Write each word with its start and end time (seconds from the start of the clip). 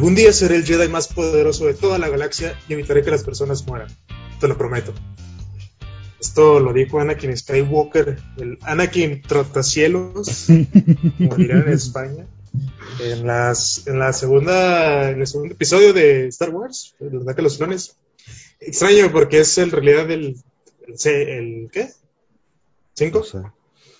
Algún 0.00 0.14
día 0.14 0.32
seré 0.32 0.56
el 0.56 0.64
Jedi 0.64 0.88
más 0.88 1.08
poderoso 1.08 1.66
de 1.66 1.74
toda 1.74 1.98
la 1.98 2.08
galaxia 2.08 2.58
y 2.66 2.72
evitaré 2.72 3.02
que 3.02 3.10
las 3.10 3.22
personas 3.22 3.66
mueran. 3.66 3.94
Te 4.40 4.48
lo 4.48 4.56
prometo. 4.56 4.94
Esto 6.18 6.58
lo 6.58 6.72
dijo 6.72 7.00
Anakin 7.00 7.36
Skywalker, 7.36 8.18
el 8.38 8.56
Anakin 8.62 9.20
Trotacielos, 9.20 10.46
como 11.18 11.36
dirán 11.36 11.64
en 11.66 11.74
España, 11.74 12.26
en, 12.98 13.26
las, 13.26 13.86
en 13.86 13.98
la 13.98 14.14
segunda, 14.14 15.10
en 15.10 15.20
el 15.20 15.26
segundo 15.26 15.52
episodio 15.52 15.92
de 15.92 16.28
Star 16.28 16.48
Wars, 16.48 16.94
el 16.98 17.20
ataque 17.20 17.42
a 17.42 17.44
los 17.44 17.58
clones. 17.58 17.94
Extraño 18.58 19.12
porque 19.12 19.40
es 19.40 19.58
en 19.58 19.70
realidad 19.70 20.10
el, 20.10 20.34
el, 21.04 21.68
¿qué? 21.70 21.90
¿Cinco? 22.94 23.18
No 23.18 23.24
sé. 23.26 23.38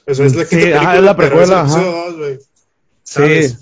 Eso 0.06 0.24
es 0.24 0.34
la 0.34 0.46
Sí, 0.46 0.72
ajá, 0.72 0.96
es 0.96 1.02
la 1.02 1.14
precuela, 1.14 1.60
ajá. 1.60 1.78
dos. 1.78 2.48
Sí. 3.02 3.54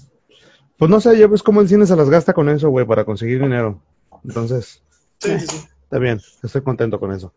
Pues 0.79 0.91
no 0.91 1.01
sé, 1.01 1.19
ya 1.19 1.27
ves 1.27 1.43
cómo 1.43 1.61
el 1.61 1.69
cine 1.69 1.87
se 1.87 1.97
las 1.97 2.09
gasta 2.09 2.33
con 2.33 2.49
eso, 2.49 2.69
güey, 2.71 2.87
para 2.87 3.05
conseguir 3.05 3.41
dinero. 3.41 3.81
Entonces, 4.25 4.83
Sí, 5.21 5.39
sí, 5.41 5.47
sí. 5.49 5.57
está 5.83 5.99
bien, 5.99 6.21
estoy 6.43 6.63
contento 6.63 7.01
con 7.01 7.13
eso. 7.13 7.33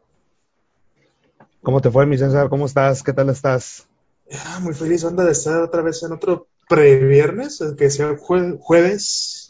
¿Cómo 1.64 1.82
te 1.82 1.90
fue, 1.92 2.06
mi 2.06 2.18
César? 2.18 2.50
¿Cómo 2.50 2.66
estás? 2.66 3.04
¿Qué 3.04 3.14
tal 3.14 3.30
estás? 3.30 3.88
Ah, 4.46 4.60
muy 4.62 4.74
feliz, 4.74 5.04
onda, 5.04 5.26
de 5.26 5.32
estar 5.32 5.62
otra 5.62 5.82
vez 5.82 6.02
en 6.04 6.12
otro 6.14 6.48
previernes, 6.70 7.62
el 7.62 7.76
que 7.76 7.90
sea 7.90 8.12
jue- 8.18 8.58
jueves. 8.60 9.50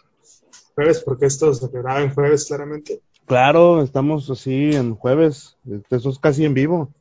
Jueves, 0.75 1.01
porque 1.01 1.25
esto 1.25 1.53
se 1.53 1.67
graba 1.67 2.01
en 2.01 2.13
jueves, 2.13 2.45
claramente. 2.45 3.01
Claro, 3.25 3.81
estamos 3.81 4.29
así 4.29 4.71
en 4.73 4.95
jueves. 4.95 5.57
Eso 5.89 6.09
es 6.09 6.19
casi 6.19 6.45
en 6.45 6.53
vivo. 6.53 6.93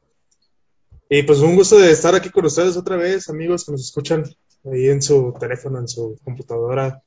Y 1.08 1.22
pues 1.22 1.38
un 1.40 1.56
gusto 1.56 1.78
de 1.78 1.90
estar 1.90 2.14
aquí 2.14 2.30
con 2.30 2.44
ustedes 2.44 2.76
otra 2.76 2.96
vez, 2.96 3.28
amigos 3.30 3.64
que 3.64 3.72
nos 3.72 3.80
escuchan 3.80 4.24
ahí 4.64 4.88
en 4.88 5.02
su 5.02 5.34
teléfono, 5.38 5.78
en 5.78 5.88
su 5.88 6.18
computadora, 6.24 7.02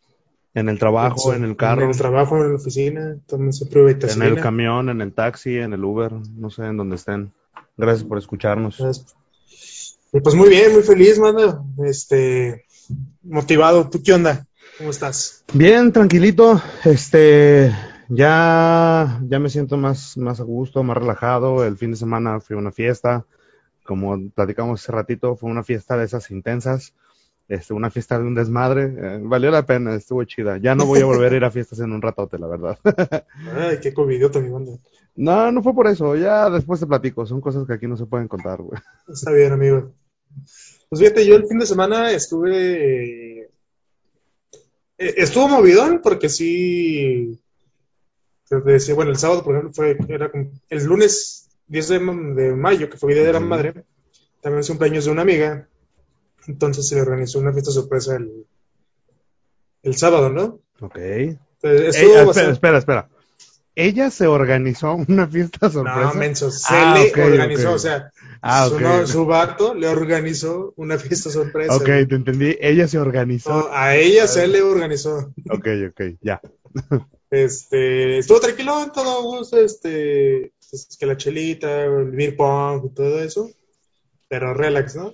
En 0.56 0.70
el 0.70 0.78
trabajo, 0.78 1.18
su- 1.18 1.32
en 1.34 1.44
el 1.44 1.56
carro, 1.56 1.84
en 1.84 1.90
el 1.90 1.98
trabajo, 1.98 2.38
en 2.38 2.50
la 2.50 2.56
oficina, 2.56 3.18
tomen 3.26 3.50
ahorita 3.76 4.14
en 4.14 4.22
el 4.22 4.40
camión, 4.40 4.90
en 4.90 5.02
el 5.02 5.14
taxi, 5.14 5.58
en 5.58 5.74
el 5.74 5.84
Uber, 5.84 6.12
no 6.36 6.50
sé, 6.50 6.64
en 6.66 6.78
donde 6.78 6.96
estén. 6.96 7.34
Gracias 7.76 8.04
por 8.08 8.18
escucharnos. 8.20 8.80
Y 10.12 10.20
pues 10.22 10.36
muy 10.36 10.50
bien, 10.50 10.74
muy 10.74 10.84
feliz, 10.84 11.18
mano. 11.18 11.68
Este, 11.84 12.66
motivado. 13.24 13.90
¿Tú 13.90 14.04
qué 14.04 14.14
onda? 14.14 14.46
¿Cómo 14.78 14.92
estás? 14.92 15.44
Bien, 15.54 15.92
tranquilito. 15.92 16.62
Este, 16.86 17.74
ya, 18.10 19.20
ya 19.28 19.40
me 19.40 19.50
siento 19.50 19.76
más, 19.78 20.16
más 20.18 20.40
a 20.40 20.44
gusto, 20.44 20.84
más 20.84 20.98
relajado. 20.98 21.66
El 21.66 21.78
fin 21.78 21.92
de 21.92 21.98
semana 21.98 22.40
fui 22.40 22.56
a 22.56 22.60
una 22.60 22.72
fiesta. 22.72 23.26
Como 23.84 24.30
platicamos 24.30 24.82
hace 24.82 24.92
ratito, 24.92 25.36
fue 25.36 25.50
una 25.50 25.64
fiesta 25.64 25.98
de 25.98 26.06
esas 26.06 26.30
intensas. 26.30 26.94
Este, 27.48 27.74
una 27.74 27.92
fiesta 27.92 28.18
de 28.18 28.26
un 28.26 28.36
desmadre. 28.36 28.84
Eh, 28.86 29.20
valió 29.22 29.52
la 29.52 29.66
pena, 29.66 29.96
estuvo 29.96 30.24
chida. 30.24 30.58
Ya 30.58 30.76
no 30.76 30.86
voy 30.86 31.02
a 31.02 31.06
volver 31.06 31.34
a 31.34 31.36
ir 31.36 31.44
a 31.44 31.52
fiestas 31.52 31.80
en 31.80 31.92
un 31.92 32.02
ratote, 32.02 32.40
la 32.40 32.48
verdad. 32.48 32.80
Ay, 33.54 33.80
qué 33.82 33.94
mi 33.96 34.18
banda. 34.50 34.72
no, 35.16 35.52
no 35.52 35.62
fue 35.62 35.74
por 35.74 35.88
eso. 35.88 36.16
Ya 36.16 36.50
después 36.50 36.80
te 36.80 36.88
platico. 36.88 37.26
Son 37.26 37.42
cosas 37.42 37.68
que 37.68 37.74
aquí 37.74 37.88
no 37.88 37.98
se 37.98 38.06
pueden 38.06 38.28
contar, 38.28 38.62
güey. 38.62 38.80
Está 39.08 39.32
bien, 39.32 39.52
amigo. 39.52 39.92
Pues 40.90 41.02
fíjate, 41.02 41.26
yo 41.26 41.36
el 41.36 41.48
fin 41.48 41.60
de 41.60 41.66
semana 41.66 42.12
estuve. 42.12 43.42
eh, 43.42 43.50
estuvo 44.98 45.48
movidón 45.50 46.00
porque 46.02 46.30
sí. 46.30 47.40
te 48.48 48.60
decía, 48.62 48.96
bueno, 48.96 49.12
el 49.12 49.18
sábado, 49.18 49.44
por 49.44 49.56
ejemplo, 49.56 49.74
fue, 49.74 49.98
era 50.08 50.32
como 50.32 50.50
el 50.70 50.84
lunes 50.86 51.50
10 51.68 51.88
de, 51.90 52.00
ma- 52.00 52.34
de 52.36 52.54
mayo, 52.56 52.90
que 52.90 52.98
fue 52.98 53.14
Día 53.14 53.24
de 53.24 53.34
la. 53.34 53.40
Madre, 53.40 53.74
también 54.42 54.62
es 54.62 54.68
cumpleaños 54.70 55.06
de 55.06 55.12
una 55.12 55.22
amiga. 55.24 55.68
Entonces 56.48 56.88
se 56.88 56.96
le 56.96 57.02
organizó 57.02 57.40
una 57.40 57.54
fiesta 57.54 57.72
sorpresa 57.72 58.16
el, 58.16 58.46
el 59.84 59.96
sábado, 59.96 60.30
¿no? 60.30 60.60
Ok. 60.82 60.98
Entonces, 60.98 61.96
estuvo 61.96 62.32
espera, 62.32 62.52
espera, 62.52 62.78
espera. 62.80 63.10
Ella 63.76 64.12
se 64.12 64.28
organizó 64.28 64.94
una 65.08 65.28
fiesta 65.28 65.70
sorpresa. 65.70 66.14
No, 66.14 66.14
menso, 66.14 66.52
se 66.52 66.66
Ah, 66.70 66.96
le 67.16 67.24
organizó, 67.24 67.74
o 67.74 67.80
sea, 67.80 68.12
Ah, 68.42 68.68
su, 68.70 68.76
ok. 68.76 68.82
no- 68.82 69.08
su 69.08 69.26
vato 69.26 69.74
le 69.74 69.88
organizó 69.88 70.74
una 70.76 70.98
fiesta 71.00 71.30
sorpresa. 71.30 71.76
Ok, 71.76 71.86
te 71.86 72.16
entendí. 72.16 72.58
Ella 72.60 72.88
se 72.88 73.00
organizó. 73.00 73.50
No, 73.50 73.68
a 73.72 73.96
ella 73.96 74.28
se 74.28 74.48
le 74.48 74.62
organizó. 74.62 75.34
Ok, 75.50 75.68
ok, 75.90 76.02
ya. 76.22 76.40
Este, 77.32 78.20
estuvo 78.20 78.40
tranquilo, 78.40 78.92
todo 78.94 79.24
gusto, 79.24 79.60
este, 79.60 80.52
pues, 80.70 80.96
que 81.00 81.06
la 81.08 81.18
chelita, 81.18 81.86
el 81.86 82.12
beer 82.12 82.36
pong 82.36 82.86
y 82.86 82.90
todo 82.94 83.20
eso, 83.24 83.50
pero 84.30 84.54
relax, 84.54 84.96
¿no? 84.96 85.14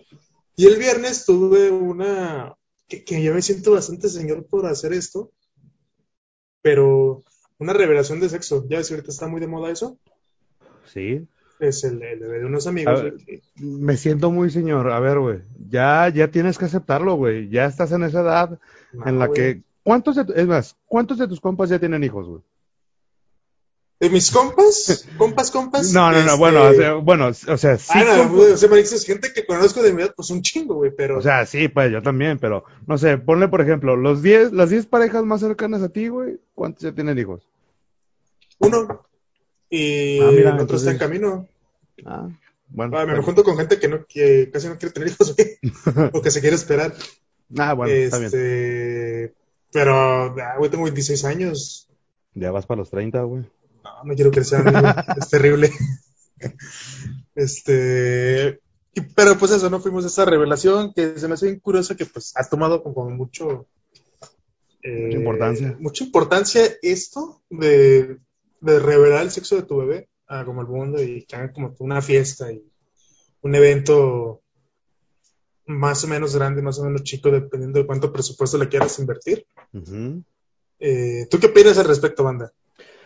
Y 0.59 0.65
el 0.65 0.77
viernes 0.77 1.25
tuve 1.25 1.71
una, 1.71 2.53
que, 2.85 3.05
que 3.05 3.23
yo 3.23 3.33
me 3.33 3.41
siento 3.41 3.71
bastante 3.71 4.09
señor 4.09 4.45
por 4.45 4.65
hacer 4.65 4.91
esto, 4.91 5.31
pero 6.61 7.23
una 7.59 7.71
revelación 7.71 8.19
de 8.19 8.27
sexo, 8.27 8.65
ya 8.67 8.77
ves 8.79 8.91
ahorita 8.91 9.09
está 9.09 9.27
muy 9.27 9.39
de 9.39 9.47
moda 9.47 9.71
eso, 9.71 9.97
Sí. 10.83 11.25
es 11.61 11.85
el, 11.85 11.99
de 11.99 12.43
unos 12.45 12.67
amigos, 12.67 13.01
ver. 13.03 13.15
Me 13.55 13.95
siento 13.95 14.31
muy 14.31 14.49
señor. 14.49 14.91
A 14.91 14.99
ver, 14.99 15.19
güey. 15.19 15.39
Ya, 15.69 16.09
ya 16.09 16.29
tienes 16.29 16.57
que 16.57 16.65
aceptarlo, 16.65 17.15
güey. 17.15 17.47
Ya 17.47 17.65
estás 17.65 17.93
en 17.93 18.03
esa 18.03 18.19
edad 18.19 18.59
no, 18.91 19.07
en 19.07 19.17
la 19.17 19.27
güey. 19.27 19.39
que. 19.39 19.63
¿Cuántos 19.83 20.17
de, 20.17 20.25
es 20.35 20.45
más, 20.45 20.75
¿cuántos 20.87 21.19
de 21.19 21.27
tus 21.29 21.39
compas 21.39 21.69
ya 21.69 21.79
tienen 21.79 22.03
hijos, 22.03 22.27
güey? 22.27 22.41
¿De 23.99 24.09
mis 24.09 24.31
compas? 24.31 25.05
¿Compas, 25.17 25.51
compas? 25.51 25.91
No, 25.91 26.09
no, 26.11 26.13
no, 26.13 26.19
Este, 26.19 26.37
bueno, 26.37 26.63
o 26.63 26.73
sea, 26.73 26.93
bueno, 26.93 27.27
o 27.27 27.57
sea, 27.57 27.77
sí. 27.77 27.91
Ah, 27.93 28.03
no, 28.05 28.23
compas- 28.23 28.31
güey, 28.31 28.51
o 28.53 28.57
sea, 28.57 28.69
me 28.69 28.77
dices 28.77 29.05
gente 29.05 29.33
que 29.33 29.45
conozco 29.45 29.81
de 29.83 29.91
mi 29.91 30.03
edad, 30.03 30.13
pues 30.15 30.29
un 30.29 30.41
chingo, 30.41 30.75
güey, 30.75 30.91
pero... 30.95 31.17
o 31.17 31.21
sea, 31.21 31.45
sí, 31.45 31.67
pues 31.67 31.91
yo 31.91 32.01
también, 32.01 32.39
pero 32.39 32.63
no 32.87 32.97
sé, 32.97 33.17
ponle 33.17 33.49
por 33.49 33.59
ejemplo, 33.59 33.97
los 33.97 34.21
10, 34.21 34.53
las 34.53 34.69
10 34.69 34.85
parejas 34.85 35.25
más 35.25 35.41
cercanas 35.41 35.81
a 35.81 35.89
ti, 35.89 36.07
güey, 36.07 36.39
¿cuántos 36.55 36.83
ya 36.83 36.93
tienen 36.93 37.17
hijos? 37.19 37.41
Uno. 38.59 39.05
Y 39.69 40.19
Ah, 40.21 40.31
mira, 40.31 40.55
el 40.55 40.59
otro 40.61 40.77
está 40.77 40.91
en 40.91 40.97
camino. 40.97 41.47
Ah, 42.05 42.27
bueno. 42.69 42.97
Ah, 42.97 43.05
me 43.05 43.11
está 43.13 43.23
junto 43.23 43.43
con 43.43 43.57
gente 43.57 43.79
que 43.79 43.87
no 43.87 44.05
que 44.05 44.49
casi 44.51 44.67
no 44.67 44.77
quiere 44.77 44.93
tener 44.93 45.09
hijos, 45.09 45.35
güey. 45.35 45.57
o 46.13 46.21
que 46.21 46.31
se 46.31 46.41
quiere 46.41 46.55
esperar. 46.55 46.93
Ah, 47.57 47.73
bueno, 47.73 47.93
está 47.93 48.17
bien. 48.17 48.27
este, 48.27 49.33
pero, 49.71 49.93
ah, 50.41 50.55
güey, 50.57 50.71
tengo 50.71 50.85
26 50.85 51.25
años. 51.25 51.87
Ya 52.33 52.51
vas 52.51 52.65
para 52.65 52.79
los 52.79 52.89
30, 52.89 53.21
güey. 53.23 53.43
No, 54.03 54.15
quiero 54.15 54.31
crecer, 54.31 54.59
amigo. 54.67 54.87
es 55.17 55.29
terrible. 55.29 55.71
este, 57.35 58.59
y- 58.93 59.01
pero 59.15 59.37
pues 59.37 59.51
eso, 59.51 59.69
no 59.69 59.79
fuimos 59.79 60.03
a 60.05 60.07
esa 60.07 60.25
revelación 60.25 60.93
que 60.93 61.17
se 61.19 61.27
me 61.27 61.33
hace 61.35 61.47
bien 61.47 61.59
curiosa 61.59 61.95
que 61.95 62.05
pues 62.05 62.33
ha 62.35 62.47
tomado 62.47 62.81
como, 62.83 62.95
como 62.95 63.09
mucho 63.11 63.67
eh, 64.81 65.05
Mucha 65.05 65.17
importancia. 65.17 65.77
mucha 65.79 66.03
importancia 66.03 66.61
esto 66.81 67.41
de, 67.49 68.17
de 68.61 68.79
revelar 68.79 69.23
el 69.23 69.31
sexo 69.31 69.55
de 69.55 69.63
tu 69.63 69.77
bebé 69.77 70.09
a 70.27 70.45
como 70.45 70.61
el 70.61 70.67
mundo 70.67 71.01
y 71.01 71.25
que 71.25 71.35
hagan 71.35 71.51
como 71.53 71.75
una 71.79 72.01
fiesta 72.01 72.51
y 72.51 72.63
un 73.41 73.55
evento 73.55 74.41
más 75.65 76.03
o 76.03 76.07
menos 76.07 76.35
grande, 76.35 76.61
más 76.63 76.79
o 76.79 76.83
menos 76.83 77.03
chico, 77.03 77.29
dependiendo 77.29 77.79
de 77.79 77.85
cuánto 77.85 78.11
presupuesto 78.11 78.57
le 78.57 78.67
quieras 78.69 78.97
invertir. 78.99 79.45
Eh, 80.79 81.27
¿Tú 81.29 81.39
qué 81.39 81.47
opinas 81.47 81.77
al 81.77 81.85
respecto, 81.85 82.23
banda? 82.23 82.51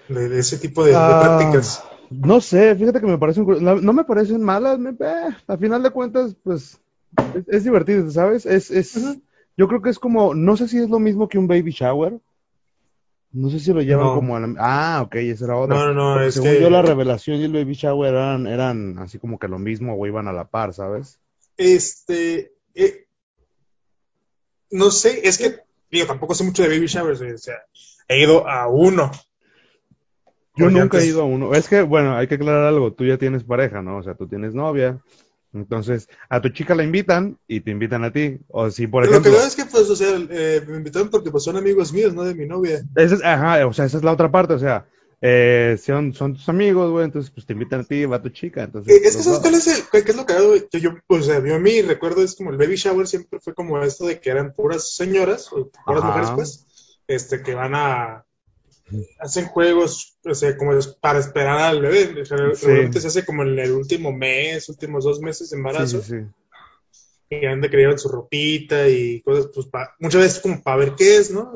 De, 0.10 0.40
ese 0.40 0.58
tipo 0.58 0.84
de, 0.84 0.92
de 0.92 0.98
Ah, 0.98 1.20
prácticas. 1.20 1.82
No 2.10 2.42
sé, 2.42 2.76
fíjate 2.76 3.00
que 3.00 3.08
me 3.08 3.18
parecen, 3.18 3.46
no, 3.46 3.94
me 3.94 4.04
parecen 4.04 4.42
malas, 4.44 4.78
me, 4.78 4.92
eh, 4.92 5.36
a 5.48 5.58
final 5.58 5.82
de 5.82 5.90
cuentas, 5.90 6.36
pues, 6.44 6.80
es, 7.34 7.48
es 7.48 7.64
divertido, 7.64 8.10
¿sabes? 8.12 8.46
Es, 8.46 8.70
es, 8.70 8.94
yo 9.58 9.68
creo 9.68 9.82
que 9.82 9.90
es 9.90 9.98
como, 9.98 10.36
no 10.36 10.56
sé 10.58 10.68
si 10.68 10.78
es 10.78 10.90
lo 10.90 11.00
mismo 11.00 11.28
que 11.28 11.38
un 11.40 11.48
baby 11.48 11.72
shower, 11.72 12.20
no 13.32 13.50
sé 13.50 13.60
si 13.60 13.74
lo 13.74 13.82
llevan 13.82 14.08
No. 14.08 14.14
como 14.14 14.36
a 14.36 14.40
la, 14.40 14.54
ah, 14.60 15.02
ok, 15.04 15.16
esa 15.16 15.46
era 15.46 15.58
otra. 15.58 15.76
No, 15.76 15.94
no, 15.94 16.16
no, 16.16 16.22
es 16.22 16.36
según 16.36 16.52
que- 16.52 16.62
yo 16.62 16.70
la 16.70 16.84
revelación 16.84 17.38
y 17.38 17.46
el 17.46 17.54
baby 17.54 17.74
shower 17.74 18.14
eran, 18.14 18.46
eran 18.46 19.00
así 19.00 19.18
como 19.18 19.40
que 19.40 19.48
lo 19.48 19.58
mismo 19.58 19.96
o 19.96 20.06
iban 20.06 20.28
a 20.28 20.34
la 20.34 20.46
par, 20.46 20.74
¿sabes? 20.74 21.20
Este, 21.58 22.54
eh, 22.76 23.08
no 24.70 24.92
sé, 24.92 25.28
es 25.28 25.38
que, 25.38 25.62
digo, 25.90 26.06
tampoco 26.06 26.36
sé 26.36 26.44
mucho 26.44 26.62
de 26.62 26.70
baby 26.70 26.86
showers, 26.88 27.22
o 27.22 27.38
sea, 27.38 27.56
he 28.08 28.22
ido 28.22 28.48
a 28.48 28.68
uno. 28.68 29.10
Yo 30.56 30.70
nunca 30.70 31.00
he 31.00 31.06
ido 31.06 31.22
a 31.22 31.26
uno. 31.26 31.54
Es 31.54 31.68
que, 31.68 31.82
bueno, 31.82 32.16
hay 32.16 32.28
que 32.28 32.36
aclarar 32.36 32.66
algo. 32.66 32.94
Tú 32.94 33.06
ya 33.06 33.18
tienes 33.18 33.44
pareja, 33.44 33.82
¿no? 33.82 33.98
O 33.98 34.04
sea, 34.04 34.16
tú 34.16 34.28
tienes 34.28 34.54
novia. 34.54 35.00
Entonces, 35.54 36.08
a 36.30 36.42
tu 36.42 36.50
chica 36.50 36.74
la 36.74 36.84
invitan 36.84 37.38
y 37.48 37.62
te 37.62 37.72
invitan 37.72 38.04
a 38.04 38.12
ti. 38.12 38.40
O 38.48 38.70
si, 38.72 38.88
por 38.88 39.04
Pero 39.04 39.18
lo 39.18 39.22
que 39.22 39.30
ejemplo, 39.30 39.40
veo 39.40 39.48
es 39.48 39.56
que, 39.56 39.66
pues, 39.66 39.90
o 39.90 39.96
sea, 39.96 40.10
eh, 40.30 40.62
me 40.68 40.78
invitaron 40.78 41.10
porque 41.10 41.30
pues, 41.32 41.44
son 41.44 41.58
amigos 41.58 41.94
míos, 41.94 42.14
no 42.14 42.24
de 42.24 42.34
mi 42.34 42.46
novia. 42.46 42.84
esa 42.96 43.16
es, 43.16 43.24
ajá, 43.24 43.68
o 43.68 43.74
sea, 43.74 43.86
esa 43.86 43.98
es 43.98 44.04
la 44.04 44.12
otra 44.14 44.32
parte. 44.32 44.54
O 44.54 44.60
sea, 44.60 44.86
eh, 45.22 45.78
son, 45.80 46.14
son 46.14 46.34
tus 46.34 46.50
amigos, 46.50 46.92
güey. 46.92 47.06
Entonces, 47.06 47.32
pues 47.32 47.46
te 47.46 47.54
invitan 47.54 47.82
a 47.82 47.84
ti, 47.84 48.06
va 48.06 48.22
tu 48.22 48.30
chica. 48.30 48.64
Entonces, 48.64 48.94
Eh, 48.94 49.02
es 49.04 49.12
que, 49.12 49.18
los 49.18 49.26
¿sabes 49.26 49.26
dos. 49.26 49.40
cuál 49.42 49.54
es, 49.56 49.68
el, 49.68 50.04
qué 50.04 50.12
es 50.12 50.18
lo 50.18 50.26
que 50.26 50.34
hago? 50.34 50.56
Yo, 50.72 50.92
o 51.08 51.22
sea, 51.22 51.44
yo 51.46 51.60
mi 51.60 51.82
recuerdo 51.84 52.24
es 52.24 52.36
como 52.36 52.50
el 52.50 52.58
baby 52.58 52.76
shower 52.76 53.08
siempre 53.08 53.40
fue 53.40 53.54
como 53.54 53.82
esto 53.84 54.08
de 54.08 54.20
que 54.20 54.32
eran 54.32 54.54
puras 54.54 54.96
señoras, 54.96 55.52
o 55.54 55.70
puras 55.86 56.04
Ajá. 56.04 56.08
mujeres, 56.08 56.32
pues, 56.36 57.00
este, 57.08 57.44
que 57.44 57.54
van 57.54 57.76
a, 57.76 58.26
hacen 59.20 59.46
juegos, 59.46 60.18
o 60.26 60.34
sea, 60.36 60.56
como 60.58 60.74
es 60.74 60.88
para 60.88 61.20
esperar 61.20 61.60
al 61.60 61.82
bebé. 61.82 62.26
Sí. 62.26 62.34
Regularmente 62.36 63.00
se 63.02 63.08
hace 63.08 63.26
como 63.26 63.44
en 63.44 63.58
el 63.60 63.72
último 63.72 64.12
mes, 64.12 64.70
últimos 64.70 65.04
dos 65.04 65.20
meses 65.22 65.50
de 65.50 65.58
embarazo. 65.58 66.02
sí, 66.02 66.12
sí. 66.20 66.26
y 67.30 67.46
han 67.46 67.62
de 67.62 67.70
creer 67.70 67.90
en 67.92 67.98
su 68.00 68.10
ropita 68.10 68.88
y 68.88 69.22
cosas, 69.22 69.50
pues 69.54 69.66
pa- 69.68 69.96
muchas 70.00 70.22
veces 70.22 70.40
como 70.40 70.62
para 70.62 70.78
ver 70.78 70.94
qué 70.96 71.18
es, 71.18 71.32
¿no? 71.32 71.52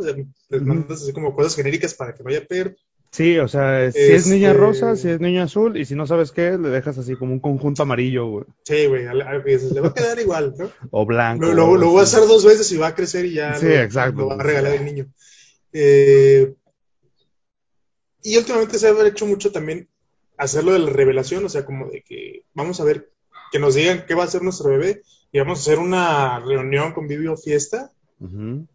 Les 0.50 0.62
mandas 0.64 1.04
así 1.04 1.14
como 1.14 1.36
cosas 1.36 1.56
genéricas 1.56 1.94
para 1.94 2.14
que 2.16 2.24
no 2.24 2.30
haya 2.30 2.46
perro. 2.46 2.72
Sí, 3.10 3.38
o 3.40 3.48
sea, 3.48 3.90
si 3.92 4.00
es 4.00 4.28
niña 4.28 4.50
Este- 4.52 4.60
rosa, 4.60 4.96
si 4.98 5.10
es 5.10 5.20
niña 5.22 5.44
azul, 5.44 5.78
y 5.78 5.86
si 5.86 5.96
no 5.96 6.06
sabes 6.06 6.32
qué, 6.32 6.58
le 6.58 6.68
dejas 6.70 6.98
así 6.98 7.16
como 7.16 7.32
un 7.32 7.40
conjunto 7.40 7.84
amarillo, 7.84 8.28
güey. 8.28 8.46
Sí, 8.66 8.86
güey, 8.88 9.06
a 9.06 9.12
a- 9.12 9.14
le 9.16 9.80
va 9.82 9.88
a 9.88 9.94
quedar 9.94 10.20
igual, 10.20 10.56
¿no? 10.58 10.70
O 10.92 11.06
blanco. 11.06 11.46
Lo, 11.46 11.54
lo, 11.54 11.78
lo 11.78 11.90
voy 11.92 12.02
a 12.02 12.04
hacer 12.04 12.22
dos 12.28 12.44
veces 12.44 12.70
y 12.74 12.78
va 12.78 12.88
a 12.88 12.96
crecer 12.96 13.26
y 13.26 13.34
ya 13.36 13.56
Sí, 13.56 13.68
lo, 13.68 13.76
exacto. 13.76 14.20
lo 14.22 14.28
va 14.28 14.36
a 14.36 14.44
regalar 14.44 14.74
el 14.74 14.84
niño. 14.86 15.08
Eh, 15.72 16.54
y 18.34 18.38
últimamente 18.38 18.78
se 18.78 18.88
ha 18.88 19.08
hecho 19.08 19.26
mucho 19.26 19.52
también 19.52 19.88
hacerlo 20.38 20.74
de 20.74 20.80
la 20.80 20.90
revelación, 20.90 21.46
o 21.46 21.50
sea, 21.50 21.66
como 21.66 21.90
de 21.90 22.02
que 22.02 22.44
vamos 22.54 22.80
a 22.80 22.84
ver, 22.84 23.10
que 23.52 23.60
nos 23.60 23.76
digan 23.76 24.06
qué 24.08 24.16
va 24.16 24.24
a 24.24 24.28
ser 24.28 24.42
nuestro 24.42 24.70
bebé 24.70 25.02
y 25.32 25.40
vamos 25.40 25.60
a 25.60 25.62
hacer 25.62 25.80
una 25.80 26.40
reunión, 26.40 26.94
convivio, 26.94 27.38
fiesta, 27.38 27.92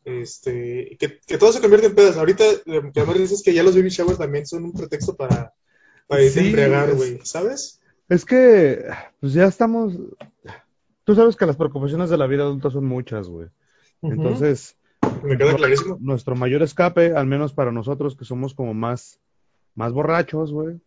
este, 0.04 0.96
que, 0.98 1.20
que 1.26 1.38
todo 1.38 1.52
se 1.52 1.60
convierte 1.60 1.88
en 1.88 1.94
pedas. 1.94 2.16
Ahorita, 2.16 2.44
eh, 2.44 2.90
que 2.92 3.00
además 3.00 3.18
dices 3.18 3.42
que 3.42 3.52
ya 3.52 3.62
los 3.62 3.74
baby 3.74 3.90
showers 3.90 4.18
también 4.18 4.46
son 4.46 4.64
un 4.64 4.72
pretexto 4.72 5.16
para, 5.16 5.52
para 6.06 6.22
irte 6.22 6.40
a 6.40 6.44
embriagar, 6.44 6.94
güey, 6.94 7.20
¿sabes? 7.24 7.80
Es 8.08 8.24
que, 8.24 8.84
pues 9.20 9.32
ya 9.32 9.46
estamos. 9.46 9.94
Tú 11.04 11.14
sabes 11.14 11.36
que 11.36 11.46
las 11.46 11.56
preocupaciones 11.56 12.10
de 12.10 12.18
la 12.18 12.26
vida 12.26 12.42
adulta 12.42 12.70
son 12.70 12.84
muchas, 12.84 13.28
güey. 13.28 13.48
Entonces, 14.02 14.76
Me 15.22 15.36
queda 15.36 15.56
clarísimo. 15.56 15.98
nuestro 16.00 16.36
mayor 16.36 16.62
escape, 16.62 17.14
al 17.14 17.26
menos 17.26 17.52
para 17.52 17.72
nosotros 17.72 18.16
que 18.16 18.24
somos 18.24 18.54
como 18.54 18.74
más, 18.74 19.20
más 19.74 19.92
borrachos, 19.92 20.52
güey. 20.52 20.80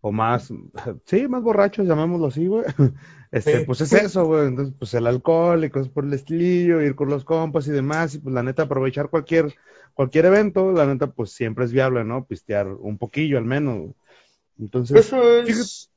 O 0.00 0.12
más, 0.12 0.52
sí, 1.04 1.28
más 1.28 1.42
borrachos, 1.42 1.86
llamémoslo 1.86 2.26
así, 2.26 2.46
güey. 2.46 2.64
Este, 3.32 3.58
Sí. 3.58 3.64
pues 3.66 3.80
es 3.80 3.92
eso, 3.92 4.24
güey. 4.24 4.46
Entonces, 4.46 4.72
pues 4.78 4.94
el 4.94 5.06
alcohol 5.06 5.64
y 5.64 5.68
cosas 5.68 5.88
por 5.88 6.04
el 6.04 6.12
estilillo, 6.12 6.80
ir 6.80 6.94
con 6.94 7.08
los 7.08 7.24
compas 7.24 7.66
y 7.66 7.72
demás. 7.72 8.14
Y 8.14 8.18
pues 8.20 8.32
la 8.32 8.42
neta, 8.44 8.62
aprovechar 8.62 9.10
cualquier, 9.10 9.52
cualquier 9.94 10.26
evento, 10.26 10.70
la 10.70 10.86
neta, 10.86 11.08
pues 11.08 11.32
siempre 11.32 11.64
es 11.64 11.72
viable, 11.72 12.04
¿no? 12.04 12.24
Pistear 12.24 12.68
un 12.68 12.98
poquillo 12.98 13.36
al 13.36 13.44
menos. 13.44 13.90
Entonces, 14.58 14.96
Eso 15.06 15.40
es, 15.40 15.90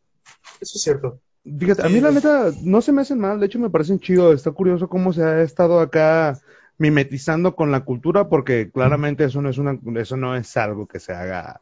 eso 0.60 0.74
es 0.76 0.82
cierto. 0.82 1.22
Fíjate, 1.44 1.86
a 1.86 1.90
mí 1.90 2.02
la 2.02 2.12
neta 2.12 2.52
no 2.64 2.82
se 2.82 2.92
me 2.92 3.02
hacen 3.02 3.20
mal, 3.20 3.40
de 3.40 3.46
hecho 3.46 3.60
me 3.60 3.70
parecen 3.70 4.00
chido, 4.00 4.34
está 4.34 4.52
curioso 4.52 4.90
cómo 4.90 5.14
se 5.14 5.24
ha 5.24 5.42
estado 5.42 5.80
acá 5.80 6.38
mimetizando 6.78 7.56
con 7.56 7.72
la 7.72 7.86
cultura, 7.86 8.28
porque 8.28 8.72
claramente 8.72 9.24
eso 9.24 9.42
no 9.42 9.50
es 9.50 9.58
una, 9.58 9.80
eso 9.96 10.18
no 10.18 10.36
es 10.36 10.58
algo 10.58 10.88
que 10.88 11.00
se 11.00 11.14
haga, 11.14 11.62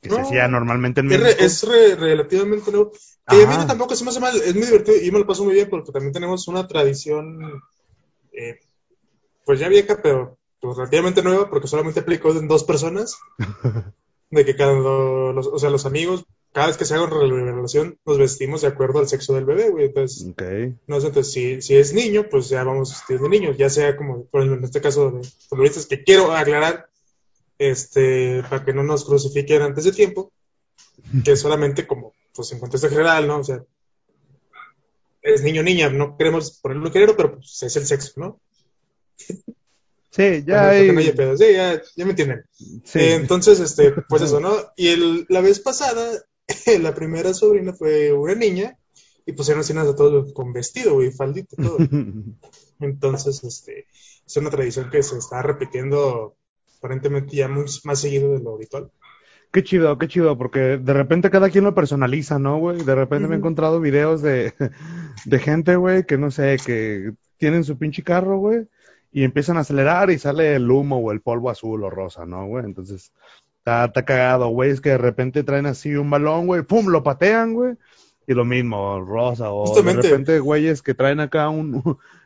que 0.00 0.10
se 0.10 0.20
hacía 0.20 0.48
normalmente 0.48 1.00
en 1.00 1.10
Es, 1.12 1.20
México. 1.20 1.38
re- 1.38 1.44
es 1.46 1.62
re- 1.64 1.94
relativamente 1.96 2.70
nuevo. 2.70 2.92
Que 3.28 3.42
a 3.44 3.46
mí 3.46 3.66
tampoco 3.66 3.94
se 3.94 4.04
me 4.04 4.10
hace 4.10 4.20
mal, 4.20 4.34
es 4.36 4.54
muy 4.54 4.64
divertido 4.66 4.96
y 5.00 5.10
me 5.10 5.18
lo 5.20 5.26
paso 5.26 5.44
muy 5.44 5.54
bien 5.54 5.68
porque 5.70 5.92
también 5.92 6.12
tenemos 6.12 6.48
una 6.48 6.66
tradición, 6.66 7.62
eh, 8.32 8.58
pues 9.44 9.60
ya 9.60 9.68
vieja, 9.68 10.00
pero 10.02 10.38
pues, 10.60 10.76
relativamente 10.76 11.22
nueva 11.22 11.48
porque 11.48 11.68
solamente 11.68 12.00
aplicó 12.00 12.30
en 12.32 12.48
dos 12.48 12.64
personas. 12.64 13.16
De 14.32 14.44
que 14.44 14.54
cada, 14.54 14.72
los, 15.32 15.48
o 15.48 15.58
sea, 15.58 15.70
los 15.70 15.86
amigos, 15.86 16.24
cada 16.52 16.68
vez 16.68 16.76
que 16.76 16.84
se 16.84 16.94
haga 16.94 17.02
una 17.02 17.18
relación, 17.18 17.98
nos 18.06 18.16
vestimos 18.16 18.60
de 18.62 18.68
acuerdo 18.68 19.00
al 19.00 19.08
sexo 19.08 19.34
del 19.34 19.44
bebé, 19.44 19.70
güey. 19.70 19.86
Entonces, 19.86 20.24
Ok. 20.30 20.42
no 20.86 21.00
sé, 21.00 21.08
entonces 21.08 21.32
si, 21.32 21.60
si 21.62 21.76
es 21.76 21.92
niño, 21.92 22.26
pues 22.30 22.48
ya 22.48 22.62
vamos 22.62 22.90
vestidos 22.90 23.22
de 23.22 23.28
niño, 23.28 23.52
ya 23.54 23.68
sea 23.68 23.96
como, 23.96 24.26
por 24.26 24.42
ejemplo, 24.42 24.58
en 24.58 24.64
este 24.64 24.80
caso 24.80 25.10
de 25.10 25.28
futbolistas, 25.48 25.86
que 25.86 26.04
quiero 26.04 26.30
aclarar, 26.32 26.89
este, 27.60 28.42
para 28.48 28.64
que 28.64 28.72
no 28.72 28.82
nos 28.82 29.04
crucifiquen 29.04 29.60
antes 29.60 29.84
de 29.84 29.92
tiempo, 29.92 30.32
que 31.22 31.32
es 31.32 31.40
solamente 31.40 31.86
como, 31.86 32.14
pues 32.34 32.50
en 32.52 32.58
contexto 32.58 32.88
general, 32.88 33.28
¿no? 33.28 33.40
O 33.40 33.44
sea, 33.44 33.62
es 35.20 35.42
niño 35.42 35.62
niña, 35.62 35.90
no 35.90 36.16
queremos 36.16 36.58
ponerlo 36.62 36.90
género, 36.90 37.14
pero 37.16 37.34
pues 37.34 37.62
es 37.62 37.76
el 37.76 37.86
sexo, 37.86 38.12
¿no? 38.16 38.40
Sí, 40.10 40.42
ya 40.46 40.70
hay, 40.70 40.90
no. 40.90 41.36
Sí, 41.36 41.52
ya, 41.52 41.82
ya 41.94 42.04
me 42.04 42.12
entienden. 42.12 42.44
sí. 42.56 42.98
Eh, 42.98 43.14
entonces, 43.14 43.60
este, 43.60 43.92
pues 44.08 44.22
eso, 44.22 44.40
¿no? 44.40 44.56
Y 44.74 44.88
el, 44.88 45.26
la 45.28 45.42
vez 45.42 45.60
pasada, 45.60 46.24
la 46.80 46.94
primera 46.94 47.34
sobrina 47.34 47.74
fue 47.74 48.10
una 48.12 48.34
niña, 48.34 48.78
y 49.26 49.32
pusieron 49.32 49.64
cenas 49.64 49.86
a 49.86 49.94
todos 49.94 50.32
con 50.32 50.54
vestido, 50.54 50.94
güey, 50.94 51.12
faldito, 51.12 51.56
todo. 51.56 51.76
Entonces, 52.80 53.44
este, 53.44 53.86
es 54.26 54.36
una 54.38 54.48
tradición 54.48 54.88
que 54.90 55.02
se 55.02 55.18
está 55.18 55.42
repitiendo 55.42 56.36
aparentemente 56.80 57.36
ya 57.36 57.46
muy, 57.46 57.66
más 57.84 58.00
seguido 58.00 58.32
de 58.32 58.40
lo 58.40 58.54
habitual. 58.54 58.90
Qué 59.52 59.62
chido, 59.62 59.98
qué 59.98 60.08
chido, 60.08 60.38
porque 60.38 60.78
de 60.78 60.92
repente 60.94 61.28
cada 61.28 61.50
quien 61.50 61.64
lo 61.64 61.74
personaliza, 61.74 62.38
¿no, 62.38 62.58
güey? 62.58 62.82
De 62.82 62.94
repente 62.94 63.28
me 63.28 63.34
he 63.34 63.38
encontrado 63.38 63.80
videos 63.80 64.22
de, 64.22 64.54
de 65.24 65.38
gente, 65.38 65.76
güey, 65.76 66.04
que 66.06 66.16
no 66.16 66.30
sé, 66.30 66.56
que 66.64 67.12
tienen 67.36 67.64
su 67.64 67.76
pinche 67.76 68.02
carro, 68.02 68.38
güey, 68.38 68.68
y 69.12 69.24
empiezan 69.24 69.56
a 69.56 69.60
acelerar 69.60 70.10
y 70.10 70.18
sale 70.18 70.54
el 70.54 70.70
humo 70.70 70.98
o 70.98 71.12
el 71.12 71.20
polvo 71.20 71.50
azul 71.50 71.82
o 71.82 71.90
rosa, 71.90 72.24
¿no, 72.24 72.46
güey? 72.46 72.64
Entonces, 72.64 73.12
está, 73.58 73.86
está 73.86 74.04
cagado, 74.04 74.48
güey, 74.48 74.70
es 74.70 74.80
que 74.80 74.90
de 74.90 74.98
repente 74.98 75.42
traen 75.42 75.66
así 75.66 75.96
un 75.96 76.08
balón, 76.08 76.46
güey, 76.46 76.62
pum, 76.62 76.86
lo 76.86 77.02
patean, 77.02 77.52
güey, 77.54 77.74
y 78.28 78.34
lo 78.34 78.44
mismo, 78.44 79.00
rosa, 79.00 79.50
o 79.50 79.66
Justamente. 79.66 80.02
de 80.02 80.08
repente, 80.10 80.38
güeyes 80.38 80.80
que 80.80 80.94
traen 80.94 81.18
acá 81.18 81.48
un, 81.48 81.82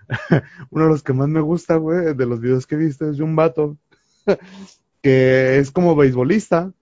uno 0.70 0.84
de 0.84 0.90
los 0.90 1.02
que 1.02 1.14
más 1.14 1.28
me 1.28 1.40
gusta, 1.40 1.76
güey, 1.76 2.14
de 2.14 2.26
los 2.26 2.40
videos 2.40 2.66
que 2.66 2.76
viste, 2.76 3.08
es 3.08 3.16
de 3.16 3.22
un 3.22 3.34
vato 3.34 3.78
que 5.02 5.58
es 5.58 5.70
como 5.70 5.94
beisbolista 5.96 6.72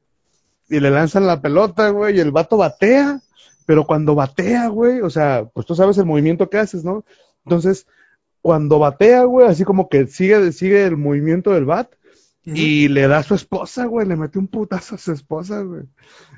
y 0.68 0.80
le 0.80 0.90
lanzan 0.90 1.26
la 1.26 1.40
pelota, 1.40 1.90
güey, 1.90 2.16
y 2.16 2.20
el 2.20 2.30
vato 2.30 2.56
batea, 2.56 3.20
pero 3.66 3.84
cuando 3.84 4.14
batea, 4.14 4.68
güey, 4.68 5.00
o 5.00 5.10
sea, 5.10 5.44
pues 5.52 5.66
tú 5.66 5.74
sabes 5.74 5.98
el 5.98 6.06
movimiento 6.06 6.48
que 6.48 6.58
haces, 6.58 6.84
¿no? 6.84 7.04
Entonces, 7.44 7.86
cuando 8.40 8.78
batea, 8.78 9.24
güey, 9.24 9.46
así 9.48 9.64
como 9.64 9.88
que 9.88 10.06
sigue, 10.06 10.52
sigue 10.52 10.84
el 10.84 10.96
movimiento 10.96 11.50
del 11.52 11.64
bat 11.64 11.92
y 12.44 12.88
le 12.88 13.06
da 13.06 13.18
a 13.18 13.22
su 13.22 13.34
esposa, 13.36 13.84
güey, 13.84 14.04
le 14.06 14.16
mete 14.16 14.36
un 14.38 14.48
putazo 14.48 14.96
a 14.96 14.98
su 14.98 15.12
esposa, 15.12 15.60
güey. 15.62 15.82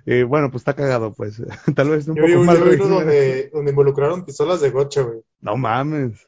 Y 0.04 0.22
bueno, 0.22 0.50
pues 0.50 0.60
está 0.60 0.74
cagado, 0.74 1.14
pues. 1.14 1.40
Tal 1.74 1.88
vez 1.88 2.06
un 2.08 2.16
Yo 2.16 2.24
vi, 2.26 2.32
poco 2.32 2.40
un- 2.40 2.46
mal 2.46 2.58
yo 2.58 2.64
vi 2.64 2.70
uno 2.74 2.76
régimen. 2.76 2.98
donde, 2.98 3.50
donde 3.54 3.70
involucraron 3.70 4.24
pistolas 4.26 4.60
de 4.60 4.68
gocha, 4.70 5.00
güey. 5.00 5.20
No 5.40 5.56
mames. 5.56 6.26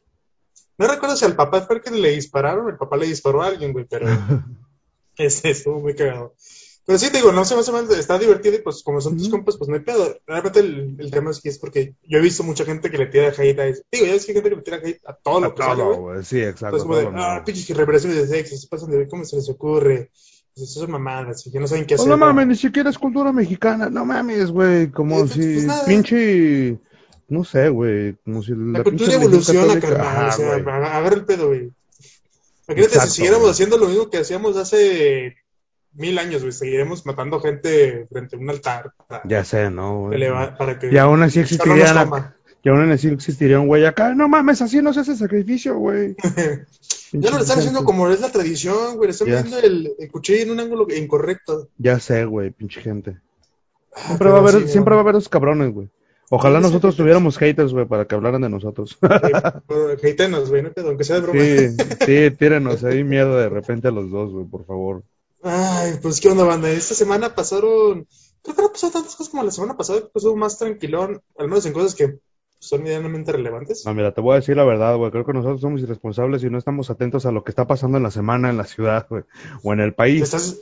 No 0.78 0.87
recuerdo 0.87 1.14
si 1.17 1.26
al 1.26 1.37
papá 1.37 1.61
fue 1.62 1.76
el 1.76 1.82
que 1.82 1.90
le 1.90 2.12
dispararon, 2.12 2.69
el 2.70 2.76
papá 2.78 2.96
le 2.96 3.06
disparó 3.06 3.43
a 3.43 3.49
alguien, 3.49 3.73
güey, 3.75 3.84
pero 3.84 4.06
ese 5.24 5.50
estuvo 5.50 5.80
muy 5.80 5.94
cagado. 5.94 6.34
Pero 6.84 7.00
sí, 7.00 7.10
te 7.10 7.16
digo, 7.18 7.32
no 7.32 7.44
se 7.44 7.54
me 7.56 7.62
hace 7.62 7.72
mal, 7.72 7.88
está 7.90 8.16
divertido 8.16 8.54
y 8.54 8.58
pues 8.60 8.84
como 8.84 9.00
son 9.00 9.16
tus 9.18 9.28
compas, 9.28 9.56
pues 9.56 9.68
no 9.68 9.74
hay 9.74 9.82
pedo. 9.82 10.18
Realmente 10.24 10.60
el, 10.60 10.94
el 11.00 11.10
tema 11.10 11.32
es 11.32 11.40
que 11.40 11.48
es 11.48 11.58
porque 11.58 11.94
yo 12.04 12.18
he 12.18 12.22
visto 12.22 12.44
mucha 12.44 12.64
gente 12.64 12.92
que 12.92 12.98
le 12.98 13.06
tira 13.06 13.32
hate 13.36 13.58
a 13.58 13.66
eso. 13.66 13.82
Digo, 13.90 14.06
ya 14.06 14.12
ves 14.12 14.24
que 14.24 14.30
hay 14.30 14.36
gente 14.36 14.50
que 14.50 14.56
le 14.56 14.62
tira 14.62 14.76
hate 14.76 15.00
a 15.04 15.12
todo 15.14 15.40
lo 15.40 15.46
A 15.49 15.54
que 15.56 15.62
sale, 15.64 15.82
todo, 15.82 15.94
güey. 15.96 16.14
güey. 16.14 16.25
Sí, 16.25 16.38
exacto. 16.40 16.76
Entonces 16.76 17.04
como 17.06 17.16
de, 17.16 17.20
ah, 17.20 17.42
pinches 17.44 17.76
revelaciones 17.76 18.18
de 18.18 18.28
sexo, 18.28 18.56
se 18.56 18.68
pasan 18.68 18.90
de 18.90 18.99
ver 18.99 19.08
cómo 19.08 19.25
se 19.25 19.35
les 19.35 19.49
ocurre. 19.50 20.11
Pues 20.54 20.70
eso 20.70 20.80
son 20.80 20.92
mamadas, 20.92 21.44
y 21.46 21.50
ya 21.50 21.58
no 21.61 21.66
saben 21.66 21.87
qué 21.87 21.94
Oh, 21.94 21.96
hacer. 21.96 22.08
no 22.08 22.16
¿no? 22.16 22.25
mames, 22.26 22.46
ni 22.46 22.54
siquiera 22.56 22.88
es 22.88 22.99
cultura 22.99 23.32
mexicana. 23.32 23.90
No 23.90 24.04
mames, 24.04 24.52
güey. 24.52 24.88
Como 24.92 25.18
pues- 25.18 25.32
si 25.32 25.66
pues 25.66 25.80
pinche. 25.88 26.78
No 27.28 27.42
sé, 27.42 27.68
güey. 27.68 28.14
Como 28.25 28.44
si 28.44 28.52
la, 28.54 28.85
cultura 28.85 29.12
evoluciona, 29.12 29.75
católica- 29.75 29.88
carnal. 29.88 30.06
Ajá, 30.06 30.28
o 30.28 30.37
sea, 30.38 30.54
agarra 30.54 31.16
el 31.16 31.25
pedo, 31.25 31.49
güey. 31.49 31.73
Imagínate 32.68 32.94
Exacto, 32.94 33.08
si 33.11 33.16
siguiéramos 33.16 33.42
güey. 33.44 33.52
haciendo 33.52 33.78
lo 33.78 33.88
mismo 33.88 34.11
que 34.11 34.18
hacíamos 34.18 34.56
hace 34.56 35.37
mil 35.92 36.18
años, 36.18 36.42
güey. 36.42 36.52
Seguiremos 36.52 37.06
matando 37.06 37.40
gente 37.40 38.06
frente 38.11 38.37
a 38.37 38.38
un 38.38 38.50
altar 38.50 38.92
para, 39.06 39.23
Ya 39.25 39.44
sé, 39.44 39.70
¿no? 39.70 40.08
güey? 40.08 40.20
para 40.58 40.78
que 40.78 40.90
Y 40.92 40.99
aún 40.99 41.23
así 41.23 41.42
Dios 41.42 41.58
no 41.66 42.04
coma. 42.04 42.37
Y 42.62 42.68
aún 42.68 42.90
así 42.90 43.06
existiría 43.08 43.61
un 43.61 43.68
güey 43.68 43.87
acá. 43.87 44.12
No 44.14 44.28
mames, 44.28 44.61
así 44.61 44.82
no 44.82 44.92
se 44.92 45.00
hace 45.00 45.16
sacrificio, 45.16 45.76
güey. 45.78 46.16
Ya 47.12 47.30
no 47.30 47.37
le 47.37 47.42
están 47.44 47.61
haciendo 47.61 47.85
como 47.85 48.11
es 48.11 48.20
la 48.20 48.30
tradición, 48.32 48.96
güey. 48.96 49.06
Le 49.06 49.12
están 49.12 49.28
viendo 49.28 49.58
el, 49.61 49.92
el 49.96 50.11
cuchillo 50.11 50.42
en 50.42 50.50
un 50.50 50.61
ángulo 50.61 50.87
incorrecto. 50.94 51.68
Ya 51.78 52.00
sé, 52.00 52.25
güey, 52.25 52.50
pinche 52.50 52.82
gente. 52.82 53.18
Ah, 53.94 54.06
Siempre 54.08 54.28
va 54.28 54.37
a 54.37 54.40
haber, 54.40 54.62
sí, 54.62 54.68
siempre 54.68 54.90
no. 54.90 54.96
va 54.96 55.00
a 55.00 55.02
haber 55.04 55.14
esos 55.14 55.28
cabrones, 55.28 55.73
güey. 55.73 55.88
Ojalá 56.30 56.61
nosotros 56.61 56.97
tuviéramos 56.97 57.38
haters, 57.38 57.73
güey, 57.73 57.87
para 57.87 58.06
que 58.06 58.14
hablaran 58.14 58.42
de 58.42 58.49
nosotros. 58.49 58.99
Hateanos, 59.00 60.50
güey, 60.50 60.62
no 60.62 60.73
pedo, 60.73 60.88
aunque 60.88 61.04
sea 61.04 61.16
de 61.16 61.23
broma. 61.23 61.40
Sí, 61.40 61.68
sí, 62.04 62.30
tírenos 62.37 62.83
ahí 62.85 63.04
miedo 63.04 63.37
de 63.37 63.49
repente 63.49 63.88
a 63.88 63.92
los 63.92 64.11
dos, 64.11 64.33
güey, 64.33 64.47
por 64.47 64.66
favor. 64.66 65.04
Ay, 65.42 65.99
pues 66.02 66.21
qué 66.21 66.28
onda, 66.28 66.45
banda. 66.45 66.68
Esta 66.71 66.95
semana 66.95 67.35
pasaron. 67.35 68.06
Creo 68.42 68.56
que 68.56 68.62
no 68.62 68.73
pasó 68.73 68.90
tantas 68.90 69.14
cosas 69.14 69.30
como 69.30 69.45
la 69.45 69.52
semana 69.52 69.76
pasada. 69.76 70.00
Que 70.00 70.11
estuvo 70.14 70.37
más 70.37 70.59
tranquilón, 70.59 71.23
al 71.38 71.49
menos 71.49 71.64
en 71.66 71.73
cosas 71.73 71.95
que 71.95 72.18
son 72.59 72.83
medianamente 72.83 73.30
relevantes. 73.30 73.85
No, 73.87 73.95
mira, 73.95 74.12
te 74.12 74.21
voy 74.21 74.33
a 74.33 74.40
decir 74.40 74.56
la 74.56 74.64
verdad, 74.64 74.97
güey. 74.97 75.12
Creo 75.12 75.25
que 75.25 75.33
nosotros 75.33 75.61
somos 75.61 75.80
irresponsables 75.83 76.42
y 76.42 76.50
no 76.50 76.59
estamos 76.59 76.90
atentos 76.90 77.26
a 77.26 77.33
lo 77.33 77.45
que 77.45 77.50
está 77.50 77.66
pasando 77.66 77.99
en 77.99 78.02
la 78.02 78.11
semana 78.11 78.50
en 78.50 78.56
la 78.56 78.64
ciudad, 78.64 79.06
güey, 79.09 79.23
o 79.62 79.73
en 79.73 79.80
el 79.80 79.95
país. 79.95 80.23
Estás, 80.23 80.59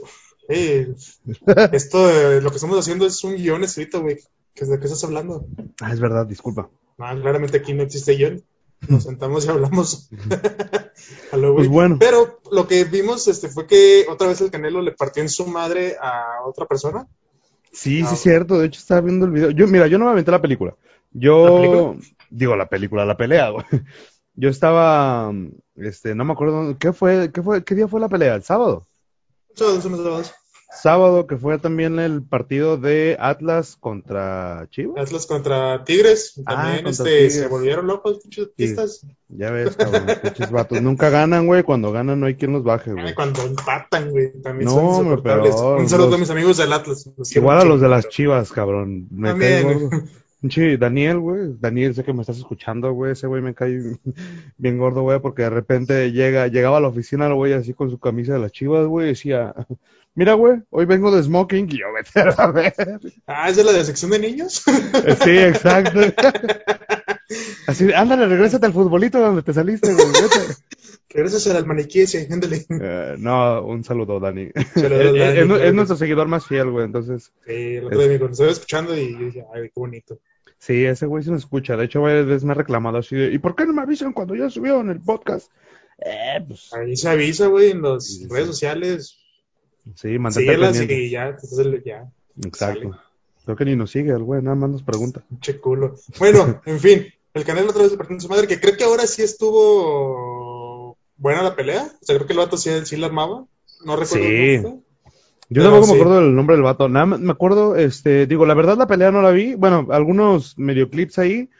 esto, 0.48 2.10
eh, 2.10 2.40
lo 2.42 2.50
que 2.50 2.56
estamos 2.56 2.78
haciendo 2.78 3.06
es 3.06 3.24
un 3.24 3.36
guion 3.36 3.64
escrito, 3.64 4.02
güey. 4.02 4.18
¿Qué- 4.54 4.64
¿De 4.64 4.78
qué 4.78 4.84
estás 4.84 5.04
hablando? 5.04 5.46
Ah, 5.80 5.92
es 5.92 6.00
verdad, 6.00 6.26
disculpa. 6.26 6.68
No, 6.98 7.20
claramente 7.20 7.58
aquí 7.58 7.74
no 7.74 7.82
existe 7.82 8.12
guion. 8.14 8.42
Nos 8.88 9.04
sentamos 9.04 9.46
y 9.46 9.48
hablamos. 9.48 10.10
A 11.32 11.36
lo. 11.36 11.54
Pues 11.56 11.68
bueno. 11.68 11.96
Pero 11.98 12.40
lo 12.52 12.66
que 12.68 12.84
vimos 12.84 13.26
este, 13.28 13.48
fue 13.48 13.66
que 13.66 14.04
otra 14.08 14.28
vez 14.28 14.40
el 14.42 14.50
Canelo 14.50 14.82
le 14.82 14.92
partió 14.92 15.22
en 15.22 15.28
su 15.28 15.46
madre 15.46 15.96
a 16.00 16.42
otra 16.44 16.66
persona. 16.66 17.06
Sí, 17.72 18.02
Ah, 18.04 18.08
sí, 18.08 18.14
es 18.14 18.20
cierto. 18.20 18.58
De 18.58 18.66
hecho, 18.66 18.78
estaba 18.80 19.00
viendo 19.00 19.26
el 19.26 19.32
video. 19.32 19.50
Yo, 19.50 19.66
mira, 19.66 19.86
yo 19.86 19.98
no 19.98 20.04
me 20.04 20.10
aventé 20.12 20.30
la 20.30 20.42
película. 20.42 20.76
Yo, 21.12 21.44
¿La 21.46 21.54
película? 21.56 22.08
digo 22.30 22.56
la 22.56 22.68
película, 22.68 23.04
la 23.04 23.16
pelea, 23.16 23.50
güey. 23.50 23.64
yo 24.34 24.48
estaba, 24.50 25.32
este, 25.76 26.14
no 26.14 26.24
me 26.24 26.32
acuerdo, 26.34 26.76
¿qué 26.78 26.92
fue, 26.92 27.30
qué 27.32 27.42
fue, 27.42 27.64
qué 27.64 27.74
día 27.74 27.88
fue 27.88 28.00
la 28.00 28.08
pelea? 28.08 28.34
¿El 28.34 28.42
sábado? 28.42 28.86
Los 29.58 29.82
sábados. 29.82 30.34
Sábado, 30.82 31.26
que 31.26 31.36
fue 31.36 31.58
también 31.58 31.98
el 31.98 32.22
partido 32.22 32.76
de 32.76 33.16
Atlas 33.20 33.76
contra 33.78 34.66
Chivas. 34.70 35.06
Atlas 35.06 35.26
contra 35.26 35.84
Tigres. 35.84 36.40
Ah, 36.44 36.54
También 36.54 36.84
contra 36.84 36.90
este, 36.90 37.04
Tigres. 37.16 37.34
se 37.34 37.46
volvieron 37.48 37.86
locos, 37.86 38.18
pinches 38.22 38.48
pistas. 38.54 39.06
Ya 39.28 39.50
ves, 39.50 39.76
cabrón, 39.76 40.06
pinches 40.22 40.50
vatos. 40.50 40.82
Nunca 40.82 41.10
ganan, 41.10 41.46
güey. 41.46 41.62
Cuando 41.62 41.90
ganan 41.92 42.20
no 42.20 42.26
hay 42.26 42.34
quien 42.34 42.52
los 42.52 42.64
baje, 42.64 42.92
güey. 42.92 43.14
Cuando 43.14 43.42
empatan, 43.42 44.10
güey, 44.10 44.32
también 44.42 44.66
No, 44.66 44.72
son 44.74 44.84
insoportables. 45.06 45.54
Un 45.54 45.88
saludo 45.88 46.08
los- 46.08 46.16
a 46.16 46.18
mis 46.18 46.30
amigos 46.30 46.56
del 46.58 46.72
Atlas. 46.72 47.08
Igual 47.34 47.58
a 47.60 47.64
los 47.64 47.80
de 47.80 47.88
las 47.88 48.08
chivas, 48.08 48.52
cabrón. 48.52 49.06
Me 49.10 49.28
También. 49.30 49.88
Pinche 50.44 50.76
Daniel, 50.76 51.20
güey. 51.20 51.54
Daniel, 51.58 51.94
sé 51.94 52.04
que 52.04 52.12
me 52.12 52.20
estás 52.20 52.36
escuchando, 52.36 52.92
güey. 52.92 53.12
Ese 53.12 53.26
güey 53.26 53.40
me 53.40 53.54
cae 53.54 53.80
bien 54.58 54.76
gordo, 54.76 55.00
güey, 55.00 55.18
porque 55.18 55.40
de 55.42 55.48
repente 55.50 56.12
llega, 56.12 56.48
llegaba 56.48 56.76
a 56.76 56.80
la 56.80 56.88
oficina, 56.88 57.26
el 57.26 57.32
güey, 57.34 57.54
así 57.54 57.72
con 57.72 57.88
su 57.90 57.98
camisa 57.98 58.34
de 58.34 58.40
las 58.40 58.52
chivas, 58.52 58.86
güey, 58.86 59.06
decía, 59.06 59.54
mira, 60.14 60.34
güey, 60.34 60.60
hoy 60.70 60.84
vengo 60.86 61.10
de 61.14 61.22
smoking 61.22 61.68
y 61.70 61.78
yo 61.78 61.86
vete 61.92 62.20
a 62.40 62.50
ver. 62.50 62.74
Ah, 63.26 63.48
¿es 63.50 63.56
de 63.56 63.64
la 63.64 63.72
de 63.72 63.84
sección 63.84 64.10
de 64.10 64.18
niños? 64.18 64.62
Sí, 65.24 65.30
exacto. 65.38 66.00
Así, 67.66 67.92
ándale, 67.92 68.26
regrésate 68.26 68.66
al 68.66 68.72
futbolito 68.72 69.18
donde 69.18 69.42
te 69.42 69.52
saliste, 69.52 69.92
güey. 69.92 70.06
vete. 70.06 71.50
al 71.56 71.66
maniquí 71.66 72.00
ese, 72.00 72.28
ándale. 72.30 72.66
Eh, 72.68 73.14
no, 73.18 73.62
un 73.64 73.82
saludo, 73.84 74.20
Dani. 74.20 74.50
Saludos, 74.74 75.00
Es- 75.00 75.12
es- 75.12 75.18
Dani, 75.18 75.38
es, 75.38 75.46
claro 75.46 75.72
nuestro 75.72 75.96
seguidor 75.96 76.28
más 76.28 76.46
fiel, 76.46 76.70
güey, 76.70 76.84
entonces. 76.84 77.32
Sí, 77.46 77.52
me 77.80 77.88
estaba 78.32 78.50
escuchando 78.50 78.96
y 78.96 79.12
yo 79.12 79.26
dije, 79.26 79.44
ay, 79.54 79.62
qué 79.64 79.72
bonito. 79.76 80.18
Sí, 80.58 80.84
ese 80.84 81.06
güey 81.06 81.22
se 81.22 81.30
nos 81.30 81.42
escucha. 81.42 81.76
De 81.76 81.84
hecho, 81.86 82.00
güey, 82.00 82.30
es 82.32 82.44
me 82.44 82.52
ha 82.52 82.54
reclamado 82.54 82.98
así 82.98 83.16
de, 83.16 83.32
¿y 83.32 83.38
por 83.38 83.54
qué 83.54 83.66
no 83.66 83.72
me 83.72 83.82
avisan 83.82 84.12
cuando 84.12 84.34
ya 84.34 84.48
subieron 84.50 84.90
el 84.90 85.00
podcast? 85.00 85.50
Eh, 85.98 86.44
pues, 86.46 86.72
Ahí 86.74 86.96
se 86.96 87.08
avisa, 87.08 87.46
güey, 87.46 87.70
en 87.70 87.82
las 87.82 88.06
Sí, 88.06 88.18
sí. 88.24 88.28
redes 88.28 88.46
sociales. 88.48 89.18
Sí, 89.94 90.18
pendiente. 90.18 90.94
y 90.94 91.10
ya, 91.10 91.28
entonces 91.28 91.84
ya, 91.84 92.10
Exacto. 92.42 92.80
sale. 92.90 92.94
Creo 93.44 93.56
que 93.56 93.64
ni 93.66 93.76
nos 93.76 93.90
sigue 93.90 94.10
el 94.10 94.22
güey, 94.22 94.42
nada 94.42 94.56
más 94.56 94.70
nos 94.70 94.82
pregunta. 94.82 95.22
che 95.40 95.60
culo. 95.60 95.96
Bueno, 96.18 96.62
en 96.66 96.80
fin, 96.80 97.06
el 97.34 97.44
Canelo 97.44 97.70
otra 97.70 97.82
vez 97.82 97.92
le 97.92 97.98
partió 97.98 98.14
en 98.14 98.20
su 98.20 98.28
madre, 98.28 98.46
que 98.46 98.60
creo 98.60 98.76
que 98.76 98.84
ahora 98.84 99.06
sí 99.06 99.22
estuvo 99.22 100.96
buena 101.16 101.42
la 101.42 101.54
pelea. 101.54 101.82
O 102.00 102.04
sea, 102.04 102.16
creo 102.16 102.26
que 102.26 102.32
el 102.32 102.38
vato 102.38 102.56
sí, 102.56 102.70
sí 102.84 102.96
la 102.96 103.06
armaba. 103.06 103.44
No 103.84 103.96
recuerdo. 103.96 104.26
Sí. 104.26 104.62
Yo 105.50 105.60
Pero 105.60 105.64
tampoco 105.64 105.86
me 105.86 105.92
sí. 105.92 106.00
acuerdo 106.00 106.20
del 106.22 106.34
nombre 106.34 106.56
del 106.56 106.62
vato. 106.64 106.88
Nada 106.88 107.06
más 107.06 107.20
me 107.20 107.32
acuerdo, 107.32 107.76
este, 107.76 108.26
digo, 108.26 108.46
la 108.46 108.54
verdad 108.54 108.78
la 108.78 108.86
pelea 108.86 109.10
no 109.10 109.20
la 109.20 109.30
vi. 109.30 109.54
Bueno, 109.54 109.88
algunos 109.90 110.58
medio 110.58 110.88
clips 110.88 111.18
ahí. 111.18 111.50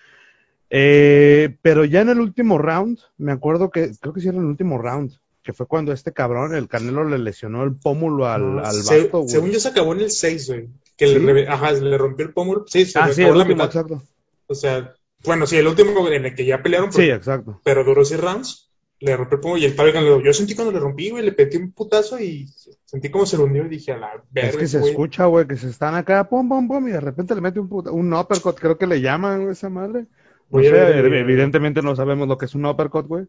Eh, 0.71 1.57
pero 1.63 1.85
ya 1.85 2.01
en 2.01 2.09
el 2.09 2.21
último 2.21 2.59
round, 2.59 2.99
me 3.19 3.33
acuerdo 3.33 3.71
que, 3.71 3.93
creo 4.01 4.15
que 4.15 4.21
sí 4.21 4.29
era 4.29 4.39
en 4.39 4.45
el 4.45 4.49
último 4.49 4.79
round, 4.79 5.13
que 5.45 5.53
fue 5.53 5.67
cuando 5.67 5.93
este 5.93 6.13
cabrón, 6.13 6.55
el 6.57 6.67
Canelo, 6.69 7.05
le 7.05 7.19
lesionó 7.19 7.63
el 7.63 7.77
pómulo 7.77 8.27
al, 8.27 8.59
al 8.65 8.73
se- 8.83 9.03
vato, 9.05 9.19
güey. 9.19 9.29
según 9.31 9.51
yo 9.51 9.61
se 9.61 9.69
acabó 9.69 9.93
en 9.93 10.01
el 10.01 10.11
6, 10.11 10.49
güey. 10.49 10.69
Que 10.97 11.07
¿Sí? 11.07 11.19
le, 11.21 11.47
ajá, 11.47 11.71
le 11.73 11.99
rompió 11.99 12.27
el 12.27 12.33
pómulo. 12.33 12.65
Sí, 12.67 12.87
se 12.87 12.99
Ah, 12.99 13.13
sí, 13.13 13.21
el 13.23 13.29
la 13.29 13.35
último, 13.45 13.55
mitad. 13.63 13.67
exacto. 13.67 14.03
O 14.47 14.55
sea, 14.55 14.95
bueno, 15.25 15.47
sí, 15.47 15.57
el 15.57 15.67
último 15.67 16.09
en 16.09 16.25
el 16.25 16.35
que 16.35 16.45
ya 16.47 16.63
pelearon, 16.63 16.91
Sí, 16.93 16.99
pero, 17.03 17.15
exacto. 17.17 17.61
pero 17.63 17.85
duró 17.85 18.05
6 18.05 18.21
rounds. 18.21 18.71
Le 19.01 19.15
rompió 19.17 19.37
el 19.37 19.41
pómulo 19.43 19.61
y 19.61 19.65
el 19.67 19.75
padre 19.75 19.93
Canelo, 19.93 20.23
yo 20.23 20.33
sentí 20.33 20.55
cuando 20.55 20.73
le 20.73 20.79
rompí, 20.81 21.11
güey, 21.11 21.23
le 21.25 21.33
petí 21.33 21.59
un 21.59 21.73
putazo 21.73 22.19
y 22.19 22.49
sentí 22.87 23.11
como 23.11 23.27
se 23.27 23.37
lo 23.37 23.45
hundió 23.45 23.67
y 23.67 23.69
dije, 23.69 23.93
a 23.93 23.99
la 23.99 24.13
verga. 24.31 24.51
Es 24.51 24.57
que 24.57 24.67
se 24.67 24.79
güey. 24.79 24.93
escucha, 24.93 25.27
güey, 25.27 25.47
que 25.47 25.57
se 25.57 25.69
están 25.69 25.95
acá, 25.95 26.27
pum, 26.27 26.49
pum, 26.49 26.67
pum, 26.69 26.89
y 26.89 26.93
de 26.93 27.01
repente 27.01 27.35
le 27.35 27.43
mete 27.43 27.61
un, 27.61 27.69
puta- 27.69 27.91
un 27.91 28.11
uppercut, 28.15 28.59
creo 28.59 28.79
que 28.79 28.87
le 28.87 29.03
llaman, 29.03 29.41
güey, 29.43 29.53
esa 29.53 29.69
madre. 29.69 30.07
No 30.51 30.63
sé, 30.63 30.71
güey. 30.71 31.19
evidentemente 31.19 31.83
no 31.83 31.97
sabemos 31.97 32.29
lo 32.29 32.39
que 32.39 32.47
es 32.47 32.55
un 32.55 32.65
uppercut, 32.65 33.07
güey. 33.07 33.27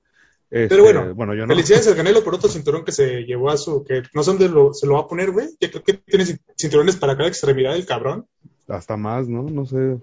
Este, 0.56 0.70
Pero 0.70 1.14
bueno, 1.14 1.34
yo 1.36 1.42
no. 1.46 1.54
Felicidades 1.54 1.86
al 1.90 1.98
Canelo 1.98 2.24
por 2.24 2.34
otro 2.36 2.50
cinturón 2.50 2.86
que 2.86 2.94
se 2.94 3.24
llevó 3.26 3.50
a 3.50 3.58
su. 3.58 3.84
que 3.84 4.04
no 4.14 4.24
sé 4.24 4.32
dónde 4.32 4.48
lo, 4.48 4.74
se 4.74 4.88
lo 4.88 4.94
va 4.94 5.02
a 5.02 5.08
poner, 5.10 5.32
güey. 5.32 5.50
Que 5.60 5.70
creo 5.70 5.84
que 5.84 5.94
tiene 5.96 6.24
cin- 6.26 6.40
cinturones 6.58 6.96
para 6.96 7.18
cada 7.18 7.28
extremidad 7.28 7.74
del 7.74 7.86
cabrón. 7.86 8.26
Hasta 8.70 8.96
más, 8.96 9.28
¿no? 9.28 9.44
No 9.44 9.66
sé. 9.66 9.98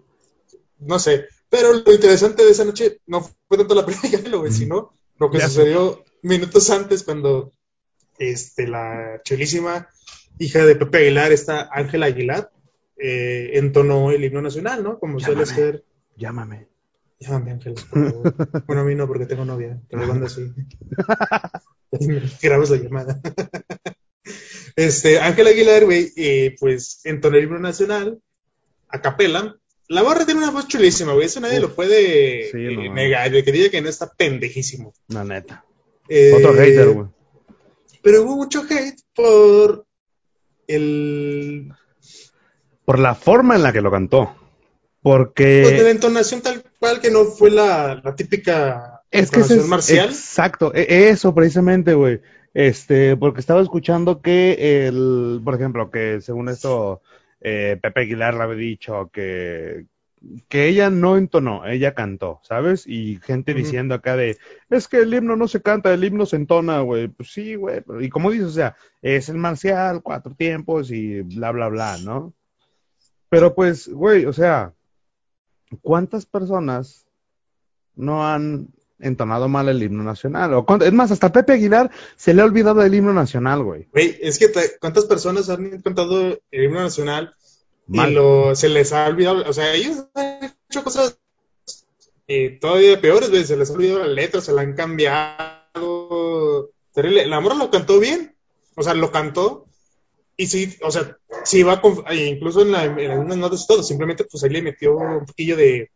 No 0.79 0.99
sé. 0.99 1.25
Pero 1.49 1.73
lo 1.73 1.93
interesante 1.95 2.45
de 2.45 2.51
esa 2.51 2.67
noche 2.67 2.99
no 3.07 3.23
fue 3.23 3.57
tanto 3.57 3.75
la 3.75 3.87
pelea 3.87 4.03
de 4.03 4.11
Canelo, 4.11 4.41
güey, 4.41 4.53
sino 4.53 4.93
lo 5.19 5.31
que 5.31 5.39
Ya. 5.39 5.49
sucedió 5.49 6.05
minutos 6.21 6.69
antes 6.69 7.03
cuando 7.03 7.51
este, 8.19 8.69
la 8.69 9.23
chulísima 9.25 9.89
hija 10.39 10.67
de 10.67 10.77
Pepe 10.77 10.99
Aguilar, 10.99 11.33
esta 11.33 11.69
Ángela 11.73 12.07
Aguilar, 12.07 12.51
eh, 12.99 13.53
entonó 13.55 14.11
el 14.11 14.23
himno 14.23 14.43
nacional, 14.43 14.83
¿no? 14.83 14.99
Como 14.99 15.19
suele 15.19 15.47
ser. 15.47 15.83
Llámame. 16.17 16.69
Llámame, 17.23 17.53
Ángela, 17.53 17.81
por 17.89 18.11
favor. 18.11 18.65
Bueno, 18.67 18.83
a 18.83 18.85
mí 18.85 18.95
no, 18.95 19.07
porque 19.07 19.27
tengo 19.27 19.45
novia. 19.45 19.81
Me 19.91 20.07
manda 20.07 20.27
así. 20.27 20.53
Grabas 22.43 22.71
la 22.71 22.77
llamada. 22.77 23.21
Este, 24.75 25.21
Ángel 25.21 25.49
Aguilar, 25.49 25.85
güey, 25.85 26.13
eh, 26.17 26.57
pues 26.59 27.03
entonó 27.05 27.37
el 27.37 27.45
himno 27.45 27.59
nacional 27.59 28.23
a 28.89 29.03
capela. 29.03 29.59
La 29.89 30.03
barra 30.03 30.25
tiene 30.25 30.41
una 30.41 30.51
voz 30.51 30.67
chulísima, 30.67 31.13
güey. 31.13 31.27
Eso 31.27 31.41
nadie 31.41 31.59
Uf. 31.59 31.63
lo 31.63 31.75
puede 31.75 32.51
Sí, 32.51 32.57
eh, 32.57 32.89
no 32.89 32.95
negar. 32.95 33.31
De 33.31 33.45
que 33.45 33.53
diga 33.53 33.69
que 33.69 33.83
no 33.83 33.91
está 33.91 34.11
pendejísimo. 34.11 34.95
La 35.09 35.25
neta. 35.25 35.67
Eh, 36.09 36.33
Otro 36.35 36.55
hater, 36.55 36.89
güey. 36.89 37.09
Pero 38.03 38.23
hubo 38.23 38.37
mucho 38.37 38.63
hate 38.63 38.99
por 39.15 39.85
el. 40.69 41.71
Por 42.87 42.99
la 42.99 43.15
forma 43.15 43.57
en 43.57 43.63
la 43.65 43.75
que 43.75 43.83
lo 43.83 43.91
cantó. 43.91 44.35
Pues 45.03 45.35
de 45.35 45.63
la 45.63 45.69
Porque 45.69 45.91
entonación 45.91 46.43
tal 46.43 46.63
cual 46.79 47.01
que 47.01 47.11
no 47.11 47.25
fue 47.25 47.51
la, 47.51 48.01
la 48.03 48.15
típica 48.15 49.03
es 49.11 49.31
que 49.31 49.41
entonación 49.41 49.59
es 49.61 49.67
marcial. 49.67 50.09
exacto, 50.11 50.73
e- 50.75 51.09
eso 51.11 51.35
precisamente, 51.35 51.95
güey. 51.95 52.21
Este, 52.55 53.17
porque 53.17 53.41
estaba 53.41 53.63
escuchando 53.63 54.21
que 54.21 54.87
el, 54.87 55.41
por 55.45 55.55
ejemplo, 55.55 55.91
que 55.91 56.21
según 56.21 56.49
esto, 56.51 57.01
eh, 57.41 57.79
Pepe 57.83 58.03
Aguilar 58.03 58.35
le 58.35 58.43
había 58.43 58.57
dicho 58.57 59.11
que, 59.13 59.87
que 60.49 60.69
ella 60.69 60.91
no 60.91 61.17
entonó, 61.17 61.67
ella 61.67 61.95
cantó, 61.95 62.41
¿sabes? 62.45 62.87
Y 62.87 63.19
gente 63.25 63.55
diciendo 63.55 63.95
acá 63.95 64.17
de, 64.17 64.37
es 64.71 64.87
que 64.87 64.99
el 64.99 65.13
himno 65.15 65.35
no 65.35 65.49
se 65.49 65.63
canta, 65.63 65.93
el 65.93 66.05
himno 66.05 66.27
se 66.27 66.37
entona, 66.37 66.81
güey. 66.81 67.09
Pues 67.09 67.33
sí, 67.33 67.55
güey. 67.57 67.83
Y 68.01 68.09
como 68.09 68.31
dices, 68.31 68.49
o 68.49 68.53
sea, 68.53 68.77
es 69.01 69.29
el 69.31 69.39
marcial, 69.39 70.03
cuatro 70.03 70.35
tiempos 70.35 70.91
y 70.91 71.23
bla, 71.23 71.51
bla, 71.51 71.69
bla, 71.69 71.99
¿no? 72.05 72.35
Pero 73.31 73.55
pues, 73.55 73.89
güey, 73.89 74.27
o 74.27 74.33
sea, 74.35 74.75
¿cuántas 75.81 76.27
personas 76.27 77.07
no 77.95 78.27
han 78.27 78.69
entonado 78.99 79.49
mal 79.49 79.69
el 79.69 79.83
himno 79.83 80.03
nacional? 80.05 80.55
O 80.55 80.65
es 80.81 80.93
más, 80.93 81.11
hasta 81.11 81.33
Pepe 81.33 81.55
Aguilar 81.55 81.91
se 82.17 82.35
le 82.35 82.43
ha 82.43 82.45
olvidado 82.45 82.83
el 82.83 82.95
himno 82.95 83.13
nacional, 83.13 83.63
güey. 83.63 83.89
Güey, 83.93 84.19
es 84.21 84.39
que 84.39 84.49
te- 84.49 84.79
cuántas 84.81 85.07
personas 85.07 85.49
han 85.51 85.81
cantado 85.83 86.39
el 86.51 86.65
himno 86.65 86.81
nacional 86.81 87.35
Mal. 87.87 88.11
y 88.11 88.15
lo, 88.15 88.55
se 88.55 88.69
les 88.69 88.93
ha 88.93 89.07
olvidado, 89.07 89.43
o 89.49 89.53
sea, 89.53 89.75
ellos 89.75 90.07
han 90.15 90.55
hecho 90.69 90.85
cosas 90.85 91.19
eh, 92.29 92.59
todavía 92.61 93.01
peores, 93.01 93.31
güey, 93.31 93.45
se 93.45 93.57
les 93.57 93.71
ha 93.71 93.75
olvidado 93.75 94.01
la 94.01 94.07
letra, 94.09 94.41
se 94.41 94.53
la 94.53 94.63
han 94.63 94.75
cambiado. 94.75 96.71
Terrible. 96.95 97.27
La 97.27 97.41
morra 97.41 97.57
lo 97.57 97.71
cantó 97.71 97.99
bien, 97.99 98.37
o 98.77 98.83
sea, 98.83 98.95
lo 98.95 99.11
cantó 99.11 99.67
y 100.37 100.47
sí, 100.47 100.77
o 100.83 100.91
sea, 100.91 101.17
sí 101.45 101.63
va 101.63 101.81
con, 101.81 102.05
e 102.09 102.27
incluso 102.27 102.63
en, 102.63 102.73
la, 102.73 102.85
en 102.85 103.11
algunas 103.11 103.37
notas 103.37 103.65
y 103.65 103.67
todo, 103.67 103.83
simplemente 103.83 104.25
pues 104.25 104.43
ahí 104.45 104.51
le 104.51 104.63
metió 104.63 104.97
un 104.97 105.27
poquillo 105.27 105.57
de 105.57 105.91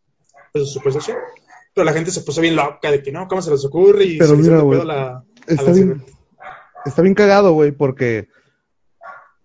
pues, 0.53 0.71
su 0.71 0.81
posición. 0.81 1.17
Pero 1.73 1.85
la 1.85 1.93
gente 1.93 2.11
se 2.11 2.21
puso 2.21 2.41
bien 2.41 2.55
loca 2.55 2.91
de 2.91 3.03
que 3.03 3.11
no, 3.11 3.27
¿cómo 3.27 3.41
se 3.41 3.51
les 3.51 3.63
ocurre? 3.65 4.05
Y 4.05 4.17
Pero 4.17 4.31
se 4.31 4.35
mira, 4.37 4.59
güey, 4.59 4.85
la, 4.85 5.23
Está 5.47 5.71
bien, 5.71 6.03
está 6.85 7.01
bien 7.01 7.15
cagado, 7.15 7.53
güey, 7.53 7.71
porque 7.71 8.27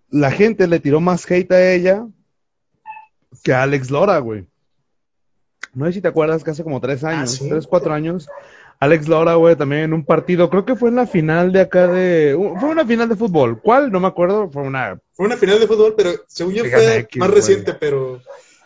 la 0.09 0.31
gente 0.31 0.67
le 0.67 0.79
tiró 0.79 0.99
más 0.99 1.29
hate 1.29 1.51
a 1.51 1.73
ella 1.73 2.07
que 3.43 3.53
a 3.53 3.63
Alex 3.63 3.89
Lora, 3.89 4.19
güey. 4.19 4.45
No 5.73 5.85
sé 5.85 5.93
si 5.93 6.01
te 6.01 6.07
acuerdas 6.07 6.43
que 6.43 6.51
hace 6.51 6.63
como 6.63 6.81
tres 6.81 7.03
años, 7.03 7.31
sí. 7.31 7.49
tres, 7.49 7.65
cuatro 7.65 7.93
años, 7.93 8.27
Alex 8.83 9.07
Lora, 9.07 9.35
güey, 9.35 9.55
también 9.55 9.83
en 9.83 9.93
un 9.93 10.05
partido, 10.05 10.49
creo 10.49 10.65
que 10.65 10.75
fue 10.75 10.89
en 10.89 10.95
la 10.95 11.07
final 11.07 11.51
de 11.51 11.61
acá 11.61 11.87
de, 11.87 12.35
uh, 12.35 12.55
fue 12.59 12.69
una 12.69 12.85
final 12.85 13.07
de 13.09 13.15
fútbol, 13.15 13.59
¿cuál? 13.61 13.91
No 13.91 13.99
me 13.99 14.07
acuerdo, 14.07 14.49
fue 14.49 14.63
una, 14.63 14.99
Fue 15.13 15.25
una 15.25 15.37
final 15.37 15.59
de 15.59 15.67
fútbol, 15.67 15.93
pero 15.95 16.11
según 16.27 16.53
yo 16.53 16.65
fue 16.65 16.97
X, 16.99 17.19
más 17.19 17.29
güey. 17.29 17.39
reciente, 17.41 17.73
pero. 17.73 18.19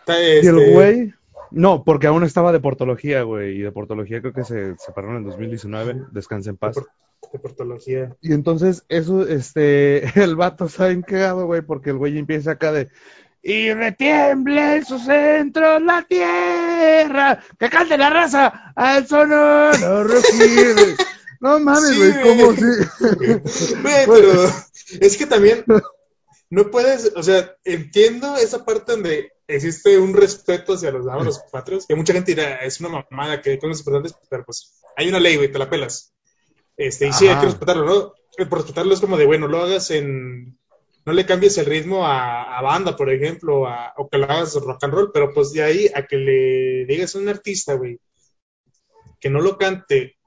y 0.07 0.11
el 0.47 0.57
este, 0.59 0.73
güey, 0.73 1.13
no, 1.51 1.83
porque 1.83 2.07
aún 2.07 2.23
estaba 2.23 2.51
de 2.51 2.59
portología, 2.59 3.23
güey, 3.23 3.57
y 3.57 3.61
de 3.61 3.71
portología 3.71 4.19
creo 4.21 4.33
que 4.33 4.43
se 4.43 4.75
separaron 4.77 5.17
en 5.17 5.23
2019, 5.25 5.95
descansa 6.11 6.49
en 6.49 6.55
De, 6.55 6.59
paz. 6.59 6.75
por- 6.75 6.87
de 7.33 7.39
portología. 7.39 8.15
Y 8.21 8.33
entonces, 8.33 8.85
eso, 8.89 9.27
este, 9.27 10.03
el 10.23 10.35
vato 10.35 10.65
está 10.65 10.87
bien 10.87 11.01
cagado, 11.01 11.45
güey, 11.45 11.61
porque 11.61 11.89
el 11.91 11.97
güey 11.97 12.17
empieza 12.17 12.51
acá 12.51 12.71
de. 12.71 12.87
Y 13.41 13.73
retiemble 13.73 14.77
en 14.77 14.85
su 14.85 14.99
centro 14.99 15.79
la 15.79 16.01
tierra, 16.03 17.39
que 17.57 17.69
cante 17.69 17.97
la 17.97 18.09
raza 18.09 18.73
al 18.75 19.07
sonoro 19.07 20.03
rugir. 20.03 20.97
No 21.39 21.59
mames, 21.59 21.89
Sí, 21.89 21.97
güey, 21.97 22.11
güey. 22.11 22.37
¿cómo 22.37 22.53
sí? 22.53 23.75
Güey, 23.81 24.05
pero 24.05 24.51
es 24.99 25.17
que 25.17 25.25
también 25.25 25.63
no 26.49 26.71
puedes, 26.71 27.11
o 27.15 27.23
sea, 27.23 27.55
entiendo 27.63 28.35
esa 28.37 28.65
parte 28.65 28.93
donde 28.93 29.33
existe 29.47 29.97
un 29.97 30.13
respeto 30.13 30.73
hacia 30.73 30.91
los, 30.91 31.05
los 31.05 31.39
patrios, 31.51 31.85
que 31.87 31.95
mucha 31.95 32.13
gente 32.13 32.33
dirá, 32.33 32.57
es 32.57 32.79
una 32.79 32.89
mamada, 32.89 33.41
que 33.41 33.51
hay 33.51 33.59
cosas 33.59 33.79
importantes, 33.79 34.15
pero 34.29 34.45
pues 34.45 34.81
hay 34.95 35.09
una 35.09 35.19
ley, 35.19 35.35
güey, 35.35 35.51
te 35.51 35.59
la 35.59 35.69
pelas. 35.69 36.13
Este, 36.75 37.07
y 37.07 37.13
sí, 37.13 37.27
hay 37.27 37.39
que 37.39 37.47
respetarlo, 37.47 37.85
¿no? 37.85 38.13
Por 38.45 38.59
respetarlo 38.59 38.93
es 38.93 38.99
como 38.99 39.17
de, 39.17 39.25
bueno, 39.25 39.47
lo 39.47 39.61
hagas 39.61 39.91
en, 39.91 40.57
no 41.07 41.13
le 41.13 41.25
cambies 41.25 41.57
el 41.57 41.65
ritmo 41.65 42.05
a, 42.05 42.61
banda, 42.61 42.97
por 42.97 43.09
ejemplo, 43.09 43.63
o 43.95 44.09
que 44.09 44.17
lo 44.17 44.25
hagas 44.25 44.55
rock 44.55 44.83
and 44.83 44.93
roll, 44.93 45.11
pero 45.13 45.33
pues 45.33 45.53
de 45.53 45.63
ahí 45.63 45.89
a 45.95 46.05
que 46.05 46.17
le 46.17 46.85
digas 46.85 47.15
a 47.15 47.19
un 47.19 47.29
artista, 47.29 47.75
güey, 47.75 47.97
que 49.17 49.29
no 49.29 49.39
lo 49.39 49.57
cante, 49.57 50.17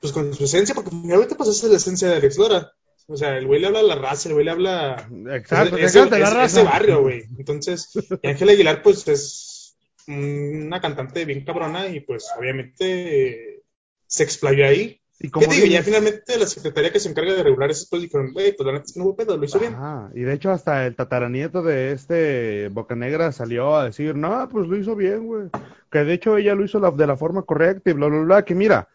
pues 0.00 0.12
con 0.12 0.32
su 0.34 0.44
esencia, 0.44 0.72
porque 0.72 0.90
finalmente 0.90 1.34
pues 1.34 1.48
esa 1.48 1.66
es 1.66 1.72
la 1.72 1.78
esencia 1.78 2.06
de 2.06 2.14
Alex 2.18 2.38
Lora. 2.38 2.72
O 3.08 3.16
sea, 3.16 3.36
el 3.38 3.48
güey 3.48 3.60
le 3.60 3.66
habla 3.66 3.80
a 3.80 3.82
la 3.82 3.96
raza, 3.96 4.28
el 4.28 4.34
güey 4.34 4.44
le 4.44 4.52
habla... 4.52 5.08
Exacto, 5.32 5.76
ese, 5.78 6.08
la 6.08 6.30
raza. 6.30 6.60
ese 6.60 6.62
barrio, 6.62 7.00
güey. 7.00 7.24
Entonces, 7.36 7.90
y 8.22 8.28
Ángel 8.28 8.50
Aguilar, 8.50 8.82
pues 8.84 9.08
es 9.08 9.76
una 10.06 10.80
cantante 10.80 11.24
bien 11.24 11.44
cabrona 11.44 11.88
y 11.88 11.98
pues 11.98 12.28
obviamente 12.38 13.64
se 14.06 14.22
explayó 14.22 14.64
ahí 14.64 14.99
y 15.22 15.28
como 15.28 15.46
¿Qué 15.46 15.54
digo? 15.56 15.66
Ya 15.66 15.82
finalmente 15.82 16.38
la 16.38 16.46
secretaría 16.46 16.90
que 16.90 16.98
se 16.98 17.10
encarga 17.10 17.34
de 17.34 17.42
regular 17.42 17.70
eso, 17.70 17.86
pues 17.90 18.00
dijeron, 18.00 18.32
güey, 18.32 18.56
pues 18.56 18.66
la 18.66 18.72
neta 18.72 18.86
es 18.86 18.92
que 18.94 19.00
no 19.00 19.04
hubo 19.04 19.16
pedo, 19.16 19.36
lo 19.36 19.44
hizo 19.44 19.58
bien. 19.58 19.76
Y 20.14 20.22
de 20.22 20.32
hecho 20.32 20.50
hasta 20.50 20.86
el 20.86 20.96
tataranieto 20.96 21.62
de 21.62 21.92
este 21.92 22.68
Bocanegra 22.70 23.30
salió 23.30 23.76
a 23.76 23.84
decir, 23.84 24.16
no, 24.16 24.48
pues 24.48 24.66
lo 24.66 24.78
hizo 24.78 24.96
bien, 24.96 25.26
güey. 25.26 25.50
Que 25.90 26.04
de 26.04 26.14
hecho 26.14 26.38
ella 26.38 26.54
lo 26.54 26.64
hizo 26.64 26.80
de 26.80 27.06
la 27.06 27.16
forma 27.18 27.42
correcta 27.42 27.90
y 27.90 27.92
bla, 27.92 28.06
bla, 28.06 28.20
bla. 28.20 28.44
Que 28.46 28.54
mira, 28.54 28.88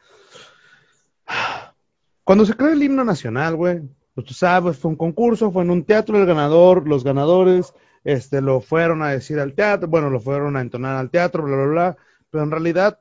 cuando 2.24 2.44
se 2.44 2.56
crea 2.56 2.74
el 2.74 2.82
himno 2.82 3.04
nacional, 3.04 3.56
güey, 3.56 3.82
pues 4.16 4.26
tú 4.26 4.34
sabes, 4.34 4.78
fue 4.78 4.90
un 4.90 4.98
concurso, 4.98 5.52
fue 5.52 5.62
en 5.62 5.70
un 5.70 5.84
teatro, 5.84 6.18
el 6.18 6.26
ganador, 6.26 6.88
los 6.88 7.04
ganadores, 7.04 7.72
este, 8.04 8.42
lo 8.42 8.62
fueron 8.62 9.04
a 9.04 9.12
decir 9.12 9.40
al 9.40 9.54
teatro, 9.54 9.88
bueno, 9.88 10.10
lo 10.10 10.20
fueron 10.20 10.58
a 10.58 10.62
entonar 10.62 10.96
al 10.96 11.12
teatro, 11.12 11.44
bla, 11.44 11.56
bla, 11.56 11.66
bla. 11.68 11.98
Pero 12.32 12.44
en 12.44 12.50
realidad 12.50 13.00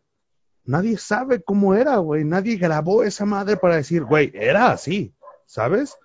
nadie 0.65 0.99
sabe 0.99 1.43
cómo 1.43 1.75
era, 1.75 1.97
güey. 1.99 2.25
Nadie 2.25 2.57
grabó 2.57 3.05
esa 3.05 3.25
madre 3.25 3.57
para 3.57 3.77
decir, 3.77 4.05
güey, 4.05 4.31
era 4.35 4.71
así, 4.71 5.15
¿sabes? 5.47 5.97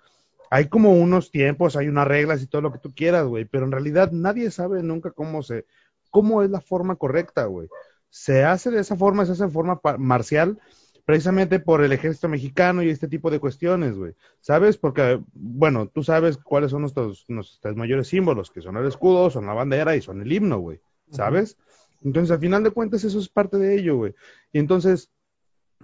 Hay 0.50 0.68
como 0.68 0.94
unos 0.94 1.30
tiempos, 1.30 1.76
hay 1.76 1.88
unas 1.88 2.08
reglas 2.08 2.42
y 2.42 2.46
todo 2.46 2.62
lo 2.62 2.72
que 2.72 2.78
tú 2.78 2.92
quieras, 2.94 3.26
güey, 3.26 3.44
pero 3.44 3.64
en 3.64 3.72
realidad 3.72 4.10
nadie 4.12 4.50
sabe 4.50 4.82
nunca 4.82 5.12
cómo 5.12 5.42
se, 5.42 5.64
cómo 6.10 6.42
es 6.42 6.50
la 6.50 6.60
forma 6.60 6.96
correcta, 6.96 7.44
güey. 7.44 7.68
Se 8.08 8.44
hace 8.44 8.70
de 8.70 8.80
esa 8.80 8.96
forma, 8.96 9.24
se 9.24 9.32
hace 9.32 9.44
de 9.44 9.50
forma 9.50 9.80
marcial, 9.98 10.58
precisamente 11.04 11.60
por 11.60 11.82
el 11.82 11.92
ejército 11.92 12.28
mexicano 12.28 12.82
y 12.82 12.90
este 12.90 13.08
tipo 13.08 13.30
de 13.30 13.38
cuestiones, 13.38 13.96
güey. 13.96 14.14
¿Sabes? 14.40 14.76
Porque, 14.76 15.20
bueno, 15.32 15.86
tú 15.86 16.02
sabes 16.02 16.36
cuáles 16.36 16.72
son 16.72 16.82
nuestros, 16.82 17.24
nuestros 17.28 17.76
mayores 17.76 18.08
símbolos, 18.08 18.50
que 18.50 18.60
son 18.60 18.76
el 18.76 18.86
escudo, 18.86 19.30
son 19.30 19.46
la 19.46 19.54
bandera 19.54 19.94
y 19.96 20.02
son 20.02 20.20
el 20.20 20.32
himno, 20.32 20.58
güey. 20.58 20.80
¿Sabes? 21.10 21.56
Entonces, 22.02 22.30
al 22.30 22.40
final 22.40 22.62
de 22.62 22.70
cuentas, 22.70 23.04
eso 23.04 23.18
es 23.18 23.28
parte 23.28 23.58
de 23.58 23.76
ello, 23.76 23.96
güey. 23.96 24.14
Y 24.52 24.58
entonces, 24.58 25.10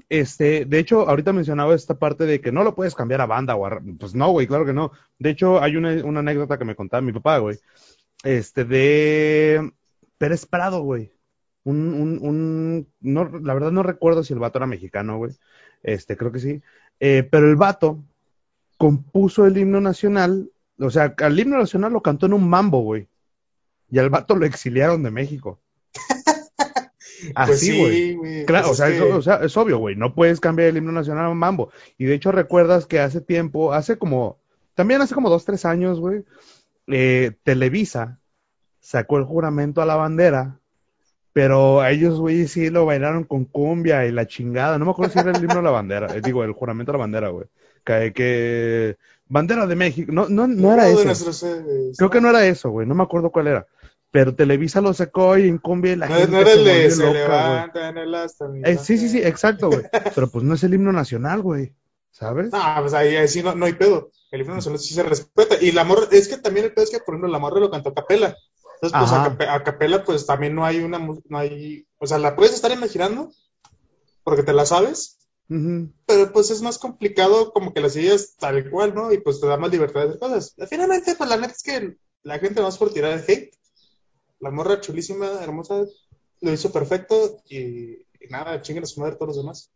este, 0.08 0.64
de 0.64 0.78
hecho, 0.78 1.08
ahorita 1.08 1.32
mencionaba 1.32 1.74
esta 1.74 1.98
parte 1.98 2.24
de 2.26 2.40
que 2.40 2.52
no 2.52 2.64
lo 2.64 2.74
puedes 2.74 2.94
cambiar 2.94 3.20
a 3.20 3.26
banda 3.26 3.56
o 3.56 3.66
a, 3.66 3.80
pues 3.98 4.14
no, 4.14 4.30
güey, 4.30 4.46
claro 4.46 4.64
que 4.66 4.72
no. 4.72 4.92
De 5.18 5.30
hecho, 5.30 5.60
hay 5.62 5.76
una, 5.76 5.90
anécdota 5.90 6.58
que 6.58 6.64
me 6.64 6.76
contaba 6.76 7.00
mi 7.00 7.12
papá, 7.12 7.38
güey, 7.38 7.58
este, 8.24 8.64
de 8.64 9.72
Pérez 10.18 10.46
Prado, 10.46 10.82
güey. 10.82 11.12
Un, 11.64 11.94
un, 11.94 12.18
un, 12.22 12.88
no, 13.00 13.24
la 13.40 13.54
verdad 13.54 13.72
no 13.72 13.82
recuerdo 13.82 14.22
si 14.22 14.32
el 14.32 14.38
vato 14.38 14.58
era 14.58 14.66
mexicano, 14.66 15.18
güey. 15.18 15.32
Este, 15.82 16.16
creo 16.16 16.32
que 16.32 16.38
sí. 16.40 16.62
Eh, 17.00 17.26
pero 17.30 17.48
el 17.48 17.56
vato 17.56 18.04
compuso 18.78 19.46
el 19.46 19.56
himno 19.58 19.80
nacional, 19.80 20.50
o 20.78 20.90
sea, 20.90 21.14
al 21.18 21.38
himno 21.38 21.58
nacional 21.58 21.92
lo 21.92 22.02
cantó 22.02 22.26
en 22.26 22.34
un 22.34 22.48
mambo, 22.48 22.80
güey. 22.82 23.08
Y 23.90 23.98
al 23.98 24.10
vato 24.10 24.36
lo 24.36 24.46
exiliaron 24.46 25.02
de 25.02 25.10
México. 25.10 25.60
Así, 27.34 27.78
pues 27.78 28.16
güey. 28.16 28.46
claro, 28.46 28.68
pues 28.68 28.80
o, 28.80 29.22
sea, 29.22 29.36
es, 29.36 29.56
obvio, 29.56 29.78
güey. 29.78 29.96
No 29.96 30.14
puedes 30.14 30.40
cambiar 30.40 30.68
el 30.68 30.76
himno 30.76 30.92
nacional 30.92 31.26
a 31.26 31.30
un 31.30 31.38
mambo. 31.38 31.70
Y 31.98 32.04
de 32.04 32.14
hecho, 32.14 32.32
recuerdas 32.32 32.86
que 32.86 33.00
hace 33.00 33.20
tiempo, 33.20 33.72
hace 33.72 33.98
como, 33.98 34.38
también 34.74 35.00
hace 35.00 35.14
como 35.14 35.30
dos, 35.30 35.44
tres 35.44 35.64
años, 35.64 36.00
güey, 36.00 36.24
eh, 36.86 37.32
Televisa 37.42 38.18
sacó 38.80 39.18
el 39.18 39.24
juramento 39.24 39.82
a 39.82 39.86
la 39.86 39.96
bandera, 39.96 40.58
pero 41.32 41.84
ellos, 41.84 42.18
güey, 42.20 42.46
sí 42.48 42.70
lo 42.70 42.86
bailaron 42.86 43.24
con 43.24 43.44
cumbia 43.44 44.06
y 44.06 44.12
la 44.12 44.26
chingada. 44.26 44.78
No 44.78 44.84
me 44.84 44.90
acuerdo 44.92 45.12
si 45.12 45.18
era 45.18 45.32
el 45.32 45.42
himno 45.42 45.58
a 45.58 45.62
la 45.62 45.70
bandera, 45.70 46.14
eh, 46.14 46.20
digo, 46.22 46.44
el 46.44 46.52
juramento 46.52 46.92
a 46.92 46.94
la 46.94 47.00
bandera, 47.00 47.28
güey. 47.28 47.46
Que, 47.84 48.12
que, 48.12 48.96
bandera 49.28 49.66
de 49.66 49.76
México, 49.76 50.12
no, 50.12 50.28
no, 50.28 50.46
no 50.46 50.72
era 50.72 50.88
eso. 50.88 51.46
Creo 51.96 52.10
que 52.10 52.20
no 52.20 52.30
era 52.30 52.46
eso, 52.46 52.70
güey, 52.70 52.86
no 52.86 52.94
me 52.94 53.02
acuerdo 53.02 53.30
cuál 53.30 53.48
era 53.48 53.66
pero 54.16 54.34
Televisa 54.34 54.80
lo 54.80 54.94
sacó 54.94 55.36
y 55.36 55.46
en 55.46 55.58
cumbia 55.58 55.94
la 55.94 56.08
no, 56.08 56.26
no 56.26 56.38
era 56.38 56.56
de 56.56 56.90
se 56.90 57.12
levanta 57.12 57.90
en 57.90 57.98
el 57.98 58.14
asta. 58.14 58.46
Eh, 58.64 58.78
sí, 58.78 58.96
sí, 58.96 59.10
sí, 59.10 59.18
exacto, 59.18 59.68
güey. 59.68 59.82
pero 60.14 60.30
pues 60.30 60.42
no 60.42 60.54
es 60.54 60.64
el 60.64 60.72
himno 60.72 60.90
nacional, 60.90 61.42
güey. 61.42 61.74
¿Sabes? 62.12 62.48
Ah, 62.54 62.78
pues 62.80 62.94
ahí, 62.94 63.14
ahí 63.14 63.28
sí 63.28 63.42
no, 63.42 63.54
no, 63.54 63.66
hay 63.66 63.74
pedo. 63.74 64.10
El 64.30 64.40
himno 64.40 64.54
nacional 64.54 64.80
sí 64.80 64.94
se 64.94 65.02
respeta. 65.02 65.56
Y 65.60 65.72
la 65.72 65.84
morra, 65.84 66.06
es 66.12 66.28
que 66.28 66.38
también 66.38 66.64
el 66.64 66.72
pedo 66.72 66.84
es 66.84 66.90
que, 66.90 67.00
por 67.00 67.12
ejemplo, 67.12 67.30
la 67.30 67.38
morra 67.38 67.60
lo 67.60 67.70
cantó 67.70 67.90
a 67.90 67.94
capela. 67.94 68.34
Entonces, 68.80 68.98
pues 69.36 69.46
a, 69.50 69.62
capela, 69.62 70.02
pues 70.02 70.24
también 70.24 70.54
no 70.54 70.64
hay 70.64 70.78
una, 70.78 70.98
no 70.98 71.38
hay, 71.38 71.86
o 71.98 72.06
sea, 72.06 72.16
la 72.16 72.36
puedes 72.36 72.54
estar 72.54 72.72
imaginando, 72.72 73.30
porque 74.24 74.44
te 74.44 74.54
la 74.54 74.64
sabes, 74.64 75.18
pero 75.46 76.32
pues 76.32 76.50
es 76.50 76.62
más 76.62 76.78
complicado 76.78 77.52
como 77.52 77.74
que 77.74 77.82
la 77.82 77.90
sigues 77.90 78.34
tal 78.36 78.70
cual, 78.70 78.94
¿no? 78.94 79.12
Y 79.12 79.18
pues 79.18 79.42
te 79.42 79.46
da 79.46 79.58
más 79.58 79.70
libertad 79.70 80.00
de 80.00 80.06
hacer 80.06 80.18
cosas. 80.18 80.54
Finalmente, 80.70 81.16
pues 81.16 81.28
la 81.28 81.36
neta 81.36 81.52
es 81.52 81.62
que 81.62 81.98
la 82.22 82.38
gente 82.38 82.62
más 82.62 82.78
por 82.78 82.94
tirar 82.94 83.12
el 83.12 83.24
hate 83.28 83.52
la 84.40 84.50
morra 84.50 84.80
chulísima, 84.80 85.42
hermosa, 85.42 85.84
lo 86.40 86.52
hizo 86.52 86.72
perfecto 86.72 87.42
y, 87.48 87.98
nada, 88.30 88.60
chinguen 88.62 88.84
a 88.84 88.86
su 88.86 89.00
madre 89.00 89.16
todos 89.16 89.28
los 89.28 89.36
demás. 89.38 89.72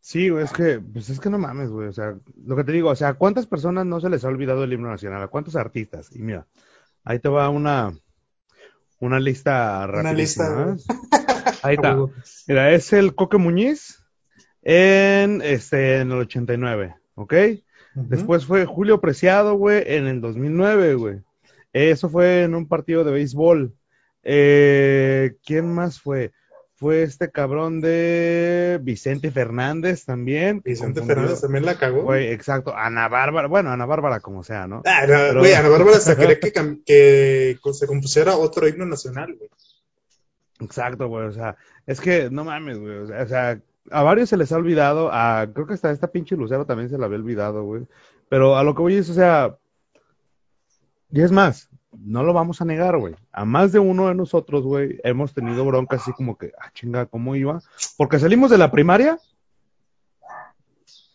Sí, 0.00 0.28
güey, 0.28 0.44
es 0.44 0.52
que, 0.52 0.80
pues 0.80 1.08
es 1.08 1.18
que 1.18 1.30
no 1.30 1.38
mames, 1.38 1.70
güey, 1.70 1.88
o 1.88 1.92
sea, 1.92 2.14
lo 2.44 2.56
que 2.56 2.64
te 2.64 2.72
digo, 2.72 2.90
o 2.90 2.96
sea, 2.96 3.14
¿cuántas 3.14 3.46
personas 3.46 3.86
no 3.86 4.00
se 4.00 4.10
les 4.10 4.24
ha 4.24 4.28
olvidado 4.28 4.64
el 4.64 4.72
himno 4.72 4.90
nacional? 4.90 5.22
¿A 5.22 5.28
cuántos 5.28 5.56
artistas? 5.56 6.14
Y 6.14 6.18
mira, 6.18 6.46
ahí 7.04 7.18
te 7.20 7.30
va 7.30 7.48
una, 7.48 7.96
una 9.00 9.18
lista 9.18 9.86
rápida. 9.86 10.00
Una 10.00 10.12
lista. 10.12 10.76
Ahí 11.62 11.76
está. 11.76 11.96
Mira, 12.46 12.72
es 12.72 12.92
el 12.92 13.14
Coque 13.14 13.38
Muñiz 13.38 14.04
en, 14.62 15.40
este, 15.42 16.00
en 16.00 16.12
el 16.12 16.18
89, 16.18 16.96
¿ok? 17.14 17.34
Después 17.94 18.44
fue 18.44 18.66
Julio 18.66 19.00
Preciado, 19.00 19.54
güey, 19.54 19.84
en 19.86 20.06
el 20.06 20.20
2009, 20.20 20.94
güey. 20.94 21.20
Eso 21.72 22.08
fue 22.08 22.42
en 22.42 22.54
un 22.54 22.66
partido 22.66 23.04
de 23.04 23.12
béisbol. 23.12 23.74
Eh, 24.24 25.36
¿Quién 25.44 25.72
más 25.72 26.00
fue? 26.00 26.32
Fue 26.76 27.02
este 27.02 27.30
cabrón 27.30 27.80
de 27.80 28.80
Vicente 28.82 29.30
Fernández 29.30 30.04
también. 30.04 30.60
Vicente 30.64 31.02
Fernández 31.02 31.40
también 31.40 31.64
la 31.64 31.76
cagó. 31.76 32.02
Güey, 32.02 32.32
exacto. 32.32 32.74
Ana 32.76 33.08
Bárbara, 33.08 33.46
bueno, 33.46 33.70
Ana 33.70 33.86
Bárbara 33.86 34.20
como 34.20 34.42
sea, 34.42 34.66
¿no? 34.66 34.82
Ah, 34.84 35.06
güey, 35.32 35.54
Ana 35.54 35.68
Bárbara 35.68 35.98
hasta 35.98 36.16
quería 36.16 36.40
que, 36.40 36.52
que 36.86 37.58
se 37.72 37.86
compusiera 37.86 38.36
otro 38.36 38.66
himno 38.66 38.86
nacional, 38.86 39.36
güey. 39.36 39.48
Exacto, 40.60 41.08
güey, 41.08 41.26
o 41.26 41.32
sea, 41.32 41.56
es 41.86 42.00
que 42.00 42.30
no 42.30 42.44
mames, 42.44 42.78
güey, 42.78 42.96
o 42.98 43.26
sea, 43.26 43.60
a 43.90 44.02
varios 44.02 44.28
se 44.28 44.36
les 44.36 44.52
ha 44.52 44.56
olvidado, 44.56 45.10
a, 45.12 45.46
creo 45.52 45.66
que 45.66 45.74
hasta 45.74 45.90
esta 45.90 46.10
pinche 46.10 46.36
Lucero 46.36 46.64
también 46.64 46.88
se 46.88 46.98
la 46.98 47.06
había 47.06 47.18
olvidado, 47.18 47.64
güey, 47.64 47.86
pero 48.28 48.56
a 48.56 48.62
lo 48.62 48.74
que 48.74 48.82
voy 48.82 48.96
es, 48.96 49.10
o 49.10 49.14
sea, 49.14 49.56
y 51.10 51.20
es 51.20 51.32
más, 51.32 51.68
no 51.98 52.22
lo 52.22 52.32
vamos 52.32 52.60
a 52.60 52.64
negar, 52.64 52.98
güey. 52.98 53.14
A 53.32 53.44
más 53.44 53.72
de 53.72 53.78
uno 53.78 54.08
de 54.08 54.14
nosotros, 54.14 54.62
güey, 54.64 55.00
hemos 55.04 55.34
tenido 55.34 55.64
bronca 55.64 55.96
así 55.96 56.12
como 56.12 56.36
que, 56.36 56.52
ah, 56.60 56.70
chinga, 56.72 57.06
¿cómo 57.06 57.36
iba? 57.36 57.62
Porque 57.96 58.18
salimos 58.18 58.50
de 58.50 58.58
la 58.58 58.70
primaria, 58.70 59.18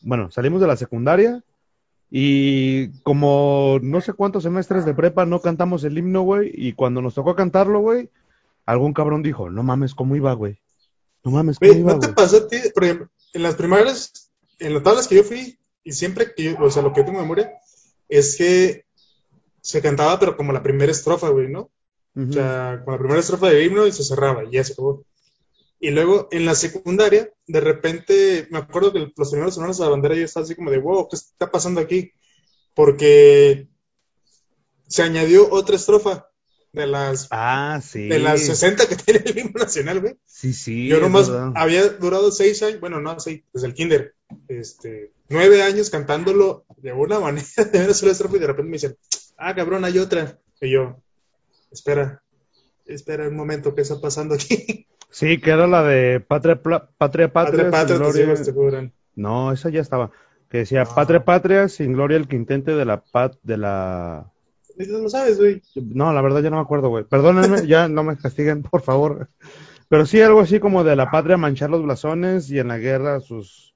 bueno, 0.02 0.32
salimos 0.32 0.62
de 0.62 0.68
la 0.68 0.78
secundaria 0.78 1.44
y 2.10 2.90
como 3.02 3.80
no 3.82 4.02
sé 4.02 4.14
cuántos 4.14 4.44
semestres 4.44 4.86
de 4.86 4.94
prepa 4.94 5.26
no 5.26 5.42
cantamos 5.42 5.84
el 5.84 5.98
himno, 5.98 6.22
güey, 6.22 6.52
y 6.54 6.74
cuando 6.74 7.02
nos 7.02 7.16
tocó 7.16 7.36
cantarlo, 7.36 7.80
güey, 7.80 8.10
algún 8.66 8.94
cabrón 8.94 9.24
dijo, 9.24 9.50
no 9.50 9.64
mames, 9.64 9.94
¿cómo 9.94 10.16
iba, 10.16 10.34
güey? 10.34 10.60
No 11.24 11.32
mames, 11.32 11.60
¿cómo 11.60 11.74
iba, 11.74 11.94
¿No 11.94 12.00
te 12.00 12.10
pasó 12.10 12.38
a 12.38 12.48
ti? 12.48 12.58
En 13.34 13.44
las 13.44 13.56
primarias, 13.56 14.32
en 14.60 14.74
las 14.74 14.84
tablas 14.84 15.08
que 15.08 15.16
yo 15.16 15.24
fui, 15.24 15.60
y 15.84 15.92
siempre 15.92 16.34
que 16.34 16.44
yo, 16.44 16.56
o 16.60 16.72
sea, 16.72 16.82
lo 16.82 16.94
que 16.94 17.04
tengo 17.04 17.20
memoria, 17.20 17.52
es 18.08 18.38
que 18.38 18.86
se 19.62 19.82
cantaba, 19.82 20.20
pero 20.20 20.38
como 20.38 20.54
la 20.54 20.64
primera 20.64 20.92
estrofa, 20.92 21.30
güey, 21.30 21.50
¿no? 21.50 21.72
O 22.16 22.34
sea, 22.34 22.82
con 22.84 22.94
la 22.94 23.00
primera 23.00 23.20
estrofa 23.20 23.50
de 23.50 23.64
himno 23.64 23.88
y 23.88 23.92
se 23.92 24.04
cerraba, 24.04 24.44
y 24.44 24.52
ya 24.52 24.64
se 24.64 24.74
acabó. 24.74 25.06
Y 25.80 25.92
luego 25.92 26.28
en 26.32 26.46
la 26.46 26.56
secundaria, 26.56 27.32
de 27.48 27.62
repente, 27.62 28.48
me 28.50 28.58
acuerdo 28.58 28.92
que 28.92 29.12
los 29.16 29.30
primeros 29.30 29.54
semanas 29.54 29.78
de 29.78 29.86
la 29.86 29.92
bandera 29.92 30.16
yo 30.16 30.26
estaba 30.26 30.44
así 30.44 30.56
como 30.56 30.72
de, 30.72 30.80
wow, 30.80 31.08
¿qué 31.08 31.16
está 31.16 31.50
pasando 31.50 31.80
aquí? 31.80 32.12
Porque 32.74 33.70
se 34.88 35.04
añadió 35.04 35.50
otra 35.50 35.78
estrofa 35.78 36.30
de 36.74 36.86
las 36.86 37.28
ah, 37.32 37.82
sí. 37.84 38.08
de 38.08 38.20
las 38.20 38.42
60 38.42 38.88
que 38.88 38.96
tiene 39.06 39.24
el 39.26 39.38
himno 39.38 39.60
nacional, 39.60 40.02
güey. 40.02 40.18
Sí, 40.26 40.54
sí. 40.54 40.88
Yo 40.88 41.00
nomás 41.00 41.30
había 41.56 41.88
durado 41.90 42.32
seis 42.32 42.62
años, 42.64 42.80
bueno, 42.80 43.00
no 43.00 43.20
seis, 43.20 43.44
desde 43.54 43.68
el 43.68 43.74
kinder, 43.74 44.16
este, 44.48 45.14
nueve 45.30 45.64
años 45.64 45.90
cantándolo 45.90 46.66
de 46.78 46.92
una 46.92 47.20
manera, 47.20 47.48
de 47.72 47.86
una 47.86 47.94
sola 47.94 48.12
estrofa 48.12 48.36
y 48.36 48.40
de 48.40 48.48
repente 48.48 48.70
me 48.70 48.76
dicen, 48.76 48.98
ah, 49.40 49.56
cabrón, 49.56 49.86
hay 49.86 49.98
otra. 49.98 50.38
Y 50.62 50.72
yo, 50.72 50.98
espera, 51.72 52.22
espera 52.86 53.28
un 53.28 53.36
momento, 53.36 53.74
¿qué 53.74 53.82
está 53.82 54.00
pasando 54.00 54.36
aquí? 54.36 54.86
Sí, 55.12 55.42
que 55.42 55.50
era 55.50 55.66
la 55.66 55.82
de 55.82 56.20
Patria, 56.20 56.62
Pla- 56.62 56.88
Patria, 56.96 57.34
Patria. 57.34 57.72
Patria, 57.72 58.00
patria, 58.00 58.44
te. 58.44 58.92
No, 59.16 59.52
esa 59.52 59.70
ya 59.70 59.82
estaba. 59.82 60.12
Que 60.52 60.60
decía 60.60 60.84
No. 60.84 60.94
Patria, 60.94 61.26
Patria, 61.26 61.68
sin 61.68 61.94
gloria 61.94 62.16
el 62.16 62.28
que 62.28 62.36
intente 62.36 62.76
de 62.76 62.86
la 62.86 63.02
pat, 63.04 63.36
de 63.42 63.58
la. 63.58 64.32
No 64.78 65.00
lo 65.00 65.10
sabes, 65.10 65.40
güey. 65.40 65.64
No, 65.76 66.14
la 66.14 66.22
verdad 66.22 66.44
ya 66.44 66.52
no 66.52 66.58
me 66.58 66.62
acuerdo, 66.62 66.90
güey. 66.90 67.06
Perdónenme, 67.06 67.66
ya 67.68 67.88
no 67.88 68.04
me 68.04 68.18
castiguen, 68.18 68.62
por 68.62 68.82
favor. 68.84 69.30
Pero 69.88 70.06
sí 70.06 70.22
algo 70.22 70.42
así 70.42 70.60
como 70.60 70.84
de 70.84 70.96
la 70.96 71.10
patria 71.10 71.38
manchar 71.38 71.72
los 71.72 71.82
blasones 71.82 72.52
y 72.52 72.60
en 72.60 72.68
la 72.68 72.78
guerra 72.78 73.20
sus. 73.20 73.74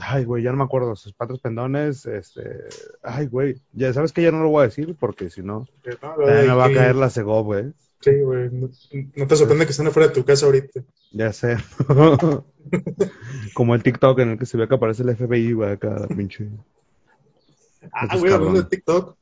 Ay, 0.00 0.24
güey, 0.24 0.42
ya 0.42 0.50
no 0.50 0.58
me 0.58 0.64
acuerdo, 0.64 0.94
sus 0.96 1.14
patrios 1.14 1.40
pendones, 1.40 2.04
este. 2.06 2.68
Ay, 3.02 3.26
güey, 3.26 3.60
ya 3.72 3.92
sabes 3.92 4.12
que 4.12 4.22
ya 4.22 4.30
no 4.30 4.42
lo 4.42 4.50
voy 4.50 4.62
a 4.62 4.66
decir 4.66 4.94
porque 4.98 5.30
si 5.30 5.42
no, 5.42 5.66
Que 5.82 5.96
no, 6.02 6.56
va 6.56 6.66
a 6.66 6.72
caer 6.72 6.94
la 6.94 7.08
Segov, 7.08 7.44
güey. 7.44 7.72
Sí, 8.00 8.20
güey. 8.20 8.50
No, 8.52 8.68
no 9.16 9.26
te 9.26 9.36
sorprende 9.36 9.64
que 9.64 9.72
estén 9.72 9.86
afuera 9.86 10.08
de 10.08 10.14
tu 10.14 10.24
casa 10.24 10.46
ahorita. 10.46 10.82
Ya 11.10 11.32
sé. 11.32 11.56
Como 13.54 13.74
el 13.74 13.82
TikTok 13.82 14.18
en 14.20 14.30
el 14.30 14.38
que 14.38 14.46
se 14.46 14.56
ve 14.56 14.68
que 14.68 14.74
aparece 14.74 15.02
el 15.02 15.16
FBI, 15.16 15.52
güey, 15.52 15.72
acá, 15.72 16.06
pinche. 16.14 16.48
Ah, 17.92 18.16
güey, 18.16 18.32
hablando 18.32 18.62
de. 18.62 18.68
TikTok. 18.68 19.16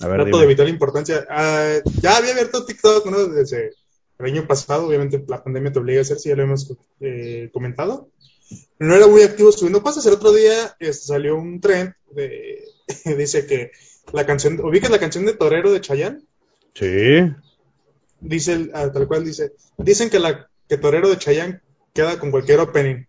A 0.00 0.08
ver, 0.08 0.22
Trato 0.22 0.40
de 0.40 0.46
vital 0.46 0.68
importancia. 0.68 1.26
Ah, 1.30 1.76
ya 2.00 2.16
había 2.16 2.32
abierto 2.32 2.64
TikTok, 2.64 3.06
¿no? 3.06 3.26
Desde 3.26 3.72
el 4.18 4.26
año 4.26 4.46
pasado, 4.46 4.86
obviamente 4.86 5.24
la 5.28 5.42
pandemia 5.42 5.72
te 5.72 5.78
obliga 5.78 6.00
a 6.00 6.02
hacer, 6.02 6.18
si 6.18 6.28
ya 6.28 6.36
lo 6.36 6.42
hemos 6.42 6.74
eh, 7.00 7.50
comentado. 7.52 8.08
No 8.78 8.94
era 8.94 9.06
muy 9.06 9.22
activo 9.22 9.52
subiendo 9.52 9.82
cosas. 9.82 10.04
El 10.06 10.14
otro 10.14 10.32
día 10.32 10.76
este, 10.78 11.06
salió 11.06 11.36
un 11.36 11.60
trend 11.60 11.94
de, 12.12 12.64
dice 13.16 13.46
que 13.46 13.72
la 14.12 14.26
canción, 14.26 14.60
ubicas 14.60 14.90
la 14.90 14.98
canción 14.98 15.24
de 15.24 15.34
Torero 15.34 15.72
de 15.72 15.80
Chayanne, 15.80 16.22
Sí. 16.74 17.32
dice 18.20 18.70
ah, 18.74 18.92
tal 18.92 19.08
cual 19.08 19.24
dice, 19.24 19.52
dicen 19.78 20.10
que 20.10 20.18
la 20.18 20.48
que 20.68 20.76
Torero 20.76 21.08
de 21.08 21.18
Chayanne 21.18 21.60
queda 21.94 22.18
con 22.18 22.30
cualquier 22.30 22.60
opening. 22.60 23.06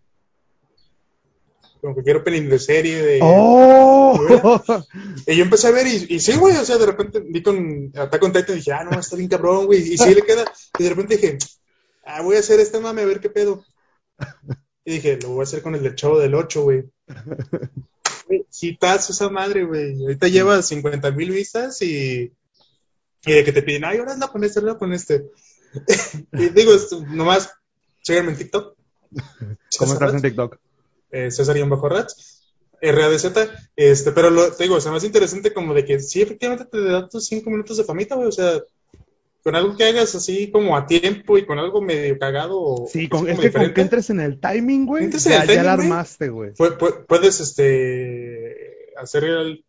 Con 1.80 1.92
cualquier 1.92 2.16
opening 2.16 2.48
de 2.48 2.58
serie, 2.58 3.02
de, 3.02 3.20
¡Oh! 3.22 4.18
Y 5.26 5.36
yo 5.36 5.44
empecé 5.44 5.68
a 5.68 5.70
ver 5.70 5.86
y, 5.86 6.06
y 6.08 6.18
sí, 6.20 6.36
güey, 6.36 6.56
o 6.56 6.64
sea, 6.64 6.78
de 6.78 6.86
repente 6.86 7.20
vi 7.20 7.42
con 7.42 7.92
Attack 7.94 8.22
on 8.22 8.32
Titan 8.32 8.54
y 8.54 8.58
dije, 8.58 8.72
ah, 8.72 8.84
no, 8.84 8.98
está 8.98 9.14
bien 9.16 9.28
cabrón, 9.28 9.66
güey, 9.66 9.80
y 9.92 9.98
sí 9.98 10.14
le 10.14 10.22
queda. 10.22 10.44
Y 10.78 10.82
de 10.82 10.90
repente 10.90 11.16
dije, 11.16 11.38
ah, 12.04 12.22
voy 12.22 12.36
a 12.36 12.40
hacer 12.40 12.58
este 12.58 12.80
mame 12.80 13.02
a 13.02 13.06
ver 13.06 13.20
qué 13.20 13.30
pedo. 13.30 13.64
Y 14.88 14.92
dije, 14.92 15.18
lo 15.20 15.28
voy 15.28 15.40
a 15.40 15.42
hacer 15.42 15.60
con 15.60 15.74
el 15.74 15.82
del 15.82 15.96
Chavo 15.96 16.18
del 16.18 16.34
8, 16.34 16.62
güey. 16.62 16.84
Hitazo 18.58 19.12
esa 19.12 19.28
madre, 19.28 19.64
güey. 19.64 20.00
Ahorita 20.02 20.28
lleva 20.28 20.62
50 20.62 21.10
mil 21.10 21.30
vistas 21.30 21.82
y, 21.82 22.32
y 23.26 23.32
de 23.32 23.44
que 23.44 23.52
te 23.52 23.62
piden, 23.62 23.84
ay, 23.84 23.98
ahora 23.98 24.14
anda 24.14 24.28
con 24.28 24.42
este, 24.44 24.60
anda 24.60 24.78
con 24.78 24.94
este. 24.94 25.26
y 26.32 26.48
digo, 26.48 26.72
nomás, 27.08 27.52
síganme 28.00 28.30
en 28.30 28.38
TikTok. 28.38 28.78
¿Cómo 29.78 29.92
estás 29.92 30.14
en 30.14 30.22
TikTok? 30.22 30.58
eh, 31.10 31.30
César 31.30 31.58
y 31.58 31.62
bajo 31.64 31.86
Rats, 31.90 32.54
RADZ, 32.80 33.26
este, 33.76 34.12
pero 34.12 34.30
lo, 34.30 34.50
te 34.52 34.64
digo, 34.64 34.76
o 34.76 34.80
sea, 34.80 34.90
más 34.90 35.04
interesante 35.04 35.52
como 35.52 35.74
de 35.74 35.84
que 35.84 36.00
sí, 36.00 36.22
efectivamente 36.22 36.64
te 36.64 36.82
da 36.82 37.06
tus 37.10 37.26
cinco 37.26 37.50
minutos 37.50 37.76
de 37.76 37.84
famita, 37.84 38.14
güey, 38.14 38.28
o 38.28 38.32
sea, 38.32 38.58
con 39.42 39.54
algo 39.56 39.76
que 39.76 39.84
hagas 39.84 40.14
así 40.14 40.50
como 40.50 40.76
a 40.76 40.86
tiempo 40.86 41.38
y 41.38 41.46
con 41.46 41.58
algo 41.58 41.80
medio 41.80 42.18
cagado 42.18 42.84
Sí, 42.90 43.08
con, 43.08 43.20
es 43.20 43.30
que 43.30 43.34
con 43.36 43.44
diferente, 43.44 43.74
que 43.74 43.80
entres 43.80 44.10
en 44.10 44.20
el 44.20 44.40
timing, 44.40 44.86
güey, 44.86 45.10
ya, 45.10 45.44
ya 45.44 45.62
la 45.62 45.72
armaste, 45.74 46.28
güey. 46.28 46.52
pu- 46.52 46.76
pu- 46.76 47.06
puedes, 47.06 47.40
este, 47.40 48.92
hacer 48.96 49.24
el, 49.24 49.64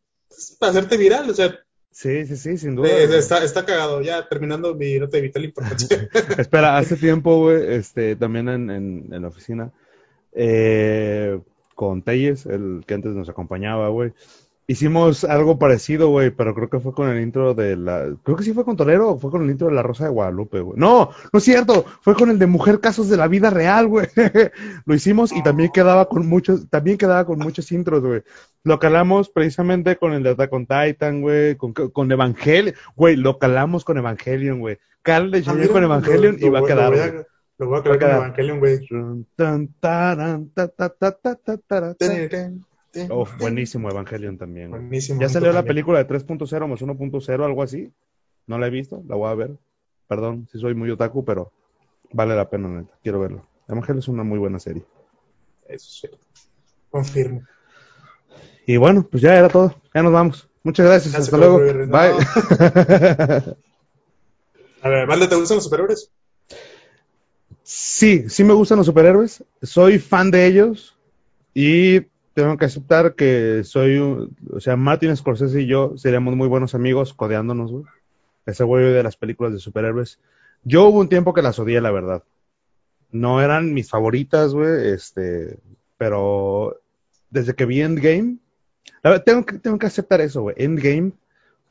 hacerte 0.62 0.98
viral, 0.98 1.30
o 1.30 1.34
sea, 1.34 1.58
Sí, 1.92 2.26
sí, 2.28 2.38
sí, 2.38 2.58
sin 2.58 2.76
duda. 2.76 2.88
está, 2.90 3.44
está 3.44 3.66
cagado, 3.66 4.02
ya 4.02 4.28
terminando 4.30 4.74
mi 4.76 4.98
nota 5.00 5.18
de 5.18 5.22
vital 5.24 5.44
importancia. 5.46 6.08
Espera, 6.38 6.78
hace 6.78 6.96
tiempo, 6.96 7.40
güey, 7.40 7.74
este, 7.76 8.16
también 8.16 8.48
en, 8.48 8.70
en, 8.70 9.08
en 9.12 9.22
la 9.22 9.28
oficina, 9.28 9.72
eh, 10.34 11.40
con 11.76 12.02
Telles, 12.04 12.46
el 12.46 12.84
que 12.86 12.94
antes 12.94 13.12
nos 13.14 13.28
acompañaba, 13.30 13.90
güey, 13.90 14.12
hicimos 14.70 15.24
algo 15.24 15.58
parecido, 15.58 16.10
güey, 16.10 16.30
pero 16.30 16.54
creo 16.54 16.70
que 16.70 16.80
fue 16.80 16.94
con 16.94 17.10
el 17.10 17.22
intro 17.22 17.54
de 17.56 17.76
la, 17.76 18.06
creo 18.24 18.38
que 18.38 18.44
sí 18.44 18.54
fue 18.54 18.64
con 18.64 18.78
Torero, 18.78 19.10
o 19.10 19.20
fue 19.20 19.32
con 19.32 19.44
el 19.44 19.50
intro 19.50 19.68
de 19.68 19.74
La 19.74 19.82
Rosa 19.82 20.04
de 20.06 20.12
Guadalupe, 20.12 20.60
güey. 20.62 20.80
No, 20.80 21.10
no 21.34 21.38
es 21.40 21.44
cierto, 21.44 21.86
fue 22.02 22.14
con 22.16 22.30
el 22.30 22.38
de 22.38 22.46
Mujer 22.48 22.80
Casos 22.80 23.10
de 23.10 23.18
la 23.18 23.28
Vida 23.28 23.50
Real, 23.50 23.88
güey. 23.88 24.08
Lo 24.86 24.94
hicimos 24.96 25.32
y 25.34 25.42
también 25.44 25.72
quedaba 25.74 26.08
con 26.08 26.28
muchos, 26.28 26.70
también 26.70 26.98
quedaba 26.98 27.26
con 27.26 27.40
muchos 27.40 27.72
intros, 27.72 28.02
güey. 28.04 28.22
Lo 28.64 28.78
calamos 28.80 29.30
precisamente 29.30 29.96
con 29.98 30.14
el 30.14 30.22
de 30.24 30.30
Attack 30.30 30.54
on 30.54 30.68
Titan, 30.68 31.22
güey, 31.22 31.56
con, 31.56 31.74
con 31.74 32.12
Evangelion, 32.12 32.76
güey, 32.96 33.16
lo 33.16 33.40
calamos 33.40 33.84
con 33.84 33.98
Evangelion, 33.98 34.60
güey. 34.60 34.78
Ah, 35.06 35.22
Chayanne 35.32 35.62
mira, 35.62 35.74
con 35.74 35.84
Evangelion 35.84 36.38
lo- 36.40 36.46
y 36.46 36.50
va 36.50 36.60
a 36.60 36.66
quedar, 36.66 36.92
Lo 36.92 36.98
voy 36.98 37.08
güey. 37.10 37.10
a, 37.10 37.26
lo 37.58 37.68
voy 37.68 37.76
a 37.78 37.80
a 37.80 37.84
con. 37.84 38.18
Evangelion, 38.18 38.60
güey. 38.60 38.80
Oh, 43.10 43.28
Buenísimo. 43.40 43.90
Evangelion 43.90 44.38
también. 44.38 44.72
Buenísimo. 44.72 45.22
Ya 45.22 45.30
salió 45.30 45.52
la 45.52 45.64
película 45.64 46.04
de 46.04 46.08
3.0 46.08 46.68
más 46.68 46.82
1.0, 46.82 47.46
algo 47.46 47.64
así. 47.64 47.92
No 48.48 48.58
la 48.58 48.68
he 48.68 48.72
visto, 48.72 49.04
la 49.08 49.16
voy 49.16 49.30
a 49.30 49.36
ver. 49.36 49.52
Perdón 50.08 50.48
si 50.52 50.60
soy 50.60 50.74
muy 50.74 50.90
otaku, 50.90 51.24
pero 51.24 51.52
vale 52.12 52.36
la 52.36 52.50
pena, 52.50 52.68
neta. 52.68 52.94
Quiero 53.04 53.20
verlo. 53.20 53.46
Evangelion 53.68 54.00
es 54.00 54.08
una 54.08 54.24
muy 54.24 54.40
buena 54.40 54.60
serie. 54.60 54.84
Eso 55.68 55.88
es 55.88 56.00
cierto. 56.00 56.20
Confirmo. 56.90 57.44
Y 58.66 58.78
bueno, 58.78 59.08
pues 59.10 59.22
ya 59.22 59.36
era 59.38 59.50
todo. 59.50 59.76
Ya 59.94 60.02
nos 60.02 60.14
vamos. 60.14 60.50
Muchas 60.64 60.86
gracias. 60.88 61.14
Gracias 61.14 61.34
Hasta 61.34 61.38
luego. 61.38 61.60
ver, 61.60 61.88
no. 61.88 61.98
Bye. 61.98 63.56
A 64.82 64.90
ver, 64.90 65.08
¿Valde 65.08 65.28
te 65.28 65.36
gustan 65.36 65.58
los 65.58 65.64
superhéroes? 65.66 66.12
Sí, 67.64 68.30
sí 68.30 68.44
me 68.44 68.54
gustan 68.54 68.78
los 68.78 68.88
superhéroes. 68.88 69.44
Soy 69.62 70.00
fan 70.00 70.32
de 70.32 70.48
ellos. 70.48 70.98
Y 71.54 72.02
tengo 72.44 72.58
que 72.58 72.66
aceptar 72.66 73.16
que 73.16 73.64
soy 73.64 73.98
un. 73.98 74.36
O 74.52 74.60
sea, 74.60 74.76
Martin 74.76 75.16
Scorsese 75.16 75.62
y 75.62 75.68
yo 75.68 75.98
seríamos 75.98 76.36
muy 76.36 76.48
buenos 76.48 76.76
amigos 76.76 77.14
codeándonos, 77.14 77.72
güey. 77.72 77.84
Ese 78.46 78.64
güey 78.64 78.94
de 78.94 79.04
las 79.04 79.18
películas 79.18 79.54
de 79.54 79.60
superhéroes. 79.60 80.20
Yo 80.64 80.88
hubo 80.88 81.00
un 81.00 81.10
tiempo 81.10 81.34
que 81.34 81.42
las 81.42 81.60
odié, 81.60 81.82
la 81.82 81.92
verdad. 81.92 82.24
No 83.12 83.42
eran 83.42 83.74
mis 83.74 83.90
favoritas, 83.90 84.54
güey. 84.54 84.90
Este. 84.94 85.58
Pero. 85.98 86.80
Desde 87.30 87.54
que 87.54 87.66
vi 87.66 87.82
Endgame. 87.82 88.38
la 89.04 89.12
verdad, 89.12 89.26
tengo 89.26 89.46
que, 89.46 89.60
tengo 89.60 89.78
que 89.78 89.88
aceptar 89.88 90.22
eso, 90.22 90.42
güey. 90.42 90.56
Endgame 90.58 91.12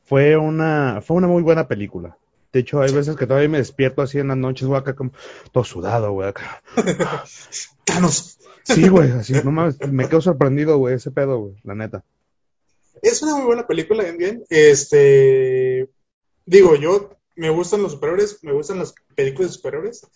fue 0.05 0.37
una. 0.37 1.01
Fue 1.01 1.17
una 1.17 1.27
muy 1.27 1.43
buena 1.43 1.67
película. 1.67 2.17
De 2.51 2.61
hecho, 2.61 2.81
hay 2.81 2.91
veces 2.91 3.15
que 3.15 3.27
todavía 3.27 3.49
me 3.49 3.59
despierto 3.59 4.01
así 4.01 4.17
en 4.17 4.29
las 4.29 4.37
noches, 4.37 4.67
güey, 4.67 4.79
acá 4.79 4.95
como 4.95 5.11
todo 5.51 5.63
sudado, 5.63 6.11
güey, 6.13 6.29
acá. 6.29 6.63
Thanos. 7.85 8.38
Sí, 8.73 8.87
güey, 8.87 9.11
así, 9.11 9.33
no 9.43 9.51
mames, 9.51 9.77
me 9.91 10.07
quedo 10.07 10.21
sorprendido, 10.21 10.77
güey, 10.77 10.95
ese 10.95 11.11
pedo, 11.11 11.39
güey, 11.39 11.55
la 11.63 11.75
neta. 11.75 12.03
Es 13.01 13.21
una 13.21 13.35
muy 13.35 13.45
buena 13.45 13.67
película, 13.67 14.07
Endgame. 14.07 14.43
Este. 14.49 15.89
Digo, 16.45 16.75
yo 16.75 17.17
me 17.35 17.49
gustan 17.49 17.81
los 17.81 17.93
superhéroes, 17.93 18.43
me 18.43 18.51
gustan 18.51 18.79
las 18.79 18.93
películas 19.15 19.51
de 19.51 19.55
superhéroes. 19.55 20.07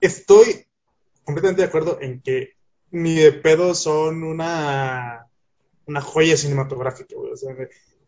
Estoy 0.00 0.66
completamente 1.24 1.62
de 1.62 1.68
acuerdo 1.68 1.98
en 2.00 2.20
que 2.20 2.54
ni 2.90 3.14
de 3.14 3.32
pedo 3.32 3.74
son 3.74 4.22
una, 4.22 5.26
una 5.86 6.00
joya 6.00 6.36
cinematográfica, 6.36 7.14
güey. 7.16 7.32
O 7.32 7.36
sea, 7.36 7.54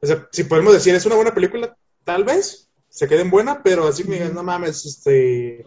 o 0.01 0.07
sea, 0.07 0.29
si 0.33 0.45
podemos 0.45 0.73
decir, 0.73 0.95
es 0.95 1.07
una 1.07 1.17
buena 1.17 1.35
película, 1.35 1.77
tal 2.05 2.25
vez 2.25 2.71
se 2.89 3.09
queden 3.09 3.31
buena, 3.31 3.63
pero 3.63 3.87
así 3.87 4.05
me 4.05 4.15
digan, 4.17 4.35
no 4.35 4.43
mames, 4.43 4.85
este. 4.87 5.67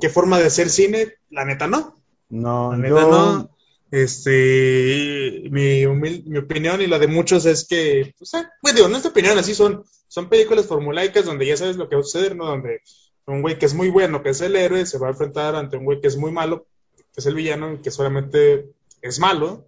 ¿Qué 0.00 0.10
forma 0.10 0.38
de 0.38 0.46
hacer 0.46 0.68
cine? 0.68 1.14
La 1.30 1.44
neta 1.44 1.66
no. 1.66 1.97
No, 2.30 2.72
La 2.72 2.78
neta 2.78 3.02
no. 3.06 3.50
Este, 3.90 5.48
mi, 5.50 5.82
humil- 5.84 6.24
mi 6.26 6.38
opinión 6.38 6.80
y 6.82 6.86
la 6.86 6.98
de 6.98 7.06
muchos 7.06 7.46
es 7.46 7.66
que, 7.66 8.14
pues, 8.18 8.34
eh, 8.34 8.46
pues, 8.60 8.74
digo, 8.74 8.88
nuestra 8.88 9.10
opinión, 9.10 9.38
así 9.38 9.54
son, 9.54 9.84
son 10.08 10.28
películas 10.28 10.66
formulaicas 10.66 11.24
donde 11.24 11.46
ya 11.46 11.56
sabes 11.56 11.76
lo 11.76 11.88
que 11.88 11.94
va 11.96 12.00
a 12.00 12.04
suceder, 12.04 12.36
¿no? 12.36 12.46
Donde 12.46 12.80
un 13.26 13.40
güey 13.42 13.58
que 13.58 13.66
es 13.66 13.74
muy 13.74 13.88
bueno, 13.88 14.22
que 14.22 14.30
es 14.30 14.40
el 14.40 14.56
héroe, 14.56 14.84
se 14.86 14.98
va 14.98 15.08
a 15.08 15.10
enfrentar 15.10 15.54
ante 15.54 15.76
un 15.76 15.84
güey 15.84 16.00
que 16.00 16.08
es 16.08 16.16
muy 16.16 16.32
malo, 16.32 16.66
que 16.96 17.20
es 17.20 17.26
el 17.26 17.34
villano, 17.34 17.80
que 17.82 17.90
solamente 17.90 18.66
es 19.00 19.18
malo. 19.20 19.66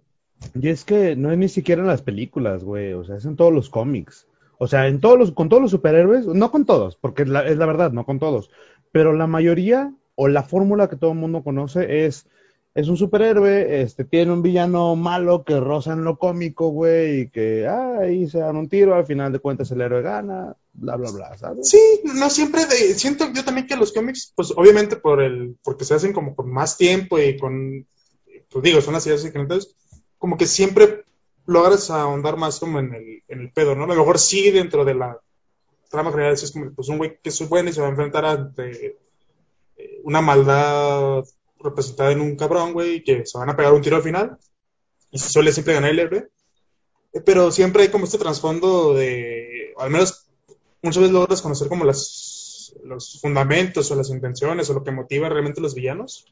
Y 0.59 0.69
es 0.69 0.83
que 0.83 1.15
no 1.15 1.31
es 1.31 1.37
ni 1.37 1.49
siquiera 1.49 1.81
en 1.81 1.87
las 1.87 2.01
películas, 2.01 2.63
güey, 2.63 2.93
o 2.93 3.03
sea, 3.03 3.17
es 3.17 3.25
en 3.25 3.35
todos 3.35 3.53
los 3.53 3.69
cómics. 3.69 4.27
O 4.57 4.67
sea, 4.67 4.87
en 4.87 4.99
todos 5.01 5.17
los, 5.17 5.31
con 5.31 5.49
todos 5.49 5.61
los 5.61 5.71
superhéroes, 5.71 6.27
no 6.27 6.51
con 6.51 6.65
todos, 6.65 6.95
porque 6.95 7.23
es 7.23 7.29
la, 7.29 7.47
es 7.47 7.57
la 7.57 7.65
verdad, 7.65 7.91
no 7.91 8.05
con 8.05 8.19
todos, 8.19 8.51
pero 8.91 9.13
la 9.13 9.25
mayoría 9.25 9.93
o 10.15 10.27
la 10.27 10.43
fórmula 10.43 10.89
que 10.89 10.95
todo 10.97 11.11
el 11.11 11.17
mundo 11.17 11.43
conoce 11.43 12.05
es, 12.05 12.27
es 12.73 12.87
un 12.87 12.95
superhéroe, 12.95 13.81
este, 13.81 14.05
tiene 14.05 14.31
un 14.31 14.41
villano 14.41 14.95
malo 14.95 15.43
que 15.43 15.59
roza 15.59 15.91
en 15.93 16.03
lo 16.03 16.17
cómico, 16.17 16.69
güey, 16.69 17.21
y 17.21 17.29
que, 17.29 17.67
ah, 17.67 17.97
ahí 18.01 18.29
se 18.29 18.39
dan 18.39 18.55
un 18.55 18.69
tiro, 18.69 18.95
al 18.95 19.05
final 19.05 19.31
de 19.33 19.39
cuentas 19.39 19.69
el 19.71 19.81
héroe 19.81 20.01
gana, 20.01 20.55
bla, 20.73 20.95
bla, 20.95 21.11
bla, 21.11 21.37
¿sabes? 21.37 21.69
Sí, 21.69 21.79
no 22.03 22.29
siempre, 22.29 22.65
de- 22.65 22.93
siento 22.95 23.25
yo 23.33 23.43
también 23.43 23.67
que 23.67 23.75
los 23.75 23.91
cómics, 23.91 24.31
pues 24.35 24.53
obviamente 24.55 24.95
por 24.95 25.21
el, 25.21 25.57
porque 25.63 25.83
se 25.83 25.95
hacen 25.95 26.13
como 26.13 26.33
con 26.35 26.49
más 26.49 26.77
tiempo 26.77 27.19
y 27.19 27.37
con, 27.37 27.85
pues 28.49 28.63
digo, 28.63 28.79
son 28.81 28.93
las 28.93 29.05
ideas 29.05 29.23
diferentes, 29.23 29.75
como 30.17 30.37
que 30.37 30.45
siempre 30.47 31.03
logras 31.45 31.89
ahondar 31.89 32.37
más 32.37 32.59
como 32.59 32.79
en 32.79 32.93
el, 32.93 33.23
en 33.27 33.41
el 33.41 33.51
pedo, 33.51 33.75
¿no? 33.75 33.83
A 33.83 33.87
lo 33.87 33.95
mejor 33.95 34.17
sí 34.17 34.49
dentro 34.51 34.85
de 34.85 34.93
la 34.93 35.17
trama 35.89 36.11
general, 36.11 36.33
es 36.33 36.51
como, 36.51 36.71
pues 36.71 36.87
un 36.87 36.97
güey 36.99 37.19
que 37.21 37.29
es 37.29 37.49
bueno 37.49 37.69
y 37.69 37.73
se 37.73 37.81
va 37.81 37.87
a 37.87 37.89
enfrentar 37.89 38.23
ante 38.23 38.95
una 40.03 40.21
maldad 40.21 41.23
representada 41.63 42.11
en 42.11 42.21
un 42.21 42.35
cabrón, 42.35 42.73
güey, 42.73 43.03
que 43.03 43.25
se 43.25 43.37
van 43.37 43.49
a 43.49 43.55
pegar 43.55 43.73
un 43.73 43.81
tiro 43.81 43.97
al 43.97 44.03
final. 44.03 44.37
Y 45.11 45.19
suele 45.19 45.51
siempre 45.51 45.73
ganar 45.73 45.91
el 45.91 45.99
héroe. 45.99 46.29
Eh, 47.13 47.21
pero 47.21 47.51
siempre 47.51 47.83
hay 47.83 47.89
como 47.89 48.05
este 48.05 48.17
trasfondo 48.17 48.93
de, 48.93 49.73
al 49.77 49.89
menos 49.89 50.27
muchas 50.81 51.01
veces 51.01 51.13
logras 51.13 51.41
conocer 51.41 51.67
como 51.67 51.85
las, 51.85 52.73
los 52.83 53.19
fundamentos 53.19 53.91
o 53.91 53.95
las 53.95 54.09
intenciones 54.09 54.69
o 54.69 54.73
lo 54.73 54.83
que 54.83 54.91
motiva 54.91 55.29
realmente 55.29 55.59
a 55.59 55.63
los 55.63 55.75
villanos. 55.75 56.25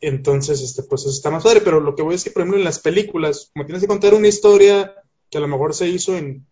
Entonces, 0.00 0.60
este, 0.60 0.82
pues 0.84 1.02
eso 1.02 1.10
está 1.10 1.30
más 1.30 1.42
padre, 1.42 1.60
pero 1.60 1.80
lo 1.80 1.94
que 1.94 2.02
voy 2.02 2.12
a 2.12 2.16
decir, 2.16 2.32
por 2.32 2.42
ejemplo, 2.42 2.58
en 2.58 2.64
las 2.64 2.78
películas, 2.78 3.50
como 3.52 3.66
tienes 3.66 3.82
que 3.82 3.88
contar 3.88 4.14
una 4.14 4.28
historia 4.28 4.94
que 5.28 5.38
a 5.38 5.40
lo 5.40 5.48
mejor 5.48 5.74
se 5.74 5.88
hizo 5.88 6.16
en, 6.16 6.46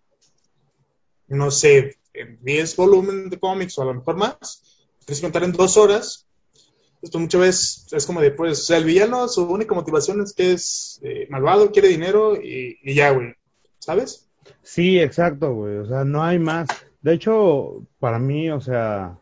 no 1.29 1.51
sé, 1.51 1.97
en 2.13 2.39
10 2.43 2.77
volúmenes 2.77 3.31
de 3.31 3.39
cómics 3.39 3.79
o 3.79 3.83
a 3.83 3.87
lo 3.87 3.95
mejor 3.95 4.17
más, 4.17 4.63
tienes 5.05 5.21
que 5.21 5.27
contar 5.27 5.45
en 5.45 5.53
dos 5.53 5.77
horas, 5.77 6.26
esto 7.07 7.19
muchas 7.19 7.41
veces 7.41 7.87
es 7.93 8.07
como 8.07 8.21
de, 8.21 8.31
pues, 8.31 8.61
o 8.61 8.63
sea, 8.63 8.79
el 8.79 8.85
villano, 8.85 9.27
su 9.29 9.45
única 9.45 9.75
motivación 9.75 10.21
es 10.21 10.33
que 10.35 10.53
es 10.53 11.01
eh, 11.03 11.27
malvado, 11.31 11.73
quiere 11.73 11.89
dinero 11.89 12.37
y, 12.37 12.79
y 12.83 12.95
ya, 12.95 13.11
güey, 13.11 13.35
¿sabes? 13.79 14.29
Sí, 14.63 14.99
exacto, 15.01 15.53
güey, 15.55 15.79
o 15.79 15.87
sea, 15.87 16.05
no 16.05 16.23
hay 16.23 16.39
más. 16.39 16.69
De 17.03 17.15
hecho, 17.15 17.83
para 17.99 18.19
mí, 18.19 18.51
o 18.51 18.61
sea, 18.61 19.17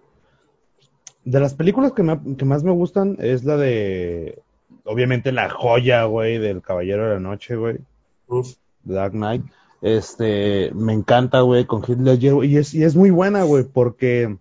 de 1.24 1.40
las 1.40 1.54
películas 1.54 1.92
que, 1.92 2.02
me- 2.02 2.36
que 2.36 2.44
más 2.44 2.62
me 2.62 2.72
gustan 2.72 3.16
es 3.20 3.44
la 3.44 3.56
de, 3.56 4.38
obviamente, 4.84 5.32
la 5.32 5.48
joya, 5.50 6.04
güey, 6.04 6.38
del 6.38 6.62
Caballero 6.62 7.06
de 7.08 7.14
la 7.14 7.20
Noche, 7.20 7.56
güey, 7.56 7.78
Uf. 8.26 8.54
Dark 8.82 9.12
Knight. 9.12 9.42
Este, 9.82 10.70
me 10.74 10.94
encanta, 10.94 11.40
güey, 11.42 11.66
con 11.66 11.82
güey, 11.82 12.50
y 12.50 12.56
es, 12.56 12.72
y 12.74 12.84
es 12.84 12.96
muy 12.96 13.10
buena, 13.10 13.42
güey, 13.44 13.64
porque 13.64 14.38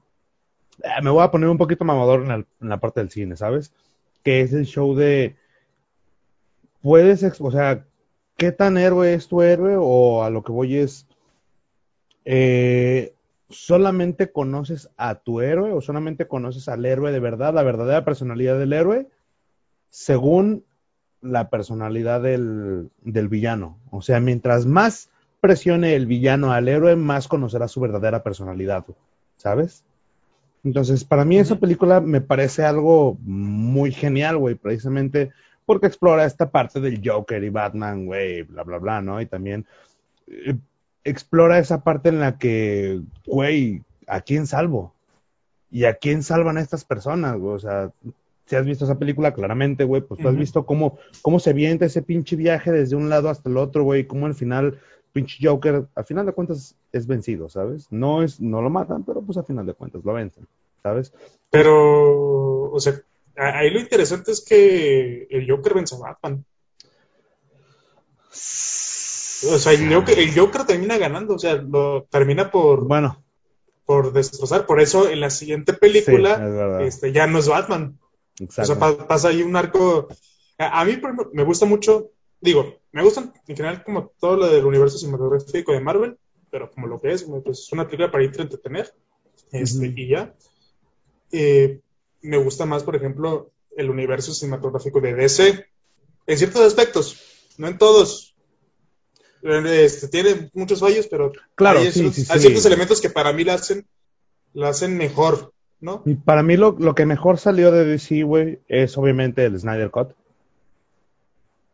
me 1.01 1.09
voy 1.09 1.23
a 1.23 1.31
poner 1.31 1.49
un 1.49 1.57
poquito 1.57 1.85
mamador 1.85 2.23
en, 2.29 2.45
la 2.59 2.79
parte 2.79 2.99
del 2.99 3.09
cine, 3.09 3.35
¿sabes? 3.35 3.73
Que 4.23 4.41
es 4.41 4.53
el 4.53 4.65
show 4.65 4.95
de, 4.95 5.35
puedes, 6.81 7.23
o 7.39 7.51
sea, 7.51 7.85
¿qué 8.37 8.51
tan 8.51 8.77
héroe 8.77 9.13
es 9.13 9.27
tu 9.27 9.41
héroe? 9.41 9.75
O 9.77 10.23
a 10.23 10.29
lo 10.29 10.43
que 10.43 10.51
voy 10.51 10.77
es, 10.77 11.07
eh, 12.25 13.13
¿solamente 13.49 14.31
conoces 14.31 14.89
a 14.97 15.15
tu 15.15 15.41
héroe 15.41 15.71
o 15.71 15.81
solamente 15.81 16.27
conoces 16.27 16.67
al 16.69 16.85
héroe 16.85 17.11
de 17.11 17.19
verdad, 17.19 17.53
la 17.53 17.63
verdadera 17.63 18.05
personalidad 18.05 18.57
del 18.57 18.73
héroe, 18.73 19.07
según 19.89 20.65
la 21.21 21.49
personalidad 21.49 22.21
del 22.21 22.89
villano? 23.03 23.79
O 23.91 24.01
sea, 24.01 24.19
mientras 24.19 24.65
más 24.65 25.09
presione 25.39 25.95
el 25.95 26.05
villano 26.05 26.53
al 26.53 26.69
héroe, 26.69 26.95
más 26.95 27.27
conocerá 27.27 27.67
su 27.67 27.81
verdadera 27.81 28.23
personalidad, 28.23 28.85
¿sabes? 29.35 29.83
Entonces, 30.63 31.03
para 31.03 31.25
mí 31.25 31.37
esa 31.37 31.59
película 31.59 31.99
me 31.99 32.21
parece 32.21 32.63
algo 32.63 33.17
muy 33.21 33.91
genial, 33.91 34.37
güey, 34.37 34.55
precisamente 34.55 35.31
porque 35.65 35.87
explora 35.87 36.25
esta 36.25 36.51
parte 36.51 36.79
del 36.79 37.01
Joker 37.03 37.43
y 37.43 37.49
Batman, 37.49 38.05
güey, 38.05 38.43
bla, 38.43 38.63
bla, 38.63 38.77
bla, 38.79 39.01
¿no? 39.01 39.21
Y 39.21 39.25
también 39.25 39.65
eh, 40.27 40.55
explora 41.03 41.59
esa 41.59 41.83
parte 41.83 42.09
en 42.09 42.19
la 42.19 42.37
que, 42.37 43.01
güey, 43.25 43.81
¿a 44.07 44.21
quién 44.21 44.47
salvo? 44.47 44.93
¿Y 45.71 45.85
a 45.85 45.95
quién 45.95 46.23
salvan 46.23 46.57
a 46.57 46.61
estas 46.61 46.85
personas, 46.85 47.37
güey? 47.37 47.55
O 47.55 47.59
sea, 47.59 47.91
si 48.45 48.55
has 48.55 48.65
visto 48.65 48.85
esa 48.85 48.99
película, 48.99 49.33
claramente, 49.33 49.83
güey, 49.83 50.01
pues 50.01 50.19
tú 50.21 50.27
has 50.27 50.35
visto 50.35 50.65
cómo, 50.65 50.97
cómo 51.21 51.39
se 51.39 51.53
vienta 51.53 51.85
ese 51.85 52.01
pinche 52.01 52.35
viaje 52.35 52.71
desde 52.71 52.95
un 52.95 53.09
lado 53.09 53.29
hasta 53.29 53.49
el 53.49 53.57
otro, 53.57 53.83
güey, 53.83 54.05
cómo 54.05 54.25
al 54.25 54.35
final, 54.35 54.79
pinche 55.13 55.37
Joker, 55.41 55.85
al 55.95 56.05
final 56.05 56.25
de 56.25 56.33
cuentas 56.33 56.75
es 56.91 57.07
vencido, 57.07 57.47
¿sabes? 57.49 57.87
No 57.91 58.23
es, 58.23 58.41
no 58.41 58.61
lo 58.61 58.69
matan, 58.69 59.03
pero 59.03 59.21
pues 59.21 59.37
al 59.37 59.45
final 59.45 59.65
de 59.65 59.73
cuentas 59.75 60.03
lo 60.03 60.13
vencen, 60.13 60.47
¿sabes? 60.81 61.13
Pero, 61.49 62.71
o 62.71 62.79
sea, 62.79 62.99
a- 63.37 63.59
ahí 63.59 63.69
lo 63.69 63.79
interesante 63.79 64.31
es 64.31 64.41
que 64.43 65.27
el 65.29 65.49
Joker 65.49 65.75
vence 65.75 65.95
a 65.95 65.99
Batman. 65.99 66.43
O 69.45 69.59
sea, 69.59 69.73
el 69.73 69.93
Joker, 69.93 70.17
el 70.17 70.33
Joker 70.37 70.65
termina 70.65 70.97
ganando, 70.97 71.35
o 71.35 71.39
sea, 71.39 71.55
lo 71.55 72.03
termina 72.09 72.49
por, 72.49 72.87
Bueno, 72.87 73.23
por 73.85 74.13
destrozar. 74.13 74.65
Por 74.65 74.79
eso 74.79 75.09
en 75.09 75.19
la 75.19 75.29
siguiente 75.29 75.73
sí, 75.73 75.75
es 75.75 75.79
película, 75.79 76.81
este, 76.81 77.11
ya 77.11 77.27
no 77.27 77.39
es 77.39 77.47
Batman. 77.47 77.99
O 78.47 78.51
sea, 78.51 78.63
Exacto. 78.63 78.79
pa- 78.97 79.07
pasa 79.07 79.27
ahí 79.29 79.43
un 79.43 79.55
arco. 79.55 80.07
A, 80.57 80.81
a 80.81 80.85
mí, 80.85 80.99
me 81.33 81.43
gusta 81.43 81.65
mucho, 81.65 82.11
digo, 82.43 82.79
me 82.91 83.01
gustan 83.03 83.33
en 83.47 83.55
general 83.55 83.83
como 83.83 84.11
todo 84.19 84.37
lo 84.37 84.47
del 84.47 84.65
universo 84.65 84.97
cinematográfico 84.97 85.71
de 85.71 85.79
Marvel, 85.79 86.17
pero 86.51 86.69
como 86.69 86.87
lo 86.87 87.01
que 87.01 87.11
es, 87.11 87.23
pues, 87.23 87.59
es 87.59 87.71
una 87.71 87.85
película 87.85 88.11
para 88.11 88.23
irte 88.23 88.41
a 88.41 88.43
entretener, 88.43 88.93
este, 89.51 89.93
y 89.95 90.07
ya. 90.09 90.35
Eh, 91.31 91.79
me 92.21 92.37
gusta 92.37 92.65
más, 92.65 92.83
por 92.83 92.95
ejemplo, 92.95 93.51
el 93.75 93.89
universo 93.89 94.33
cinematográfico 94.33 95.01
de 95.01 95.15
DC, 95.15 95.65
en 96.27 96.37
ciertos 96.37 96.61
aspectos, 96.61 97.19
no 97.57 97.67
en 97.67 97.77
todos. 97.77 98.35
Este, 99.41 100.07
tiene 100.07 100.51
muchos 100.53 100.79
fallos, 100.79 101.07
pero 101.07 101.31
Claro, 101.55 101.79
hay, 101.79 101.87
sí, 101.87 101.99
ciertos, 101.99 102.15
sí, 102.15 102.25
hay 102.29 102.39
sí. 102.39 102.41
ciertos 102.41 102.65
elementos 102.65 103.01
que 103.01 103.09
para 103.09 103.33
mí 103.33 103.43
la 103.43 103.55
hacen, 103.55 103.87
la 104.53 104.69
hacen 104.69 104.95
mejor, 104.95 105.53
¿no? 105.81 106.03
Y 106.05 106.15
para 106.15 106.43
mí 106.43 106.55
lo, 106.55 106.75
lo 106.79 106.93
que 106.93 107.05
mejor 107.05 107.39
salió 107.39 107.71
de 107.71 107.83
DC, 107.85 108.23
güey, 108.23 108.59
es 108.67 108.97
obviamente 108.97 109.43
el 109.43 109.59
Snyder 109.59 109.91
Cut. 109.91 110.11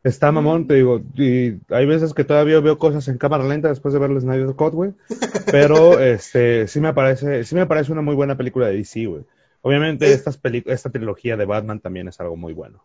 Está 0.04 0.32
mamón, 0.32 0.66
te 0.66 0.76
digo, 0.76 1.02
y 1.16 1.60
hay 1.70 1.86
veces 1.86 2.14
que 2.14 2.24
todavía 2.24 2.60
veo 2.62 2.78
cosas 2.78 3.08
en 3.10 3.18
cámara 3.18 3.44
lenta 3.44 3.68
después 3.68 3.94
de 3.94 4.00
ver 4.00 4.12
el 4.12 4.22
Snyder 4.22 4.56
Cut, 4.56 4.74
güey. 4.74 4.94
Pero 5.52 6.00
este 6.00 6.68
sí 6.68 6.80
me 6.80 6.94
parece, 6.94 7.44
sí 7.44 7.56
me 7.56 7.66
parece 7.66 7.92
una 7.92 8.02
muy 8.02 8.16
buena 8.16 8.38
película 8.38 8.68
de 8.68 8.78
DC, 8.78 9.06
güey. 9.06 9.24
Obviamente 9.62 10.12
estas 10.14 10.40
esta 10.44 10.90
trilogía 10.90 11.36
de 11.36 11.46
Batman 11.46 11.82
también 11.82 12.08
es 12.08 12.20
algo 12.22 12.38
muy 12.38 12.54
bueno. 12.54 12.82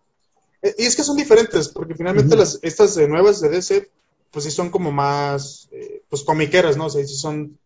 Eh, 0.61 0.75
Y 0.79 0.87
es 0.87 0.97
que 0.97 1.05
son 1.05 1.17
diferentes, 1.17 1.69
porque 1.69 1.95
finalmente 1.95 2.37
las, 2.37 2.59
estas 2.63 2.97
eh, 2.97 3.07
nuevas 3.07 3.41
de 3.41 3.49
DC, 3.49 3.89
pues 4.33 4.45
sí 4.45 4.51
son 4.51 4.71
como 4.71 4.91
más, 4.91 5.69
eh, 5.71 6.03
pues 6.09 6.25
comiqueras, 6.25 6.77
¿no? 6.77 6.87
O 6.87 6.91
sea, 6.91 7.05
sí 7.05 7.15
son 7.15 7.59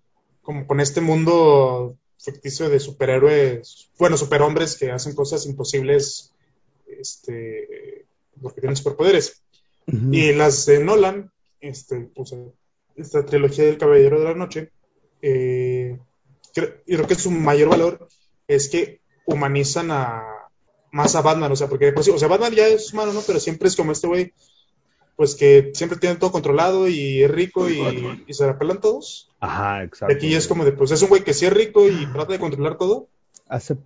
como 0.42 0.66
con 0.66 0.80
este 0.80 1.00
mundo 1.00 1.96
ficticio 2.18 2.68
de 2.68 2.80
superhéroes, 2.80 3.88
bueno, 3.98 4.18
superhombres 4.18 4.76
que 4.76 4.90
hacen 4.90 5.14
cosas 5.14 5.46
imposibles, 5.46 6.32
este, 6.86 8.06
porque 8.42 8.60
tienen 8.60 8.76
superpoderes. 8.76 9.42
Ujú. 9.86 10.12
Y 10.12 10.32
las 10.32 10.66
de 10.66 10.84
Nolan, 10.84 11.30
este, 11.60 12.10
pues, 12.14 12.34
esta 12.96 13.24
trilogía 13.24 13.64
del 13.64 13.78
Caballero 13.78 14.18
de 14.18 14.24
la 14.24 14.34
Noche, 14.34 14.70
eh, 15.22 15.98
creo, 16.54 16.74
creo 16.86 17.06
que 17.06 17.14
su 17.14 17.30
mayor 17.30 17.68
valor 17.68 18.08
es 18.46 18.68
que 18.68 19.00
humanizan 19.26 19.90
a 19.90 20.24
más 20.90 21.14
a 21.14 21.22
Batman, 21.22 21.52
o 21.52 21.56
sea, 21.56 21.68
porque 21.68 21.92
por 21.92 22.02
sí, 22.02 22.10
o 22.10 22.18
sea, 22.18 22.28
Batman 22.28 22.54
ya 22.54 22.66
es 22.66 22.92
humano, 22.92 23.12
¿no? 23.12 23.20
Pero 23.26 23.40
siempre 23.40 23.68
es 23.68 23.76
como 23.76 23.92
este 23.92 24.06
güey, 24.06 24.32
pues 25.16 25.34
que 25.34 25.72
siempre 25.74 25.98
tiene 25.98 26.16
todo 26.16 26.32
controlado 26.32 26.88
y 26.88 27.22
es 27.22 27.30
rico 27.30 27.68
y, 27.68 28.24
y 28.26 28.34
se 28.34 28.46
la 28.46 28.58
pelan 28.58 28.80
todos. 28.80 29.30
Ajá, 29.40 29.82
Y 29.82 29.86
exacto. 29.86 30.14
aquí 30.14 30.34
es 30.34 30.46
como 30.48 30.64
de, 30.64 30.72
pues 30.72 30.90
es 30.90 31.02
un 31.02 31.08
güey 31.08 31.24
que 31.24 31.34
sí 31.34 31.46
es 31.46 31.52
rico 31.52 31.88
y 31.88 32.06
trata 32.12 32.32
de 32.32 32.38
controlar 32.38 32.78
todo, 32.78 33.08
Hace... 33.48 33.76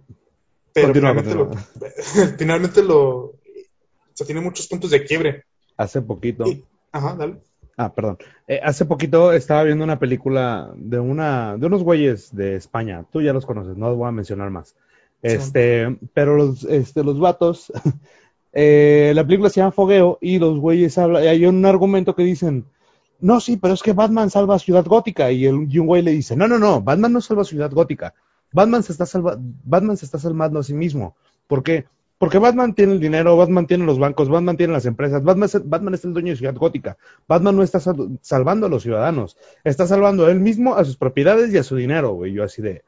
pero 0.73 0.95
finalmente. 0.95 1.35
Lo, 1.35 1.51
finalmente 2.39 2.83
lo, 2.83 3.35
o 4.13 4.17
sea, 4.17 4.27
tiene 4.27 4.41
muchos 4.41 4.67
puntos 4.67 4.91
de 4.91 5.05
quiebre. 5.05 5.45
Hace 5.77 6.03
poquito. 6.03 6.47
Y- 6.47 6.65
ajá, 6.93 7.15
dale. 7.15 7.37
Ah, 7.77 7.93
perdón. 7.93 8.19
Eh, 8.47 8.61
hace 8.63 8.85
poquito 8.85 9.33
estaba 9.33 9.65
viendo 9.65 9.83
una 9.85 9.99
película 9.99 10.73
de 10.77 10.99
una 10.99 11.57
de 11.57 11.67
unos 11.67 11.83
güeyes 11.83 12.35
de 12.35 12.57
España. 12.57 13.05
Tú 13.11 13.23
ya 13.23 13.33
los 13.33 13.47
conoces, 13.47 13.77
no 13.77 13.89
los 13.89 13.97
voy 13.97 14.09
a 14.09 14.13
mencionar 14.13 14.51
más. 14.51 14.75
Este, 15.23 15.97
pero 16.13 16.37
los 16.37 16.65
este 16.65 17.05
los 17.05 17.19
vatos 17.19 17.73
eh, 18.53 19.13
la 19.15 19.25
película 19.25 19.49
se 19.49 19.61
llama 19.61 19.73
Fogueo 19.73 20.19
y 20.21 20.39
los 20.39 20.59
güeyes 20.59 20.99
hablan, 20.99 21.23
hay 21.23 21.47
un 21.47 21.65
argumento 21.65 22.15
que 22.15 22.25
dicen, 22.25 22.67
"No, 23.21 23.41
sí, 23.41 23.57
pero 23.57 23.75
es 23.75 23.83
que 23.83 23.93
Batman 23.93 24.31
salva 24.31 24.57
a 24.57 24.59
Ciudad 24.59 24.85
Gótica" 24.85 25.31
y, 25.31 25.47
el, 25.47 25.67
y 25.71 25.79
un 25.79 25.87
güey 25.87 26.03
le 26.03 26.11
dice, 26.11 26.37
"No, 26.37 26.49
no, 26.49 26.59
no, 26.59 26.83
Batman 26.83 27.13
no 27.13 27.21
salva 27.21 27.43
a 27.43 27.47
Ciudad 27.47 27.71
Gótica. 27.71 28.15
Batman 28.53 28.83
se 28.83 28.93
está 28.93 29.07
salva 29.07 29.39
Batman 29.39 29.97
se 29.97 30.05
está 30.05 30.19
salvando 30.19 30.59
a 30.59 30.63
sí 30.63 30.75
mismo. 30.75 31.17
¿Por 31.47 31.63
qué? 31.63 31.87
Porque 32.23 32.39
Batman 32.39 32.73
tiene 32.73 32.93
el 32.93 33.01
dinero, 33.01 33.37
Batman 33.37 33.67
tiene 33.67 33.85
los 33.85 33.99
bancos, 33.99 34.29
Batman 34.29 34.57
tiene 34.57 34.73
las 34.73 34.87
empresas, 34.87 35.25
Batman, 35.25 35.47
es- 35.53 35.69
Batman 35.69 35.95
es 35.95 36.05
el 36.05 36.13
dueño 36.13 36.31
de 36.31 36.37
Ciudad 36.37 36.55
Gótica. 36.55 36.97
Batman 37.27 37.57
no 37.57 37.65
está 37.65 37.81
sal- 37.81 38.17
salvando 38.23 38.67
a 38.67 38.69
los 38.69 38.85
ciudadanos, 38.85 39.37
está 39.65 39.89
salvando 39.89 40.27
a 40.27 40.31
él 40.31 40.39
mismo, 40.39 40.77
a 40.77 40.85
sus 40.85 40.97
propiedades 40.97 41.53
y 41.53 41.59
a 41.59 41.65
su 41.65 41.75
dinero, 41.75 42.13
güey. 42.13 42.33
Yo 42.33 42.45
así 42.45 42.63
de, 42.63 42.85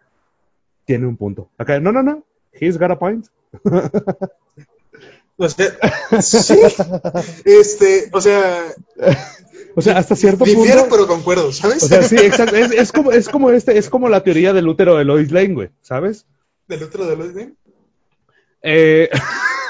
tiene 0.84 1.08
un 1.08 1.16
punto. 1.16 1.48
Acá, 1.58 1.80
no, 1.80 1.90
no, 1.90 2.04
no, 2.04 2.22
he's 2.52 2.78
got 2.78 2.92
a 2.92 2.98
point. 3.00 3.26
O 5.36 5.48
sea, 5.48 5.66
sí. 6.22 6.54
Este, 7.44 8.08
o 8.12 8.20
sea, 8.20 8.66
O 9.74 9.82
sea, 9.82 9.98
hasta 9.98 10.14
cierto 10.14 10.44
difiero, 10.44 10.82
punto. 10.82 10.94
pero 10.94 11.06
concuerdo, 11.08 11.50
¿sabes? 11.50 11.82
O 11.82 11.88
sea, 11.88 12.04
sí, 12.04 12.14
exacto. 12.14 12.54
Es, 12.54 12.70
es 12.70 12.92
como, 12.92 13.10
es 13.10 13.28
como 13.28 13.50
este, 13.50 13.76
es 13.76 13.90
como 13.90 14.08
la 14.08 14.22
teoría 14.22 14.52
del 14.52 14.68
útero 14.68 14.94
de 14.96 15.04
Lois 15.04 15.32
Lane, 15.32 15.54
güey, 15.54 15.70
¿sabes? 15.82 16.24
Del 16.68 16.84
otro 16.84 17.04
de 17.06 17.16
los 17.16 17.34
de. 17.34 17.52
Eh, 18.66 19.11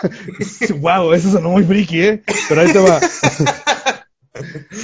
wow, 0.80 1.12
eso 1.12 1.32
sonó 1.32 1.50
muy 1.50 1.64
friki, 1.64 2.00
¿eh? 2.00 2.22
Pero 2.48 2.60
ahí 2.60 2.72
te 2.72 2.78
va. 2.78 3.00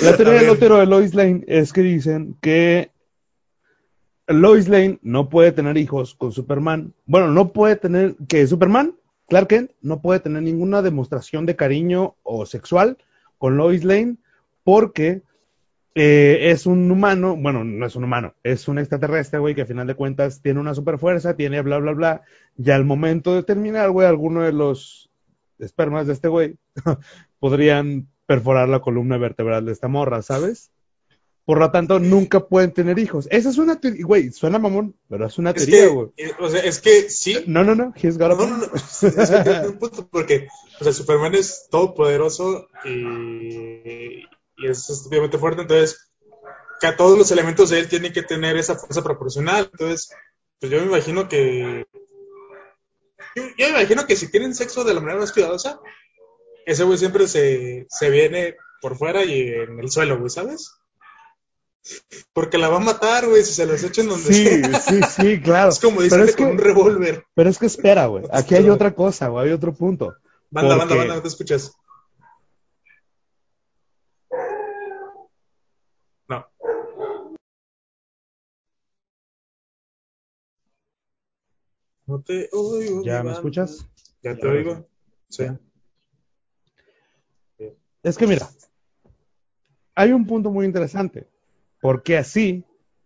La 0.02 0.16
teoría 0.16 0.40
del 0.40 0.50
útero 0.50 0.78
de 0.78 0.86
Lois 0.86 1.14
Lane 1.14 1.44
es 1.46 1.72
que 1.72 1.80
dicen 1.82 2.36
que 2.40 2.90
Lois 4.26 4.68
Lane 4.68 4.98
no 5.02 5.28
puede 5.28 5.52
tener 5.52 5.76
hijos 5.76 6.14
con 6.14 6.32
Superman. 6.32 6.92
Bueno, 7.06 7.28
no 7.28 7.52
puede 7.52 7.76
tener, 7.76 8.16
que 8.28 8.46
Superman, 8.46 8.96
Clark 9.28 9.48
Kent, 9.48 9.70
no 9.80 10.02
puede 10.02 10.20
tener 10.20 10.42
ninguna 10.42 10.82
demostración 10.82 11.46
de 11.46 11.56
cariño 11.56 12.16
o 12.24 12.46
sexual 12.46 12.98
con 13.38 13.56
Lois 13.56 13.84
Lane 13.84 14.16
porque 14.64 15.22
eh, 15.94 16.50
es 16.50 16.66
un 16.66 16.90
humano, 16.90 17.36
bueno, 17.36 17.64
no 17.64 17.86
es 17.86 17.96
un 17.96 18.04
humano, 18.04 18.34
es 18.42 18.68
un 18.68 18.78
extraterrestre, 18.78 19.38
güey, 19.38 19.54
que 19.54 19.62
a 19.62 19.66
final 19.66 19.86
de 19.86 19.94
cuentas 19.94 20.40
tiene 20.40 20.60
una 20.60 20.74
super 20.74 20.98
fuerza, 20.98 21.36
tiene 21.36 21.60
bla, 21.62 21.78
bla, 21.78 21.92
bla. 21.92 22.22
Y 22.56 22.70
al 22.70 22.84
momento 22.84 23.34
de 23.34 23.42
terminar, 23.42 23.90
güey, 23.90 24.06
alguno 24.06 24.42
de 24.42 24.52
los 24.52 25.10
espermas 25.58 26.06
de 26.06 26.12
este 26.12 26.28
güey 26.28 26.56
podrían 27.38 28.08
perforar 28.26 28.68
la 28.68 28.80
columna 28.80 29.18
vertebral 29.18 29.66
de 29.66 29.72
esta 29.72 29.88
morra, 29.88 30.22
¿sabes? 30.22 30.70
Por 31.44 31.58
lo 31.58 31.70
tanto, 31.72 31.98
nunca 31.98 32.46
pueden 32.46 32.72
tener 32.72 32.98
hijos. 33.00 33.26
Esa 33.30 33.50
es 33.50 33.58
una 33.58 33.80
teoría, 33.80 34.06
güey, 34.06 34.30
suena 34.30 34.60
mamón, 34.60 34.94
pero 35.08 35.26
es 35.26 35.36
una 35.36 35.52
teoría, 35.52 35.88
güey. 35.88 36.10
Eh, 36.16 36.30
o 36.38 36.48
sea, 36.48 36.60
es 36.60 36.80
que 36.80 37.10
sí. 37.10 37.42
No, 37.48 37.64
no, 37.64 37.74
no, 37.74 37.92
he's 38.00 38.16
got 38.16 38.30
a 38.30 38.34
No, 38.36 38.46
no, 38.46 38.56
no. 38.58 38.66
Es 38.74 39.30
que 39.30 39.42
tiene 39.42 39.68
un 39.70 39.78
punto 39.78 40.06
porque, 40.06 40.46
o 40.80 40.84
sea, 40.84 40.92
Superman 40.92 41.34
es 41.34 41.66
todopoderoso 41.68 42.68
y, 42.84 44.22
y 44.60 44.68
es 44.68 44.88
estúpidamente 44.90 45.38
fuerte, 45.38 45.62
entonces, 45.62 46.10
que 46.80 46.86
a 46.86 46.96
todos 46.96 47.16
los 47.18 47.30
elementos 47.30 47.70
de 47.70 47.78
él 47.80 47.88
tienen 47.88 48.12
que 48.12 48.22
tener 48.22 48.56
esa 48.56 48.76
fuerza 48.76 49.02
proporcional. 49.02 49.68
Entonces, 49.72 50.10
pues 50.58 50.70
yo 50.72 50.78
me 50.80 50.86
imagino 50.86 51.28
que. 51.28 51.84
Yo, 53.36 53.42
yo 53.56 53.66
me 53.66 53.70
imagino 53.80 54.06
que 54.06 54.16
si 54.16 54.30
tienen 54.30 54.54
sexo 54.54 54.84
de 54.84 54.94
la 54.94 55.00
manera 55.00 55.20
más 55.20 55.32
cuidadosa, 55.32 55.80
ese 56.66 56.84
güey 56.84 56.98
siempre 56.98 57.28
se, 57.28 57.86
se 57.88 58.10
viene 58.10 58.56
por 58.80 58.96
fuera 58.96 59.24
y 59.24 59.40
en 59.48 59.78
el 59.78 59.90
suelo, 59.90 60.18
güey, 60.18 60.30
¿sabes? 60.30 60.72
Porque 62.32 62.58
la 62.58 62.68
va 62.68 62.76
a 62.76 62.80
matar, 62.80 63.26
güey, 63.26 63.42
si 63.42 63.52
se 63.54 63.66
los 63.66 63.82
echan 63.82 64.08
donde 64.08 64.32
Sí, 64.32 64.44
sea. 64.46 64.80
sí, 64.80 65.00
sí, 65.16 65.40
claro. 65.44 65.70
Es 65.70 65.80
como 65.80 66.02
dicen 66.02 66.20
es 66.22 66.36
con 66.36 66.46
un 66.48 66.58
revólver. 66.58 67.24
Pero 67.34 67.48
es 67.50 67.58
que 67.58 67.66
espera, 67.66 68.06
güey. 68.06 68.24
Aquí 68.32 68.54
hay 68.54 68.68
otra 68.68 68.94
cosa, 68.94 69.28
güey, 69.28 69.46
hay 69.48 69.52
otro 69.52 69.72
punto. 69.72 70.14
Banda, 70.50 70.70
banda, 70.76 70.84
Porque- 70.84 70.98
banda, 70.98 71.14
no 71.16 71.22
te 71.22 71.28
escuchas. 71.28 71.72
No 82.10 82.18
te 82.20 82.48
oigo. 82.52 83.04
¿Ya 83.04 83.22
me 83.22 83.30
escuchas? 83.30 83.86
Ya 84.20 84.36
te 84.36 84.48
oigo. 84.48 84.84
Sí. 85.28 85.44
Es 88.02 88.18
que 88.18 88.26
mira, 88.26 88.48
hay 89.94 90.10
un 90.10 90.26
punto 90.26 90.50
muy 90.50 90.66
interesante. 90.66 91.28
Porque 91.80 92.18
así, 92.18 92.64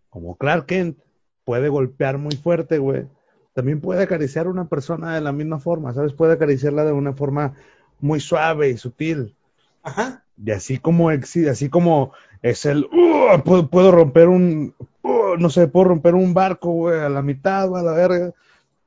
como 0.09 0.37
Clark 0.39 0.65
Kent 0.67 0.99
puede 1.45 1.69
golpear 1.69 2.17
muy 2.17 2.35
fuerte, 2.35 2.79
güey, 2.79 3.07
también 3.53 3.83
puede 3.83 4.03
acariciar 4.05 4.47
a 4.47 4.51
una 4.51 4.69
persona 4.71 5.15
de 5.15 5.21
la 5.21 5.33
misma 5.33 5.61
forma, 5.61 5.93
¿sabes? 5.93 6.15
Puede 6.15 6.33
acariciarla 6.33 6.85
de 6.87 6.93
una 6.93 7.13
forma 7.13 7.55
muy 8.01 8.21
suave 8.21 8.71
y 8.71 8.79
sutil. 8.79 9.37
Ajá. 9.83 10.25
Y 10.43 10.51
así 10.51 10.79
como 10.79 11.13
exi- 11.13 11.49
así 11.49 11.69
como 11.69 12.13
es 12.41 12.65
el 12.65 12.85
"Uh, 12.87 13.43
puedo, 13.45 13.69
puedo 13.69 13.93
romper 13.93 14.29
un 14.29 14.75
uh, 15.03 15.37
no 15.39 15.51
sé, 15.51 15.69
puedo 15.69 15.89
romper 15.89 16.15
un 16.15 16.33
barco, 16.33 16.71
güey, 16.71 16.99
a 17.01 17.11
la 17.11 17.21
mitad, 17.21 17.69
güey, 17.69 17.83
a 17.83 17.85
la 17.85 17.93
verga. 17.93 18.33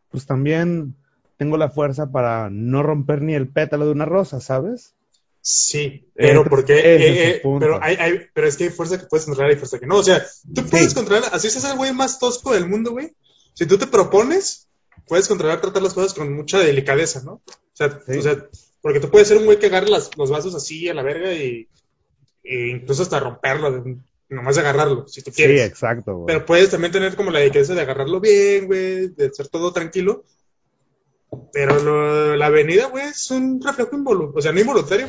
Pues 0.10 0.26
también 0.26 0.96
tengo 1.38 1.58
la 1.58 1.70
fuerza 1.70 2.12
para 2.12 2.50
no 2.50 2.82
romper 2.84 3.22
ni 3.22 3.34
el 3.36 3.48
pétalo 3.48 3.86
de 3.86 3.92
una 3.92 4.06
rosa, 4.06 4.40
¿sabes? 4.40 4.94
Sí, 5.42 6.10
pero 6.14 6.44
porque 6.44 6.74
es 6.80 7.02
eh, 7.02 7.30
eh, 7.38 7.42
pero 7.60 7.80
hay, 7.82 7.96
hay, 7.96 8.20
pero 8.34 8.48
es 8.48 8.58
que 8.58 8.66
hay 8.66 8.70
fuerza 8.70 9.00
que 9.00 9.06
puedes 9.06 9.26
controlar 9.26 9.54
y 9.54 9.56
fuerza 9.56 9.80
que 9.80 9.86
no. 9.88 9.98
O 9.98 10.04
sea, 10.04 10.22
tú 10.54 10.66
puedes 10.66 10.94
controlar, 10.94 11.30
así 11.32 11.50
seas 11.50 11.72
el 11.72 11.78
güey 11.78 11.94
más 11.94 12.20
tosco 12.20 12.54
del 12.54 12.68
mundo, 12.68 12.92
güey. 12.92 13.14
Si 13.54 13.66
tú 13.66 13.78
te 13.78 13.88
propones, 13.88 14.68
puedes 15.08 15.28
controlar, 15.28 15.62
tratar 15.62 15.82
las 15.84 15.94
cosas 15.94 16.14
con 16.14 16.34
mucha 16.36 16.60
delicadeza, 16.60 17.22
¿no? 17.24 17.34
O 17.34 17.44
sea, 17.74 18.00
Sí. 18.06 18.18
o 18.18 18.22
sea 18.22 18.46
porque 18.82 19.00
tú 19.00 19.10
puedes 19.10 19.28
ser 19.28 19.38
un 19.38 19.46
güey 19.46 19.58
que 19.60 19.68
agarre 19.68 19.90
las- 19.90 20.16
los 20.18 20.30
vasos 20.30 20.54
así 20.56 20.88
a 20.90 20.94
la 20.94 21.04
verga 21.04 21.34
y, 21.34 21.68
e 22.44 22.68
incluso 22.70 23.04
hasta 23.04 23.20
romperlo, 23.20 23.72
de- 23.72 23.98
nomás 24.30 24.56
de 24.56 24.62
agarrarlo, 24.62 25.08
si 25.08 25.22
tú 25.22 25.32
Sí, 25.32 25.38
quieres. 25.38 25.62
exacto, 25.70 26.16
güey. 26.16 26.28
Pero 26.28 26.46
puedes 26.46 26.70
también 26.70 26.92
tener 26.92 27.16
como 27.16 27.32
la 27.32 27.40
delicadeza 27.40 27.74
de 27.76 27.82
agarrarlo 27.82 28.20
bien, 28.20 28.68
güey, 28.68 29.08
de 29.10 29.28
hacer 29.28 29.48
todo 29.48 29.72
tranquilo. 29.74 30.26
Pero 31.54 31.80
lo- 31.82 32.36
la 32.36 32.46
avenida, 32.48 32.88
güey, 32.88 33.06
es 33.06 33.30
un 33.32 33.62
reflejo 33.62 33.96
involuntario. 33.96 34.38
O 34.38 34.42
sea, 34.42 34.52
no 34.52 34.60
involuntario, 34.60 35.08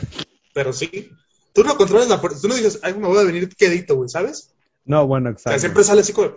pero 0.52 0.72
sí. 0.72 1.10
Tú 1.52 1.64
no 1.64 1.76
controlas 1.76 2.08
la 2.08 2.18
fuerza. 2.18 2.40
Tú 2.40 2.48
no 2.48 2.54
dices, 2.54 2.78
ay, 2.82 2.94
me 2.94 3.06
voy 3.08 3.18
a 3.18 3.24
venir 3.24 3.48
quedito, 3.56 3.96
güey, 3.96 4.08
¿sabes? 4.08 4.52
No, 4.84 5.06
bueno, 5.06 5.28
O 5.28 5.32
exacto. 5.32 5.50
sea, 5.50 5.58
siempre 5.58 5.84
sale 5.84 6.00
así 6.02 6.12
como 6.12 6.32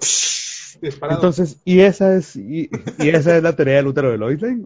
disparado. 0.82 1.20
Entonces, 1.20 1.58
y 1.66 1.82
esa 1.82 2.16
es 2.16 2.36
y, 2.36 2.70
y 2.98 3.10
esa 3.10 3.38
es 3.38 3.44
la 3.44 3.56
teoría 3.56 3.76
del 3.76 3.88
útero 3.88 4.12
de 4.12 4.18
Lois 4.18 4.42
Lane, 4.42 4.64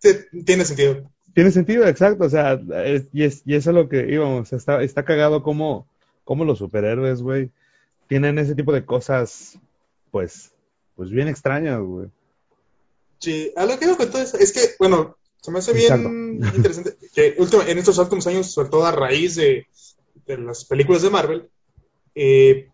te- 0.00 0.28
tiene 0.44 0.64
sentido. 0.64 1.10
Tiene 1.34 1.50
sentido, 1.50 1.86
exacto, 1.86 2.24
o 2.24 2.30
sea, 2.30 2.58
es- 2.84 3.04
y, 3.12 3.24
es, 3.24 3.42
y 3.44 3.54
eso 3.56 3.70
es 3.70 3.74
lo 3.76 3.88
que 3.88 4.06
íbamos, 4.10 4.52
está, 4.52 4.82
está 4.82 5.04
cagado 5.04 5.42
como, 5.42 5.86
como 6.26 6.44
los 6.44 6.58
superhéroes, 6.58 7.22
güey, 7.22 7.50
tienen 8.08 8.38
ese 8.38 8.54
tipo 8.54 8.72
de 8.72 8.84
cosas, 8.84 9.58
pues, 10.10 10.52
pues 10.96 11.08
bien 11.08 11.28
extrañas, 11.28 11.80
güey. 11.80 12.08
Sí, 13.18 13.52
a 13.56 13.64
lo 13.64 13.78
que 13.78 13.84
iba 13.86 13.96
con 13.96 14.10
todo 14.10 14.20
es 14.20 14.52
que, 14.52 14.74
bueno, 14.78 15.16
se 15.40 15.50
me 15.52 15.60
hace 15.60 15.72
bien 15.72 16.40
interesante 16.56 16.96
que 17.14 17.36
último- 17.38 17.62
en 17.62 17.78
estos 17.78 17.96
últimos 17.98 18.26
años, 18.26 18.50
sobre 18.50 18.68
todo 18.68 18.84
a 18.84 18.92
raíz 18.92 19.36
de, 19.36 19.66
de 20.26 20.36
las 20.38 20.64
películas 20.64 21.02
de 21.02 21.10
Marvel, 21.10 21.48
eh, 22.16 22.68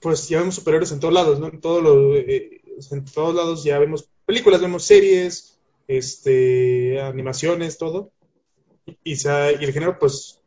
pues 0.00 0.26
ya 0.28 0.38
vemos 0.40 0.54
superhéroes 0.56 0.92
en 0.92 1.00
todos 1.00 1.12
lados, 1.14 1.38
¿no? 1.38 1.48
En 1.48 1.60
todos 1.60 1.82
los, 1.82 2.16
eh, 2.16 2.62
en 2.90 3.04
todos 3.04 3.34
lados 3.34 3.64
ya 3.64 3.78
vemos 3.78 4.08
películas, 4.26 4.60
vemos 4.62 4.84
series, 4.84 5.58
este, 5.88 7.00
animaciones, 7.02 7.76
todo. 7.76 8.10
Y 9.04 9.12
el 9.26 9.72
género, 9.72 9.98
pues, 9.98 10.40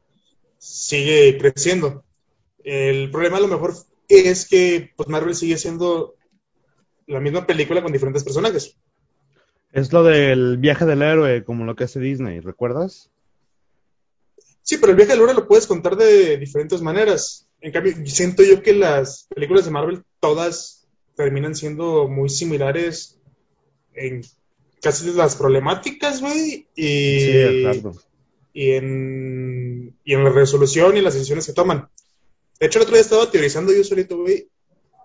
sigue 0.58 1.38
creciendo. 1.38 2.04
El 2.70 3.10
problema 3.12 3.38
a 3.38 3.40
lo 3.40 3.48
mejor 3.48 3.76
es 4.10 4.46
que, 4.46 4.92
pues, 4.98 5.08
Marvel 5.08 5.36
sigue 5.36 5.58
siendo 5.58 6.16
la 7.06 7.22
misma 7.22 7.48
película 7.48 7.82
con 7.82 7.94
diferentes 7.94 8.26
personajes. 8.26 8.76
Es 9.72 9.94
lo 9.94 10.04
del 10.04 10.58
viaje 10.58 10.86
del 10.86 11.02
héroe, 11.02 11.46
como 11.46 11.64
lo 11.64 11.78
que 11.78 11.86
hace 11.86 12.02
Disney, 12.02 12.42
¿recuerdas? 12.42 13.10
Sí, 14.64 14.80
pero 14.80 14.92
el 14.92 14.98
viaje 14.98 15.14
del 15.14 15.22
héroe 15.22 15.34
lo 15.34 15.48
puedes 15.48 15.66
contar 15.66 15.96
de 15.96 16.36
diferentes 16.36 16.82
maneras. 16.82 17.48
En 17.62 17.72
cambio, 17.72 17.94
siento 18.06 18.44
yo 18.44 18.62
que 18.62 18.74
las 18.74 19.30
películas 19.34 19.64
de 19.64 19.72
Marvel 19.72 20.04
todas 20.20 20.86
terminan 21.16 21.56
siendo 21.56 22.10
muy 22.10 22.28
similares 22.28 23.18
en 23.94 24.24
casi 24.82 25.10
las 25.14 25.38
problemáticas, 25.38 26.20
güey, 26.20 26.68
y, 26.76 27.20
Sí, 27.22 27.64
y, 28.52 28.72
en, 28.72 29.96
y 30.04 30.14
en 30.16 30.24
la 30.26 30.32
resolución 30.32 30.98
y 30.98 31.02
las 31.02 31.14
decisiones 31.14 31.46
que 31.46 31.54
toman. 31.54 31.88
De 32.60 32.66
hecho, 32.68 32.80
el 32.80 32.84
otro 32.84 32.96
día 32.96 33.02
estaba 33.02 33.30
teorizando 33.30 33.72
yo 33.74 33.84
solito, 33.84 34.18
güey, 34.18 34.50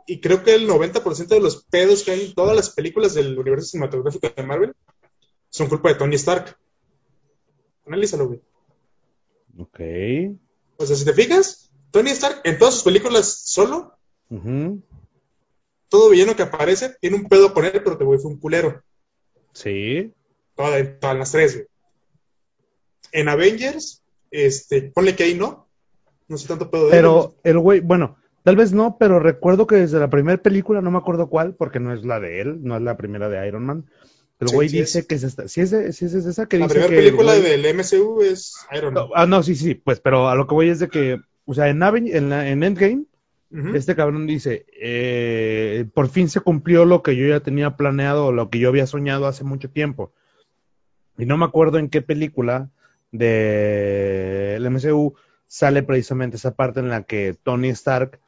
y 0.07 0.21
creo 0.21 0.43
que 0.43 0.55
el 0.55 0.67
90% 0.69 1.27
de 1.29 1.41
los 1.41 1.65
pedos 1.65 2.03
que 2.03 2.11
hay 2.13 2.27
en 2.27 2.35
todas 2.35 2.57
las 2.57 2.71
películas 2.71 3.15
del 3.15 3.39
universo 3.39 3.69
cinematográfico 3.71 4.29
de 4.35 4.43
Marvel 4.43 4.75
son 5.51 5.69
culpa 5.69 5.91
de 5.91 5.97
Tony 5.97 6.17
Stark. 6.17 6.57
Analízalo, 7.87 8.27
güey. 8.29 8.41
Ok. 9.59 9.81
O 10.79 10.87
sea, 10.87 10.97
si 10.97 11.05
te 11.05 11.13
fijas, 11.13 11.71
Tony 11.91 12.11
Stark 12.11 12.41
en 12.45 12.59
todas 12.59 12.75
sus 12.75 12.83
películas 12.85 13.27
solo, 13.45 13.95
todo 15.89 16.09
villano 16.11 16.35
que 16.35 16.43
aparece 16.43 16.97
tiene 17.01 17.17
un 17.17 17.29
pedo 17.29 17.53
con 17.53 17.65
él, 17.67 17.73
pero 17.85 17.99
te 17.99 18.05
güey 18.05 18.19
fue 18.19 18.31
un 18.31 18.39
culero. 18.41 18.83
Sí. 19.53 20.11
Toda- 20.57 20.99
todas 20.99 21.17
las 21.19 21.31
tres, 21.33 21.55
güey. 21.55 21.67
En 23.13 23.29
Avengers, 23.29 24.03
este, 24.31 24.83
ponle 24.83 25.15
que 25.15 25.25
ahí 25.25 25.35
no. 25.35 25.62
No 26.33 26.39
sé 26.39 26.49
tanto 26.49 26.71
pedo 26.71 26.85
de 26.85 26.87
él. 26.89 26.97
Pero 26.97 27.35
el 27.45 27.59
güey, 27.59 27.81
bueno, 27.81 28.17
tal 28.43 28.57
vez 28.57 28.73
no, 28.73 28.97
pero 28.99 29.19
recuerdo 29.21 29.67
que 29.67 29.77
desde 29.77 30.01
la 30.01 30.09
primera 30.11 30.43
película, 30.43 30.81
no 30.81 30.91
me 30.91 30.99
acuerdo 30.99 31.29
cuál, 31.29 31.55
porque 31.55 31.79
no 31.79 31.93
es 31.93 32.05
la 32.05 32.19
de 32.21 32.41
él, 32.41 32.61
no 32.65 32.75
es 32.77 32.83
la 32.83 32.97
primera 32.97 33.29
de 33.29 33.47
Iron 33.47 33.65
Man. 33.67 33.85
El 34.41 34.49
güey 34.49 34.69
sí 34.69 34.81
dice 34.81 35.01
es. 35.01 35.07
que 35.07 35.15
es 35.15 35.23
esta, 35.23 35.47
sí 35.47 35.61
es, 35.61 35.71
de, 35.71 35.87
es 35.89 36.01
de 36.01 36.31
esa 36.31 36.47
que 36.47 36.59
La 36.59 36.65
dice 36.67 36.75
primera 36.81 36.89
que 36.91 36.99
el 36.99 37.05
película 37.05 37.37
güey- 37.37 37.43
del 37.43 37.75
MCU 37.77 38.23
es 38.23 38.57
Iron 38.77 38.95
Man. 38.95 39.05
No, 39.09 39.11
ah, 39.15 39.27
no, 39.27 39.43
sí, 39.43 39.55
sí, 39.55 39.75
pues, 39.75 40.01
pero 40.01 40.29
a 40.29 40.35
lo 40.35 40.47
que 40.49 40.55
voy 40.55 40.69
es 40.71 40.81
de 40.81 40.89
que, 40.89 41.21
o 41.45 41.55
sea, 41.55 41.69
en, 41.69 41.79
Aven- 41.83 42.09
en, 42.13 42.29
la- 42.31 42.49
en 42.49 42.63
Endgame, 42.65 43.05
este 43.75 43.95
cabrón 43.95 44.27
dice, 44.27 44.65
eh, 44.81 45.85
por 45.93 46.09
fin 46.09 46.31
se 46.31 46.41
cumplió 46.41 46.87
lo 46.87 47.03
que 47.03 47.15
yo 47.17 47.29
ya 47.29 47.41
tenía 47.41 47.77
planeado, 47.77 48.33
lo 48.33 48.49
que 48.49 48.59
yo 48.59 48.71
había 48.71 48.87
soñado 48.87 49.27
hace 49.27 49.45
mucho 49.45 49.69
tiempo. 49.71 50.13
Y 51.19 51.27
no 51.27 51.37
me 51.37 51.45
acuerdo 51.45 51.79
en 51.79 51.91
qué 51.91 52.01
película 52.01 52.71
del 53.11 54.65
MCU 54.71 55.15
sale 55.53 55.83
precisamente 55.83 56.39
esa 56.39 56.55
parte 56.55 56.81
en 56.81 56.89
la 56.89 57.03
que 57.03 57.37
Tony 57.43 57.69
Stark 57.69 58.19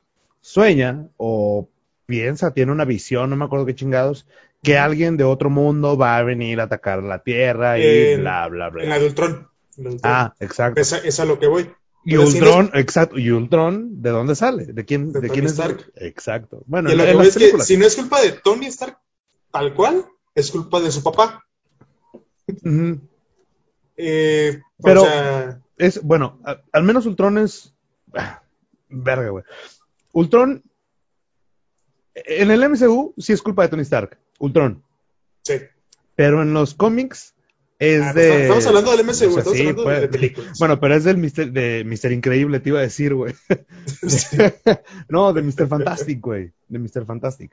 sueña 0.43 1.09
o 1.17 1.71
piensa, 2.05 2.53
tiene 2.53 2.71
una 2.71 2.85
visión, 2.85 3.31
no 3.31 3.37
me 3.37 3.47
acuerdo 3.47 3.65
qué 3.65 3.75
chingados, 3.75 4.27
que 4.63 4.77
alguien 4.77 5.17
de 5.17 5.25
otro 5.25 5.49
mundo 5.49 5.97
va 5.97 6.19
a 6.19 6.23
venir 6.23 6.61
a 6.61 6.65
atacar 6.65 7.03
la 7.03 7.21
Tierra 7.23 7.79
y 7.79 7.83
En- 8.13 8.21
bla, 8.21 8.47
bla, 8.49 8.67
En 8.69 8.75
la 8.91 8.97
bla. 8.97 8.99
de 8.99 9.07
Ultron. 9.07 9.49
En 9.79 9.85
la 9.85 9.89
de 9.91 9.95
Ultron. 9.97 10.01
Ah, 10.13 10.35
exacto. 10.39 10.79
Esa- 10.83 10.99
es 10.99 11.19
a 11.19 11.25
lo 11.25 11.39
que 11.39 11.47
voy. 11.47 11.71
Y 12.05 12.19
Ultron, 12.19 12.71
exacto, 12.75 13.19
y 13.19 13.31
Ultron, 13.31 14.03
¿de 14.03 14.11
dónde 14.11 14.35
sale? 14.35 14.67
¿De 14.67 14.85
quién, 14.85 15.11
de, 15.11 15.31
quién 15.31 15.47
es? 15.47 15.53
Stark. 15.53 15.93
Exacto. 15.97 16.63
Bueno, 16.67 16.93
y 16.93 16.95
lo 16.95 17.05
que 17.07 17.27
es 17.29 17.37
que 17.39 17.59
si 17.63 17.79
no 17.79 17.87
es 17.87 17.97
culpa 17.97 18.21
de 18.21 18.33
Tony 18.33 18.67
Stark, 18.67 18.99
tal 19.51 19.73
cual, 19.73 20.05
es 20.35 20.51
culpa 20.51 20.79
de 20.83 20.91
su 20.93 21.03
papá. 21.03 21.43
eh, 23.97 24.61
Pero, 24.83 25.03
o 25.03 25.07
sea... 25.07 25.61
es, 25.77 26.03
bueno, 26.03 26.41
al 26.73 26.83
menos 26.83 27.07
Ultron 27.07 27.39
es, 27.39 27.75
verga, 28.89 29.31
güey. 29.31 29.45
Ultron, 30.13 30.63
en 32.15 32.51
el 32.51 32.69
MCU 32.69 33.15
sí 33.19 33.33
es 33.33 33.43
culpa 33.43 33.63
de 33.63 33.69
Tony 33.69 33.83
Stark, 33.83 34.19
Ultron. 34.39 34.83
Sí. 35.43 35.55
Pero 36.15 36.43
en 36.43 36.55
los 36.55 36.75
cómics 36.75 37.35
es 37.79 38.03
ah, 38.03 38.11
pues, 38.13 38.15
de. 38.15 38.43
Estamos 38.43 38.67
hablando 38.67 38.97
del 38.97 39.05
MCU, 39.05 39.39
estamos 39.39 39.59
hablando 39.59 39.89
de, 39.89 40.09
películas. 40.09 40.59
Bueno, 40.59 40.79
pero 40.79 40.95
es 40.95 41.05
del 41.05 41.19
Mister, 41.19 41.51
de 41.51 41.83
Mister 41.85 42.13
Increíble, 42.13 42.61
te 42.61 42.69
iba 42.69 42.79
a 42.79 42.83
decir, 42.83 43.15
güey. 43.15 43.35
no, 45.09 45.33
de 45.33 45.43
Mister 45.43 45.67
Fantastic, 45.67 46.21
güey. 46.21 46.53
De 46.69 46.79
Mister 46.79 47.05
Fantastic. 47.05 47.51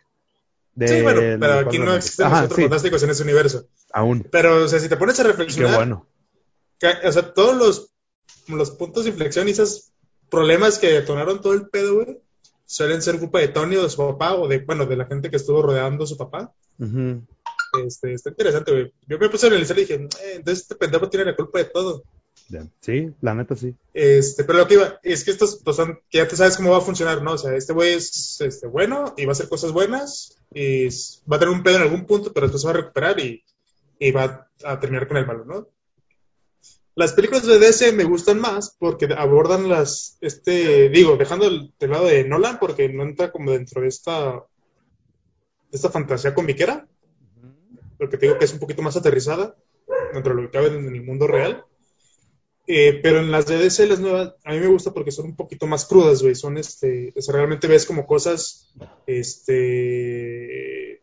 sí, 0.80 1.01
bueno, 1.01 1.22
pero 1.39 1.59
aquí 1.59 1.80
no 1.80 1.95
existen 1.95 2.30
los 2.30 2.41
otros 2.43 2.59
fantásticos 2.59 3.03
en 3.03 3.09
ese 3.09 3.24
universo. 3.24 3.67
Aún. 3.91 4.28
Pero, 4.32 4.63
o 4.63 4.67
sea, 4.67 4.80
si 4.80 4.88
te 4.88 4.97
pones 4.97 5.19
a 5.19 5.24
reflexionar. 5.24 5.72
Qué 5.72 5.78
bueno. 5.78 6.07
o 7.03 7.11
sea, 7.11 7.34
todos 7.34 7.57
los, 7.57 7.90
los 8.47 8.71
puntos 8.71 9.03
de 9.03 9.11
inflexión 9.11 9.47
y 9.47 9.51
esos 9.51 9.91
problemas 10.29 10.79
que 10.79 10.91
detonaron 10.93 11.41
todo 11.41 11.53
el 11.53 11.67
pedo, 11.67 11.95
güey, 11.95 12.19
suelen 12.65 13.01
ser 13.01 13.19
culpa 13.19 13.39
de 13.39 13.49
Tony 13.49 13.75
o 13.75 13.84
de 13.84 13.89
su 13.89 13.97
papá, 13.97 14.36
o 14.36 14.47
de, 14.47 14.59
bueno, 14.59 14.86
de 14.86 14.95
la 14.95 15.05
gente 15.05 15.29
que 15.29 15.36
estuvo 15.36 15.61
rodeando 15.61 16.05
a 16.05 16.07
su 16.07 16.17
papá. 16.17 16.53
Este, 17.86 18.13
está 18.13 18.29
interesante, 18.29 18.71
güey. 18.71 18.93
Yo 19.07 19.19
me 19.19 19.29
puse 19.29 19.45
a 19.45 19.49
analizar 19.49 19.77
y 19.77 19.82
dije, 19.82 19.95
eh, 19.95 20.34
entonces 20.36 20.63
este 20.63 20.75
pendejo 20.75 21.09
tiene 21.09 21.25
la 21.25 21.36
culpa 21.36 21.59
de 21.59 21.65
todo. 21.65 22.03
Sí, 22.82 23.13
la 23.21 23.34
neta 23.34 23.55
sí. 23.55 23.75
Este, 23.93 24.43
pero 24.43 24.59
lo 24.59 24.67
que 24.67 24.73
iba, 24.75 24.99
es 25.03 25.23
que 25.23 25.32
estos 25.32 25.61
pues, 25.63 25.75
son, 25.75 25.99
que 26.09 26.17
ya 26.17 26.27
te 26.27 26.36
sabes 26.36 26.57
cómo 26.57 26.71
va 26.71 26.79
a 26.79 26.82
funcionar, 26.82 27.21
¿no? 27.21 27.34
O 27.34 27.38
sea, 27.38 27.55
este 27.55 27.73
güey 27.73 27.93
es 27.93 28.41
este, 28.41 28.67
bueno 28.67 29.13
y 29.17 29.25
va 29.25 29.32
a 29.32 29.34
hacer 29.34 29.47
cosas 29.47 29.71
buenas 29.71 30.38
y 30.53 30.88
va 31.29 31.38
a 31.38 31.39
tener 31.39 31.53
un 31.53 31.63
pedo 31.63 31.77
en 31.77 31.84
algún 31.84 32.05
punto, 32.05 32.34
pero 32.34 32.47
después 32.47 32.65
va 32.65 32.71
a 32.71 32.82
recuperar 32.82 33.19
y, 33.19 33.43
y 33.99 34.11
va 34.11 34.49
a 34.63 34.79
terminar 34.79 35.07
con 35.07 35.17
el 35.17 35.27
malo, 35.27 35.45
¿no? 35.45 35.67
Las 36.95 37.13
películas 37.13 37.45
de 37.45 37.57
DC 37.57 37.93
me 37.93 38.03
gustan 38.03 38.39
más 38.39 38.75
porque 38.77 39.07
abordan 39.17 39.69
las, 39.69 40.17
este, 40.19 40.89
digo, 40.89 41.15
dejando 41.15 41.47
el, 41.47 41.73
lado 41.79 42.07
de 42.07 42.25
Nolan 42.25 42.59
porque 42.59 42.89
no 42.89 43.03
entra 43.03 43.31
como 43.31 43.51
dentro 43.51 43.81
de 43.81 43.87
esta, 43.87 44.33
de 44.33 45.75
esta 45.77 45.89
fantasía 45.89 46.33
comiquera, 46.33 46.87
porque 47.97 48.17
te 48.17 48.25
digo 48.25 48.37
que 48.37 48.45
es 48.45 48.53
un 48.53 48.59
poquito 48.59 48.81
más 48.81 48.97
aterrizada 48.97 49.55
dentro 50.13 50.35
de 50.35 50.41
lo 50.41 50.47
que 50.47 50.57
cabe 50.57 50.67
en 50.67 50.93
el 50.93 51.03
mundo 51.03 51.27
real. 51.27 51.63
Eh, 52.67 52.99
pero 53.01 53.19
en 53.19 53.31
las 53.31 53.47
de 53.47 53.57
DC, 53.57 53.87
las 53.87 53.99
nuevas, 53.99 54.33
a 54.43 54.51
mí 54.51 54.59
me 54.59 54.67
gusta 54.67 54.91
porque 54.93 55.11
son 55.11 55.25
un 55.25 55.35
poquito 55.35 55.67
más 55.67 55.85
crudas, 55.85 56.21
güey. 56.21 56.35
Son, 56.35 56.57
este, 56.57 57.13
o 57.17 57.21
sea, 57.21 57.33
realmente 57.35 57.67
ves 57.67 57.85
como 57.85 58.05
cosas, 58.05 58.73
este, 59.07 61.01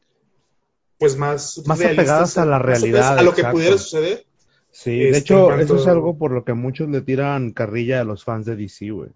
pues 0.98 1.16
más... 1.16 1.60
Más 1.66 1.80
apegadas 1.80 2.38
a 2.38 2.46
la 2.46 2.58
realidad. 2.58 3.18
A 3.18 3.22
lo 3.22 3.34
que 3.34 3.44
pudiera 3.44 3.76
suceder. 3.76 4.27
Sí, 4.78 4.96
de 4.96 5.08
este, 5.08 5.18
hecho, 5.18 5.52
eso 5.54 5.74
es 5.74 5.88
algo 5.88 6.16
por 6.16 6.30
lo 6.30 6.44
que 6.44 6.52
muchos 6.52 6.88
le 6.88 7.00
tiran 7.00 7.50
carrilla 7.50 8.00
a 8.00 8.04
los 8.04 8.22
fans 8.22 8.46
de 8.46 8.54
DC, 8.54 8.90
güey. 8.90 9.10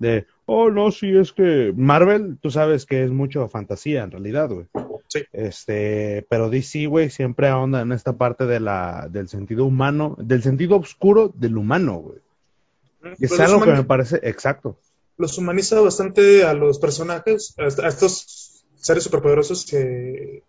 De, 0.00 0.26
oh, 0.46 0.68
no, 0.68 0.90
sí, 0.90 1.16
es 1.16 1.32
que 1.32 1.72
Marvel, 1.76 2.38
tú 2.40 2.50
sabes 2.50 2.84
que 2.84 3.04
es 3.04 3.12
mucho 3.12 3.46
fantasía 3.46 4.02
en 4.02 4.10
realidad, 4.10 4.48
güey. 4.48 4.66
Sí. 5.06 5.22
Este, 5.32 6.26
pero 6.28 6.50
DC, 6.50 6.86
güey, 6.86 7.08
siempre 7.10 7.46
ahonda 7.46 7.82
en 7.82 7.92
esta 7.92 8.14
parte 8.14 8.46
de 8.46 8.58
la, 8.58 9.06
del 9.08 9.28
sentido 9.28 9.64
humano, 9.64 10.16
del 10.18 10.42
sentido 10.42 10.78
oscuro 10.78 11.32
del 11.32 11.56
humano, 11.56 11.98
güey. 11.98 12.18
Es 13.20 13.38
algo 13.38 13.60
que 13.62 13.70
me 13.70 13.84
parece 13.84 14.18
exacto. 14.24 14.76
Los 15.16 15.38
humaniza 15.38 15.80
bastante 15.82 16.42
a 16.42 16.52
los 16.52 16.80
personajes, 16.80 17.54
a, 17.58 17.86
estos 17.86 18.64
seres 18.74 19.04
superpoderosos 19.04 19.66
que, 19.66 20.42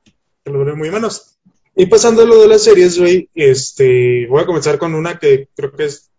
que 0.44 0.52
los 0.52 0.66
ven 0.66 0.80
muy 0.80 0.90
humanos. 0.90 1.35
Y 1.76 1.88
pasando 1.88 2.22
a 2.22 2.26
lo 2.26 2.42
de 2.42 2.48
las 2.48 2.64
series, 2.64 2.98
güey, 2.98 3.30
este, 3.36 4.28
voy 4.28 4.42
a 4.42 4.46
comenzar 4.46 4.78
con 4.78 4.96
una 4.96 5.20
que 5.20 5.50
creo 5.56 5.74
que 5.74 5.86
es 5.86 6.10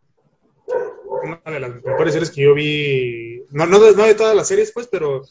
una 1.22 1.40
de 1.46 1.60
las 1.60 1.82
mejores 1.82 2.12
series 2.12 2.30
que 2.30 2.42
yo 2.42 2.54
vi, 2.54 3.42
no, 3.50 3.64
no, 3.64 3.80
de, 3.80 4.14
todas 4.14 4.36
las 4.36 4.48
series, 4.48 4.70
pues, 4.72 4.86
pero 4.86 5.22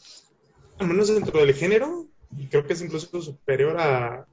al 0.78 0.88
menos 0.88 1.14
dentro 1.14 1.38
del 1.38 1.54
género, 1.54 2.06
creo 2.50 2.66
que 2.66 2.72
es 2.72 2.82
incluso 2.82 3.22
superior 3.22 3.76
a, 3.78 4.26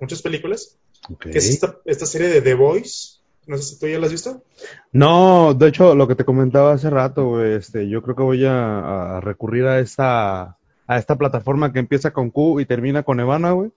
muchas 0.00 0.20
películas, 0.20 0.78
que 1.18 1.30
es 1.30 1.62
esta, 1.86 2.06
serie 2.06 2.28
de 2.28 2.42
The 2.42 2.54
Voice. 2.54 3.22
No 3.44 3.56
sé 3.56 3.64
si 3.64 3.80
tú 3.80 3.88
ya 3.88 3.98
la 3.98 4.06
has 4.06 4.12
visto. 4.12 4.44
No, 4.92 5.52
de 5.54 5.66
hecho, 5.66 5.96
lo 5.96 6.06
que 6.06 6.14
te 6.14 6.24
comentaba 6.24 6.74
hace 6.74 6.90
rato, 6.90 7.44
este, 7.44 7.88
yo 7.88 8.00
creo 8.00 8.14
que 8.14 8.22
voy 8.22 8.44
a, 8.46 9.18
recurrir 9.20 9.64
a 9.64 9.80
esta, 9.80 10.58
a 10.86 10.98
esta 10.98 11.16
plataforma 11.16 11.72
que 11.72 11.80
empieza 11.80 12.12
con 12.12 12.30
Q 12.30 12.60
y 12.60 12.66
termina 12.66 13.02
con 13.02 13.18
Evana, 13.18 13.50
güey. 13.50 13.72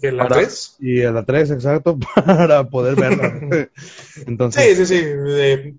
¿Que 0.00 0.12
la 0.12 0.28
3? 0.28 0.76
Y 0.80 1.02
la 1.02 1.24
3, 1.24 1.50
exacto, 1.50 1.98
para 2.14 2.68
poder 2.68 2.96
verla. 2.96 3.68
Entonces, 4.26 4.78
sí, 4.78 4.86
sí, 4.86 5.04
sí 5.04 5.78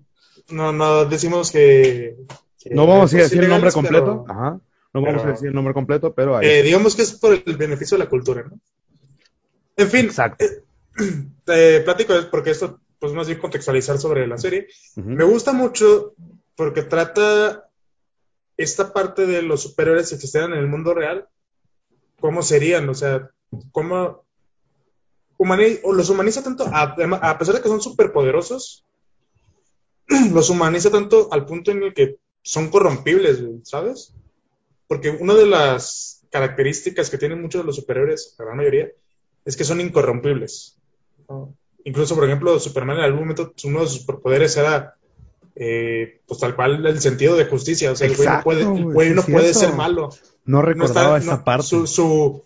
no, 0.50 0.72
no 0.72 1.04
decimos 1.06 1.50
que, 1.50 2.16
no 2.70 2.86
vamos 2.86 3.12
a 3.14 3.18
decir 3.18 3.42
el 3.42 3.50
nombre 3.50 3.72
completo. 3.72 4.24
Ajá. 4.28 4.60
No 4.92 5.02
vamos 5.02 5.24
a 5.24 5.28
decir 5.28 5.48
el 5.48 5.54
nombre 5.54 5.74
completo, 5.74 6.14
pero 6.14 6.36
ahí. 6.36 6.46
Eh, 6.46 6.62
digamos 6.62 6.94
que 6.94 7.02
es 7.02 7.12
por 7.12 7.34
el 7.34 7.56
beneficio 7.56 7.96
de 7.96 8.04
la 8.04 8.10
cultura, 8.10 8.44
¿no? 8.44 8.58
En 9.76 9.88
fin. 9.88 10.06
Exacto. 10.06 10.44
Eh, 11.48 11.80
platico 11.84 12.14
porque 12.30 12.50
esto, 12.50 12.80
pues 12.98 13.12
más 13.12 13.26
bien 13.26 13.40
contextualizar 13.40 13.98
sobre 13.98 14.26
la 14.26 14.38
serie. 14.38 14.68
Me 14.94 15.24
gusta 15.24 15.52
mucho 15.52 16.14
porque 16.54 16.82
trata 16.82 17.68
esta 18.56 18.92
parte 18.92 19.26
de 19.26 19.42
los 19.42 19.62
superiores 19.62 20.08
que 20.08 20.14
existieran 20.14 20.52
en 20.52 20.60
el 20.60 20.68
mundo 20.68 20.94
real, 20.94 21.26
cómo 22.20 22.42
serían, 22.42 22.88
o 22.88 22.94
sea, 22.94 23.30
cómo 23.72 24.24
los 25.38 26.10
humaniza 26.10 26.42
tanto, 26.42 26.64
a, 26.66 26.82
a 26.82 27.38
pesar 27.38 27.54
de 27.54 27.62
que 27.62 27.68
son 27.68 27.80
superpoderosos, 27.80 28.84
los 30.32 30.50
humaniza 30.50 30.90
tanto 30.90 31.28
al 31.32 31.46
punto 31.46 31.70
en 31.70 31.82
el 31.82 31.94
que 31.94 32.18
son 32.42 32.68
corrompibles, 32.70 33.42
¿sabes? 33.62 34.12
Porque 34.86 35.10
una 35.10 35.34
de 35.34 35.46
las 35.46 36.22
características 36.30 37.10
que 37.10 37.18
tienen 37.18 37.40
muchos 37.40 37.62
de 37.62 37.66
los 37.66 37.76
superhéroes, 37.76 38.34
la 38.38 38.44
gran 38.44 38.56
mayoría, 38.58 38.88
es 39.44 39.56
que 39.56 39.64
son 39.64 39.80
incorrompibles. 39.80 40.76
Incluso, 41.84 42.14
por 42.14 42.24
ejemplo, 42.24 42.58
Superman 42.58 42.98
en 42.98 43.04
algún 43.04 43.20
momento 43.20 43.54
uno 43.64 43.80
de 43.80 43.86
sus 43.86 44.00
superpoderes 44.00 44.56
era, 44.56 44.96
eh, 45.54 46.20
pues 46.26 46.40
tal 46.40 46.56
cual, 46.56 46.84
el 46.86 47.00
sentido 47.00 47.36
de 47.36 47.46
justicia. 47.46 47.92
O 47.92 47.96
sea, 47.96 48.08
el 48.08 48.16
güey 48.16 48.28
no 48.28 48.42
puede, 48.42 48.62
el 49.08 49.14
no 49.14 49.22
puede 49.22 49.54
ser 49.54 49.74
malo. 49.74 50.10
No 50.44 50.60
recordaba 50.60 51.18
esa 51.18 51.44
parte. 51.44 51.66
Su, 51.66 51.86
su, 51.86 52.42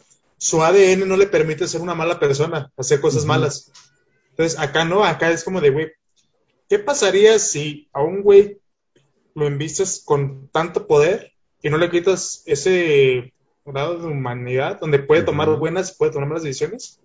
ADN 0.62 1.08
no 1.08 1.16
le 1.16 1.26
permite 1.26 1.66
ser 1.66 1.80
una 1.80 1.94
mala 1.94 2.20
persona, 2.20 2.72
hacer 2.76 3.00
cosas 3.00 3.24
malas. 3.24 3.72
Entonces, 4.30 4.58
acá 4.58 4.84
no, 4.84 5.04
acá 5.04 5.30
es 5.30 5.42
como 5.42 5.60
de, 5.60 5.70
güey, 5.70 5.92
¿Qué 6.68 6.78
pasaría 6.78 7.38
si 7.38 7.88
a 7.92 8.02
un 8.02 8.22
güey 8.22 8.58
lo 9.34 9.46
envistes 9.46 10.02
con 10.04 10.48
tanto 10.48 10.86
poder 10.86 11.32
y 11.62 11.70
no 11.70 11.78
le 11.78 11.90
quitas 11.90 12.42
ese 12.44 13.32
grado 13.64 13.98
de 13.98 14.06
humanidad 14.06 14.78
donde 14.78 14.98
puede 14.98 15.22
tomar 15.22 15.48
buenas 15.56 15.96
puede 15.96 16.12
tomar 16.12 16.28
malas 16.28 16.42
decisiones? 16.42 17.00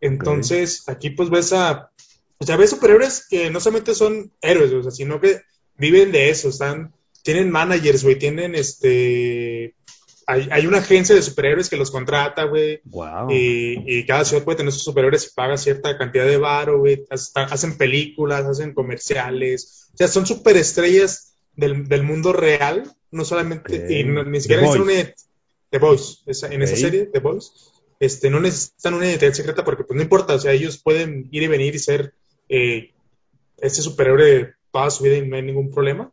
Entonces, 0.00 0.84
aquí 0.88 1.10
pues 1.10 1.30
ves 1.30 1.52
a, 1.54 1.90
o 2.38 2.44
sea, 2.44 2.56
ves 2.56 2.70
superhéroes 2.70 3.26
que 3.26 3.50
no 3.50 3.60
solamente 3.60 3.94
son 3.94 4.30
héroes, 4.42 4.72
o 4.72 4.82
sea, 4.82 4.92
sino 4.92 5.20
que 5.20 5.40
viven 5.76 6.12
de 6.12 6.28
eso, 6.28 6.50
están, 6.50 6.94
tienen 7.22 7.50
managers, 7.50 8.04
güey, 8.04 8.18
tienen 8.18 8.54
este, 8.54 9.74
hay, 10.30 10.66
una 10.66 10.78
agencia 10.78 11.14
de 11.14 11.22
superhéroes 11.22 11.70
que 11.70 11.78
los 11.78 11.90
contrata, 11.90 12.44
güey. 12.44 12.82
Y, 13.30 14.04
cada 14.04 14.26
ciudad 14.26 14.44
puede 14.44 14.58
tener 14.58 14.72
sus 14.72 14.84
superhéroes 14.84 15.26
y 15.26 15.34
paga 15.34 15.56
cierta 15.56 15.96
cantidad 15.96 16.26
de 16.26 16.36
varo, 16.36 16.80
güey. 16.80 17.06
Hacen 17.08 17.78
películas, 17.78 18.44
hacen 18.44 18.74
comerciales. 18.74 19.88
O 19.94 19.96
sea, 19.96 20.06
son 20.06 20.26
superestrellas 20.26 21.34
del, 21.56 21.88
del 21.88 22.02
mundo 22.02 22.34
real. 22.34 22.92
No 23.10 23.24
solamente, 23.24 23.74
y 23.88 24.04
ni 24.04 24.40
siquiera 24.40 24.60
necesitan 24.60 24.82
una 24.82 25.14
The 25.70 25.78
Voice, 25.78 26.18
en 26.26 26.62
esa 26.62 26.76
serie, 26.76 27.06
The 27.06 27.20
Voice. 27.20 27.50
Este, 27.98 28.28
no 28.28 28.38
necesitan 28.38 28.92
una 28.92 29.06
identidad 29.06 29.32
secreta 29.32 29.64
porque 29.64 29.84
pues 29.84 29.96
no 29.96 30.02
importa, 30.02 30.34
o 30.34 30.38
sea, 30.38 30.52
ellos 30.52 30.76
pueden 30.76 31.26
ir 31.32 31.42
y 31.42 31.48
venir 31.48 31.74
y 31.74 31.78
ser 31.78 32.12
eh, 32.50 32.92
ese 33.56 33.80
superhéroe 33.80 34.52
toda 34.70 34.90
su 34.90 35.04
vida 35.04 35.16
y 35.16 35.26
no 35.26 35.36
hay 35.36 35.42
ningún 35.42 35.70
problema. 35.70 36.12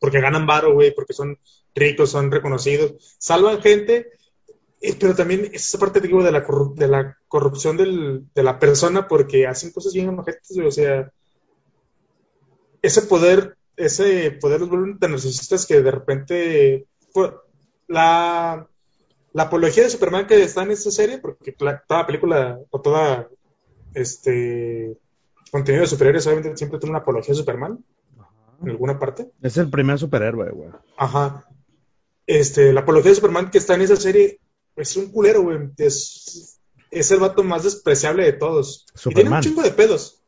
Porque 0.00 0.20
ganan 0.20 0.48
varo, 0.48 0.74
güey, 0.74 0.92
porque 0.92 1.12
son 1.12 1.38
ricos, 1.74 2.10
son 2.10 2.30
reconocidos, 2.30 3.16
salvan 3.18 3.60
gente, 3.60 4.12
eh, 4.80 4.96
pero 4.98 5.14
también 5.14 5.50
esa 5.52 5.78
parte 5.78 6.00
digo, 6.00 6.22
de, 6.22 6.32
la 6.32 6.44
de 6.74 6.88
la 6.88 7.18
corrupción 7.28 7.76
de 7.76 8.42
la 8.42 8.58
persona 8.58 9.08
porque 9.08 9.46
hacen 9.46 9.72
cosas 9.72 9.92
bien 9.92 10.08
enojantes, 10.08 10.58
o 10.58 10.70
sea, 10.70 11.10
ese 12.82 13.02
poder, 13.02 13.56
ese 13.76 14.30
poder 14.32 14.60
los 14.60 14.68
vuelven 14.68 14.98
tan 14.98 15.12
narcisistas 15.12 15.66
que 15.66 15.80
de 15.80 15.90
repente 15.90 16.86
la, 17.88 18.68
la 19.32 19.42
apología 19.42 19.84
de 19.84 19.90
Superman 19.90 20.26
que 20.26 20.42
está 20.42 20.62
en 20.62 20.72
esta 20.72 20.90
serie, 20.90 21.18
porque 21.18 21.52
toda 21.52 22.06
película 22.06 22.58
o 22.70 22.80
toda 22.80 23.28
este 23.94 24.98
contenido 25.50 25.82
de 25.82 25.88
superhéroes 25.88 26.26
obviamente 26.26 26.56
siempre 26.56 26.78
tiene 26.78 26.90
una 26.90 27.00
apología 27.00 27.32
de 27.32 27.38
Superman. 27.38 27.84
En 28.62 28.70
alguna 28.70 28.98
parte. 28.98 29.30
Es 29.42 29.56
el 29.56 29.68
primer 29.68 29.98
superhéroe, 29.98 30.50
güey. 30.50 30.70
Ajá. 30.96 31.44
Este, 32.26 32.72
la 32.72 32.80
apología 32.80 33.10
de 33.10 33.16
Superman 33.16 33.50
que 33.50 33.58
está 33.58 33.74
en 33.74 33.82
esa 33.82 33.96
serie 33.96 34.40
es 34.76 34.96
un 34.96 35.10
culero, 35.10 35.42
güey. 35.42 35.58
Es, 35.76 36.58
es 36.90 37.10
el 37.10 37.20
vato 37.20 37.42
más 37.42 37.64
despreciable 37.64 38.24
de 38.24 38.32
todos. 38.32 38.86
Y 39.04 39.14
tiene 39.14 39.30
un 39.30 39.40
chingo 39.40 39.62
de 39.62 39.70
pedos. 39.70 40.22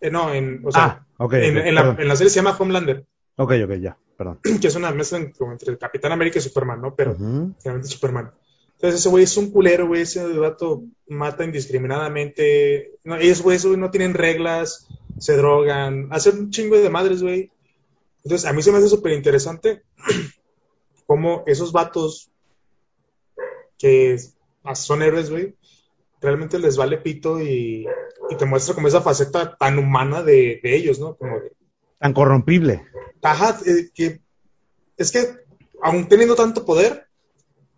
Eh, 0.00 0.10
no, 0.10 0.32
en, 0.32 0.62
o 0.64 0.72
sea, 0.72 0.84
Ah, 0.84 1.06
ok, 1.18 1.34
en, 1.34 1.74
la, 1.74 1.96
en 1.98 2.08
la 2.08 2.16
serie 2.16 2.30
se 2.30 2.36
llama 2.36 2.56
Homelander, 2.58 3.04
Ok, 3.36 3.52
ok, 3.64 3.72
ya, 3.74 3.96
perdón. 4.16 4.40
que 4.60 4.66
es 4.66 4.74
una 4.74 4.90
mezcla 4.90 5.18
entre 5.18 5.78
Capitán 5.78 6.12
América 6.12 6.38
y 6.38 6.42
Superman, 6.42 6.80
¿no? 6.80 6.94
Pero 6.94 7.14
realmente 7.14 7.88
Superman. 7.88 8.32
Entonces 8.74 9.00
ese 9.00 9.08
güey 9.10 9.24
es 9.24 9.36
un 9.36 9.50
culero, 9.52 9.86
güey, 9.86 10.02
ese 10.02 10.26
vato 10.26 10.82
mata 11.06 11.44
indiscriminadamente. 11.44 12.92
No, 13.04 13.16
ellos, 13.16 13.40
güey, 13.40 13.58
no 13.76 13.92
tienen 13.92 14.14
reglas, 14.14 14.88
se 15.18 15.36
drogan, 15.36 16.08
hacen 16.10 16.38
un 16.38 16.50
chingo 16.50 16.76
de 16.76 16.90
madres, 16.90 17.22
güey. 17.22 17.50
Entonces 18.24 18.48
a 18.48 18.52
mí 18.52 18.60
se 18.60 18.72
me 18.72 18.78
hace 18.78 18.88
súper 18.88 19.12
interesante 19.12 19.82
cómo 21.12 21.44
esos 21.46 21.72
vatos 21.72 22.30
que 23.76 24.16
son 24.72 25.02
héroes, 25.02 25.28
güey, 25.28 25.54
realmente 26.22 26.58
les 26.58 26.78
vale 26.78 26.96
pito 26.96 27.38
y, 27.38 27.86
y 28.30 28.36
te 28.38 28.46
muestra 28.46 28.74
como 28.74 28.88
esa 28.88 29.02
faceta 29.02 29.54
tan 29.58 29.78
humana 29.78 30.22
de, 30.22 30.58
de 30.62 30.74
ellos, 30.74 30.98
¿no? 30.98 31.14
Como 31.16 31.38
de, 31.38 31.52
Tan 31.98 32.14
corrompible. 32.14 32.86
Ajá, 33.20 33.60
eh, 33.66 33.90
que 33.94 34.22
es 34.96 35.12
que 35.12 35.34
aun 35.82 36.08
teniendo 36.08 36.34
tanto 36.34 36.64
poder, 36.64 37.08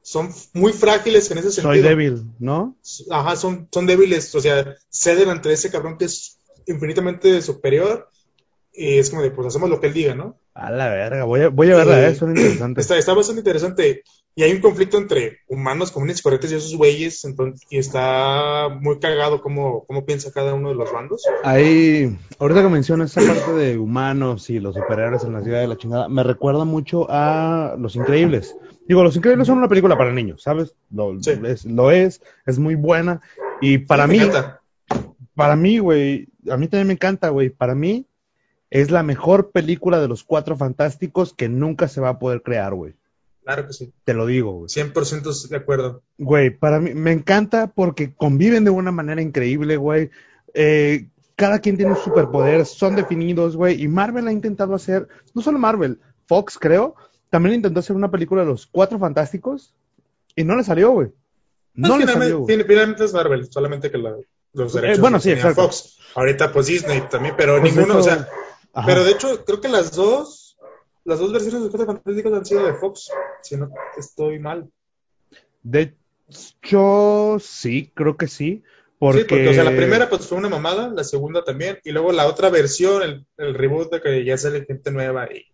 son 0.00 0.30
muy 0.52 0.72
frágiles 0.72 1.28
en 1.32 1.38
ese 1.38 1.50
sentido. 1.50 1.72
Soy 1.72 1.82
débil, 1.82 2.22
¿no? 2.38 2.76
Ajá, 3.10 3.34
son, 3.34 3.68
son 3.72 3.86
débiles, 3.86 4.32
o 4.36 4.40
sea, 4.40 4.76
ceden 4.90 5.28
ante 5.28 5.52
ese 5.52 5.72
cabrón 5.72 5.98
que 5.98 6.04
es 6.04 6.38
infinitamente 6.66 7.42
superior 7.42 8.08
y 8.72 8.98
es 8.98 9.10
como 9.10 9.22
de, 9.22 9.32
pues 9.32 9.48
hacemos 9.48 9.68
lo 9.68 9.80
que 9.80 9.88
él 9.88 9.92
diga, 9.92 10.14
¿no? 10.14 10.38
A 10.54 10.70
la 10.70 10.88
verga, 10.88 11.24
voy 11.24 11.40
a, 11.42 11.48
voy 11.48 11.70
a 11.72 11.76
verla, 11.76 12.08
Eh. 12.08 12.14
Suena 12.14 12.38
interesante. 12.40 12.80
Está, 12.80 12.96
está 12.96 13.12
bastante 13.12 13.40
interesante 13.40 14.02
y 14.36 14.42
hay 14.44 14.52
un 14.52 14.60
conflicto 14.60 14.98
entre 14.98 15.38
humanos 15.48 15.90
comunes 15.90 16.18
y 16.20 16.22
corrientes 16.22 16.52
y 16.52 16.54
esos 16.54 16.76
güeyes, 16.76 17.24
entonces, 17.24 17.60
y 17.70 17.78
está 17.78 18.68
muy 18.80 18.98
cagado 19.00 19.40
cómo, 19.42 19.84
cómo 19.86 20.04
piensa 20.04 20.30
cada 20.32 20.54
uno 20.54 20.68
de 20.68 20.74
los 20.76 20.92
bandos. 20.92 21.22
Ahí, 21.42 22.16
ahorita 22.38 22.62
que 22.62 22.68
mencionas 22.68 23.16
esa 23.16 23.32
parte 23.34 23.52
de 23.52 23.78
humanos 23.78 24.48
y 24.50 24.60
los 24.60 24.74
superhéroes 24.76 25.24
en 25.24 25.32
la 25.32 25.42
ciudad 25.42 25.60
de 25.60 25.68
la 25.68 25.76
chingada, 25.76 26.08
me 26.08 26.22
recuerda 26.22 26.64
mucho 26.64 27.06
a 27.10 27.74
Los 27.78 27.96
Increíbles. 27.96 28.56
Digo, 28.86 29.02
Los 29.02 29.16
Increíbles 29.16 29.46
son 29.48 29.58
una 29.58 29.68
película 29.68 29.96
para 29.98 30.12
niños, 30.12 30.42
¿sabes? 30.42 30.74
Lo, 30.92 31.20
Sí. 31.20 31.32
es, 31.44 31.64
lo 31.64 31.90
es, 31.90 32.20
es 32.46 32.58
muy 32.60 32.74
buena. 32.76 33.20
Y 33.60 33.78
para 33.78 34.06
Me 34.06 34.14
mí, 34.14 34.20
encanta. 34.20 34.60
para 35.34 35.56
mí, 35.56 35.78
güey, 35.78 36.28
a 36.48 36.56
mí 36.56 36.68
también 36.68 36.86
me 36.88 36.92
encanta, 36.94 37.28
güey. 37.30 37.50
Para 37.50 37.74
mí 37.74 38.06
es 38.70 38.90
la 38.90 39.02
mejor 39.02 39.50
película 39.50 40.00
de 40.00 40.08
los 40.08 40.24
cuatro 40.24 40.56
fantásticos 40.56 41.34
que 41.34 41.48
nunca 41.48 41.88
se 41.88 42.00
va 42.00 42.08
a 42.10 42.18
poder 42.18 42.42
crear, 42.42 42.74
güey. 42.74 42.94
Claro 43.44 43.66
que 43.66 43.72
sí, 43.74 43.92
Te 44.04 44.14
lo 44.14 44.24
digo, 44.26 44.52
güey. 44.52 44.68
100% 44.68 45.48
de 45.48 45.56
acuerdo. 45.56 46.02
Güey, 46.18 46.50
para 46.50 46.80
mí 46.80 46.94
me 46.94 47.12
encanta 47.12 47.66
porque 47.68 48.14
conviven 48.14 48.64
de 48.64 48.70
una 48.70 48.90
manera 48.90 49.20
increíble, 49.20 49.76
güey. 49.76 50.10
Eh, 50.54 51.08
cada 51.36 51.58
quien 51.58 51.76
tiene 51.76 51.92
un 51.92 51.98
superpoder, 51.98 52.64
son 52.64 52.96
definidos, 52.96 53.56
güey. 53.56 53.82
Y 53.82 53.88
Marvel 53.88 54.28
ha 54.28 54.32
intentado 54.32 54.74
hacer, 54.74 55.08
no 55.34 55.42
solo 55.42 55.58
Marvel, 55.58 55.98
Fox 56.26 56.58
creo, 56.58 56.94
también 57.28 57.56
intentó 57.56 57.80
hacer 57.80 57.94
una 57.96 58.10
película 58.10 58.42
de 58.42 58.46
los 58.48 58.66
cuatro 58.66 58.98
fantásticos 58.98 59.74
y 60.34 60.44
no 60.44 60.56
le 60.56 60.64
salió, 60.64 60.92
güey. 60.92 61.08
No 61.74 61.88
Pues 61.88 62.00
le 62.00 62.06
finalmente, 62.06 62.24
salió. 62.32 62.38
güey. 62.46 62.64
finalmente 62.64 63.04
es 63.04 63.12
Marvel, 63.12 63.48
solamente 63.52 63.90
que 63.90 63.98
la- 63.98 64.16
los 64.54 64.74
Eh, 64.76 64.80
derechos 64.80 65.00
bueno, 65.00 65.18
sí, 65.20 65.32
exacto. 65.32 65.62
Fox. 65.64 65.98
Ahorita 66.14 66.52
pues 66.52 66.66
Disney 66.66 67.02
también, 67.10 67.34
pero 67.36 67.60
Pues 67.60 67.74
ninguno, 67.74 67.98
eso- 67.98 68.00
o 68.00 68.14
sea, 68.14 68.28
Ajá. 68.74 68.86
pero 68.86 69.04
de 69.04 69.12
hecho 69.12 69.44
creo 69.44 69.60
que 69.60 69.68
las 69.68 69.92
dos, 69.92 70.56
las 71.04 71.18
dos 71.18 71.32
versiones 71.32 71.60
de 71.60 71.66
los 71.66 71.70
Cuatro 71.70 71.86
Fantásticos 71.86 72.32
han 72.32 72.44
sido 72.44 72.66
de 72.66 72.74
Fox, 72.74 73.10
si 73.42 73.56
no 73.56 73.70
estoy 73.96 74.38
mal. 74.38 74.68
De 75.62 75.96
hecho, 76.62 77.38
sí, 77.40 77.90
creo 77.94 78.16
que 78.16 78.28
sí. 78.28 78.62
Porque, 78.98 79.20
Sí, 79.20 79.26
porque 79.28 79.48
o 79.48 79.54
sea, 79.54 79.64
la 79.64 79.76
primera 79.76 80.08
pues 80.08 80.26
fue 80.26 80.38
una 80.38 80.48
mamada, 80.48 80.88
la 80.88 81.04
segunda 81.04 81.44
también, 81.44 81.78
y 81.84 81.90
luego 81.90 82.12
la 82.12 82.26
otra 82.26 82.48
versión, 82.48 83.02
el, 83.02 83.26
el 83.38 83.54
reboot 83.54 83.92
de 83.92 84.00
que 84.00 84.24
ya 84.24 84.38
sale 84.38 84.64
gente 84.64 84.90
nueva 84.90 85.28
y 85.32 85.44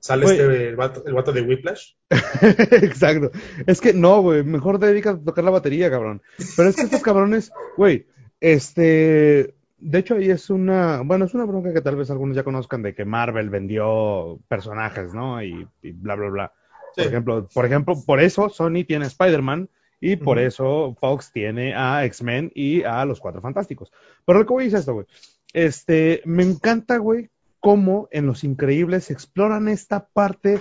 sale 0.00 0.26
este 0.26 0.68
el 0.68 0.76
vato, 0.76 1.04
el 1.06 1.12
vato 1.12 1.32
de 1.32 1.42
Whiplash. 1.42 1.92
Exacto. 2.70 3.30
Es 3.66 3.80
que 3.80 3.92
no, 3.92 4.22
güey. 4.22 4.42
Mejor 4.42 4.78
dedícate 4.78 5.20
a 5.20 5.24
tocar 5.24 5.44
la 5.44 5.50
batería, 5.50 5.90
cabrón. 5.90 6.22
Pero 6.56 6.68
es 6.68 6.76
que 6.76 6.82
estos 6.82 7.02
cabrones, 7.02 7.50
güey, 7.76 8.06
este. 8.40 9.54
De 9.78 9.98
hecho, 9.98 10.16
ahí 10.16 10.30
es 10.30 10.50
una. 10.50 11.02
Bueno, 11.02 11.24
es 11.24 11.34
una 11.34 11.44
bronca 11.44 11.72
que 11.72 11.80
tal 11.80 11.96
vez 11.96 12.10
algunos 12.10 12.36
ya 12.36 12.42
conozcan 12.42 12.82
de 12.82 12.94
que 12.94 13.04
Marvel 13.04 13.48
vendió 13.48 14.40
personajes, 14.48 15.14
¿no? 15.14 15.42
Y, 15.42 15.66
y 15.82 15.92
bla, 15.92 16.16
bla, 16.16 16.28
bla. 16.28 16.52
Sí. 16.94 17.02
Por 17.02 17.06
ejemplo, 17.06 17.48
por 17.54 17.66
ejemplo, 17.66 17.94
por 18.04 18.20
eso 18.20 18.48
Sony 18.48 18.84
tiene 18.86 19.04
a 19.04 19.08
Spider-Man 19.08 19.68
y 20.00 20.16
por 20.16 20.38
eso 20.38 20.96
Fox 21.00 21.32
tiene 21.32 21.74
a 21.74 22.04
X-Men 22.04 22.52
y 22.54 22.82
a 22.82 23.04
los 23.04 23.20
Cuatro 23.20 23.40
Fantásticos. 23.40 23.92
Pero 24.24 24.40
lo 24.40 24.46
que 24.46 24.52
voy 24.52 24.62
a 24.62 24.64
decir 24.64 24.76
es 24.76 24.80
esto, 24.80 24.94
güey. 24.94 25.06
Este, 25.52 26.22
me 26.24 26.42
encanta, 26.42 26.98
güey, 26.98 27.30
cómo 27.60 28.08
en 28.10 28.26
Los 28.26 28.44
Increíbles 28.44 29.10
exploran 29.10 29.68
esta 29.68 30.06
parte 30.06 30.60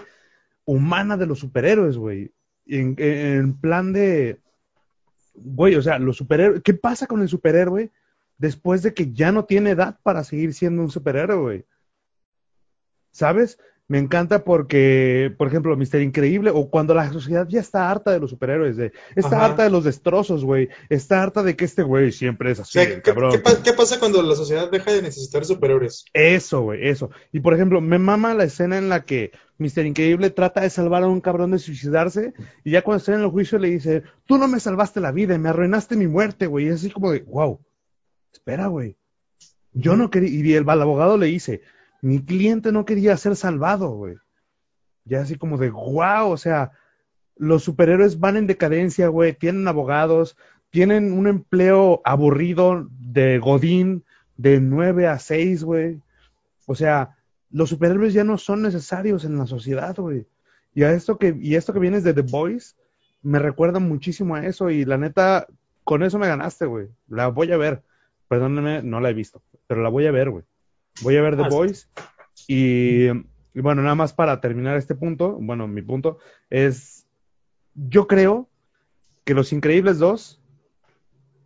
humana 0.66 1.18
de 1.18 1.28
los 1.28 1.40
superhéroes, 1.40 1.98
güey. 1.98 2.32
En, 2.66 2.96
en 2.98 3.54
plan 3.58 3.94
de, 3.94 4.40
güey, 5.36 5.76
o 5.76 5.82
sea, 5.82 6.00
los 6.00 6.18
superhéroes, 6.18 6.62
¿qué 6.64 6.74
pasa 6.74 7.08
con 7.08 7.22
el 7.22 7.30
superhéroe 7.30 7.92
después 8.38 8.82
de 8.84 8.94
que 8.94 9.12
ya 9.14 9.32
no 9.32 9.46
tiene 9.46 9.72
edad 9.72 9.98
para 10.04 10.24
seguir 10.24 10.54
siendo 10.54 10.82
un 10.82 10.90
superhéroe, 10.92 11.38
güey? 11.42 11.66
¿Sabes? 13.12 13.58
Me 13.90 14.00
encanta 14.00 14.44
porque, 14.44 15.34
por 15.38 15.48
ejemplo, 15.48 15.74
Mister 15.78 16.02
Increíble, 16.02 16.52
o 16.54 16.70
cuando 16.70 16.94
la 16.94 17.10
sociedad 17.10 17.48
ya 17.48 17.62
está 17.62 17.90
harta 17.90 18.12
de 18.12 18.20
los 18.20 18.30
superhéroes, 18.32 18.76
de, 18.76 18.92
está 19.16 19.38
Ajá. 19.38 19.46
harta 19.46 19.64
de 19.64 19.70
los 19.70 19.86
destrozos, 19.86 20.44
güey, 20.44 20.68
está 20.90 21.24
harta 21.24 21.42
de 21.42 21.56
que 21.56 21.64
este 21.64 21.84
güey 21.84 22.12
siempre 22.12 22.52
es 22.52 22.60
O 22.60 22.64
así, 22.64 22.74
sea, 22.74 22.86
¿qué, 22.86 23.02
cabrón. 23.02 23.32
qué 23.32 23.40
pa- 23.40 23.64
qué 23.64 23.72
pasa 23.72 23.98
cuando 23.98 24.22
la 24.22 24.36
sociedad 24.36 24.70
deja 24.70 24.92
de 24.92 25.02
necesitar 25.04 25.46
superhéroes? 25.46 26.04
Eso, 26.12 26.64
güey, 26.64 26.86
eso. 26.90 27.12
Y 27.32 27.40
por 27.40 27.54
ejemplo, 27.54 27.80
me 27.80 27.98
mama 27.98 28.34
la 28.34 28.44
escena 28.44 28.78
en 28.78 28.90
la 28.90 29.06
que 29.06 29.32
Mr. 29.58 29.86
Increíble 29.86 30.32
trata 30.32 30.60
de 30.62 30.70
salvar 30.70 31.04
a 31.04 31.08
un 31.08 31.22
cabrón 31.22 31.52
de 31.52 31.60
suicidarse 31.60 32.34
y 32.66 32.72
ya 32.72 32.82
cuando 32.82 32.98
está 33.00 33.14
en 33.16 33.22
el 33.22 33.30
juicio 33.30 33.58
le 33.58 33.70
dice, 33.70 34.04
tú 34.26 34.38
no 34.38 34.50
me 34.50 34.60
salvaste 34.60 35.00
la 35.00 35.14
vida, 35.14 35.38
me 35.38 35.48
arruinaste 35.48 35.96
mi 35.96 36.08
muerte, 36.08 36.46
güey. 36.46 36.66
Y 36.66 36.70
es 36.70 36.76
así 36.76 36.92
como 36.92 37.10
de, 37.10 37.22
wow, 37.22 37.62
espera, 38.38 38.68
güey. 38.68 38.98
Yo 39.74 39.96
no 39.96 40.10
quería, 40.10 40.30
y 40.30 40.54
el, 40.54 40.64
el 40.64 40.82
abogado 40.82 41.18
le 41.18 41.28
dice, 41.28 41.62
mi 42.02 42.24
cliente 42.24 42.72
no 42.72 42.86
quería 42.86 43.18
ser 43.18 43.36
salvado, 43.36 43.90
güey. 43.90 44.16
Ya 45.06 45.22
así 45.22 45.36
como 45.36 45.58
de, 45.58 45.70
wow, 45.70 46.30
o 46.30 46.38
sea, 46.38 46.72
los 47.36 47.64
superhéroes 47.64 48.20
van 48.20 48.38
en 48.38 48.48
decadencia, 48.48 49.08
güey, 49.08 49.34
tienen 49.34 49.68
abogados, 49.68 50.38
tienen 50.70 51.14
un 51.14 51.28
empleo 51.28 52.02
aburrido 52.04 52.88
de 52.92 53.40
Godín 53.40 54.04
de 54.36 54.60
9 54.60 55.08
a 55.08 55.20
6, 55.20 55.64
güey. 55.64 56.02
O 56.66 56.76
sea, 56.76 57.18
los 57.50 57.70
superhéroes 57.70 58.14
ya 58.14 58.24
no 58.24 58.38
son 58.38 58.62
necesarios 58.62 59.26
en 59.26 59.38
la 59.38 59.46
sociedad, 59.48 59.96
güey. 59.96 60.28
Y 60.74 60.84
a 60.84 60.92
esto 60.92 61.18
que, 61.18 61.36
y 61.40 61.56
esto 61.56 61.74
que 61.74 61.80
vienes 61.80 62.04
de 62.04 62.14
The 62.14 62.22
Boys, 62.22 62.76
me 63.22 63.40
recuerda 63.40 63.80
muchísimo 63.80 64.36
a 64.36 64.46
eso, 64.46 64.70
y 64.70 64.86
la 64.86 64.98
neta, 64.98 65.48
con 65.84 66.04
eso 66.04 66.20
me 66.20 66.28
ganaste, 66.28 66.66
güey. 66.66 66.90
La 67.08 67.28
voy 67.30 67.52
a 67.52 67.58
ver. 67.58 67.84
Perdónenme, 68.28 68.82
no 68.84 69.00
la 69.00 69.10
he 69.10 69.14
visto, 69.14 69.42
pero 69.68 69.82
la 69.82 69.90
voy 69.90 70.06
a 70.06 70.12
ver, 70.12 70.30
güey. 70.30 70.44
Voy 71.02 71.16
a 71.18 71.22
ver 71.22 71.36
The 71.38 71.44
Ah, 71.44 71.50
sí. 71.50 71.56
Boys 71.56 71.90
y, 72.48 73.08
y 73.08 73.62
bueno, 73.62 73.82
nada 73.82 73.96
más 73.96 74.14
para 74.14 74.40
terminar 74.42 74.78
este 74.78 74.96
punto, 74.96 75.38
bueno, 75.40 75.68
mi 75.68 75.82
punto 75.82 76.18
es, 76.50 77.08
yo 77.74 78.08
creo 78.08 78.50
que 79.24 79.34
Los 79.34 79.52
Increíbles 79.54 79.98
2 80.00 80.42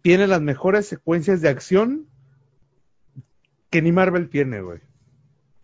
tiene 0.01 0.27
las 0.27 0.41
mejores 0.41 0.88
secuencias 0.88 1.41
de 1.41 1.49
acción 1.49 2.07
que 3.69 3.82
ni 3.82 3.91
Marvel 3.91 4.29
tiene, 4.29 4.61
güey. 4.61 4.79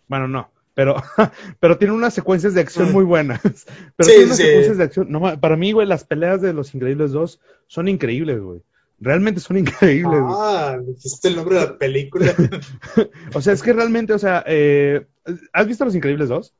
Bueno, 0.08 0.28
no, 0.28 0.52
pero, 0.74 0.96
pero 1.60 1.78
tiene 1.78 1.94
unas 1.94 2.14
secuencias 2.14 2.54
de 2.54 2.62
acción 2.62 2.92
muy 2.92 3.04
buenas. 3.04 3.42
Pero 3.98 4.08
Sí, 4.08 4.12
tiene 4.12 4.26
unas 4.26 4.38
sí. 4.38 4.44
secuencias 4.44 4.78
de 4.78 4.84
acción, 4.84 5.12
no, 5.12 5.40
para 5.40 5.58
mí, 5.58 5.72
güey, 5.72 5.88
las 5.88 6.04
peleas 6.06 6.42
de 6.42 6.54
Los 6.54 6.74
Increíbles 6.74 7.12
2 7.12 7.42
son 7.68 7.88
increíbles, 7.88 8.40
güey. 8.40 8.62
Realmente 9.00 9.40
son 9.40 9.58
increíbles. 9.58 10.20
Ah, 10.26 10.78
dijiste 10.86 11.28
el 11.28 11.36
nombre 11.36 11.56
de 11.60 11.66
la 11.66 11.78
película. 11.78 12.34
O 13.34 13.42
sea, 13.42 13.54
es 13.54 13.62
que 13.62 13.74
realmente, 13.74 14.14
o 14.14 14.20
sea, 14.20 14.44
eh, 14.48 15.06
¿has 15.54 15.68
visto 15.68 15.86
Los 15.86 15.96
Increíbles 15.96 16.30
2? 16.30 16.54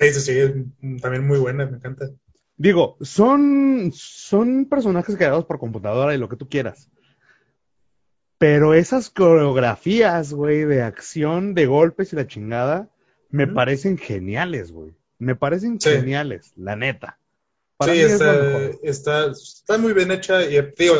Sí, 0.00 0.12
sí, 0.12 0.20
sí, 0.20 0.32
es 0.32 0.52
también 1.00 1.26
muy 1.26 1.38
buena, 1.38 1.66
me 1.66 1.76
encanta. 1.76 2.06
Digo, 2.56 2.96
son, 3.00 3.90
son 3.94 4.66
personajes 4.66 5.16
creados 5.16 5.44
por 5.44 5.58
computadora 5.58 6.14
y 6.14 6.18
lo 6.18 6.28
que 6.28 6.36
tú 6.36 6.48
quieras. 6.48 6.90
Pero 8.38 8.74
esas 8.74 9.10
coreografías, 9.10 10.32
güey, 10.32 10.64
de 10.64 10.82
acción, 10.82 11.54
de 11.54 11.66
golpes 11.66 12.12
y 12.12 12.16
la 12.16 12.26
chingada, 12.26 12.88
me 13.30 13.46
parecen 13.46 13.98
geniales, 13.98 14.70
güey. 14.72 14.92
Me 15.18 15.34
parecen 15.34 15.80
Sí. 15.80 15.90
geniales, 15.90 16.52
la 16.56 16.76
neta. 16.76 17.18
Para 17.78 17.92
sí, 17.92 17.98
mí 17.98 18.04
es 18.04 18.12
está, 18.12 18.32
lo 18.32 18.42
mejor. 18.44 18.80
está, 18.82 19.26
está 19.30 19.78
muy 19.78 19.92
bien 19.94 20.10
hecha 20.10 20.42
y 20.42 20.60
digo, 20.76 20.96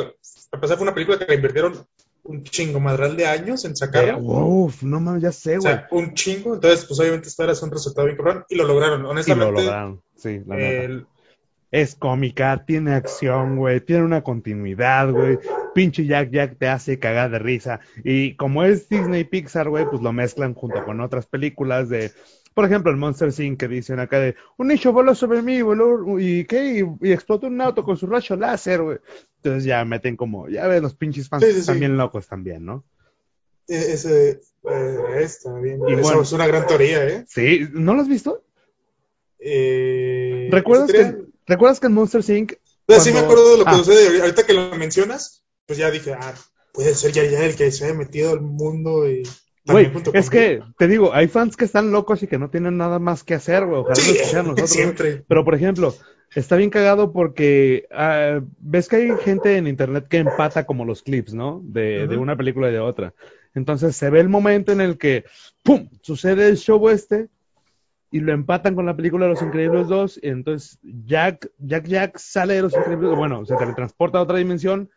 a 0.53 0.61
pesar 0.61 0.76
fue 0.79 0.85
una 0.85 0.95
película 0.95 1.18
que 1.18 1.26
le 1.26 1.35
invirtieron 1.35 1.74
un 2.22 2.45
chingo 2.45 2.79
madral 2.81 3.16
de 3.16 3.26
años 3.26 3.64
en 3.64 3.74
sacarlo. 3.76 4.18
Uf, 4.18 4.83
no 4.83 5.01
mames, 5.01 5.22
ya 5.22 5.33
sé, 5.33 5.57
o 5.59 5.61
güey. 5.61 5.72
sea, 5.74 5.89
un 5.91 6.14
chingo. 6.14 6.55
Entonces, 6.55 6.85
pues 6.85 7.01
obviamente 7.01 7.29
esperas 7.29 7.62
un 7.62 7.70
resultado 7.70 8.07
bien 8.07 8.16
cabrón. 8.16 8.45
Y 8.49 8.55
lo 8.55 8.64
lograron, 8.64 9.03
Y 9.03 9.07
honestamente. 9.07 9.53
lo 9.53 9.61
lograron, 9.61 10.03
sí, 10.16 10.41
la 10.47 10.57
neta. 10.57 10.83
el- 10.85 11.07
Es 11.70 11.95
cómica, 11.97 12.64
tiene 12.66 12.95
acción, 12.95 13.57
güey, 13.57 13.81
tiene 13.81 14.03
una 14.05 14.22
continuidad, 14.22 15.11
güey. 15.11 15.39
Pinche 15.74 16.07
Jack 16.07 16.31
Jack 16.31 16.57
te 16.59 16.66
hace 16.68 16.99
cagar 16.99 17.31
de 17.31 17.39
risa. 17.39 17.81
Y 18.05 18.37
como 18.37 18.64
es 18.64 18.89
Disney 18.89 19.24
Pixar, 19.24 19.68
güey, 19.68 19.85
pues 19.85 20.01
lo 20.01 20.12
mezclan 20.14 20.55
junto 20.55 20.83
con 20.85 21.01
otras 21.03 21.26
películas 21.26 21.89
de, 21.91 22.11
por 22.59 22.64
ejemplo, 22.64 22.90
el 22.90 22.96
Monster 22.96 23.30
Inc. 23.38 23.56
que 23.56 23.68
dicen 23.68 24.00
acá 24.00 24.18
de, 24.18 24.34
un 24.56 24.66
nicho 24.66 24.92
voló 24.92 25.14
sobre 25.14 25.42
mí, 25.42 25.62
voló, 25.62 26.18
y 26.18 26.44
qué, 26.44 26.80
y, 26.80 27.06
y 27.09 27.12
explotó 27.12 27.46
un 27.46 27.61
auto 27.61 27.84
con 27.84 27.96
su 27.96 28.09
rayo 28.09 28.34
láser, 28.34 28.82
güey. 28.82 28.98
Entonces 29.36 29.62
ya 29.62 29.84
meten 29.84 30.16
como, 30.16 30.48
ya 30.48 30.66
ves, 30.66 30.82
los 30.82 30.96
pinches 30.96 31.28
fans 31.28 31.44
Sí, 31.44 31.52
sí, 31.52 31.61
están 31.61 31.76
sí. 31.76 31.78
bien 31.78 31.96
locos 31.96 32.26
también, 32.26 32.64
¿no? 32.66 32.84
e- 33.68 33.92
ese 33.92 34.40
eh, 34.68 34.98
está 35.20 35.54
bien. 35.61 35.76
Y 35.86 35.94
bueno. 35.94 36.20
es 36.22 36.32
una 36.32 36.48
gran 36.48 36.66
teoría, 36.66 37.06
¿eh? 37.06 37.24
Sí, 37.28 37.61
¿no 37.74 37.94
lo 37.94 38.00
has 38.02 38.09
visto? 38.09 38.42
eh 39.38 40.48
¿Recuerdas 40.50 40.90
que, 40.90 41.16
¿recuerdas 41.46 41.78
que 41.78 41.86
en 41.86 41.92
Monster 41.92 42.28
Inc. 42.36 42.54
O 42.88 42.92
sea, 42.92 43.00
sí 43.00 43.11
me 43.11 43.20
cuando- 43.20 43.32
acuerdo 43.34 43.52
de 43.52 43.59
lo 43.59 43.64
que 43.66 43.70
Ah. 43.70 43.76
sucede. 43.78 44.20
Ahorita 44.20 44.44
que 44.44 44.54
lo 44.54 44.74
mencionas, 44.74 45.44
pues 45.64 45.78
ya 45.78 45.92
dije, 45.92 46.12
ah, 46.14 46.34
puede 46.72 46.92
ser 46.96 47.12
ya, 47.12 47.22
ya 47.24 47.44
el 47.44 47.54
que 47.54 47.70
se 47.70 47.84
haya 47.84 47.94
metido 47.94 48.32
al 48.32 48.40
mundo 48.40 49.09
y. 49.09 49.22
Güey, 49.69 49.91
es 50.14 50.31
que, 50.31 50.62
te 50.79 50.89
digo, 50.89 51.12
hay 51.12 51.29
fans 51.29 51.57
que 51.57 51.64
están 51.64 51.91
locos 51.93 52.23
y 52.23 52.27
que 52.27 52.39
no 52.39 52.51
tienen 52.51 52.77
nada 52.77 52.99
más 52.99 53.23
que 53.23 53.35
hacer, 53.35 53.66
güey. 53.66 53.81
Ojalá 53.81 53.97
Sí, 53.97 54.12
nos 54.12 54.33
nosotros. 54.47 54.71
siempre. 54.71 55.25
Pero, 55.29 55.45
por 55.45 55.55
ejemplo, 55.55 55.95
está 56.35 56.57
bien 56.57 56.71
cagado 56.71 57.12
porque 57.12 57.87
ah, 57.91 58.41
ves 58.59 58.89
que 58.89 58.97
hay 58.97 59.11
gente 59.19 59.57
en 59.57 59.66
internet 59.66 60.07
que 60.09 60.19
empata 60.19 60.66
como 60.66 60.85
los 60.85 61.03
clips, 61.03 61.35
¿no? 61.35 61.61
De, 61.64 62.16
una 62.16 62.37
película 62.37 62.69
y 62.69 62.73
de 62.73 62.81
otra. 62.81 63.14
Entonces 63.55 63.97
se 63.97 64.11
ve 64.11 64.21
el 64.21 64.29
momento 64.29 64.73
en 64.73 64.81
el 64.81 64.99
que, 64.99 65.25
¡pum!, 65.62 65.89
sucede 66.03 66.49
el 66.49 66.57
show 66.57 66.89
este 66.89 67.29
y 68.11 68.21
lo 68.21 68.33
empatan 68.33 68.75
con 68.75 68.87
la 68.87 68.97
película 68.97 69.27
de 69.27 69.33
Los 69.33 69.43
Increíbles 69.43 69.89
2. 69.89 70.21
Y 70.23 70.29
entonces 70.29 70.79
Jack, 70.83 71.51
Jack 71.59 71.87
Jack 71.87 72.19
sale 72.19 72.55
de 72.55 72.62
Los 72.62 72.75
Increíbles, 72.75 73.16
bueno, 73.16 73.45
se 73.45 73.57
teletransporta 73.57 74.19
a 74.19 74.23
otra 74.23 74.39
dimensión, 74.39 74.91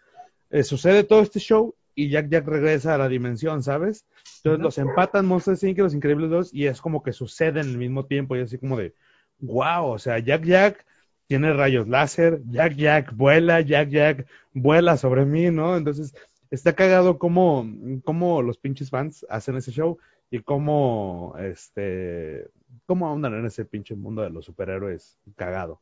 eh, 0.49 0.63
sucede 0.63 1.03
todo 1.03 1.21
este 1.21 1.39
show 1.39 1.75
y 1.95 2.09
Jack 2.09 2.29
Jack 2.29 2.47
regresa 2.47 2.95
a 2.95 2.97
la 2.97 3.07
dimensión, 3.07 3.63
¿sabes? 3.63 4.05
Entonces 4.37 4.63
los 4.63 4.77
empatan 4.77 5.25
Monster 5.25 5.57
Inc. 5.61 5.77
y 5.77 5.81
Los 5.81 5.93
Increíbles 5.93 6.29
2 6.29 6.53
y 6.53 6.67
es 6.67 6.81
como 6.81 7.03
que 7.03 7.13
sucede 7.13 7.61
en 7.61 7.69
el 7.69 7.77
mismo 7.77 8.05
tiempo 8.05 8.35
y 8.35 8.41
así 8.41 8.57
como 8.57 8.77
de, 8.77 8.93
wow, 9.39 9.85
o 9.85 9.99
sea, 9.99 10.19
Jack 10.19 10.43
Jack 10.43 10.85
tiene 11.27 11.53
rayos 11.53 11.87
láser, 11.87 12.41
Jack 12.49 12.75
Jack 12.75 13.15
vuela, 13.15 13.61
Jack 13.61 13.89
Jack 13.89 14.27
vuela 14.53 14.97
sobre 14.97 15.25
mí, 15.25 15.49
¿no? 15.51 15.77
Entonces 15.77 16.13
está 16.49 16.73
cagado 16.73 17.17
cómo, 17.17 17.65
cómo 18.03 18.41
los 18.41 18.57
pinches 18.57 18.89
fans 18.89 19.25
hacen 19.29 19.55
ese 19.55 19.71
show 19.71 19.97
y 20.29 20.41
cómo, 20.41 21.35
este, 21.39 22.49
cómo 22.85 23.07
ahondan 23.07 23.33
en 23.35 23.45
ese 23.45 23.65
pinche 23.65 23.95
mundo 23.95 24.21
de 24.21 24.29
los 24.29 24.45
superhéroes 24.45 25.17
cagado. 25.35 25.81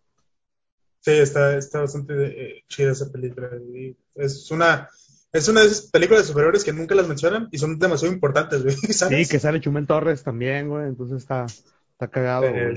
Sí, 1.02 1.12
está, 1.12 1.58
está 1.58 1.82
bastante 1.82 2.14
eh, 2.26 2.64
chida 2.68 2.92
esa 2.92 3.12
película. 3.12 3.50
y 3.74 3.96
es 4.16 4.50
una. 4.52 4.90
Es 5.32 5.48
una 5.48 5.62
de 5.62 5.68
esas 5.68 5.92
películas 5.92 6.24
de 6.24 6.28
superhéroes 6.30 6.64
que 6.64 6.74
nunca 6.74 6.96
las 6.96 7.08
mencionan 7.08 7.48
y 7.52 7.58
son 7.60 7.78
demasiado 7.78 8.14
importantes, 8.14 8.64
güey. 8.64 8.76
Sí, 8.82 8.94
¿Sabes? 8.94 9.30
que 9.30 9.40
sale 9.40 9.62
Chumel 9.62 9.86
Torres 9.86 10.24
también, 10.24 10.70
güey, 10.70 10.88
entonces 10.88 11.18
está, 11.18 11.46
está 11.46 12.08
cagado. 12.08 12.46
Eh, 12.46 12.76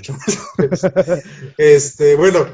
güey. 0.59 0.71
este, 1.59 2.17
bueno, 2.17 2.47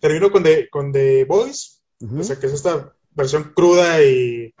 termino 0.00 0.30
con 0.30 0.42
The, 0.42 0.68
con 0.70 0.92
The 0.92 1.24
Boys, 1.24 1.82
Ujú. 2.00 2.20
o 2.20 2.24
sea 2.24 2.38
que 2.38 2.46
es 2.46 2.52
esta 2.52 2.92
versión 3.14 3.52
cruda 3.54 4.02
y, 4.02 4.54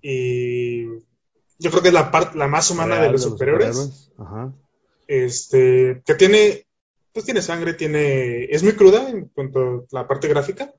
y 0.00 0.84
yo 1.58 1.70
creo 1.70 1.82
que 1.82 1.88
es 1.88 1.94
la 1.94 2.10
parte 2.10 2.38
la 2.38 2.46
más 2.48 2.70
humana 2.70 2.96
Real 2.96 3.06
de 3.06 3.12
los 3.12 3.22
superhéroes. 3.22 3.76
superhéroes. 3.76 4.12
Ajá. 4.18 4.52
Este, 5.08 6.02
que 6.04 6.14
tiene, 6.14 6.66
pues 7.12 7.24
tiene 7.24 7.42
sangre, 7.42 7.74
tiene, 7.74 8.44
es 8.44 8.62
muy 8.62 8.72
cruda 8.72 9.08
en 9.08 9.26
cuanto 9.28 9.60
a 9.60 9.82
la 9.90 10.08
parte 10.08 10.28
gráfica. 10.28 10.72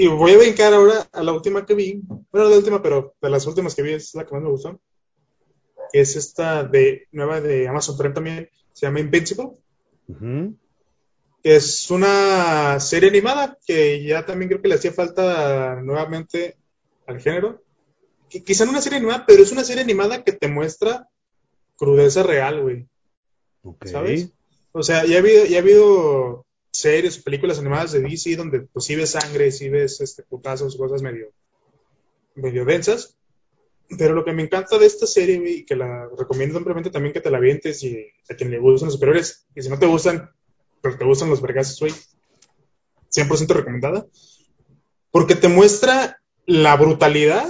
Y 0.00 0.06
voy 0.06 0.30
a 0.30 0.38
brincar 0.38 0.72
ahora 0.72 1.08
a 1.10 1.24
la 1.24 1.32
última 1.32 1.66
que 1.66 1.74
vi, 1.74 2.00
bueno, 2.30 2.48
la 2.48 2.56
última, 2.56 2.80
pero 2.80 3.16
de 3.20 3.30
las 3.30 3.44
últimas 3.46 3.74
que 3.74 3.82
vi 3.82 3.94
es 3.94 4.14
la 4.14 4.24
que 4.24 4.32
más 4.32 4.44
me 4.44 4.50
gustó, 4.50 4.80
que 5.92 6.00
es 6.00 6.14
esta 6.14 6.62
de 6.62 7.08
nueva 7.10 7.40
de 7.40 7.66
Amazon 7.66 7.98
Prime 7.98 8.14
también, 8.14 8.48
se 8.72 8.86
llama 8.86 9.00
Invincible, 9.00 9.54
que 11.42 11.56
es 11.56 11.90
una 11.90 12.78
serie 12.78 13.08
animada 13.10 13.58
que 13.66 14.04
ya 14.04 14.24
también 14.24 14.48
creo 14.48 14.62
que 14.62 14.68
le 14.68 14.76
hacía 14.76 14.92
falta 14.92 15.80
nuevamente 15.82 16.56
al 17.08 17.20
género. 17.20 17.64
Que 18.30 18.44
quizá 18.44 18.66
no 18.66 18.70
una 18.70 18.82
serie 18.82 18.98
animada, 18.98 19.24
pero 19.26 19.42
es 19.42 19.50
una 19.50 19.64
serie 19.64 19.82
animada 19.82 20.22
que 20.22 20.32
te 20.32 20.46
muestra 20.46 21.08
crudeza 21.76 22.22
real, 22.22 22.62
güey. 22.62 22.86
¿sabes? 23.84 24.30
O 24.70 24.84
sea, 24.84 25.04
ya 25.06 25.16
ha 25.16 25.18
habido, 25.18 25.44
ya 25.46 25.58
ha 25.58 25.62
habido 25.62 26.46
series, 26.70 27.22
películas 27.22 27.58
animadas 27.58 27.92
de 27.92 28.00
DC 28.00 28.36
donde 28.36 28.60
pues 28.60 28.84
sí 28.84 28.96
ves 28.96 29.10
sangre, 29.10 29.50
sí 29.50 29.68
ves 29.68 30.00
este, 30.00 30.22
putazos, 30.22 30.76
cosas 30.76 31.02
medio, 31.02 31.32
medio 32.34 32.64
densas. 32.64 33.16
Pero 33.96 34.14
lo 34.14 34.24
que 34.24 34.32
me 34.32 34.42
encanta 34.42 34.78
de 34.78 34.86
esta 34.86 35.06
serie, 35.06 35.42
y 35.50 35.64
que 35.64 35.74
la 35.74 36.08
recomiendo 36.16 36.58
ampliamente 36.58 36.90
también 36.90 37.14
que 37.14 37.22
te 37.22 37.30
la 37.30 37.40
vientes 37.40 37.82
y 37.82 38.06
a 38.28 38.34
quien 38.34 38.50
le 38.50 38.58
gustan 38.58 38.88
los 38.88 38.94
superiores, 38.94 39.46
y 39.54 39.62
si 39.62 39.70
no 39.70 39.78
te 39.78 39.86
gustan, 39.86 40.30
pero 40.82 40.98
te 40.98 41.06
gustan 41.06 41.30
los 41.30 41.40
vergazos, 41.40 41.80
güey, 41.80 41.92
100% 43.10 43.48
recomendada, 43.54 44.06
porque 45.10 45.36
te 45.36 45.48
muestra 45.48 46.20
la 46.44 46.76
brutalidad, 46.76 47.48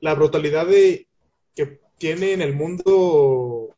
la 0.00 0.14
brutalidad 0.14 0.66
de 0.66 1.08
que 1.54 1.78
tiene 1.98 2.32
en 2.32 2.40
el 2.40 2.54
mundo, 2.54 3.76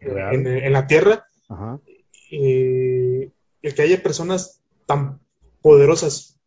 en, 0.00 0.48
en 0.48 0.72
la 0.72 0.88
Tierra, 0.88 1.28
Ajá. 1.48 1.80
Eh, 2.30 3.30
el 3.62 3.74
que 3.74 3.82
haya 3.82 4.02
personas 4.02 4.60
tan 4.86 5.20
poderosas. 5.62 6.38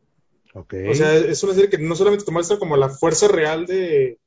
Ok. 0.54 0.74
O 0.90 0.96
sea, 0.96 1.16
es 1.16 1.44
una 1.44 1.54
serie 1.54 1.70
que 1.70 1.78
no 1.78 1.96
solamente 1.96 2.26
te 2.26 2.32
muestra 2.32 2.58
como 2.58 2.76
la 2.78 2.90
fuerza 2.90 3.28
real 3.28 3.66
de, 3.66 4.18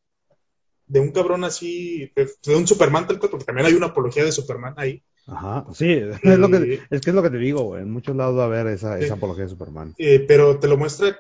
de 0.86 1.00
un 1.00 1.10
cabrón 1.10 1.44
así, 1.44 2.10
de, 2.14 2.30
de 2.44 2.56
un 2.56 2.66
Superman 2.66 3.06
tal 3.06 3.18
cual, 3.18 3.30
porque 3.30 3.46
también 3.46 3.66
hay 3.66 3.74
una 3.74 3.86
apología 3.86 4.24
de 4.24 4.32
Superman 4.32 4.74
ahí. 4.76 5.02
Ajá. 5.26 5.66
Sí, 5.72 5.90
es, 5.90 6.38
lo 6.38 6.50
que, 6.50 6.80
es 6.90 7.00
que 7.00 7.10
es 7.10 7.14
lo 7.14 7.22
que 7.22 7.30
te 7.30 7.38
digo, 7.38 7.62
güey. 7.62 7.82
En 7.82 7.92
muchos 7.92 8.16
lados 8.16 8.36
va 8.36 8.42
a 8.42 8.46
haber 8.46 8.66
esa, 8.68 8.96
apología 9.12 9.44
de 9.44 9.50
Superman. 9.50 9.94
Eh, 9.98 10.24
pero 10.26 10.58
te 10.58 10.68
lo 10.68 10.76
muestra. 10.76 11.16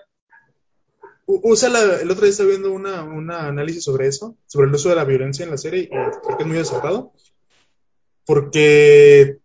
Usa 1.24 1.68
la- 1.68 2.00
el 2.00 2.10
otro 2.10 2.22
día 2.24 2.30
estaba 2.30 2.48
viendo 2.50 2.72
una, 2.72 3.04
una 3.04 3.46
análisis 3.46 3.84
sobre 3.84 4.08
eso, 4.08 4.36
sobre 4.46 4.66
el 4.68 4.74
uso 4.74 4.88
de 4.88 4.96
la 4.96 5.04
violencia 5.04 5.44
en 5.44 5.52
la 5.52 5.56
serie, 5.56 5.82
y 5.82 5.88
creo 5.88 6.36
que 6.36 6.42
es 6.42 6.46
muy 6.48 6.58
acertado. 6.58 7.12
Porque, 8.26 9.38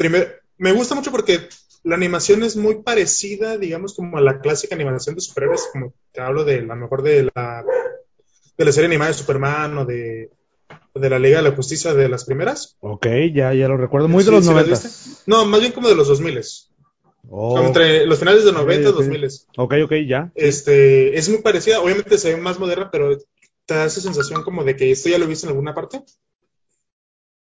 primero, 0.00 0.26
me 0.56 0.72
gusta 0.72 0.94
mucho 0.94 1.10
porque 1.10 1.40
la 1.84 1.94
animación 1.94 2.42
es 2.42 2.56
muy 2.56 2.82
parecida, 2.82 3.58
digamos, 3.58 3.94
como 3.94 4.16
a 4.16 4.22
la 4.22 4.40
clásica 4.40 4.74
animación 4.74 5.14
de 5.14 5.20
superhéroes, 5.20 5.68
como 5.70 5.92
te 6.10 6.22
hablo 6.22 6.44
de 6.44 6.62
la 6.62 6.74
mejor 6.74 7.02
de 7.02 7.30
la, 7.34 7.62
de 8.56 8.64
la 8.64 8.72
serie 8.72 8.86
animada 8.86 9.10
de 9.10 9.18
Superman 9.18 9.76
o 9.76 9.84
de, 9.84 10.30
de 10.94 11.10
la 11.10 11.18
Liga 11.18 11.42
de 11.42 11.50
la 11.50 11.54
Justicia 11.54 11.92
de 11.92 12.08
las 12.08 12.24
primeras. 12.24 12.78
Ok, 12.80 13.06
ya, 13.34 13.52
ya 13.52 13.68
lo 13.68 13.76
recuerdo. 13.76 14.08
Muy 14.08 14.24
de 14.24 14.30
Sí, 14.30 14.36
los 14.36 14.44
¿sí 14.46 14.54
las 14.54 14.56
noventas. 14.56 14.84
viste? 14.84 15.30
No, 15.30 15.44
más 15.44 15.60
bien 15.60 15.72
como 15.72 15.88
de 15.88 15.94
los 15.94 16.08
2000 16.08 16.40
Oh, 17.32 17.54
como 17.54 17.66
entre 17.66 18.06
los 18.06 18.18
finales 18.18 18.44
de 18.44 18.52
90 18.52 18.88
y 18.88 18.90
ok. 18.90 18.96
2000 18.96 19.24
ok, 19.58 19.74
ok, 19.84 19.92
ya. 20.08 20.32
Este, 20.34 21.18
es 21.18 21.28
muy 21.28 21.42
parecida, 21.42 21.80
obviamente 21.82 22.16
se 22.16 22.34
ve 22.34 22.40
más 22.40 22.58
moderna, 22.58 22.90
pero 22.90 23.18
te 23.66 23.74
da 23.74 23.84
esa 23.84 24.00
sensación 24.00 24.42
como 24.42 24.64
de 24.64 24.74
que 24.76 24.90
esto 24.90 25.10
ya 25.10 25.18
lo 25.18 25.26
viste 25.26 25.44
en 25.46 25.50
alguna 25.50 25.74
parte. 25.74 26.02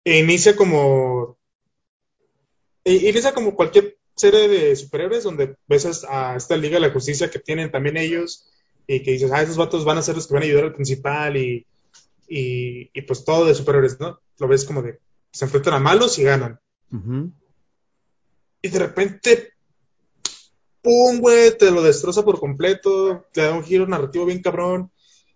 E 0.05 0.19
inicia 0.19 0.57
como. 0.57 1.36
E- 2.87 3.11
inicia 3.11 3.35
como 3.35 3.55
cualquier 3.55 3.99
serie 4.15 4.49
de 4.49 4.77
superhéroes 4.77 5.25
donde 5.25 5.57
ves 5.67 6.05
a 6.09 6.37
esta 6.37 6.57
Liga 6.57 6.75
de 6.75 6.87
la 6.87 6.93
Justicia 6.93 7.31
que 7.31 7.41
tienen 7.41 7.71
también 7.71 7.97
ellos 7.97 8.49
y 8.87 9.03
que 9.03 9.11
dices, 9.11 9.31
ah, 9.33 9.43
esos 9.43 9.57
vatos 9.57 9.85
van 9.85 9.99
a 9.99 10.03
ser 10.03 10.15
los 10.15 10.27
que 10.27 10.35
van 10.35 10.45
a 10.45 10.47
ayudar 10.47 10.65
al 10.65 10.73
principal 10.73 11.37
y, 11.37 11.67
y, 12.29 12.91
y 12.95 13.03
pues 13.03 13.25
todo 13.25 13.45
de 13.45 13.55
superhéroes, 13.55 13.99
¿no? 13.99 14.21
Lo 14.39 14.49
ves 14.49 14.65
como 14.65 14.83
de 14.83 15.01
se 15.33 15.45
enfrentan 15.45 15.75
a 15.75 15.81
malos 15.81 16.19
y 16.19 16.23
ganan. 16.23 16.59
Y 18.63 18.69
de 18.69 18.79
repente, 18.79 19.53
¡pum, 20.81 21.19
güey! 21.19 21.59
Te 21.59 21.71
lo 21.71 21.83
destroza 21.83 22.25
por 22.25 22.41
completo, 22.41 23.27
te 23.33 23.43
da 23.43 23.53
un 23.53 23.65
giro 23.65 23.87
narrativo 23.87 24.25
bien 24.25 24.41
cabrón. 24.41 24.91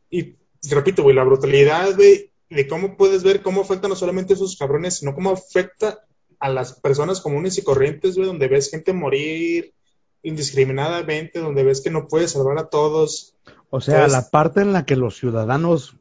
Y 0.09 0.23
te 0.33 0.75
repito, 0.75 1.03
güey, 1.03 1.15
la 1.15 1.25
brutalidad, 1.25 1.95
güey, 1.97 2.33
de 2.49 2.67
cómo 2.67 2.97
puedes 2.97 3.23
ver 3.23 3.43
cómo 3.43 3.61
afecta 3.61 3.89
no 3.89 3.95
solamente 3.95 4.33
a 4.33 4.37
esos 4.37 4.57
cabrones, 4.57 4.97
sino 4.97 5.15
cómo 5.15 5.31
afecta 5.31 6.07
a 6.41 6.49
las 6.49 6.73
personas 6.73 7.21
comunes 7.21 7.57
y 7.59 7.63
corrientes, 7.63 8.17
güey, 8.17 8.27
donde 8.27 8.49
ves 8.49 8.71
gente 8.71 8.93
morir 8.93 9.73
indiscriminadamente, 10.23 11.39
donde 11.39 11.63
ves 11.63 11.81
que 11.81 11.91
no 11.91 12.09
puedes 12.09 12.33
salvar 12.33 12.59
a 12.59 12.69
todos. 12.69 13.35
O 13.71 13.81
sea, 13.81 13.97
Entonces- 13.97 14.13
la 14.25 14.31
parte 14.31 14.61
en 14.63 14.73
la 14.73 14.85
que 14.85 14.97
los 14.97 15.17
ciudadanos 15.17 15.95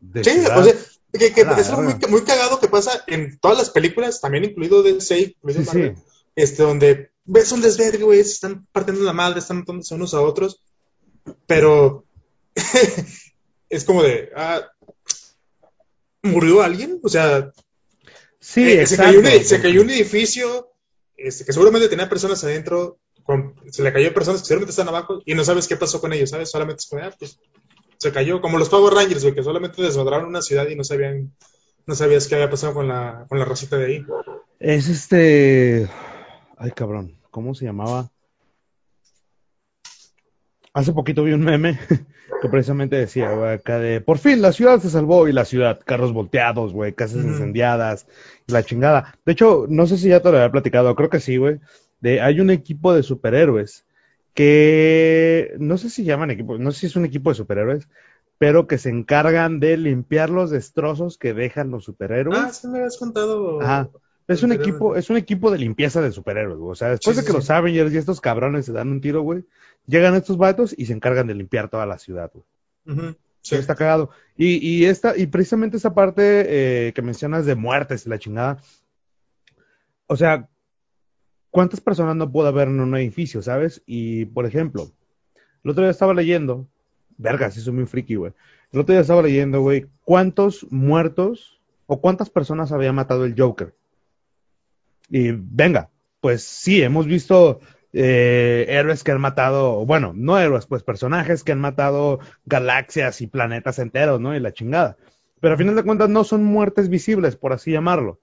de 0.00 0.24
Sí, 0.24 0.30
ciudad- 0.30 0.58
o 0.58 0.62
sea, 0.64 0.74
que, 1.12 1.40
es 1.60 1.68
algo 1.70 1.82
muy, 1.82 1.94
muy 2.08 2.22
cagado 2.22 2.60
que 2.60 2.68
pasa 2.68 3.02
en 3.06 3.38
todas 3.40 3.58
las 3.58 3.70
películas, 3.70 4.20
también 4.20 4.44
incluido 4.44 4.82
DC, 4.82 5.18
incluido 5.20 5.62
Sí, 5.62 5.66
Marvel, 5.66 5.96
sí. 5.96 6.02
este, 6.36 6.62
donde 6.62 7.10
ves 7.24 7.50
un 7.52 7.60
desvergue, 7.62 8.04
güey, 8.04 8.22
se 8.24 8.32
están 8.32 8.66
partiendo 8.72 9.02
la 9.04 9.12
madre, 9.12 9.40
están 9.40 9.58
matándose 9.60 9.94
unos 9.94 10.14
a 10.14 10.20
otros, 10.20 10.62
pero 11.46 12.04
es 13.70 13.84
como 13.84 14.02
de, 14.02 14.30
ah, 14.36 14.62
¿murió 16.22 16.62
alguien? 16.62 17.00
O 17.02 17.08
sea, 17.08 17.52
Sí, 18.40 18.62
eh, 18.62 18.86
se, 18.86 18.94
exacto. 18.94 19.04
cayó 19.04 19.18
un, 19.20 19.44
se 19.44 19.60
cayó 19.60 19.82
un 19.82 19.90
edificio 19.90 20.72
este, 21.16 21.44
que 21.44 21.52
seguramente 21.52 21.88
tenía 21.88 22.08
personas 22.08 22.42
adentro, 22.44 22.98
con- 23.24 23.54
se 23.70 23.82
le 23.82 23.92
cayó 23.92 24.14
personas 24.14 24.40
que 24.42 24.46
seguramente 24.46 24.70
están 24.70 24.88
abajo 24.88 25.20
y 25.26 25.34
no 25.34 25.44
sabes 25.44 25.66
qué 25.66 25.76
pasó 25.76 26.00
con 26.00 26.12
ellos, 26.12 26.30
¿sabes? 26.30 26.50
Solamente 26.50 26.80
es 26.80 26.86
como, 26.86 27.02
ah, 27.02 27.12
pues 27.18 27.38
se 27.98 28.12
cayó, 28.12 28.40
como 28.40 28.58
los 28.58 28.68
Power 28.68 28.94
Rangers, 28.94 29.22
güey, 29.22 29.34
que 29.34 29.42
solamente 29.42 29.82
desmadraron 29.82 30.28
una 30.28 30.40
ciudad 30.42 30.68
y 30.68 30.76
no 30.76 30.84
sabían, 30.84 31.32
no 31.86 31.94
sabías 31.96 32.28
qué 32.28 32.36
había 32.36 32.48
pasado 32.50 32.74
con 32.74 32.86
la, 32.86 33.26
con 33.28 33.38
la 33.40 33.44
racita 33.44 33.76
de 33.76 33.86
ahí. 33.86 34.06
Es 34.60 34.88
este. 34.88 35.88
Ay, 36.56 36.70
cabrón. 36.70 37.16
¿Cómo 37.30 37.54
se 37.54 37.64
llamaba? 37.64 38.10
Hace 40.78 40.92
poquito 40.92 41.24
vi 41.24 41.32
un 41.32 41.42
meme 41.42 41.76
que 42.40 42.48
precisamente 42.48 42.94
decía, 42.94 43.32
güey, 43.32 43.54
acá 43.54 43.80
de 43.80 44.00
por 44.00 44.18
fin 44.18 44.40
la 44.40 44.52
ciudad 44.52 44.78
se 44.78 44.90
salvó 44.90 45.26
y 45.26 45.32
la 45.32 45.44
ciudad, 45.44 45.80
carros 45.84 46.12
volteados, 46.12 46.72
güey, 46.72 46.92
casas 46.92 47.18
Ujú. 47.18 47.30
incendiadas, 47.30 48.06
y 48.46 48.52
la 48.52 48.62
chingada. 48.62 49.18
De 49.26 49.32
hecho, 49.32 49.66
no 49.68 49.88
sé 49.88 49.98
si 49.98 50.08
ya 50.08 50.20
te 50.20 50.30
lo 50.30 50.36
había 50.36 50.52
platicado, 50.52 50.94
creo 50.94 51.10
que 51.10 51.18
sí, 51.18 51.36
güey. 51.36 51.58
De 52.00 52.20
hay 52.20 52.38
un 52.38 52.50
equipo 52.50 52.94
de 52.94 53.02
superhéroes 53.02 53.84
que 54.34 55.52
no 55.58 55.78
sé 55.78 55.90
si 55.90 56.04
llaman 56.04 56.30
equipo, 56.30 56.58
no 56.58 56.70
sé 56.70 56.80
si 56.80 56.86
es 56.86 56.94
un 56.96 57.04
equipo 57.06 57.30
de 57.30 57.34
superhéroes, 57.34 57.88
pero 58.38 58.68
que 58.68 58.78
se 58.78 58.90
encargan 58.90 59.58
de 59.58 59.76
limpiar 59.76 60.30
los 60.30 60.50
destrozos 60.50 61.18
que 61.18 61.34
dejan 61.34 61.72
los 61.72 61.84
superhéroes. 61.84 62.38
Ah, 62.38 62.52
sí 62.52 62.68
me 62.68 62.78
habías 62.78 62.98
contado. 62.98 63.58
Ajá. 63.60 63.88
Es 64.28 64.42
un 64.42 64.52
equipo, 64.52 64.94
es 64.94 65.08
un 65.08 65.16
equipo 65.16 65.50
de 65.50 65.56
limpieza 65.58 66.02
de 66.02 66.12
superhéroes, 66.12 66.58
güey. 66.58 66.72
O 66.72 66.74
sea, 66.74 66.90
después 66.90 67.16
Sí, 67.16 67.22
de 67.22 67.26
que 67.26 67.32
sí. 67.32 67.38
los 67.38 67.50
Avengers 67.50 67.92
y 67.92 67.96
estos 67.96 68.20
cabrones 68.20 68.66
se 68.66 68.72
dan 68.72 68.88
un 68.90 69.00
tiro, 69.00 69.22
güey, 69.22 69.42
llegan 69.88 70.14
estos 70.14 70.36
vatos 70.36 70.74
y 70.76 70.86
se 70.86 70.92
encargan 70.92 71.26
de 71.26 71.34
limpiar 71.34 71.68
toda 71.68 71.86
la 71.86 71.98
ciudad, 71.98 72.30
güey. 72.32 73.16
Sí. 73.40 73.56
Está 73.56 73.74
cagado. 73.74 74.10
Y, 74.36 74.56
y 74.56 74.84
esta, 74.84 75.16
y 75.16 75.26
precisamente 75.26 75.78
esa 75.78 75.94
parte 75.94 76.22
eh, 76.88 76.92
que 76.92 77.02
mencionas 77.02 77.46
de 77.46 77.54
muertes 77.54 78.06
y 78.06 78.08
la 78.08 78.18
chingada. 78.18 78.58
O 80.06 80.16
sea, 80.16 80.48
¿cuántas 81.50 81.80
personas 81.80 82.16
no 82.16 82.30
puede 82.30 82.48
haber 82.48 82.68
en 82.68 82.80
un 82.80 82.96
edificio, 82.96 83.42
sabes? 83.42 83.82
Y, 83.86 84.26
por 84.26 84.46
ejemplo, 84.46 84.90
el 85.64 85.70
otro 85.70 85.82
día 85.82 85.90
estaba 85.90 86.14
leyendo, 86.14 86.68
verga, 87.16 87.50
sí 87.50 87.60
soy 87.60 87.72
muy 87.74 87.86
friki, 87.86 88.16
güey. 88.16 88.32
El 88.72 88.80
otro 88.80 88.92
día 88.92 89.00
estaba 89.00 89.22
leyendo, 89.22 89.60
güey, 89.60 89.86
cuántos 90.04 90.66
muertos 90.70 91.60
o 91.86 92.00
cuántas 92.00 92.28
personas 92.28 92.72
había 92.72 92.92
matado 92.92 93.24
el 93.24 93.34
Joker. 93.36 93.74
Y 95.08 95.30
venga, 95.32 95.90
pues 96.20 96.42
sí, 96.42 96.82
hemos 96.82 97.06
visto 97.06 97.60
eh, 97.92 98.66
héroes 98.68 99.02
que 99.02 99.12
han 99.12 99.20
matado, 99.20 99.86
bueno, 99.86 100.12
no 100.14 100.38
héroes, 100.38 100.66
pues 100.66 100.82
personajes 100.82 101.44
que 101.44 101.52
han 101.52 101.60
matado 101.60 102.20
galaxias 102.44 103.20
y 103.20 103.26
planetas 103.26 103.78
enteros, 103.78 104.20
¿no? 104.20 104.34
Y 104.34 104.40
la 104.40 104.52
chingada. 104.52 104.96
Pero 105.40 105.54
a 105.54 105.56
final 105.56 105.74
de 105.74 105.84
cuentas 105.84 106.08
no 106.08 106.24
son 106.24 106.44
muertes 106.44 106.88
visibles, 106.88 107.36
por 107.36 107.52
así 107.52 107.72
llamarlo. 107.72 108.20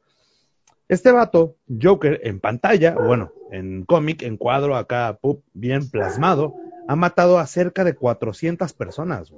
Este 0.88 1.12
vato, 1.12 1.56
Joker, 1.82 2.20
en 2.24 2.40
pantalla, 2.40 2.94
bueno, 2.94 3.32
en 3.52 3.86
cómic, 3.86 4.22
en 4.22 4.38
cuadro 4.38 4.76
acá, 4.76 5.18
bien 5.54 5.90
plasmado, 5.90 6.56
ha 6.88 6.96
matado 6.96 7.40
a 7.40 7.48
cerca 7.48 7.84
de 7.84 7.96
400 7.96 8.74
personas. 8.74 9.34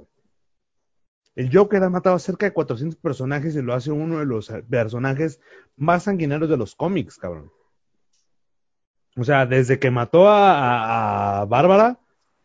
El 1.34 1.56
Joker 1.56 1.82
ha 1.82 1.88
matado 1.88 2.16
a 2.16 2.18
cerca 2.18 2.46
de 2.46 2.52
400 2.52 2.98
personajes 2.98 3.54
y 3.56 3.62
lo 3.62 3.72
hace 3.72 3.92
uno 3.92 4.18
de 4.18 4.26
los 4.26 4.52
personajes 4.68 5.40
más 5.76 6.02
sanguinarios 6.02 6.50
de 6.50 6.56
los 6.58 6.74
cómics, 6.74 7.16
cabrón. 7.16 7.50
O 9.18 9.24
sea, 9.24 9.46
desde 9.46 9.78
que 9.78 9.90
mató 9.90 10.28
a, 10.28 10.52
a- 10.58 11.40
a 11.40 11.44
Bárbara, 11.44 11.98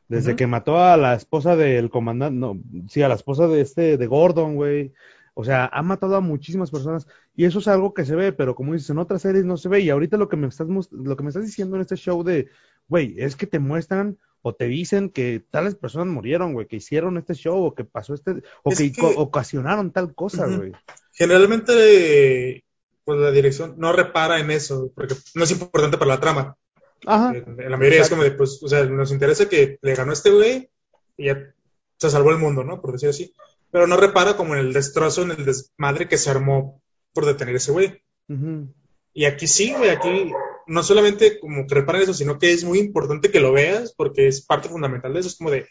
desde 0.07 0.35
que 0.35 0.47
mató 0.47 0.77
a 0.83 0.97
la 0.97 1.15
esposa 1.15 1.55
del 1.55 1.89
comandante, 1.89 2.35
no, 2.37 2.59
sí, 2.87 3.01
a 3.01 3.07
la 3.07 3.15
esposa 3.15 3.47
de 3.47 3.61
este, 3.61 3.97
de 3.97 4.07
Gordon, 4.07 4.55
güey. 4.55 4.93
O 5.35 5.43
sea, 5.43 5.65
ha 5.73 5.81
matado 5.81 6.15
a 6.15 6.21
muchísimas 6.21 6.69
personas 6.69 7.07
y 7.35 7.45
eso 7.45 7.57
es 7.59 7.67
algo 7.67 7.93
que 7.95 8.05
se 8.05 8.15
ve, 8.15 8.31
pero 8.33 8.53
como 8.53 8.73
dices, 8.73 8.91
en 8.91 8.99
otras 8.99 9.23
series 9.23 9.45
no 9.45 9.57
se 9.57 9.69
ve. 9.69 9.79
Y 9.79 9.89
ahorita 9.89 10.17
lo 10.17 10.29
que 10.29 10.37
me 10.37 10.47
estás, 10.47 10.67
lo 10.91 11.17
que 11.17 11.23
me 11.23 11.29
estás 11.29 11.45
diciendo 11.45 11.75
en 11.75 11.81
este 11.81 11.95
show 11.95 12.23
de, 12.23 12.49
güey, 12.87 13.15
es 13.17 13.35
que 13.35 13.47
te 13.47 13.57
muestran 13.57 14.17
o 14.43 14.53
te 14.53 14.67
dicen 14.67 15.09
que 15.09 15.41
tales 15.49 15.73
personas 15.73 16.07
murieron, 16.07 16.53
güey, 16.53 16.67
que 16.67 16.75
hicieron 16.75 17.17
este 17.17 17.33
show 17.33 17.63
o 17.63 17.73
que 17.73 17.85
pasó 17.85 18.13
este, 18.13 18.43
o 18.63 18.71
Es 18.71 18.77
que, 18.77 18.93
ocasionaron 19.15 19.91
tal 19.91 20.13
cosa, 20.13 20.45
güey. 20.47 20.73
Generalmente, 21.13 22.63
pues 23.03 23.19
la 23.19 23.31
dirección 23.31 23.75
no 23.77 23.93
repara 23.93 24.39
en 24.39 24.51
eso, 24.51 24.91
porque 24.95 25.15
no 25.33 25.43
es 25.45 25.51
importante 25.51 25.97
para 25.97 26.09
la 26.15 26.19
trama. 26.19 26.57
Ajá. 27.05 27.33
La 27.57 27.77
mayoría 27.77 28.01
es 28.01 28.09
como 28.09 28.23
de, 28.23 28.31
pues, 28.31 28.61
o 28.61 28.67
sea, 28.67 28.83
nos 28.85 29.11
interesa 29.11 29.49
que 29.49 29.77
le 29.81 29.95
ganó 29.95 30.13
este 30.13 30.31
güey 30.31 30.69
y 31.17 31.25
ya 31.25 31.53
se 31.97 32.09
salvó 32.09 32.31
el 32.31 32.37
mundo, 32.37 32.63
¿no? 32.63 32.81
Por 32.81 32.93
decir 32.93 33.09
así. 33.09 33.33
Pero 33.71 33.87
no 33.87 33.97
repara 33.97 34.37
como 34.37 34.53
en 34.53 34.61
el 34.61 34.73
destrozo, 34.73 35.23
en 35.23 35.31
el 35.31 35.45
desmadre 35.45 36.07
que 36.07 36.17
se 36.17 36.29
armó 36.29 36.81
por 37.13 37.25
detener 37.25 37.55
ese 37.55 37.71
güey. 37.71 38.01
Ujú. 38.29 38.73
Y 39.13 39.25
aquí 39.25 39.47
sí, 39.47 39.73
güey, 39.73 39.89
aquí 39.89 40.31
no 40.67 40.83
solamente 40.83 41.39
como 41.39 41.67
que 41.67 41.75
reparan 41.75 42.01
eso, 42.01 42.13
sino 42.13 42.39
que 42.39 42.51
es 42.51 42.63
muy 42.63 42.79
importante 42.79 43.31
que 43.31 43.39
lo 43.39 43.51
veas 43.51 43.93
porque 43.95 44.27
es 44.27 44.45
parte 44.45 44.69
fundamental 44.69 45.13
de 45.13 45.19
eso. 45.19 45.29
Es 45.29 45.37
como 45.37 45.51
de 45.51 45.67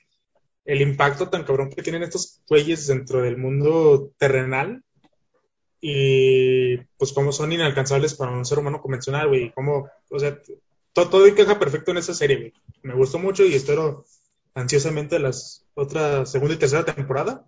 el 0.65 0.81
impacto 0.81 1.29
tan 1.29 1.45
cabrón 1.45 1.71
que 1.71 1.83
tienen 1.83 2.03
estos 2.03 2.41
güeyes 2.49 2.87
dentro 2.87 3.21
del 3.21 3.37
mundo 3.37 4.13
terrenal 4.17 4.85
y 5.81 6.77
pues 6.97 7.13
cómo 7.13 7.33
son 7.33 7.53
inalcanzables 7.53 8.15
para 8.15 8.31
un 8.31 8.45
ser 8.45 8.61
humano 8.61 8.81
convencional, 8.81 9.29
güey. 9.29 9.53
Cómo, 9.53 9.89
o 10.09 10.19
sea, 10.19 10.39
todo, 10.93 11.09
todo 11.09 11.27
encaja 11.27 11.59
perfecto 11.59 11.91
en 11.91 11.99
esa 11.99 12.15
serie. 12.15 12.53
Me 12.83 12.95
gustó 12.95 13.19
mucho 13.19 13.45
y 13.45 13.55
espero 13.55 14.05
ansiosamente 14.55 15.19
las 15.19 15.65
otra 15.75 16.27
segunda 16.27 16.55
y 16.55 16.59
tercera 16.59 16.85
temporada. 16.85 17.45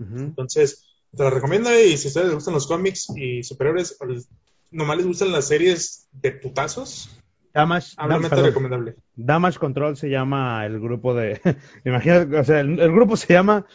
Entonces, 0.00 0.84
te 1.16 1.22
la 1.22 1.30
recomiendo 1.30 1.70
y 1.78 1.96
si 1.96 2.06
a 2.06 2.08
ustedes 2.08 2.26
les 2.26 2.34
gustan 2.34 2.54
los 2.54 2.66
cómics 2.66 3.06
y 3.16 3.42
superhéroes, 3.44 3.96
nomás 4.70 4.96
les 4.96 5.06
gustan 5.06 5.30
las 5.32 5.46
series 5.48 6.08
de 6.12 6.32
putazos, 6.32 7.08
Damage, 7.54 7.88
Dam- 7.90 7.94
ampliamente 7.98 8.42
recomendable. 8.42 8.96
Damage 9.14 9.58
Control 9.58 9.96
se 9.96 10.08
llama 10.08 10.64
el 10.64 10.80
grupo 10.80 11.14
de. 11.14 11.38
Imagínate, 11.84 12.36
o 12.38 12.44
sea, 12.44 12.60
el, 12.60 12.80
el 12.80 12.90
grupo 12.92 13.16
se 13.18 13.32
llama 13.34 13.66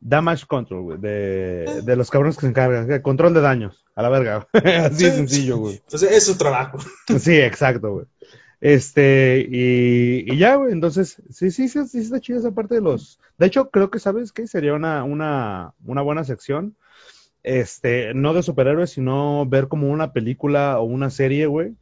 Damage 0.00 0.46
Control, 0.46 0.82
güey, 0.82 0.98
de, 0.98 1.82
de 1.84 1.96
los 1.96 2.10
cabrones 2.10 2.36
que 2.36 2.40
se 2.42 2.46
encargan. 2.48 3.02
Control 3.02 3.34
de 3.34 3.42
daños, 3.42 3.84
a 3.94 4.02
la 4.02 4.08
verga. 4.08 4.48
Así 4.54 5.04
sencillo, 5.10 5.58
güey. 5.58 5.74
Entonces, 5.76 6.10
es 6.12 6.24
su 6.24 6.36
trabajo. 6.38 6.78
Sí, 7.20 7.36
exacto, 7.36 7.92
güey. 7.92 8.06
Este, 8.66 9.46
y, 9.48 10.24
y 10.26 10.38
ya, 10.38 10.56
güey, 10.56 10.72
entonces, 10.72 11.22
sí, 11.30 11.52
sí, 11.52 11.68
sí, 11.68 11.86
sí 11.86 11.98
está 12.00 12.18
chida 12.18 12.38
esa 12.38 12.50
parte 12.50 12.74
de 12.74 12.80
los. 12.80 13.20
De 13.38 13.46
hecho, 13.46 13.70
creo 13.70 13.92
que, 13.92 14.00
¿sabes 14.00 14.32
qué? 14.32 14.48
Sería 14.48 14.74
una, 14.74 15.04
una, 15.04 15.74
una 15.84 16.02
buena 16.02 16.24
sección. 16.24 16.74
Este, 17.44 18.12
no 18.12 18.34
de 18.34 18.42
superhéroes, 18.42 18.90
sino 18.90 19.46
ver 19.46 19.68
como 19.68 19.88
una 19.88 20.12
película 20.12 20.80
o 20.80 20.82
una 20.82 21.10
serie, 21.10 21.46
güey. 21.46 21.76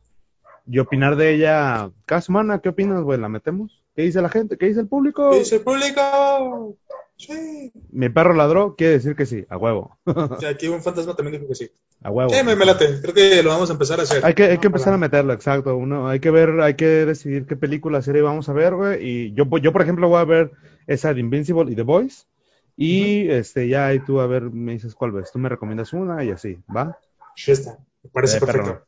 Y 0.66 0.78
opinar 0.78 1.16
de 1.16 1.34
ella 1.34 1.90
cada 2.04 2.20
semana. 2.20 2.58
¿Qué 2.58 2.68
opinas, 2.68 3.00
güey? 3.00 3.18
¿La 3.18 3.30
metemos? 3.30 3.82
¿Qué 3.96 4.02
dice 4.02 4.20
la 4.20 4.28
gente? 4.28 4.58
¿Qué 4.58 4.66
dice 4.66 4.80
el 4.80 4.88
público? 4.88 5.30
¿Qué 5.30 5.38
dice 5.38 5.56
el 5.56 5.62
público? 5.62 6.76
Sí. 7.16 7.72
Mi 7.90 8.08
perro 8.08 8.34
ladró, 8.34 8.74
quiere 8.76 8.94
decir 8.94 9.14
que 9.14 9.24
sí, 9.24 9.46
a 9.48 9.56
huevo. 9.56 9.96
Aquí 10.48 10.68
un 10.68 10.82
fantasma 10.82 11.14
también 11.14 11.40
dijo 11.40 11.48
que 11.48 11.54
sí. 11.54 11.70
A 12.02 12.10
huevo. 12.10 12.30
Sí, 12.30 12.42
me, 12.44 12.56
me 12.56 12.66
late. 12.66 13.00
Creo 13.00 13.14
que 13.14 13.42
lo 13.42 13.50
vamos 13.50 13.70
a 13.70 13.74
empezar 13.74 14.00
a 14.00 14.02
hacer. 14.02 14.24
Hay 14.24 14.34
que, 14.34 14.44
hay 14.44 14.58
que 14.58 14.66
empezar 14.66 14.92
a 14.92 14.98
meterlo, 14.98 15.32
exacto. 15.32 15.76
Uno, 15.76 16.08
hay 16.08 16.20
que 16.20 16.30
ver, 16.30 16.60
hay 16.60 16.74
que 16.74 16.86
decidir 16.86 17.46
qué 17.46 17.56
película, 17.56 18.02
serie 18.02 18.20
vamos 18.22 18.48
a 18.48 18.52
ver, 18.52 18.74
güey. 18.74 19.06
Y 19.06 19.32
yo, 19.32 19.44
yo, 19.58 19.72
por 19.72 19.82
ejemplo, 19.82 20.08
voy 20.08 20.20
a 20.20 20.24
ver 20.24 20.50
esa 20.86 21.14
de 21.14 21.20
Invincible 21.20 21.70
y 21.70 21.76
The 21.76 21.82
Boys. 21.82 22.26
Y 22.76 23.28
este, 23.30 23.68
ya 23.68 23.86
ahí 23.86 24.00
tú 24.00 24.20
a 24.20 24.26
ver, 24.26 24.50
me 24.50 24.72
dices 24.72 24.94
cuál 24.94 25.12
ves. 25.12 25.30
Tú 25.32 25.38
me 25.38 25.48
recomiendas 25.48 25.92
una 25.92 26.24
y 26.24 26.30
así, 26.30 26.58
¿va? 26.74 26.98
Ya 27.36 27.52
está. 27.52 27.78
Me 28.02 28.10
parece 28.10 28.38
Eh, 28.38 28.40
perfecto. 28.40 28.82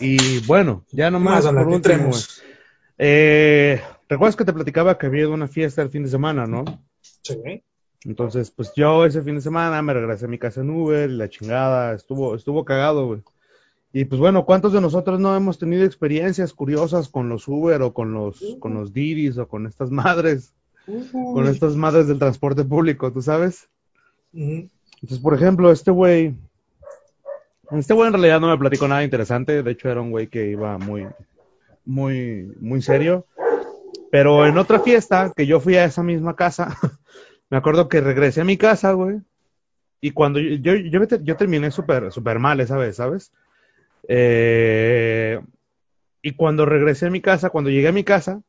Y 0.00 0.40
bueno, 0.46 0.84
ya 0.90 1.10
nomás, 1.10 1.44
por 1.44 1.68
¿qué 1.68 1.74
último. 1.74 2.10
Eh, 2.98 3.80
¿recuerdas 4.08 4.36
que 4.36 4.44
te 4.44 4.52
platicaba 4.52 4.98
que 4.98 5.06
había 5.06 5.22
ido 5.22 5.32
a 5.32 5.34
una 5.34 5.48
fiesta 5.48 5.82
el 5.82 5.90
fin 5.90 6.04
de 6.04 6.10
semana, 6.10 6.46
no? 6.46 6.64
Sí. 7.02 7.62
Entonces, 8.04 8.50
pues 8.50 8.72
yo 8.74 9.04
ese 9.04 9.22
fin 9.22 9.36
de 9.36 9.40
semana 9.40 9.80
me 9.82 9.94
regresé 9.94 10.24
a 10.24 10.28
mi 10.28 10.38
casa 10.38 10.60
en 10.60 10.70
Uber 10.70 11.08
la 11.10 11.28
chingada, 11.28 11.94
estuvo, 11.94 12.34
estuvo 12.34 12.64
cagado, 12.64 13.06
güey. 13.06 13.22
Y 13.92 14.06
pues 14.06 14.20
bueno, 14.20 14.46
¿cuántos 14.46 14.72
de 14.72 14.80
nosotros 14.80 15.20
no 15.20 15.36
hemos 15.36 15.58
tenido 15.58 15.84
experiencias 15.84 16.54
curiosas 16.54 17.08
con 17.08 17.28
los 17.28 17.46
Uber 17.46 17.82
o 17.82 17.92
con 17.92 18.14
los, 18.14 18.56
con 18.58 18.74
los 18.74 18.92
Didis 18.92 19.36
o 19.36 19.46
con 19.46 19.66
estas 19.66 19.90
madres, 19.90 20.54
con 21.12 21.46
estas 21.46 21.76
madres 21.76 22.08
del 22.08 22.18
transporte 22.18 22.64
público, 22.64 23.12
tú 23.12 23.20
sabes? 23.20 23.68
Entonces, 24.32 25.18
por 25.18 25.34
ejemplo, 25.34 25.70
este 25.70 25.90
güey, 25.90 26.34
este 27.72 27.92
güey 27.92 28.08
en 28.08 28.14
realidad 28.14 28.40
no 28.40 28.48
me 28.48 28.58
platicó 28.58 28.88
nada 28.88 29.04
interesante, 29.04 29.62
de 29.62 29.70
hecho 29.70 29.90
era 29.90 30.00
un 30.00 30.10
güey 30.10 30.28
que 30.28 30.48
iba 30.48 30.78
muy, 30.78 31.06
muy, 31.84 32.50
muy 32.60 32.80
serio. 32.80 33.26
Pero 34.12 34.44
en 34.46 34.58
otra 34.58 34.78
fiesta, 34.78 35.32
que 35.34 35.46
yo 35.46 35.58
fui 35.58 35.76
a 35.76 35.86
esa 35.86 36.02
misma 36.02 36.36
casa, 36.36 36.76
me 37.48 37.56
acuerdo 37.56 37.88
que 37.88 38.02
regresé 38.02 38.42
a 38.42 38.44
mi 38.44 38.58
casa, 38.58 38.92
güey. 38.92 39.22
Y 40.02 40.10
cuando 40.10 40.38
yo, 40.38 40.56
yo, 40.56 40.74
yo, 40.74 41.16
yo 41.22 41.36
terminé 41.38 41.70
súper 41.70 42.12
súper 42.12 42.38
mal 42.38 42.60
esa 42.60 42.76
vez, 42.76 42.96
¿sabes? 42.96 43.32
Eh, 44.06 45.40
y 46.20 46.32
cuando 46.32 46.66
regresé 46.66 47.06
a 47.06 47.10
mi 47.10 47.22
casa, 47.22 47.48
cuando 47.48 47.70
llegué 47.70 47.88
a 47.88 47.92
mi 47.92 48.04
casa, 48.04 48.42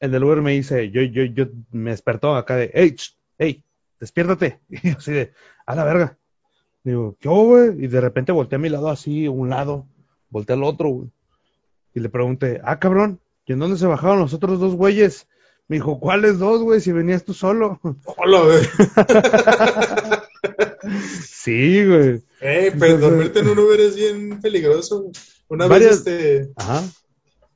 el 0.00 0.10
del 0.10 0.22
Uber 0.22 0.42
me 0.42 0.52
dice, 0.52 0.90
yo, 0.90 1.00
yo, 1.00 1.24
yo, 1.24 1.46
me 1.70 1.92
despertó 1.92 2.36
acá 2.36 2.56
de, 2.56 2.70
hey, 2.74 2.94
hey, 3.38 3.64
despiértate. 3.98 4.60
Y 4.68 4.90
así 4.90 5.12
de, 5.12 5.32
a 5.64 5.74
la 5.74 5.84
verga. 5.84 6.18
Digo, 6.82 7.16
¿qué 7.20 7.30
güey? 7.30 7.82
Y 7.82 7.86
de 7.86 8.02
repente 8.02 8.32
volteé 8.32 8.56
a 8.56 8.58
mi 8.58 8.68
lado 8.68 8.90
así, 8.90 9.28
un 9.28 9.48
lado, 9.48 9.86
volteé 10.28 10.56
al 10.56 10.64
otro, 10.64 10.90
güey. 10.90 11.10
Y 11.94 12.00
le 12.00 12.10
pregunté, 12.10 12.60
ah, 12.64 12.78
cabrón, 12.78 13.18
¿y 13.46 13.52
en 13.52 13.58
dónde 13.58 13.78
se 13.78 13.86
bajaron 13.86 14.20
los 14.20 14.34
otros 14.34 14.60
dos 14.60 14.74
güeyes? 14.74 15.26
Me 15.66 15.76
dijo, 15.76 15.98
¿cuáles 15.98 16.38
dos, 16.38 16.62
güey? 16.62 16.80
Si 16.80 16.92
venías 16.92 17.24
tú 17.24 17.32
solo. 17.32 17.80
Hola, 18.04 18.40
güey. 18.40 18.64
sí, 21.26 21.86
güey. 21.86 22.22
Eh, 22.40 22.74
pero 22.78 22.98
dormirte 22.98 23.40
en 23.40 23.48
un 23.48 23.58
Uber 23.58 23.80
es 23.80 23.96
bien 23.96 24.40
peligroso. 24.40 25.10
Una 25.48 25.66
vez, 25.66 25.86
este... 25.86 26.50
Ajá. 26.56 26.82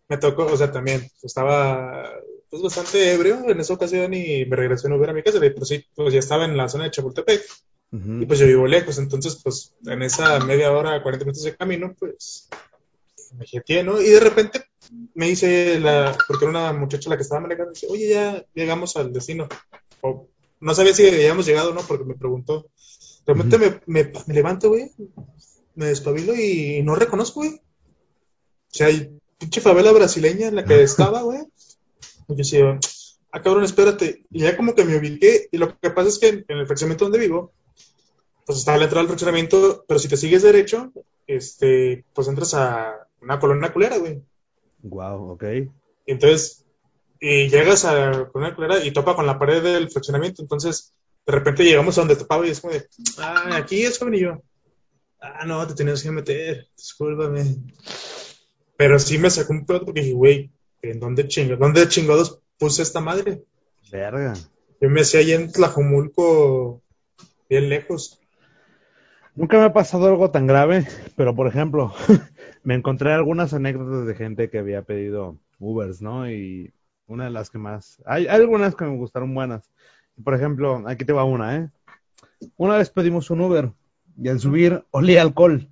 Me 0.08 0.16
tocó, 0.16 0.46
o 0.46 0.56
sea, 0.56 0.72
también, 0.72 1.06
estaba 1.22 2.10
pues 2.48 2.62
bastante 2.62 3.12
ebrio 3.12 3.50
en 3.50 3.60
esa 3.60 3.74
ocasión 3.74 4.14
y 4.14 4.46
me 4.46 4.56
regresé 4.56 4.86
en 4.86 4.94
Uber 4.94 5.10
a 5.10 5.12
mi 5.12 5.22
casa. 5.22 5.38
Pues 5.38 5.68
sí, 5.68 5.84
pues 5.94 6.14
ya 6.14 6.18
estaba 6.18 6.46
en 6.46 6.56
la 6.56 6.68
zona 6.68 6.84
de 6.84 6.90
Chapultepec. 6.90 7.42
Y 7.90 8.26
pues 8.26 8.38
yo 8.38 8.46
vivo 8.46 8.66
lejos, 8.66 8.98
entonces 8.98 9.40
pues 9.42 9.74
en 9.86 10.02
esa 10.02 10.38
media 10.40 10.72
hora, 10.72 11.02
40 11.02 11.24
minutos 11.24 11.42
de 11.42 11.56
camino, 11.56 11.94
pues 11.98 12.50
me 13.34 13.46
jeteé, 13.46 13.82
¿no? 13.82 14.00
Y 14.00 14.08
de 14.08 14.20
repente 14.20 14.64
me 15.14 15.28
dice 15.28 15.78
la, 15.80 16.16
porque 16.26 16.44
era 16.44 16.50
una 16.50 16.72
muchacha 16.72 17.10
la 17.10 17.16
que 17.16 17.22
estaba 17.22 17.40
manejando, 17.40 17.72
dice, 17.72 17.86
oye, 17.88 18.08
ya 18.08 18.44
llegamos 18.54 18.96
al 18.96 19.12
destino. 19.12 19.48
O, 20.00 20.28
no 20.60 20.74
sabía 20.74 20.94
si 20.94 21.06
habíamos 21.06 21.46
llegado 21.46 21.70
o 21.70 21.74
no, 21.74 21.82
porque 21.82 22.04
me 22.04 22.14
preguntó. 22.14 22.68
Realmente 23.26 23.58
me, 23.58 23.80
me, 23.86 24.12
me, 24.26 24.34
levanto, 24.34 24.68
güey, 24.68 24.90
me 25.74 25.86
despabilo 25.86 26.34
y 26.34 26.82
no 26.82 26.94
reconozco, 26.94 27.40
güey. 27.40 27.54
O 27.54 27.60
sea, 28.70 28.86
hay 28.86 29.10
pinche 29.38 29.60
favela 29.60 29.92
brasileña 29.92 30.48
en 30.48 30.56
la 30.56 30.64
que 30.64 30.82
estaba, 30.82 31.22
güey. 31.22 31.40
Y 32.28 32.32
yo 32.32 32.36
decía, 32.36 32.80
ah, 33.32 33.42
cabrón, 33.42 33.64
espérate. 33.64 34.24
Y 34.30 34.40
ya 34.40 34.56
como 34.56 34.74
que 34.74 34.84
me 34.84 34.96
ubiqué, 34.96 35.48
y 35.52 35.58
lo 35.58 35.78
que 35.78 35.90
pasa 35.90 36.08
es 36.08 36.18
que 36.18 36.28
en, 36.28 36.44
en 36.48 36.58
el 36.58 36.66
fraccionamiento 36.66 37.04
donde 37.04 37.18
vivo, 37.18 37.52
pues 38.46 38.58
está 38.58 38.76
la 38.78 38.84
entrada 38.84 39.02
del 39.02 39.08
fraccionamiento, 39.08 39.84
pero 39.86 40.00
si 40.00 40.08
te 40.08 40.16
sigues 40.16 40.42
derecho, 40.42 40.90
este, 41.26 42.06
pues 42.14 42.28
entras 42.28 42.54
a 42.54 43.07
una 43.20 43.38
colonia 43.38 43.72
culera, 43.72 43.98
güey. 43.98 44.22
Wow, 44.82 45.32
ok. 45.32 45.44
Y 46.06 46.12
entonces, 46.12 46.64
y 47.20 47.48
llegas 47.48 47.84
a 47.84 47.94
la 47.94 48.28
colonia 48.28 48.54
culera 48.54 48.84
y 48.84 48.92
topa 48.92 49.16
con 49.16 49.26
la 49.26 49.38
pared 49.38 49.62
del 49.62 49.90
fraccionamiento, 49.90 50.42
entonces, 50.42 50.94
de 51.26 51.32
repente 51.32 51.64
llegamos 51.64 51.96
a 51.98 52.02
donde 52.02 52.16
topaba 52.16 52.46
y 52.46 52.50
es 52.50 52.60
como 52.60 52.72
de, 52.72 52.86
ah, 53.18 53.50
aquí 53.56 53.82
es 53.82 53.98
joven 53.98 54.14
y 54.14 54.20
yo. 54.20 54.42
Ah, 55.20 55.44
no, 55.46 55.66
te 55.66 55.74
tenías 55.74 56.02
que 56.02 56.10
meter, 56.10 56.68
discúlpame. 56.76 57.56
Pero 58.76 58.98
sí 58.98 59.18
me 59.18 59.30
sacó 59.30 59.52
un 59.52 59.66
pedo 59.66 59.84
porque 59.84 60.00
dije, 60.00 60.12
güey, 60.12 60.52
¿en 60.82 61.00
dónde 61.00 61.26
chingados, 61.26 61.58
dónde 61.58 61.88
chingados 61.88 62.40
puse 62.58 62.82
esta 62.82 63.00
madre? 63.00 63.42
Verga. 63.90 64.34
Yo 64.80 64.88
me 64.88 65.00
hacía 65.00 65.20
ahí 65.20 65.32
en 65.32 65.50
Tlajomulco, 65.50 66.82
bien 67.48 67.68
lejos. 67.68 68.20
Nunca 69.34 69.58
me 69.58 69.64
ha 69.64 69.72
pasado 69.72 70.06
algo 70.06 70.30
tan 70.30 70.46
grave, 70.46 70.86
pero 71.16 71.34
por 71.34 71.48
ejemplo, 71.48 71.92
me 72.62 72.74
encontré 72.74 73.12
algunas 73.12 73.52
anécdotas 73.52 74.06
de 74.06 74.14
gente 74.14 74.50
que 74.50 74.58
había 74.58 74.82
pedido 74.82 75.36
Ubers, 75.58 76.00
¿no? 76.00 76.30
Y 76.30 76.72
una 77.06 77.24
de 77.24 77.30
las 77.30 77.50
que 77.50 77.58
más... 77.58 78.02
Hay, 78.06 78.26
algunas 78.26 78.74
que 78.74 78.84
me 78.84 78.96
gustaron 78.96 79.34
buenas. 79.34 79.70
Por 80.22 80.34
ejemplo, 80.34 80.82
aquí 80.86 81.04
te 81.04 81.12
va 81.12 81.24
una, 81.24 81.56
¿eh? 81.56 81.68
Una 82.56 82.76
vez 82.76 82.90
pedimos 82.90 83.30
un 83.30 83.40
Uber 83.40 83.72
y 84.20 84.28
al 84.28 84.40
subir 84.40 84.84
olía 84.90 85.22
alcohol. 85.22 85.68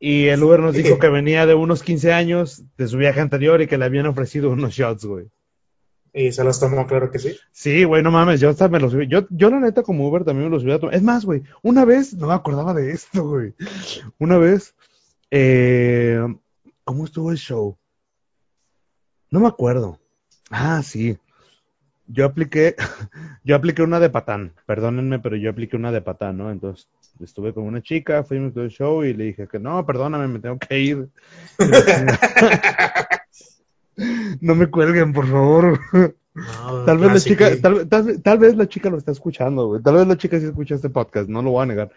Y 0.00 0.26
el 0.26 0.42
Uber 0.42 0.60
nos 0.60 0.74
dijo 0.74 0.98
que 1.00 1.08
venía 1.08 1.46
de 1.46 1.54
unos 1.54 1.82
15 1.82 2.12
años 2.12 2.62
de 2.76 2.88
su 2.88 2.96
viaje 2.98 3.20
anterior 3.20 3.60
y 3.60 3.66
que 3.66 3.78
le 3.78 3.84
habían 3.84 4.06
ofrecido 4.06 4.50
unos 4.50 4.74
shots, 4.74 5.04
güey. 5.04 5.26
¿Y 6.12 6.32
se 6.32 6.42
los 6.42 6.58
tomó? 6.58 6.86
Claro 6.86 7.10
que 7.10 7.18
sí. 7.18 7.36
Sí, 7.52 7.84
güey, 7.84 8.02
no 8.02 8.10
mames, 8.10 8.40
yo 8.40 8.48
hasta 8.48 8.68
me 8.68 8.80
los 8.80 8.92
subí. 8.92 9.06
Yo, 9.06 9.26
yo 9.30 9.50
la 9.50 9.60
neta, 9.60 9.82
como 9.82 10.08
Uber 10.08 10.24
también 10.24 10.48
me 10.48 10.50
los 10.50 10.62
subí 10.62 10.72
a 10.72 10.78
tomar. 10.78 10.94
Es 10.94 11.02
más, 11.02 11.24
güey, 11.24 11.42
una 11.62 11.84
vez, 11.84 12.14
no 12.14 12.28
me 12.28 12.34
acordaba 12.34 12.74
de 12.74 12.92
esto, 12.92 13.28
güey. 13.28 13.54
Una 14.18 14.38
vez, 14.38 14.74
eh, 15.30 16.20
¿cómo 16.84 17.04
estuvo 17.04 17.30
el 17.30 17.38
show? 17.38 17.78
No 19.30 19.40
me 19.40 19.48
acuerdo. 19.48 19.98
Ah, 20.50 20.82
sí. 20.82 21.18
Yo 22.06 22.24
apliqué, 22.24 22.74
yo 23.44 23.54
apliqué 23.54 23.82
una 23.82 24.00
de 24.00 24.08
patán, 24.08 24.54
perdónenme, 24.66 25.18
pero 25.18 25.36
yo 25.36 25.50
apliqué 25.50 25.76
una 25.76 25.92
de 25.92 26.00
patán, 26.00 26.38
¿no? 26.38 26.50
Entonces, 26.50 26.88
estuve 27.20 27.52
con 27.52 27.64
una 27.64 27.82
chica, 27.82 28.24
fuimos 28.24 28.54
todo 28.54 28.64
el 28.64 28.70
show 28.70 29.04
y 29.04 29.12
le 29.12 29.24
dije 29.24 29.46
que 29.46 29.58
no, 29.58 29.84
perdóname, 29.84 30.26
me 30.28 30.38
tengo 30.38 30.58
que 30.58 30.78
ir. 30.78 31.08
no 34.40 34.54
me 34.54 34.68
cuelguen, 34.68 35.12
por 35.12 35.26
favor. 35.26 35.78
tal 36.86 36.98
vez 36.98 37.12
la 37.12 37.20
chica, 37.20 37.50
tal, 37.60 38.38
vez 38.38 38.56
la 38.56 38.68
chica 38.68 38.88
lo 38.88 38.96
está 38.96 39.12
escuchando, 39.12 39.66
güey. 39.66 39.82
Tal 39.82 39.96
vez 39.96 40.06
la 40.06 40.16
chica 40.16 40.40
sí 40.40 40.46
escucha 40.46 40.76
este 40.76 40.88
podcast, 40.88 41.28
no 41.28 41.42
lo 41.42 41.50
voy 41.50 41.64
a 41.64 41.66
negar. 41.66 41.90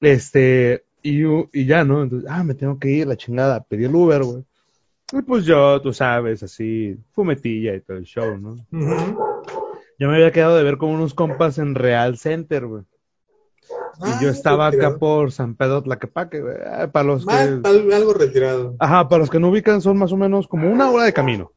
Este, 0.00 0.84
y, 1.02 1.22
y 1.52 1.66
ya, 1.66 1.84
¿no? 1.84 2.02
Entonces, 2.02 2.28
ah, 2.30 2.42
me 2.44 2.54
tengo 2.54 2.78
que 2.78 2.90
ir, 2.90 3.06
la 3.06 3.16
chingada, 3.16 3.62
pedí 3.62 3.84
el 3.84 3.94
Uber, 3.94 4.22
güey. 4.22 4.44
Y 5.12 5.22
pues 5.22 5.44
yo, 5.44 5.80
tú 5.80 5.92
sabes, 5.92 6.42
así, 6.42 6.96
fumetilla 7.12 7.74
y 7.74 7.80
todo 7.80 7.96
el 7.96 8.04
show, 8.04 8.36
¿no? 8.36 8.56
Yo 9.98 10.08
me 10.08 10.16
había 10.16 10.32
quedado 10.32 10.56
de 10.56 10.62
ver 10.62 10.76
con 10.76 10.90
unos 10.90 11.14
compas 11.14 11.58
en 11.58 11.74
Real 11.74 12.18
Center, 12.18 12.66
güey. 12.66 12.82
y 14.00 14.22
yo 14.22 14.28
estaba 14.28 14.66
acá 14.66 14.98
por 14.98 15.32
San 15.32 15.54
Pedro 15.54 15.82
Tlaquepaque, 15.82 16.40
güey. 16.40 16.56
Ah, 16.64 16.88
para 16.92 17.06
los 17.06 17.24
que... 17.24 17.32
Algo 17.34 18.12
retirado. 18.12 18.76
Ajá, 18.78 19.08
para 19.08 19.20
los 19.20 19.30
que 19.30 19.40
no 19.40 19.48
ubican 19.48 19.80
son 19.80 19.96
más 19.98 20.12
o 20.12 20.16
menos 20.16 20.46
como 20.46 20.70
una 20.70 20.90
hora 20.90 21.04
de 21.04 21.12
camino. 21.14 21.52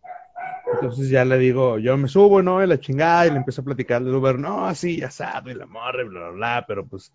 Entonces 0.73 1.09
ya 1.09 1.25
le 1.25 1.37
digo, 1.37 1.77
yo 1.77 1.97
me 1.97 2.07
subo, 2.07 2.41
¿no? 2.41 2.63
Y 2.63 2.67
la 2.67 2.79
chingada, 2.79 3.27
y 3.27 3.31
le 3.31 3.37
empiezo 3.37 3.61
a 3.61 3.65
platicar 3.65 4.03
del 4.03 4.15
Uber, 4.15 4.39
no, 4.39 4.65
así, 4.65 5.03
asado, 5.03 5.51
y 5.51 5.53
la 5.53 5.65
morre, 5.65 6.05
bla, 6.05 6.21
bla, 6.21 6.29
bla, 6.31 6.65
pero 6.67 6.85
pues, 6.85 7.11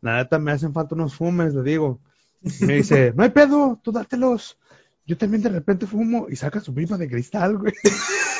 la 0.00 0.16
neta, 0.16 0.38
me 0.38 0.52
hacen 0.52 0.72
falta 0.72 0.94
unos 0.94 1.14
fumes, 1.14 1.54
le 1.54 1.62
digo. 1.62 2.00
Y 2.42 2.64
me 2.64 2.76
dice, 2.76 3.12
no 3.16 3.22
hay 3.22 3.30
pedo, 3.30 3.80
tú 3.82 3.92
dátelos. 3.92 4.58
Yo 5.06 5.16
también 5.16 5.42
de 5.42 5.48
repente 5.48 5.86
fumo 5.86 6.26
y 6.28 6.36
saca 6.36 6.60
su 6.60 6.74
pipa 6.74 6.96
de 6.96 7.08
cristal, 7.08 7.58
güey. 7.58 7.72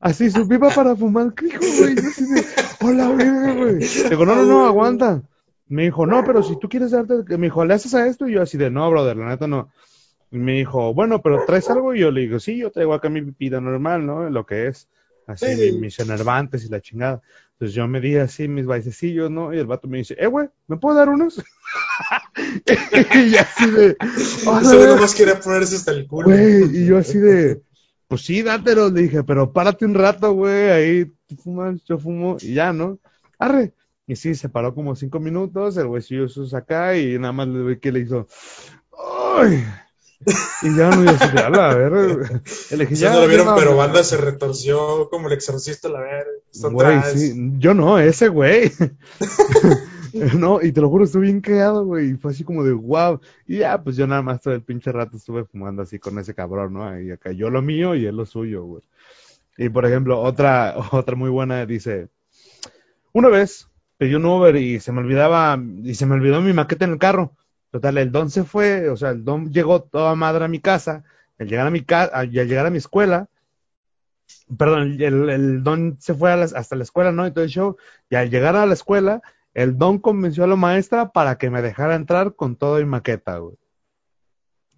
Así, 0.00 0.30
su 0.30 0.46
pipa 0.46 0.68
para 0.70 0.94
fumar, 0.94 1.32
hijo, 1.42 1.60
güey. 1.78 1.94
Yo 1.94 2.08
así 2.08 2.24
de, 2.26 2.44
hola, 2.82 3.08
güey. 3.08 3.76
Digo, 4.10 4.26
no, 4.26 4.36
no, 4.36 4.44
no, 4.44 4.66
aguanta. 4.66 5.22
Me 5.66 5.84
dijo, 5.84 6.06
no, 6.06 6.22
pero 6.24 6.42
si 6.42 6.58
tú 6.58 6.68
quieres 6.68 6.90
darte, 6.90 7.24
me 7.38 7.46
dijo, 7.46 7.64
¿le 7.64 7.72
haces 7.72 7.94
a 7.94 8.06
esto? 8.06 8.28
Y 8.28 8.34
yo 8.34 8.42
así 8.42 8.58
de, 8.58 8.70
no, 8.70 8.90
brother, 8.90 9.16
la 9.16 9.28
neta 9.28 9.46
no. 9.46 9.70
Y 10.30 10.36
me 10.36 10.52
dijo, 10.52 10.92
bueno, 10.92 11.22
pero 11.22 11.44
¿traes 11.46 11.70
algo? 11.70 11.94
Y 11.94 12.00
yo 12.00 12.10
le 12.10 12.22
digo, 12.22 12.38
sí, 12.38 12.58
yo 12.58 12.70
traigo 12.70 12.92
acá 12.92 13.08
mi 13.08 13.22
pipita 13.22 13.60
normal, 13.62 14.04
¿no? 14.04 14.28
Lo 14.28 14.44
que 14.44 14.66
es, 14.66 14.88
así, 15.26 15.72
mis 15.80 15.98
enervantes 16.00 16.66
y 16.66 16.68
la 16.68 16.82
chingada. 16.82 17.22
Entonces 17.54 17.74
yo 17.76 17.86
me 17.86 18.00
di 18.00 18.16
así 18.16 18.48
mis 18.48 18.66
baisecillos, 18.66 19.30
¿no? 19.30 19.54
Y 19.54 19.58
el 19.58 19.66
vato 19.66 19.86
me 19.86 19.98
dice, 19.98 20.16
eh, 20.18 20.26
güey, 20.26 20.48
¿me 20.66 20.76
puedo 20.76 20.96
dar 20.96 21.08
unos? 21.08 21.40
y 22.66 23.36
así 23.36 23.70
de... 23.70 23.96
Eso 24.60 24.86
nomás 24.86 25.14
quería 25.14 25.38
ponerse 25.38 25.76
hasta 25.76 25.92
el 25.92 26.06
culo. 26.06 26.28
Güey, 26.28 26.64
y 26.76 26.86
yo 26.86 26.98
así 26.98 27.18
de, 27.18 27.62
pues 28.08 28.22
sí, 28.22 28.42
dátelos. 28.42 28.92
Le 28.92 29.02
dije, 29.02 29.22
pero 29.22 29.52
párate 29.52 29.84
un 29.84 29.94
rato, 29.94 30.32
güey, 30.32 30.70
ahí 30.70 31.12
tú 31.26 31.36
fumas, 31.36 31.82
yo 31.84 31.98
fumo, 31.98 32.36
y 32.40 32.54
ya, 32.54 32.72
¿no? 32.72 32.98
Arre. 33.38 33.72
Y 34.06 34.16
sí, 34.16 34.34
se 34.34 34.48
paró 34.48 34.74
como 34.74 34.96
cinco 34.96 35.20
minutos, 35.20 35.76
el 35.76 35.86
güeycillo 35.86 36.28
se 36.28 36.56
acá 36.56 36.96
y 36.96 37.18
nada 37.18 37.32
más 37.32 37.48
le 37.48 37.62
ve 37.62 37.80
que 37.80 37.90
le 37.90 38.00
hizo, 38.00 38.26
¡ay! 39.38 39.64
Y 40.62 40.76
ya 40.76 40.90
no, 40.90 41.10
así, 41.10 41.36
a 41.36 41.50
la 41.50 41.74
ver. 41.74 42.42
Ya, 42.90 43.12
no 43.12 43.20
lo 43.20 43.28
vieron, 43.28 43.54
pero 43.56 43.76
Banda 43.76 44.02
se 44.02 44.16
retorció 44.16 45.08
como 45.10 45.28
el 45.28 45.34
exorcista, 45.34 45.88
la 45.88 46.00
ver. 46.00 46.26
Güey, 46.70 47.00
sí. 47.14 47.34
Yo 47.58 47.74
no, 47.74 47.98
ese 47.98 48.28
güey. 48.28 48.72
no, 50.38 50.62
y 50.62 50.72
te 50.72 50.80
lo 50.80 50.88
juro, 50.88 51.04
estuve 51.04 51.24
bien 51.24 51.40
cagado, 51.40 51.84
güey. 51.84 52.10
Y 52.10 52.14
fue 52.14 52.32
así 52.32 52.44
como 52.44 52.64
de 52.64 52.72
wow. 52.72 53.20
Y 53.46 53.58
ya, 53.58 53.82
pues 53.82 53.96
yo 53.96 54.06
nada 54.06 54.22
más 54.22 54.40
todo 54.40 54.54
el 54.54 54.62
pinche 54.62 54.92
rato 54.92 55.16
estuve 55.16 55.44
fumando 55.44 55.82
así 55.82 55.98
con 55.98 56.18
ese 56.18 56.34
cabrón, 56.34 56.74
¿no? 56.74 57.00
Y 57.00 57.10
acá 57.10 57.32
yo 57.32 57.50
lo 57.50 57.62
mío 57.62 57.94
y 57.94 58.06
él 58.06 58.16
lo 58.16 58.26
suyo, 58.26 58.64
güey. 58.64 58.82
Y 59.58 59.68
por 59.68 59.86
ejemplo, 59.86 60.20
otra, 60.20 60.74
otra 60.92 61.16
muy 61.16 61.30
buena 61.30 61.66
dice: 61.66 62.08
Una 63.12 63.28
vez 63.28 63.68
pedí 63.96 64.14
un 64.14 64.24
Uber 64.24 64.56
y 64.56 64.80
se 64.80 64.92
me 64.92 65.00
olvidaba, 65.00 65.60
y 65.82 65.94
se 65.94 66.06
me 66.06 66.14
olvidó 66.14 66.40
mi 66.40 66.52
maqueta 66.52 66.84
en 66.84 66.92
el 66.92 66.98
carro. 66.98 67.32
Total, 67.74 67.98
el 67.98 68.12
don 68.12 68.30
se 68.30 68.44
fue, 68.44 68.88
o 68.88 68.96
sea, 68.96 69.10
el 69.10 69.24
don 69.24 69.52
llegó 69.52 69.82
toda 69.82 70.14
madre 70.14 70.44
a 70.44 70.48
mi 70.48 70.60
casa, 70.60 71.02
al 71.40 71.48
llegar 71.48 71.66
a 71.66 71.72
mi 71.72 71.82
casa, 71.82 72.14
al 72.14 72.30
llegar 72.30 72.66
a 72.66 72.70
mi 72.70 72.78
escuela, 72.78 73.28
perdón, 74.56 74.96
el, 75.00 75.64
don 75.64 75.96
se 75.98 76.14
fue 76.14 76.30
hasta 76.30 76.76
la 76.76 76.84
escuela, 76.84 77.10
¿no? 77.10 77.26
Y 77.26 77.32
todo 77.32 77.42
el 77.42 77.50
show, 77.50 77.76
y 78.08 78.14
al 78.14 78.30
llegar 78.30 78.54
a 78.54 78.64
la 78.64 78.74
escuela, 78.74 79.22
el 79.54 79.76
don 79.76 79.98
convenció 79.98 80.44
a 80.44 80.46
la 80.46 80.54
maestra 80.54 81.10
para 81.10 81.36
que 81.36 81.50
me 81.50 81.62
dejara 81.62 81.96
entrar 81.96 82.36
con 82.36 82.54
todo 82.54 82.78
y 82.78 82.84
maqueta, 82.84 83.38
güey. 83.38 83.56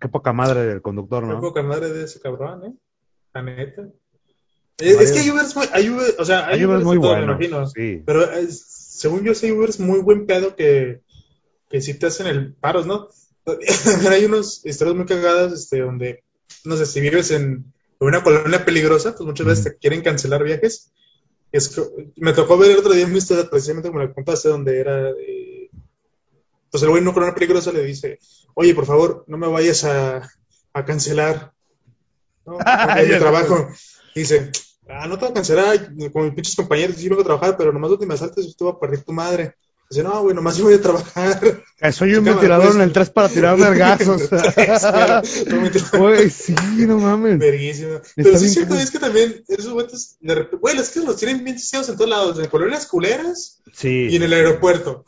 Qué 0.01 0.09
poca 0.09 0.32
madre 0.32 0.64
del 0.64 0.80
conductor, 0.80 1.22
¿no? 1.22 1.34
Qué 1.34 1.40
poca 1.42 1.62
madre 1.62 1.90
de 1.90 2.05
ese 2.05 2.18
cabrón, 2.18 2.64
¿eh? 2.64 2.72
La 3.34 3.42
neta. 3.42 3.90
Es, 4.78 5.12
que 5.12 5.18
hay 5.18 5.28
Ubers 5.28 5.55
muy, 5.55 5.66
hay 5.70 5.94
o 6.18 6.24
sea, 6.24 6.47
hay, 6.47 6.64
Ubers, 6.64 6.82
muy 6.82 6.97
buenos, 6.97 7.72
sí. 7.72 8.03
Pero 8.07 8.22
según 8.49 9.22
yo, 9.22 9.32
hay 9.42 9.51
Ubers 9.51 9.80
muy 9.80 10.01
buen 10.01 10.24
pedo 10.24 10.57
que 10.57 11.03
que 11.69 11.81
sí 11.81 11.95
te 11.95 12.07
hacen 12.07 12.27
el 12.27 12.55
paros, 12.55 12.87
¿no? 12.87 13.09
hay 14.11 14.25
unos 14.25 14.64
historias 14.64 14.97
muy 14.97 15.07
cagadas, 15.07 15.53
este, 15.53 15.81
donde, 15.81 16.25
no 16.64 16.77
sé, 16.77 16.87
si 16.87 17.01
vives 17.01 17.31
en 17.31 17.73
una 18.01 18.23
colonia 18.23 18.64
peligrosa, 18.64 19.14
pues 19.14 19.27
muchas 19.27 19.47
veces 19.47 19.64
te 19.64 19.77
quieren 19.77 20.03
cancelar 20.03 20.43
viajes. 20.43 20.93
Es 21.53 21.69
que, 21.69 21.83
me 22.17 22.33
tocó 22.33 22.59
ver 22.59 22.73
el 22.73 22.79
otro 22.79 22.93
día 22.93 23.07
mi 23.07 23.19
historia, 23.19 23.49
precisamente 23.49 23.89
como 23.89 24.01
la 24.01 24.12
contaste, 24.12 24.49
donde 24.49 24.81
era. 24.81 25.11
Eh, 25.11 25.71
pues 26.71 26.83
el 26.83 26.91
güey 26.91 27.01
en 27.01 27.07
una 27.07 27.14
colonia 27.14 27.35
peligrosa 27.35 27.73
le 27.73 27.85
dice: 27.85 28.19
Oye, 28.55 28.75
por 28.75 28.87
favor, 28.87 29.25
no 29.29 29.39
me 29.39 29.47
vayas 29.47 29.85
a, 29.85 30.29
a 30.73 30.85
cancelar. 30.85 31.53
¿no? 32.45 32.59
mi 33.09 33.19
trabajo. 33.19 33.69
Dice: 34.14 34.51
Ah, 34.89 35.07
no 35.07 35.17
te 35.17 35.25
voy 35.25 35.31
a 35.31 35.35
cancelar, 35.35 35.95
con 36.12 36.25
mis 36.25 36.35
pinches 36.35 36.57
compañeros, 36.57 36.97
sí 36.97 37.09
vengo 37.09 37.23
a 37.23 37.25
trabajar, 37.25 37.57
pero 37.57 37.73
nomás 37.73 37.91
no 37.91 37.99
te 37.99 38.07
me 38.07 38.14
asaltes 38.14 38.57
tú 38.57 38.67
vas 38.67 38.75
a 38.75 38.81
perder 38.81 39.03
tu 39.03 39.12
madre. 39.12 39.55
Dice, 39.89 40.03
no, 40.03 40.22
güey, 40.22 40.34
nomás 40.34 40.57
yo 40.57 40.64
voy 40.64 40.74
a 40.74 40.80
trabajar. 40.80 41.62
Eh, 41.80 41.93
soy 41.93 42.14
un 42.14 42.24
ventilador 42.24 42.74
en 42.74 42.80
el 42.80 42.93
3 42.93 43.11
para 43.11 43.28
tirar 43.28 43.57
vergazos. 43.57 44.28
Güey, 45.93 46.30
sí, 46.30 46.55
no 46.87 46.99
mames. 46.99 47.39
Pero 47.39 48.39
sí 48.39 48.47
es 48.47 48.55
cierto, 48.55 48.74
es 48.74 48.91
que 48.91 48.99
también 48.99 49.45
esos 49.49 49.72
güeyes, 49.72 50.18
güey, 50.61 50.78
es 50.78 50.91
que 50.91 51.01
los 51.01 51.16
tienen 51.16 51.45
bien 51.45 51.57
chiseados 51.57 51.89
en 51.89 51.97
todos 51.97 52.11
lados, 52.11 52.39
en 52.39 52.47
colonias 52.47 52.87
culeras 52.87 53.62
sí. 53.72 54.09
y 54.11 54.16
en 54.16 54.22
el 54.22 54.32
aeropuerto. 54.32 55.05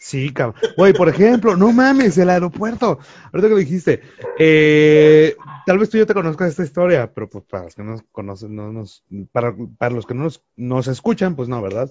Sí, 0.00 0.32
cabrón. 0.32 0.60
Güey, 0.76 0.92
por 0.92 1.08
ejemplo, 1.08 1.56
no 1.56 1.72
mames, 1.72 2.18
el 2.18 2.30
aeropuerto. 2.30 2.98
Ahorita 3.32 3.48
que 3.48 3.54
lo 3.54 3.56
dijiste, 3.56 4.00
eh, 4.38 5.36
tal 5.66 5.78
vez 5.78 5.90
tú 5.90 5.98
ya 5.98 6.06
te 6.06 6.14
conozcas 6.14 6.50
esta 6.50 6.64
historia, 6.64 7.12
pero 7.12 7.28
pues 7.28 7.44
para 7.44 7.64
los 7.64 7.74
que 7.74 7.82
no 7.82 7.92
nos 7.92 8.02
conocen, 8.10 8.54
no 8.54 8.72
nos, 8.72 9.04
para, 9.32 9.54
para 9.78 9.94
los 9.94 10.06
que 10.06 10.14
no 10.14 10.24
nos, 10.24 10.42
nos 10.56 10.88
escuchan, 10.88 11.36
pues 11.36 11.48
no, 11.48 11.60
¿verdad? 11.62 11.90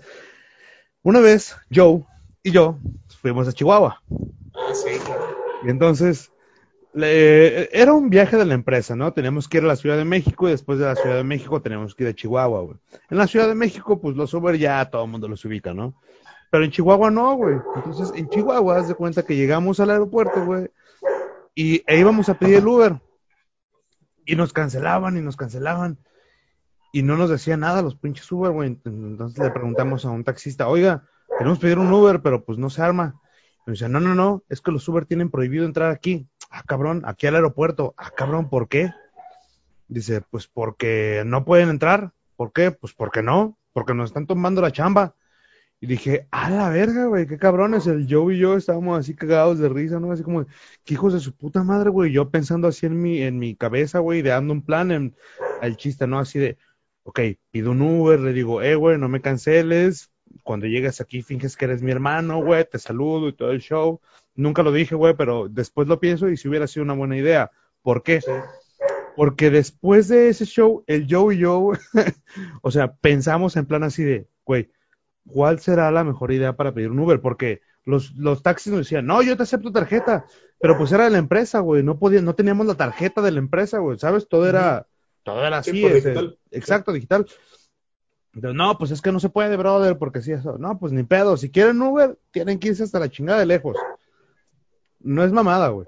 Una 1.01 1.19
vez, 1.19 1.55
Joe 1.73 2.03
y 2.49 2.51
yo 2.51 2.77
fuimos 3.21 3.47
a 3.47 3.53
Chihuahua. 3.53 4.01
Ah, 4.53 4.73
sí, 4.73 4.99
claro. 5.05 5.37
Y 5.63 5.69
entonces, 5.69 6.31
le, 6.93 7.75
era 7.77 7.93
un 7.93 8.09
viaje 8.09 8.37
de 8.37 8.45
la 8.45 8.53
empresa, 8.53 8.95
¿no? 8.95 9.13
Teníamos 9.13 9.47
que 9.47 9.57
ir 9.57 9.63
a 9.63 9.67
la 9.67 9.75
Ciudad 9.75 9.97
de 9.97 10.05
México 10.05 10.47
y 10.47 10.51
después 10.51 10.79
de 10.79 10.85
la 10.85 10.95
Ciudad 10.95 11.15
de 11.15 11.23
México 11.23 11.61
teníamos 11.61 11.95
que 11.95 12.03
ir 12.03 12.09
a 12.09 12.13
Chihuahua, 12.13 12.61
güey. 12.61 12.77
En 13.09 13.17
la 13.17 13.27
Ciudad 13.27 13.47
de 13.47 13.55
México, 13.55 13.99
pues 13.99 14.15
los 14.15 14.33
Uber 14.33 14.57
ya 14.57 14.89
todo 14.89 15.05
el 15.05 15.11
mundo 15.11 15.27
los 15.27 15.43
ubica, 15.45 15.73
¿no? 15.73 15.93
Pero 16.51 16.63
en 16.63 16.71
Chihuahua 16.71 17.11
no, 17.11 17.35
güey. 17.35 17.57
Entonces, 17.75 18.11
en 18.15 18.27
Chihuahua, 18.29 18.77
haz 18.77 18.87
de 18.87 18.95
cuenta 18.95 19.23
que 19.23 19.35
llegamos 19.35 19.79
al 19.79 19.91
aeropuerto, 19.91 20.43
güey, 20.45 20.69
y 21.53 21.83
e 21.85 21.99
íbamos 21.99 22.29
a 22.29 22.33
pedir 22.33 22.55
el 22.55 22.67
Uber. 22.67 22.99
Y 24.25 24.35
nos 24.35 24.53
cancelaban 24.53 25.17
y 25.17 25.21
nos 25.21 25.35
cancelaban. 25.35 25.97
Y 26.91 27.03
no 27.03 27.17
nos 27.17 27.29
decía 27.29 27.57
nada 27.57 27.81
los 27.81 27.95
pinches 27.95 28.31
Uber, 28.31 28.51
güey. 28.51 28.79
Entonces 28.83 29.37
le 29.37 29.51
preguntamos 29.51 30.05
a 30.05 30.09
un 30.09 30.23
taxista, 30.23 30.67
oiga, 30.67 31.03
queremos 31.37 31.59
pedir 31.59 31.79
un 31.79 31.91
Uber, 31.91 32.21
pero 32.21 32.43
pues 32.43 32.57
no 32.57 32.69
se 32.69 32.81
arma. 32.81 33.21
Y 33.65 33.69
me 33.69 33.73
dice, 33.73 33.89
no, 33.89 33.99
no, 33.99 34.15
no, 34.15 34.43
es 34.49 34.61
que 34.61 34.71
los 34.71 34.87
Uber 34.87 35.05
tienen 35.05 35.29
prohibido 35.29 35.65
entrar 35.65 35.91
aquí. 35.91 36.27
Ah, 36.49 36.63
cabrón, 36.65 37.03
aquí 37.05 37.27
al 37.27 37.35
aeropuerto. 37.35 37.93
Ah, 37.97 38.11
cabrón, 38.15 38.49
¿por 38.49 38.67
qué? 38.67 38.91
Dice, 39.87 40.21
pues 40.29 40.47
porque 40.47 41.23
no 41.25 41.45
pueden 41.45 41.69
entrar. 41.69 42.11
¿Por 42.35 42.53
qué? 42.53 42.71
Pues 42.71 42.93
porque 42.93 43.21
no, 43.21 43.57
porque 43.73 43.93
nos 43.93 44.09
están 44.09 44.25
tomando 44.25 44.61
la 44.61 44.71
chamba. 44.71 45.15
Y 45.81 45.87
dije, 45.87 46.27
a 46.31 46.49
la 46.49 46.69
verga, 46.69 47.05
güey, 47.05 47.25
qué 47.25 47.37
cabrones. 47.37 47.87
El 47.87 48.07
Joe 48.09 48.35
y 48.35 48.39
yo 48.39 48.57
estábamos 48.57 48.99
así 48.99 49.15
cagados 49.15 49.59
de 49.59 49.69
risa, 49.69 49.99
¿no? 49.99 50.11
Así 50.11 50.23
como, 50.23 50.45
qué 50.83 50.93
hijos 50.93 51.13
de 51.13 51.19
su 51.19 51.33
puta 51.35 51.63
madre, 51.63 51.89
güey. 51.89 52.11
Yo 52.11 52.29
pensando 52.29 52.67
así 52.67 52.85
en 52.85 53.01
mi, 53.01 53.21
en 53.21 53.39
mi 53.39 53.55
cabeza, 53.55 53.99
güey, 53.99 54.19
ideando 54.19 54.53
un 54.53 54.61
plan 54.61 54.91
en, 54.91 55.15
al 55.61 55.77
chiste, 55.77 56.05
¿no? 56.05 56.19
Así 56.19 56.37
de, 56.37 56.57
ok, 57.03 57.21
pido 57.51 57.71
un 57.71 57.81
Uber, 57.81 58.19
le 58.19 58.33
digo, 58.33 58.61
eh, 58.61 58.75
güey, 58.75 58.97
no 58.97 59.07
me 59.07 59.21
canceles. 59.21 60.11
Cuando 60.43 60.67
llegues 60.67 61.01
aquí 61.01 61.21
finges 61.21 61.57
que 61.57 61.65
eres 61.65 61.81
mi 61.81 61.91
hermano, 61.91 62.43
güey, 62.43 62.65
te 62.69 62.79
saludo 62.79 63.29
y 63.29 63.33
todo 63.33 63.51
el 63.51 63.61
show. 63.61 64.01
Nunca 64.35 64.63
lo 64.63 64.71
dije, 64.71 64.95
güey, 64.95 65.15
pero 65.15 65.47
después 65.49 65.87
lo 65.87 65.99
pienso 65.99 66.29
y 66.29 66.37
si 66.37 66.47
hubiera 66.47 66.67
sido 66.67 66.83
una 66.83 66.93
buena 66.93 67.17
idea. 67.17 67.51
¿Por 67.81 68.03
qué? 68.03 68.21
Porque 69.15 69.49
después 69.49 70.07
de 70.07 70.29
ese 70.29 70.45
show, 70.45 70.83
el 70.87 71.07
Joe 71.09 71.35
y 71.35 71.39
yo, 71.39 71.71
o 72.61 72.71
sea, 72.71 72.93
pensamos 72.93 73.55
en 73.57 73.65
plan 73.65 73.83
así 73.83 74.03
de, 74.03 74.27
güey, 74.45 74.69
cuál 75.27 75.59
será 75.59 75.91
la 75.91 76.03
mejor 76.03 76.31
idea 76.31 76.55
para 76.55 76.73
pedir 76.73 76.91
un 76.91 76.99
Uber, 76.99 77.21
porque 77.21 77.61
los, 77.85 78.11
los 78.15 78.43
taxis 78.43 78.71
nos 78.71 78.81
decían, 78.81 79.05
no, 79.05 79.21
yo 79.21 79.35
te 79.35 79.43
acepto 79.43 79.71
tarjeta, 79.71 80.25
pero 80.59 80.77
pues 80.77 80.91
era 80.91 81.05
de 81.05 81.09
la 81.09 81.17
empresa, 81.17 81.59
güey, 81.59 81.83
no 81.83 81.99
podía, 81.99 82.21
no 82.21 82.35
teníamos 82.35 82.67
la 82.67 82.75
tarjeta 82.75 83.21
de 83.21 83.31
la 83.31 83.39
empresa, 83.39 83.79
güey, 83.79 83.97
¿sabes? 83.97 84.27
Todo 84.27 84.47
era, 84.47 84.87
todo 85.23 85.45
era 85.45 85.59
así, 85.59 85.71
digital. 85.71 86.37
exacto, 86.51 86.91
digital. 86.91 87.25
No, 88.33 88.77
pues 88.77 88.91
es 88.91 89.01
que 89.01 89.11
no 89.11 89.19
se 89.19 89.29
puede, 89.29 89.57
brother, 89.57 89.97
porque 89.97 90.21
sí, 90.21 90.31
eso, 90.31 90.57
no, 90.57 90.77
pues 90.77 90.93
ni 90.93 91.03
pedo, 91.03 91.35
si 91.35 91.49
quieren 91.49 91.81
Uber, 91.81 92.17
tienen 92.31 92.59
que 92.59 92.69
irse 92.69 92.83
hasta 92.83 92.99
la 92.99 93.09
chingada 93.09 93.39
de 93.39 93.45
lejos. 93.45 93.75
No 94.99 95.23
es 95.23 95.31
mamada, 95.31 95.69
güey. 95.69 95.87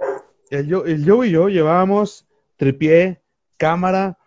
El 0.49 0.67
yo, 0.67 0.85
el 0.85 1.05
yo 1.05 1.23
y 1.23 1.31
yo 1.31 1.49
llevábamos 1.49 2.27
tripié, 2.57 3.21
cámara, 3.57 4.17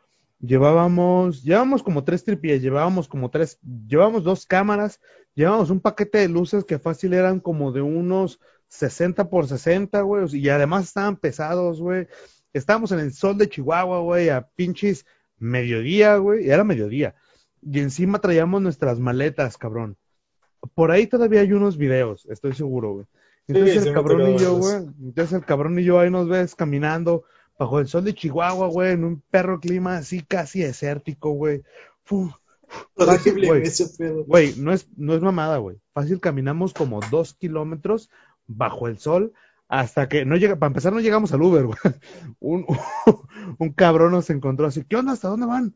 llevábamos, 0.40 1.42
llevábamos 1.42 1.82
como 1.82 2.04
tres 2.04 2.24
tripies, 2.24 2.62
llevábamos 2.62 3.08
como 3.08 3.30
tres, 3.30 3.58
llevábamos 3.86 4.24
dos 4.24 4.46
cámaras, 4.46 5.00
llevábamos 5.34 5.70
un 5.70 5.80
paquete 5.80 6.18
de 6.18 6.28
luces 6.28 6.64
que 6.64 6.78
fácil 6.78 7.14
eran 7.14 7.40
como 7.40 7.72
de 7.72 7.82
unos 7.82 8.40
60 8.68 9.28
por 9.28 9.48
60, 9.48 10.00
güey, 10.02 10.26
y 10.36 10.48
además 10.48 10.84
estaban 10.84 11.16
pesados, 11.16 11.80
güey. 11.80 12.08
Estábamos 12.52 12.92
en 12.92 13.00
el 13.00 13.12
sol 13.12 13.36
de 13.36 13.48
Chihuahua, 13.48 14.00
güey, 14.00 14.28
a 14.28 14.48
pinches 14.54 15.04
mediodía, 15.38 16.16
güey, 16.16 16.48
era 16.48 16.64
mediodía. 16.64 17.14
Y 17.64 17.80
encima 17.80 18.20
traíamos 18.20 18.60
nuestras 18.62 18.98
maletas, 18.98 19.56
cabrón. 19.56 19.96
Por 20.74 20.90
ahí 20.90 21.06
todavía 21.06 21.40
hay 21.40 21.52
unos 21.52 21.76
videos, 21.76 22.26
estoy 22.26 22.54
seguro, 22.54 22.94
güey. 22.94 23.06
Entonces 23.46 23.86
el 23.86 23.92
cabrón 23.92 24.30
y 24.30 24.38
yo, 24.38 24.56
güey, 24.56 24.76
entonces 25.02 25.32
el 25.34 25.44
cabrón 25.44 25.78
y 25.78 25.84
yo 25.84 26.00
ahí 26.00 26.10
nos 26.10 26.28
ves 26.28 26.54
caminando 26.54 27.24
bajo 27.58 27.78
el 27.78 27.86
sol 27.86 28.04
de 28.04 28.14
Chihuahua, 28.14 28.68
güey, 28.68 28.92
en 28.92 29.04
un 29.04 29.22
perro 29.30 29.60
clima 29.60 29.98
así 29.98 30.22
casi 30.22 30.60
desértico, 30.60 31.30
güey. 31.30 31.62
Güey, 34.26 34.54
no 34.56 34.72
es, 34.72 34.88
no 34.96 35.14
es 35.14 35.20
mamada, 35.20 35.58
güey. 35.58 35.78
Fácil 35.92 36.20
caminamos 36.20 36.72
como 36.72 37.00
dos 37.10 37.34
kilómetros 37.34 38.10
bajo 38.46 38.88
el 38.88 38.98
sol 38.98 39.32
hasta 39.68 40.08
que 40.08 40.24
no 40.24 40.36
llega, 40.36 40.56
para 40.56 40.68
empezar 40.68 40.92
no 40.92 41.00
llegamos 41.00 41.32
al 41.32 41.42
Uber, 41.42 41.64
güey. 41.66 41.78
Un, 42.40 42.66
un 43.58 43.72
cabrón 43.72 44.12
nos 44.12 44.30
encontró 44.30 44.66
así, 44.66 44.84
¿qué 44.84 44.96
onda? 44.96 45.12
¿Hasta 45.12 45.28
dónde 45.28 45.46
van? 45.46 45.74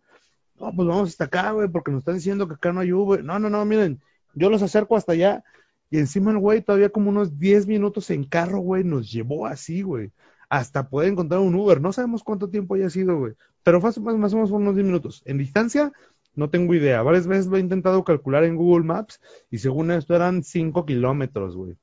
No, 0.60 0.72
pues 0.74 0.88
vamos 0.88 1.10
hasta 1.10 1.24
acá, 1.24 1.52
güey, 1.52 1.68
porque 1.68 1.90
nos 1.90 2.00
están 2.00 2.16
diciendo 2.16 2.48
que 2.48 2.54
acá 2.54 2.72
no 2.72 2.80
hay 2.80 2.92
Uber. 2.92 3.24
No, 3.24 3.38
no, 3.38 3.48
no, 3.50 3.64
miren, 3.64 4.00
yo 4.34 4.50
los 4.50 4.62
acerco 4.62 4.96
hasta 4.96 5.12
allá. 5.12 5.44
Y 5.90 5.98
encima 5.98 6.30
el 6.30 6.38
güey 6.38 6.62
todavía 6.62 6.90
como 6.90 7.10
unos 7.10 7.38
10 7.38 7.66
minutos 7.66 8.10
en 8.10 8.24
carro, 8.24 8.58
güey, 8.58 8.84
nos 8.84 9.10
llevó 9.10 9.46
así, 9.46 9.82
güey 9.82 10.12
hasta 10.48 10.88
poder 10.88 11.12
encontrar 11.12 11.40
un 11.40 11.54
Uber. 11.54 11.80
No 11.80 11.92
sabemos 11.92 12.22
cuánto 12.22 12.48
tiempo 12.48 12.74
haya 12.74 12.90
sido, 12.90 13.18
güey. 13.18 13.34
Pero 13.62 13.80
más, 13.80 13.98
más 13.98 14.32
o 14.32 14.36
menos 14.36 14.50
unos 14.50 14.74
10 14.74 14.86
minutos. 14.86 15.22
En 15.26 15.38
distancia, 15.38 15.92
no 16.34 16.50
tengo 16.50 16.74
idea. 16.74 17.02
Varias 17.02 17.26
veces 17.26 17.46
lo 17.46 17.56
he 17.56 17.60
intentado 17.60 18.04
calcular 18.04 18.44
en 18.44 18.56
Google 18.56 18.84
Maps 18.84 19.20
y 19.50 19.58
según 19.58 19.90
esto 19.90 20.14
eran 20.14 20.42
5 20.42 20.86
kilómetros, 20.86 21.56
güey. 21.56 21.76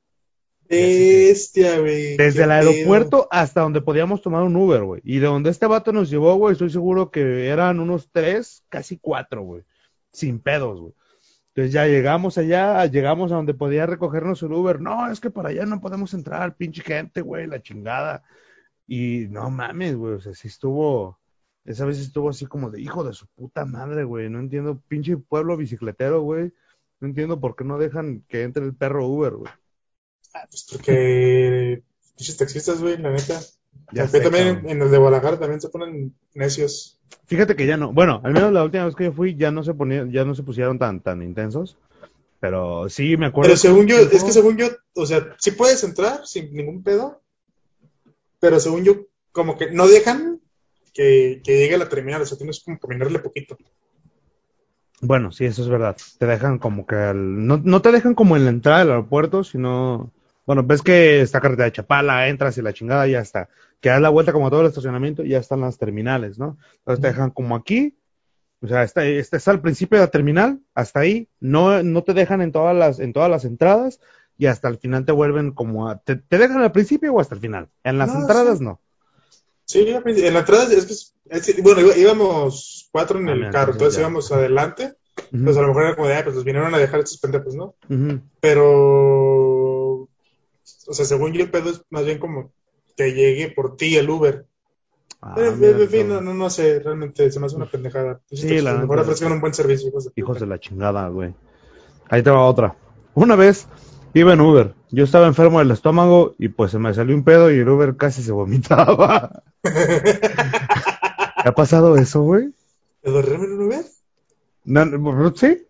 Bestia, 0.68 1.78
güey. 1.80 2.16
Desde 2.16 2.44
el 2.44 2.50
aeropuerto 2.50 3.28
hasta 3.30 3.60
donde 3.60 3.80
podíamos 3.80 4.22
tomar 4.22 4.42
un 4.42 4.56
Uber, 4.56 4.82
güey. 4.82 5.00
Y 5.04 5.18
de 5.18 5.26
donde 5.26 5.50
este 5.50 5.66
vato 5.66 5.92
nos 5.92 6.10
llevó, 6.10 6.34
güey, 6.36 6.52
estoy 6.52 6.70
seguro 6.70 7.10
que 7.10 7.48
eran 7.48 7.80
unos 7.80 8.10
3, 8.12 8.64
casi 8.68 8.98
4, 8.98 9.42
güey. 9.42 9.62
Sin 10.12 10.40
pedos, 10.40 10.80
güey. 10.80 10.94
Entonces 11.48 11.72
ya 11.72 11.86
llegamos 11.86 12.36
allá, 12.36 12.84
llegamos 12.84 13.32
a 13.32 13.36
donde 13.36 13.54
podía 13.54 13.86
recogernos 13.86 14.42
el 14.42 14.52
Uber. 14.52 14.78
No, 14.80 15.10
es 15.10 15.20
que 15.20 15.30
por 15.30 15.46
allá 15.46 15.64
no 15.64 15.80
podemos 15.80 16.12
entrar, 16.12 16.54
pinche 16.54 16.82
gente, 16.82 17.22
güey, 17.22 17.46
la 17.46 17.62
chingada. 17.62 18.22
Y 18.86 19.26
no 19.30 19.50
mames, 19.50 19.96
güey, 19.96 20.14
o 20.14 20.20
sea, 20.20 20.34
sí 20.34 20.48
estuvo, 20.48 21.18
esa 21.64 21.86
vez 21.86 21.98
estuvo 21.98 22.28
así 22.28 22.46
como 22.46 22.70
de 22.70 22.80
hijo 22.80 23.02
de 23.04 23.14
su 23.14 23.26
puta 23.28 23.64
madre, 23.64 24.04
güey, 24.04 24.28
no 24.28 24.38
entiendo, 24.38 24.80
pinche 24.86 25.16
pueblo 25.16 25.56
bicicletero, 25.56 26.20
güey, 26.20 26.52
no 27.00 27.08
entiendo 27.08 27.40
por 27.40 27.56
qué 27.56 27.64
no 27.64 27.78
dejan 27.78 28.22
que 28.28 28.42
entre 28.42 28.64
el 28.64 28.74
perro 28.74 29.06
Uber, 29.06 29.32
güey. 29.32 29.52
Ah, 30.36 30.46
pues 30.50 30.66
porque 30.70 31.82
pinches 32.16 32.36
taxistas, 32.36 32.80
güey, 32.80 32.98
la 32.98 33.10
neta. 33.10 33.40
Ya 33.92 34.06
también 34.08 34.62
en, 34.66 34.82
el 34.82 34.90
de 34.90 34.98
Guadalajara 34.98 35.38
también 35.38 35.60
se 35.60 35.68
ponen 35.68 36.14
necios. 36.34 36.98
Fíjate 37.26 37.56
que 37.56 37.66
ya 37.66 37.76
no, 37.76 37.92
bueno, 37.92 38.20
al 38.24 38.32
menos 38.32 38.52
la 38.52 38.64
última 38.64 38.84
vez 38.84 38.94
que 38.94 39.04
yo 39.04 39.12
fui 39.12 39.36
ya 39.36 39.50
no 39.50 39.62
se 39.62 39.74
ponían, 39.74 40.10
ya 40.10 40.24
no 40.24 40.34
se 40.34 40.42
pusieron 40.42 40.78
tan, 40.78 41.00
tan 41.00 41.22
intensos. 41.22 41.76
Pero 42.40 42.88
sí 42.88 43.16
me 43.16 43.26
acuerdo. 43.26 43.48
Pero 43.48 43.56
según 43.56 43.86
yo, 43.86 43.96
es 43.96 44.22
que 44.22 44.32
según 44.32 44.56
yo, 44.58 44.68
o 44.94 45.06
sea, 45.06 45.34
si 45.38 45.52
puedes 45.52 45.82
entrar 45.84 46.26
sin 46.26 46.52
ningún 46.52 46.82
pedo, 46.82 47.22
pero 48.40 48.60
según 48.60 48.84
yo, 48.84 49.06
como 49.32 49.56
que 49.56 49.70
no 49.70 49.88
dejan 49.88 50.40
que, 50.92 51.40
llegue 51.44 51.74
a 51.74 51.78
la 51.78 51.88
terminal, 51.88 52.22
o 52.22 52.26
sea, 52.26 52.36
tienes 52.36 52.60
como 52.60 52.78
caminarle 52.78 53.20
poquito. 53.20 53.56
Bueno, 55.00 55.32
sí, 55.32 55.46
eso 55.46 55.62
es 55.62 55.68
verdad. 55.68 55.96
Te 56.18 56.26
dejan 56.26 56.58
como 56.58 56.86
que 56.86 57.12
no, 57.14 57.60
no 57.62 57.82
te 57.82 57.92
dejan 57.92 58.14
como 58.14 58.36
en 58.36 58.44
la 58.44 58.50
entrada 58.50 58.80
del 58.80 58.90
aeropuerto, 58.90 59.44
sino 59.44 60.12
bueno, 60.46 60.62
ves 60.62 60.80
que 60.80 61.20
está 61.20 61.40
carretera 61.40 61.66
de 61.66 61.72
Chapala, 61.72 62.28
entras 62.28 62.56
y 62.56 62.62
la 62.62 62.72
chingada 62.72 63.06
y 63.08 63.12
ya 63.12 63.20
está. 63.20 63.48
Que 63.80 63.88
das 63.88 64.00
la 64.00 64.08
vuelta 64.08 64.32
como 64.32 64.48
todo 64.48 64.62
el 64.62 64.68
estacionamiento 64.68 65.24
y 65.24 65.30
ya 65.30 65.38
están 65.38 65.60
las 65.60 65.76
terminales, 65.76 66.38
¿no? 66.38 66.56
Entonces 66.78 67.02
te 67.02 67.08
dejan 67.08 67.30
como 67.30 67.56
aquí, 67.56 67.98
o 68.62 68.68
sea, 68.68 68.84
está, 68.84 69.04
está, 69.04 69.36
está, 69.36 69.50
al 69.50 69.60
principio 69.60 69.98
de 69.98 70.04
la 70.06 70.10
terminal, 70.10 70.60
hasta 70.74 71.00
ahí, 71.00 71.28
no, 71.40 71.82
no 71.82 72.04
te 72.04 72.14
dejan 72.14 72.40
en 72.40 72.52
todas 72.52 72.74
las, 72.76 73.00
en 73.00 73.12
todas 73.12 73.28
las 73.30 73.44
entradas, 73.44 74.00
y 74.38 74.46
hasta 74.46 74.68
el 74.68 74.78
final 74.78 75.04
te 75.04 75.12
vuelven 75.12 75.52
como 75.52 75.88
a, 75.88 75.98
te, 75.98 76.20
dejan 76.30 76.62
al 76.62 76.72
principio 76.72 77.12
o 77.12 77.20
hasta 77.20 77.34
el 77.34 77.40
final. 77.40 77.68
En 77.84 77.98
las 77.98 78.14
entradas 78.14 78.60
no. 78.60 78.80
Sí, 79.64 79.80
en 79.88 80.32
la 80.34 80.40
entrada 80.40 80.72
es 80.72 80.86
que, 80.86 81.36
es 81.38 81.62
bueno, 81.62 81.80
íbamos 81.96 82.88
cuatro 82.92 83.18
en 83.18 83.28
Ah, 83.28 83.32
el 83.32 83.38
mira, 83.38 83.50
carro, 83.50 83.72
entonces 83.72 83.96
ya. 83.96 84.02
íbamos 84.02 84.30
adelante, 84.30 84.94
Ujú, 85.32 85.44
pues 85.44 85.56
a 85.56 85.62
lo 85.62 85.68
mejor 85.68 85.82
era 85.84 85.96
como 85.96 86.08
de, 86.08 86.14
ah, 86.14 86.20
pues 86.22 86.36
los 86.36 86.44
vinieron 86.44 86.74
a 86.74 86.78
dejar 86.78 87.00
estos 87.00 87.18
pendejos, 87.18 87.54
¿no? 87.54 87.74
Pero, 88.40 89.55
o 90.86 90.92
sea, 90.92 91.04
según 91.04 91.32
yo 91.32 91.42
el 91.42 91.50
pedo 91.50 91.70
es 91.70 91.82
más 91.90 92.04
bien 92.04 92.18
como 92.18 92.52
que 92.96 93.12
llegue 93.12 93.50
por 93.50 93.76
ti 93.76 93.96
el 93.96 94.08
Uber. 94.08 94.46
Ah, 95.20 95.34
Eh, 95.38 95.52
mira, 95.56 95.78
en 95.78 95.88
fin, 95.88 96.08
no, 96.08 96.20
no, 96.20 96.34
no 96.34 96.50
sé, 96.50 96.78
realmente 96.80 97.30
se 97.30 97.40
me 97.40 97.46
hace 97.46 97.56
una 97.56 97.70
pendejada. 97.70 98.20
Sí, 98.30 98.60
la 98.60 98.74
mejor 98.74 99.00
ofrezcan 99.00 99.32
un 99.32 99.40
buen 99.40 99.54
servicio, 99.54 99.88
hijos 99.88 100.04
de 100.04 100.12
Hijos 100.16 100.40
de 100.40 100.46
la 100.46 100.58
chingada, 100.58 101.08
güey. 101.08 101.34
Ahí 102.08 102.22
te 102.22 102.30
va 102.30 102.44
otra. 102.44 102.76
Una 103.14 103.34
vez 103.36 103.66
iba 104.14 104.32
en 104.32 104.40
Uber. 104.40 104.74
Yo 104.90 105.04
estaba 105.04 105.26
enfermo 105.26 105.58
del 105.58 105.70
estómago 105.70 106.34
y 106.38 106.48
pues 106.48 106.70
se 106.70 106.78
me 106.78 106.94
salió 106.94 107.14
un 107.14 107.24
pedo 107.24 107.50
y 107.50 107.58
el 107.58 107.68
Uber 107.68 107.96
casi 107.96 108.22
se 108.22 108.32
vomitaba. 108.32 109.42
¿Te 109.62 111.48
ha 111.48 111.54
pasado 111.54 111.96
eso, 111.96 112.22
güey? 112.22 112.54
¿Te 113.02 113.10
dormir 113.10 113.34
en 113.34 113.52
un 113.52 113.62
Uber? 113.66 113.84
No, 114.64 115.34
¿Sí? 115.34 115.66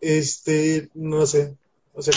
Este, 0.00 0.88
no 0.94 1.26
sé. 1.26 1.56
O 1.92 2.02
sea, 2.02 2.14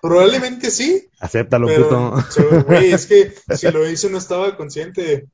probablemente 0.00 0.70
sí, 0.70 1.08
Acéptalo, 1.18 1.66
pero, 1.66 1.88
puto. 1.88 2.64
güey, 2.66 2.92
es 2.92 3.06
que 3.06 3.32
si 3.56 3.70
lo 3.70 3.88
hice 3.88 4.10
no 4.10 4.18
estaba 4.18 4.56
consciente. 4.56 5.26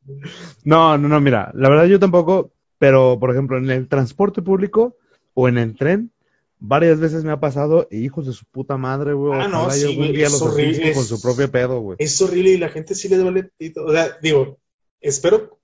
No, 0.64 0.98
no, 0.98 1.08
no, 1.08 1.20
mira, 1.20 1.50
la 1.54 1.68
verdad 1.68 1.84
yo 1.86 1.98
tampoco, 1.98 2.52
pero 2.78 3.18
por 3.18 3.30
ejemplo, 3.30 3.58
en 3.58 3.70
el 3.70 3.88
transporte 3.88 4.42
público 4.42 4.96
o 5.34 5.48
en 5.48 5.58
el 5.58 5.76
tren, 5.76 6.10
varias 6.58 6.98
veces 6.98 7.24
me 7.24 7.32
ha 7.32 7.40
pasado, 7.40 7.86
y 7.90 7.98
hijos 7.98 8.26
de 8.26 8.32
su 8.32 8.44
puta 8.46 8.76
madre, 8.76 9.12
güey, 9.12 9.40
Ah, 9.40 9.48
no, 9.48 9.70
sí, 9.70 9.94
güey, 9.94 10.12
día 10.12 10.26
es 10.26 10.32
los 10.32 10.42
horrible, 10.42 10.92
con 10.94 11.04
su 11.04 11.20
propio 11.20 11.50
pedo, 11.50 11.80
güey. 11.80 11.96
Es 12.00 12.20
horrible 12.20 12.50
y 12.50 12.58
la 12.58 12.68
gente 12.68 12.94
sí 12.94 13.08
le 13.08 13.16
duele. 13.16 13.50
pito. 13.56 13.84
O 13.84 13.92
sea, 13.92 14.16
digo, 14.22 14.58
espero. 15.00 15.58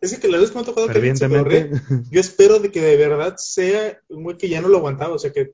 Es 0.00 0.18
que 0.18 0.28
la 0.28 0.38
vez 0.38 0.50
que 0.50 0.56
me 0.56 0.60
ha 0.60 0.64
tocado 0.64 0.88
que 0.88 1.16
se 1.16 1.28
pedorree, 1.28 1.70
yo 2.10 2.20
espero 2.20 2.58
de 2.58 2.70
que 2.70 2.80
de 2.80 2.96
verdad 2.96 3.34
sea 3.38 3.98
un 4.08 4.24
güey 4.24 4.36
que 4.36 4.48
ya 4.48 4.60
no 4.60 4.68
lo 4.68 4.78
aguantaba, 4.78 5.14
o 5.14 5.18
sea, 5.18 5.32
que, 5.32 5.52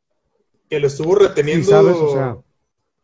que 0.73 0.81
lo 0.81 0.87
estuvo 0.87 1.15
reteniendo. 1.15 1.69
Sabes, 1.69 1.97
o 1.97 2.13
sea. 2.15 2.39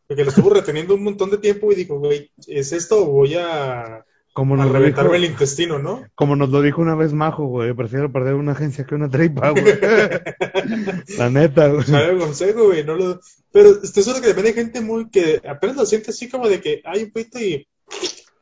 Que 0.08 0.24
lo 0.24 0.30
estuvo 0.30 0.48
reteniendo 0.48 0.94
un 0.94 1.04
montón 1.04 1.28
de 1.28 1.36
tiempo 1.36 1.70
y 1.70 1.74
dijo, 1.74 1.98
güey, 1.98 2.30
¿es 2.46 2.72
esto 2.72 3.02
o 3.02 3.10
voy 3.10 3.34
a, 3.34 4.06
Como 4.32 4.54
a 4.54 4.56
nos, 4.56 4.66
lo 4.68 4.72
dijo, 4.72 4.78
reventarme 4.78 5.18
el 5.18 5.26
intestino, 5.26 5.78
no? 5.78 6.02
como 6.14 6.34
nos 6.34 6.48
lo 6.48 6.62
dijo 6.62 6.80
una 6.80 6.94
vez 6.94 7.12
Majo, 7.12 7.44
güey, 7.44 7.74
prefiero 7.74 8.10
perder 8.10 8.36
una 8.36 8.52
agencia 8.52 8.86
que 8.86 8.94
una 8.94 9.10
tripa, 9.10 9.50
güey. 9.50 9.64
La 11.18 11.28
neta, 11.28 11.68
güey. 11.68 11.84
Sabe 11.84 12.16
consejo, 12.16 12.68
güey, 12.68 12.84
no 12.86 12.94
lo... 12.94 13.20
Pero 13.52 13.82
estoy 13.82 14.02
seguro 14.02 14.22
que 14.22 14.28
también 14.28 14.46
hay 14.46 14.54
gente 14.54 14.80
muy 14.80 15.10
que 15.10 15.42
apenas 15.46 15.76
lo 15.76 15.84
siente 15.84 16.12
así 16.12 16.26
como 16.30 16.48
de 16.48 16.62
que 16.62 16.80
hay 16.86 17.02
un 17.02 17.10
pito 17.10 17.38
y 17.38 17.68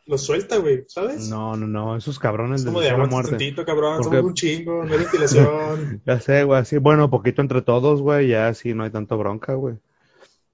lo 0.06 0.18
suelta, 0.18 0.58
güey, 0.58 0.84
¿sabes? 0.88 1.28
No, 1.28 1.56
no, 1.56 1.66
no, 1.66 1.96
esos 1.96 2.18
cabrones 2.18 2.60
Es 2.60 2.64
les 2.66 2.72
como 2.72 2.80
de 2.80 2.90
la 2.92 3.06
muerte. 3.06 3.30
tantito, 3.30 3.64
cabrón, 3.64 3.98
Porque- 4.02 4.16
somos 4.18 4.30
un 4.30 4.34
chingo, 4.34 4.84
no 4.84 4.92
hay 4.92 4.98
ventilación. 5.00 6.00
Ya 6.06 6.20
sé, 6.20 6.44
güey, 6.44 6.60
así, 6.60 6.78
bueno, 6.78 7.10
poquito 7.10 7.42
entre 7.42 7.62
todos, 7.62 8.00
güey, 8.02 8.28
ya 8.28 8.52
sí 8.54 8.72
no 8.74 8.84
hay 8.84 8.90
tanto 8.90 9.18
bronca, 9.18 9.54
güey. 9.54 9.76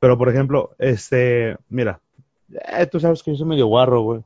Pero, 0.00 0.16
por 0.18 0.28
ejemplo, 0.28 0.74
este, 0.78 1.57
mira, 1.68 2.00
eh, 2.50 2.86
tú 2.86 2.98
sabes 2.98 3.22
que 3.22 3.30
yo 3.32 3.36
soy 3.36 3.46
medio 3.46 3.66
guarro, 3.66 4.00
güey. 4.03 4.20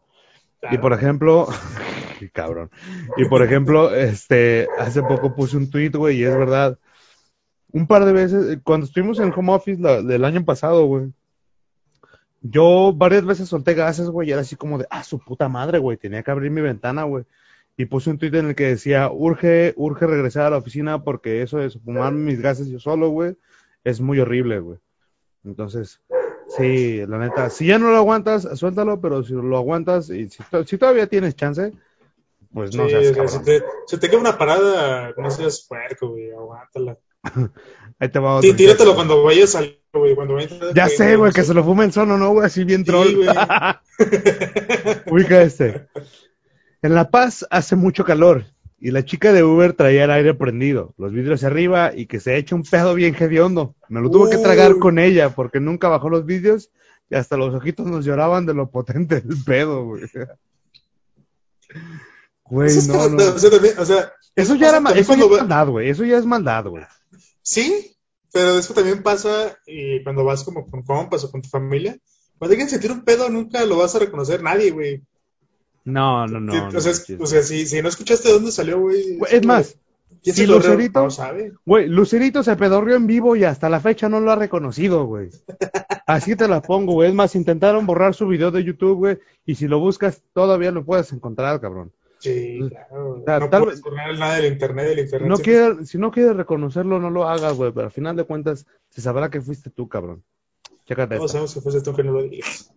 Y 0.71 0.79
por 0.79 0.93
ejemplo, 0.93 1.47
qué 2.19 2.31
cabrón. 2.31 2.71
Y 3.17 3.25
por 3.27 3.43
ejemplo, 3.43 3.95
este, 3.95 4.69
hace 4.79 5.03
poco 5.03 5.35
puse 5.35 5.57
un 5.57 5.71
tweet, 5.71 5.91
güey, 5.91 6.19
y 6.19 6.25
es 6.25 6.37
verdad. 6.37 6.79
Un 7.73 7.87
par 7.87 8.05
de 8.07 8.13
veces, 8.13 8.59
cuando 8.65 8.87
estuvimos 8.87 9.19
en 9.21 9.33
home 9.37 9.53
office 9.53 9.81
la- 9.83 10.01
del 10.03 10.25
año 10.25 10.45
pasado, 10.45 10.87
güey, 10.87 11.13
yo 12.51 12.93
varias 12.95 13.25
veces 13.25 13.49
solté 13.49 13.75
gases, 13.75 14.09
güey, 14.09 14.29
y 14.29 14.33
era 14.33 14.41
así 14.43 14.57
como 14.57 14.79
de, 14.79 14.87
ah, 14.91 15.03
su 15.05 15.19
puta 15.19 15.49
madre, 15.49 15.79
güey, 15.79 15.97
tenía 15.97 16.23
que 16.23 16.31
abrir 16.31 16.51
mi 16.51 16.61
ventana, 16.61 17.05
güey. 17.05 17.25
Y 17.77 17.85
puse 17.87 18.09
un 18.11 18.19
tweet 18.19 18.35
en 18.39 18.49
el 18.49 18.55
que 18.55 18.69
decía, 18.69 19.11
urge, 19.13 19.75
urge 19.77 20.07
regresar 20.07 20.47
a 20.47 20.51
la 20.51 20.57
oficina 20.57 21.05
porque 21.05 21.43
eso 21.43 21.59
de 21.59 21.71
fumar 21.71 22.13
mis 22.13 22.41
gases 22.41 22.69
yo 22.69 22.79
solo, 22.81 23.11
güey, 23.11 23.37
es 23.85 24.01
muy 24.01 24.19
horrible, 24.19 24.61
güey. 24.61 24.79
Entonces, 25.45 26.01
sí, 26.57 27.05
la 27.07 27.19
neta, 27.19 27.51
si 27.51 27.67
ya 27.67 27.79
no 27.79 27.91
lo 27.91 27.97
aguantas, 27.97 28.49
suéltalo, 28.59 29.01
pero 29.01 29.23
si 29.23 29.35
lo 29.35 29.57
aguantas 29.57 30.11
y 30.11 30.29
si, 30.31 30.43
to- 30.51 30.65
si 30.65 30.79
todavía 30.79 31.07
tienes 31.07 31.37
chance, 31.37 31.73
pues 32.53 32.75
no 32.75 32.87
Sí, 32.89 32.91
seas 32.93 33.07
si 33.07 33.13
cabrón. 33.15 33.45
te, 33.45 33.63
si 33.87 33.99
te 33.99 34.09
queda 34.11 34.21
una 34.21 34.39
parada, 34.39 35.13
no 35.17 35.31
seas 35.31 35.67
puerco, 35.69 36.09
güey, 36.11 36.31
aguántala. 36.33 36.99
Ahí 37.99 38.09
te 38.11 38.19
va 38.19 38.41
Sí, 38.43 38.49
otro. 38.49 38.57
tíratelo 38.59 38.95
cuando 38.95 39.23
vayas 39.23 39.55
al, 39.55 39.79
güey, 39.93 40.15
cuando 40.15 40.35
vayas 40.35 40.53
a- 40.53 40.75
Ya 40.75 40.89
sé, 40.89 41.17
güey, 41.17 41.33
que 41.33 41.43
se 41.45 41.55
lo 41.55 41.65
fume 41.65 41.85
el 41.87 41.93
solo, 41.93 42.19
¿no, 42.19 42.31
güey? 42.33 42.47
Así 42.47 42.65
bien 42.65 42.81
Sí, 42.81 42.85
troll. 42.87 43.15
güey. 43.17 43.29
Ubica 45.11 45.41
este. 45.43 45.87
En 46.83 46.95
La 46.95 47.11
Paz 47.11 47.47
hace 47.51 47.75
mucho 47.75 48.05
calor 48.05 48.45
y 48.79 48.91
la 48.91 49.05
chica 49.05 49.33
de 49.33 49.43
Uber 49.43 49.73
traía 49.73 50.05
el 50.05 50.11
aire 50.11 50.35
prendido, 50.35 50.93
los 50.99 51.11
vidrios 51.13 51.43
arriba 51.45 51.93
y 51.97 52.05
que 52.07 52.21
se 52.21 52.37
echa 52.37 52.55
un 52.55 52.63
pedo 52.63 52.95
bien 52.95 53.17
hediondo. 53.19 53.75
Me 53.89 54.01
lo 54.03 54.11
tuve 54.11 54.29
que 54.31 54.37
tragar 54.39 54.77
con 54.79 54.99
ella 54.99 55.31
porque 55.31 55.59
nunca 55.61 55.89
bajó 55.89 56.11
los 56.11 56.27
vidrios 56.27 56.71
y 57.09 57.15
hasta 57.15 57.39
los 57.39 57.55
ojitos 57.55 57.87
nos 57.87 58.05
lloraban 58.05 58.45
de 58.45 58.53
lo 58.53 58.69
potente 58.71 59.23
del 59.23 59.43
pedo, 59.45 59.85
güey. 59.87 60.03
No, 62.51 63.09
no. 63.09 63.25
o 63.35 63.39
sea, 63.39 63.51
también, 63.51 63.75
o 63.79 63.85
sea, 63.85 64.13
Eso 64.37 64.55
ya 64.55 64.69
era 64.69 64.77
también 64.83 64.99
eso 64.99 65.13
ya 65.15 65.19
cuando 65.19 65.35
es 65.37 65.41
maldad, 65.43 65.69
güey. 65.69 65.89
Eso 65.89 66.05
ya 66.05 66.19
es 66.19 66.27
maldad, 66.27 66.65
güey. 66.67 66.85
Sí, 67.49 67.97
pero 68.33 68.59
eso 68.59 68.75
también 68.75 69.05
pasa 69.05 69.57
y 69.69 70.03
cuando 70.03 70.25
vas 70.25 70.43
como 70.43 70.67
con 70.69 70.83
compas 70.83 71.23
o 71.23 71.31
con 71.31 71.43
tu 71.43 71.49
familia. 71.49 71.97
Cuando 72.39 72.53
alguien 72.55 72.69
sentir 72.69 72.91
un 72.91 73.05
pedo, 73.05 73.29
nunca 73.31 73.65
lo 73.65 73.77
vas 73.79 73.95
a 73.95 74.01
reconocer 74.01 74.43
nadie, 74.43 74.73
güey. 74.73 75.01
No, 75.85 76.27
no, 76.27 76.41
no. 76.41 76.71
No, 76.73 76.77
o 76.77 76.81
sea, 76.81 76.91
es- 76.91 77.07
chis- 77.07 77.21
o 77.21 77.27
sea, 77.27 77.43
si, 77.45 77.65
si 77.67 77.81
no 77.81 77.89
escuchaste 77.89 78.27
de 78.29 78.35
dónde 78.35 78.51
salió, 78.51 78.81
güey. 78.81 79.19
Es 79.31 79.47
más, 79.47 79.77
¿quién 80.25 80.35
si 80.35 80.43
se? 80.43 80.49
Lucerito- 80.49 81.05
No 81.05 81.11
sabe. 81.13 81.53
Güey, 81.65 81.87
Lucerito 81.89 82.43
se 82.43 82.57
pedorrió 82.57 82.97
en 82.97 83.07
vivo 83.07 83.37
y 83.37 83.45
hasta 83.45 83.69
la 83.69 83.79
fecha 83.79 84.09
no 84.09 84.19
lo 84.19 84.33
ha 84.33 84.37
reconocido, 84.37 85.07
güey. 85.07 85.31
Así 86.09 86.35
te 86.35 86.49
la 86.49 86.61
pongo, 86.63 86.95
güey. 86.95 87.11
Es 87.11 87.15
más, 87.15 87.37
intentaron 87.37 87.87
borrar 87.87 88.15
su 88.17 88.27
video 88.27 88.51
de 88.51 88.65
YouTube, 88.65 88.97
güey. 88.97 89.19
Y 89.47 89.55
si 89.55 89.69
lo 89.69 89.79
buscas, 89.79 90.21
todavía 90.35 90.73
lo 90.73 90.85
puedes 90.85 91.13
encontrar, 91.13 91.61
cabrón. 91.61 91.93
Sí, 92.19 92.61
claro. 92.69 93.23
no 93.41 93.51
tal 93.51 93.65
puedes 93.65 93.83
borrar 93.83 94.19
nada 94.19 94.37
del 94.37 94.53
internet, 94.53 94.87
del 94.89 94.99
internet. 95.01 95.29
No 95.29 95.37
siempre- 95.37 95.73
quiere, 95.75 95.87
si 95.87 95.99
no 95.99 96.11
quieres 96.11 96.37
reconocerlo, 96.37 96.99
no 96.99 97.11
lo 97.11 97.29
hagas, 97.29 97.55
güey. 97.55 97.73
Pero 97.73 97.87
al 97.87 97.93
final 97.93 98.17
de 98.17 98.25
cuentas, 98.25 98.67
se 98.89 99.01
sabrá 99.01 99.31
que 99.31 99.41
fuiste 99.41 99.71
tú, 99.71 99.89
cabrón. 99.89 100.23
Chécate 100.87 101.17
Todos 101.17 101.33
sabemos 101.33 101.53
que 101.55 101.61
fuiste 101.61 101.83
tú 101.83 101.95
que 101.95 102.03
no 102.05 102.13
lo 102.13 102.23
digas. 102.23 102.73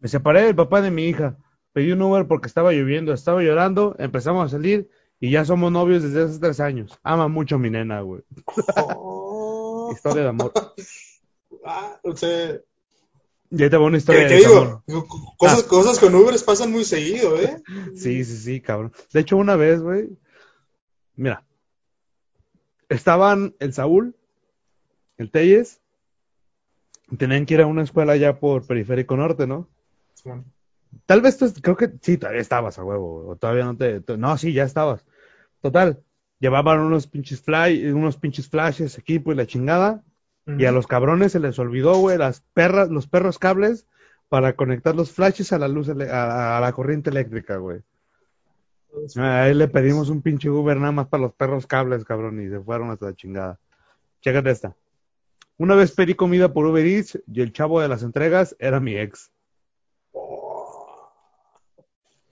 Me 0.00 0.08
separé 0.08 0.42
del 0.42 0.54
papá 0.56 0.80
de 0.82 0.90
mi 0.90 1.04
hija. 1.04 1.36
Pedí 1.72 1.92
un 1.92 2.02
Uber 2.02 2.26
porque 2.26 2.48
estaba 2.48 2.72
lloviendo, 2.72 3.12
estaba 3.12 3.42
llorando. 3.42 3.94
Empezamos 3.98 4.46
a 4.46 4.48
salir 4.56 4.88
y 5.20 5.30
ya 5.30 5.44
somos 5.44 5.70
novios 5.70 6.02
desde 6.02 6.24
hace 6.24 6.38
tres 6.38 6.60
años. 6.60 6.98
Ama 7.02 7.28
mucho 7.28 7.56
a 7.56 7.58
mi 7.58 7.70
nena, 7.70 8.00
güey. 8.00 8.22
Oh. 8.76 9.90
Historia 9.94 10.22
de 10.24 10.28
amor. 10.28 10.52
Ah, 11.68 11.98
o 12.04 12.14
sea, 12.16 12.60
Y 13.50 13.62
ahí 13.62 13.70
te 13.70 13.76
va 13.76 13.86
una 13.86 13.98
historia 13.98 14.26
¿qué, 14.26 14.38
de 14.40 14.46
amor. 14.46 14.82
Cosas, 15.36 15.64
Ah. 15.64 15.68
cosas 15.68 15.98
con 15.98 16.14
Ubers 16.14 16.42
pasan 16.42 16.72
muy 16.72 16.84
seguido, 16.84 17.40
¿eh? 17.40 17.62
Sí, 17.94 18.24
sí, 18.24 18.36
sí, 18.36 18.60
cabrón. 18.60 18.92
De 19.12 19.20
hecho, 19.20 19.36
una 19.36 19.56
vez, 19.56 19.80
güey, 19.80 20.08
mira, 21.14 21.44
estaban 22.88 23.54
el 23.58 23.72
Saúl, 23.72 24.14
el 25.18 25.30
Telles, 25.30 25.80
tenían 27.18 27.46
que 27.46 27.54
ir 27.54 27.60
a 27.60 27.66
una 27.66 27.82
escuela 27.82 28.12
allá 28.12 28.38
por 28.38 28.66
Periférico 28.66 29.16
Norte, 29.16 29.46
¿no? 29.46 29.68
Tal 31.04 31.20
vez 31.20 31.36
tú, 31.38 31.52
creo 31.62 31.76
que 31.76 31.92
sí, 32.00 32.18
todavía 32.18 32.40
estabas 32.40 32.78
a 32.78 32.84
huevo, 32.84 33.28
o 33.28 33.36
todavía 33.36 33.64
no 33.64 33.76
te, 33.76 34.02
no, 34.16 34.36
sí, 34.38 34.52
ya 34.52 34.64
estabas. 34.64 35.04
Total, 35.60 36.02
llevaban 36.40 36.80
unos 36.80 37.06
pinches 37.06 37.40
fly, 37.40 37.92
unos 37.92 38.16
pinches 38.16 38.48
flashes, 38.48 38.98
equipo 38.98 39.32
y 39.32 39.36
la 39.36 39.46
chingada, 39.46 40.02
y 40.46 40.64
a 40.64 40.72
los 40.72 40.86
cabrones 40.86 41.32
se 41.32 41.40
les 41.40 41.58
olvidó, 41.58 41.96
güey, 41.96 42.18
las 42.18 42.40
perras, 42.54 42.88
los 42.88 43.08
perros 43.08 43.38
cables 43.38 43.86
para 44.28 44.54
conectar 44.54 44.94
los 44.94 45.12
flashes 45.12 45.52
a 45.52 45.58
la 45.58 45.68
luz, 45.68 45.88
a, 45.88 46.56
a 46.56 46.60
la 46.60 46.72
corriente 46.72 47.10
eléctrica, 47.10 47.56
güey. 47.56 47.82
A 49.16 49.48
él 49.48 49.58
le 49.58 49.68
pedimos 49.68 50.08
un 50.08 50.22
pinche 50.22 50.48
Uber 50.48 50.76
nada 50.76 50.92
más 50.92 51.08
para 51.08 51.24
los 51.24 51.34
perros 51.34 51.66
cables, 51.66 52.04
cabrón, 52.04 52.40
y 52.40 52.48
se 52.48 52.60
fueron 52.60 52.90
hasta 52.90 53.06
la 53.06 53.14
chingada. 53.14 53.58
Chécate 54.22 54.50
esta. 54.50 54.76
Una 55.58 55.74
vez 55.74 55.92
pedí 55.92 56.14
comida 56.14 56.52
por 56.52 56.66
Uber 56.66 56.84
Eats 56.84 57.18
y 57.26 57.40
el 57.40 57.52
chavo 57.52 57.80
de 57.80 57.88
las 57.88 58.02
entregas 58.02 58.56
era 58.58 58.80
mi 58.80 58.96
ex. 58.96 59.30
Oh. 60.12 61.10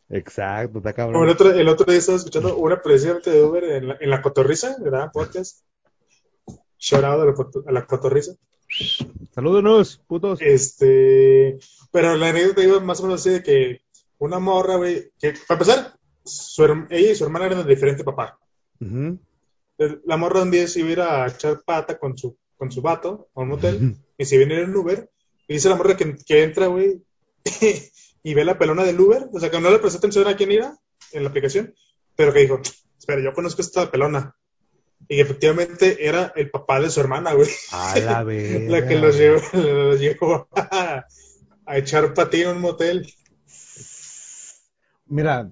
Exacto, 0.09 0.78
está 0.78 0.91
el 0.91 0.95
cabrón. 0.95 1.28
otro, 1.28 1.51
el 1.51 1.69
otro 1.69 1.86
día 1.86 1.99
estaba 1.99 2.19
escuchando 2.19 2.57
una 2.57 2.81
precisamente 2.81 3.31
de 3.31 3.43
Uber 3.43 3.65
en 3.65 3.89
la, 3.89 3.97
en 4.01 4.11
la 4.11 4.23
cotorriza, 4.23 4.77
¿verdad? 4.81 5.11
Podcast. 5.12 5.62
Shout 6.86 7.02
out 7.05 7.20
a 7.23 7.24
la, 7.24 7.35
a 7.66 7.73
la 7.73 7.86
cotorriza. 7.86 8.32
Salúdenos, 9.35 9.98
putos. 10.06 10.40
Este, 10.43 11.59
pero 11.90 12.15
la 12.16 12.28
anécdota 12.28 12.62
iba 12.62 12.81
más 12.81 13.01
o 13.01 13.05
menos 13.05 13.20
así 13.20 13.31
de 13.31 13.43
que 13.43 13.81
una 14.19 14.39
morra, 14.39 14.77
güey, 14.77 15.11
que 15.19 15.32
para 15.48 15.61
empezar, 15.61 15.98
su 16.24 16.65
ella 16.90 17.11
y 17.12 17.15
su 17.15 17.24
hermana 17.24 17.47
eran 17.47 17.66
de 17.66 17.74
diferente 17.74 18.05
papá. 18.05 18.39
El- 19.78 20.02
La 20.05 20.16
morra 20.16 20.43
un 20.43 20.51
día 20.51 20.66
se 20.69 20.81
iba 20.81 20.89
a 20.89 20.93
ir 20.93 21.01
a 21.01 21.27
echar 21.28 21.62
pata 21.65 21.98
con 21.98 22.16
su, 22.19 22.36
con 22.56 22.70
su 22.70 22.82
vato 22.82 23.28
a 23.35 23.40
un 23.40 23.48
motel 23.48 23.97
y 24.19 24.24
se 24.24 24.36
viene 24.39 24.61
en 24.61 24.70
un 24.70 24.77
Uber 24.77 25.11
y 25.48 25.55
dice 25.55 25.69
la 25.69 25.77
morra 25.77 25.97
que, 25.97 26.16
que 26.16 26.43
entra, 26.43 26.66
güey, 26.66 27.02
y 28.23 28.35
ve 28.35 28.44
la 28.44 28.59
pelona 28.59 28.85
del 28.85 29.01
Uber, 29.01 29.28
o 29.32 29.40
sea, 29.40 29.51
que 29.51 29.61
no 29.61 29.70
le 29.70 29.78
prestó 29.78 29.98
atención 29.98 30.27
a 30.28 30.36
quién 30.36 30.52
iba 30.52 30.77
en 31.12 31.23
la 31.23 31.31
aplicación, 31.31 31.74
pero 32.16 32.32
que 32.32 32.40
dijo, 32.40 32.61
espera, 32.98 33.23
yo 33.23 33.32
conozco 33.32 33.61
esta 33.62 33.90
pelona. 33.90 34.35
Y 35.09 35.20
efectivamente 35.20 36.06
era 36.06 36.32
el 36.35 36.51
papá 36.51 36.81
de 36.81 36.90
su 36.90 37.01
hermana, 37.01 37.35
güey. 37.35 37.48
A 37.72 37.98
la 37.98 38.24
vez. 38.24 38.62
la 38.70 38.86
que 38.86 38.98
los 38.98 39.16
llevó, 39.16 39.40
los 39.52 40.01
llevó 40.01 40.48
a, 40.52 41.06
a 41.66 41.78
echar 41.78 42.14
patín 42.14 42.43
en 42.43 42.48
un 42.56 42.60
motel. 42.60 43.06
Mira, 45.06 45.51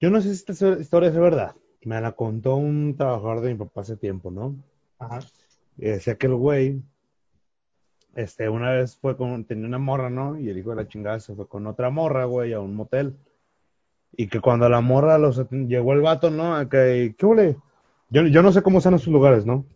yo 0.00 0.10
no 0.10 0.20
sé 0.20 0.34
si 0.34 0.44
esta 0.52 0.78
historia 0.78 1.08
es 1.08 1.16
verdad. 1.16 1.54
Me 1.82 2.00
la 2.00 2.12
contó 2.12 2.56
un 2.56 2.96
trabajador 2.96 3.40
de 3.40 3.52
mi 3.52 3.58
papá 3.58 3.82
hace 3.82 3.96
tiempo, 3.96 4.30
¿no? 4.30 4.56
Ajá. 4.98 5.20
Y 5.76 5.86
decía 5.86 6.16
que 6.16 6.26
el 6.26 6.34
güey, 6.34 6.82
este, 8.14 8.48
una 8.48 8.70
vez 8.70 8.96
fue 8.96 9.16
con, 9.16 9.44
tenía 9.44 9.66
una 9.66 9.78
morra, 9.78 10.10
¿no? 10.10 10.38
Y 10.38 10.48
el 10.48 10.58
hijo 10.58 10.70
de 10.70 10.76
la 10.76 10.88
chingada 10.88 11.20
se 11.20 11.34
fue 11.34 11.46
con 11.46 11.66
otra 11.66 11.90
morra, 11.90 12.24
güey, 12.24 12.52
a 12.52 12.60
un 12.60 12.74
motel. 12.74 13.16
Y 14.12 14.28
que 14.28 14.40
cuando 14.40 14.68
la 14.68 14.80
morra 14.80 15.18
los 15.18 15.48
llegó 15.50 15.92
el 15.92 16.00
vato, 16.00 16.30
¿no? 16.30 16.56
A 16.56 16.68
que, 16.68 17.14
¿qué 17.16 17.26
huele? 17.26 17.56
Yo, 18.08 18.26
yo 18.26 18.42
no 18.42 18.52
sé 18.52 18.62
cómo 18.62 18.78
están 18.78 18.94
esos 18.94 19.12
lugares, 19.12 19.46
¿no? 19.46 19.66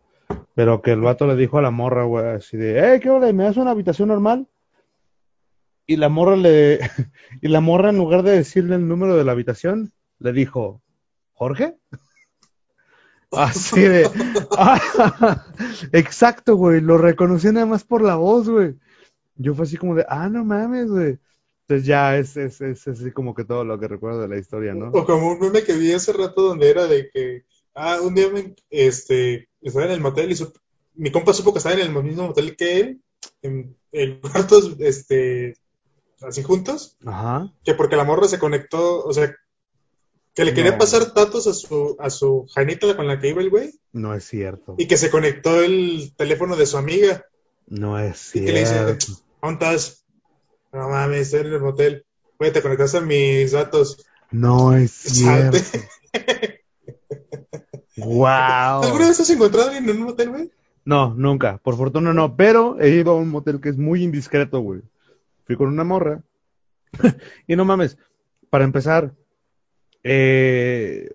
Pero 0.55 0.83
que 0.83 0.93
el 0.93 1.01
vato 1.01 1.27
le 1.27 1.37
dijo 1.37 1.59
a 1.59 1.63
la 1.63 1.71
morra, 1.71 2.05
güey, 2.05 2.27
así 2.27 2.57
de, 2.57 2.95
eh, 2.95 3.01
¿qué 3.01 3.11
huele? 3.11 3.33
¿Me 3.33 3.45
das 3.45 3.57
una 3.57 3.73
habitación 3.73 4.09
normal? 4.09 4.49
Y 5.87 5.97
la 5.97 6.09
morra 6.09 6.37
le, 6.37 6.79
y 7.43 7.49
la 7.49 7.61
morra 7.61 7.91
en 7.91 7.99
lugar 7.99 8.23
de 8.23 8.33
decirle 8.33 8.77
el 8.77 8.87
número 8.87 9.17
de 9.17 9.25
la 9.25 9.33
habitación, 9.33 9.93
le 10.19 10.33
dijo, 10.33 10.83
¿Jorge? 11.33 11.75
Así 13.33 13.81
de, 13.81 14.11
exacto, 15.93 16.57
güey, 16.57 16.81
lo 16.81 16.99
reconocí 16.99 17.47
nada 17.47 17.65
más 17.65 17.85
por 17.85 18.03
la 18.03 18.17
voz, 18.17 18.49
güey. 18.49 18.75
Yo 19.37 19.55
fue 19.55 19.65
así 19.65 19.77
como 19.77 19.95
de, 19.95 20.05
ah, 20.09 20.29
no 20.29 20.45
mames, 20.45 20.91
güey. 20.91 21.19
Entonces 21.63 21.87
ya 21.87 22.19
es, 22.19 22.37
es, 22.37 22.61
es 22.61 22.89
así 22.89 23.13
como 23.13 23.33
que 23.35 23.45
todo 23.45 23.65
lo 23.65 23.79
que 23.79 23.87
recuerdo 23.87 24.21
de 24.21 24.29
la 24.29 24.37
historia, 24.37 24.75
¿no? 24.75 24.89
O 24.91 25.07
como 25.07 25.31
un 25.31 25.39
meme 25.39 25.63
que 25.63 25.75
vi 25.75 25.93
hace 25.93 26.13
rato 26.13 26.43
donde 26.43 26.69
era 26.69 26.87
de 26.89 27.09
que, 27.09 27.45
ah, 27.81 28.01
un 28.01 28.15
día 28.15 28.29
me, 28.29 28.55
este, 28.71 29.49
estaba 29.63 29.87
en 29.87 29.93
el 29.93 30.01
motel 30.01 30.31
y 30.31 30.37
su- 30.37 30.53
mi 30.95 31.11
compa 31.11 31.33
supo 31.33 31.53
que 31.53 31.59
estaba 31.59 31.75
en 31.75 31.81
el 31.83 32.03
mismo 32.05 32.27
motel 32.29 32.57
que 32.57 32.81
él, 32.81 33.01
en, 33.43 33.77
en 33.93 34.21
cuartos, 34.61 34.77
este, 34.81 35.55
así 36.21 36.43
juntos, 36.43 36.97
Ajá. 37.05 37.53
que 37.65 37.75
porque 37.75 37.97
la 37.97 38.05
morra 38.05 38.29
se 38.29 38.39
conectó, 38.39 39.05
o 39.05 39.13
sea, 39.13 39.35
que 40.35 40.45
le 40.45 40.55
quería 40.55 40.73
No. 40.73 40.79
pasar 40.79 41.13
datos 41.13 41.47
a 41.47 41.55
su, 41.55 41.97
a 41.99 42.09
su 42.11 42.47
janita 42.55 42.97
con 42.97 43.07
la 43.09 43.19
que 43.21 43.29
iba 43.29 43.41
el 43.43 43.51
güey, 43.51 43.71
No 43.93 44.15
es 44.15 44.25
cierto. 44.25 44.75
y 44.79 44.87
que 44.87 44.97
se 44.97 45.11
conectó 45.11 45.61
el 45.63 46.13
teléfono 46.17 46.57
de 46.57 46.67
su 46.67 46.77
amiga, 46.77 47.25
No 47.67 47.99
es 47.99 48.35
y 48.37 48.45
que 48.45 48.53
le 48.53 48.61
dice, 48.61 48.75
cierto. 48.75 49.07
¿dónde 49.43 49.65
estás? 49.67 50.05
No 50.73 50.89
mames, 50.89 51.23
estoy 51.23 51.41
en 51.41 51.47
el 51.55 51.61
motel. 51.61 52.05
Güey, 52.39 52.53
te 52.53 52.63
conectaste 52.63 52.99
a 52.99 53.01
mis 53.01 53.51
datos. 53.53 54.05
No 54.31 54.73
es 54.77 54.91
cierto. 54.93 55.59
Wow. 58.05 58.83
¿Alguna 58.83 59.09
vez 59.09 59.21
has 59.21 59.31
encontrado 59.31 59.67
a 59.67 59.71
alguien 59.73 59.89
en 59.89 60.01
un 60.01 60.09
motel, 60.09 60.31
güey? 60.31 60.51
No, 60.85 61.15
nunca. 61.15 61.59
Por 61.59 61.77
fortuna 61.77 62.13
no. 62.13 62.37
Pero 62.37 62.81
he 62.81 62.91
ido 62.91 63.13
a 63.13 63.17
un 63.17 63.29
motel 63.29 63.61
que 63.61 63.69
es 63.69 63.79
muy 63.79 64.03
indiscreto, 64.03 64.61
güey. 64.61 64.83
Fui 65.45 65.57
con 65.57 65.69
una 65.69 65.85
morra. 65.85 66.23
y 67.47 67.57
no 67.57 67.65
mames. 67.65 67.97
Para 68.49 68.65
empezar, 68.65 69.15
eh, 70.03 71.15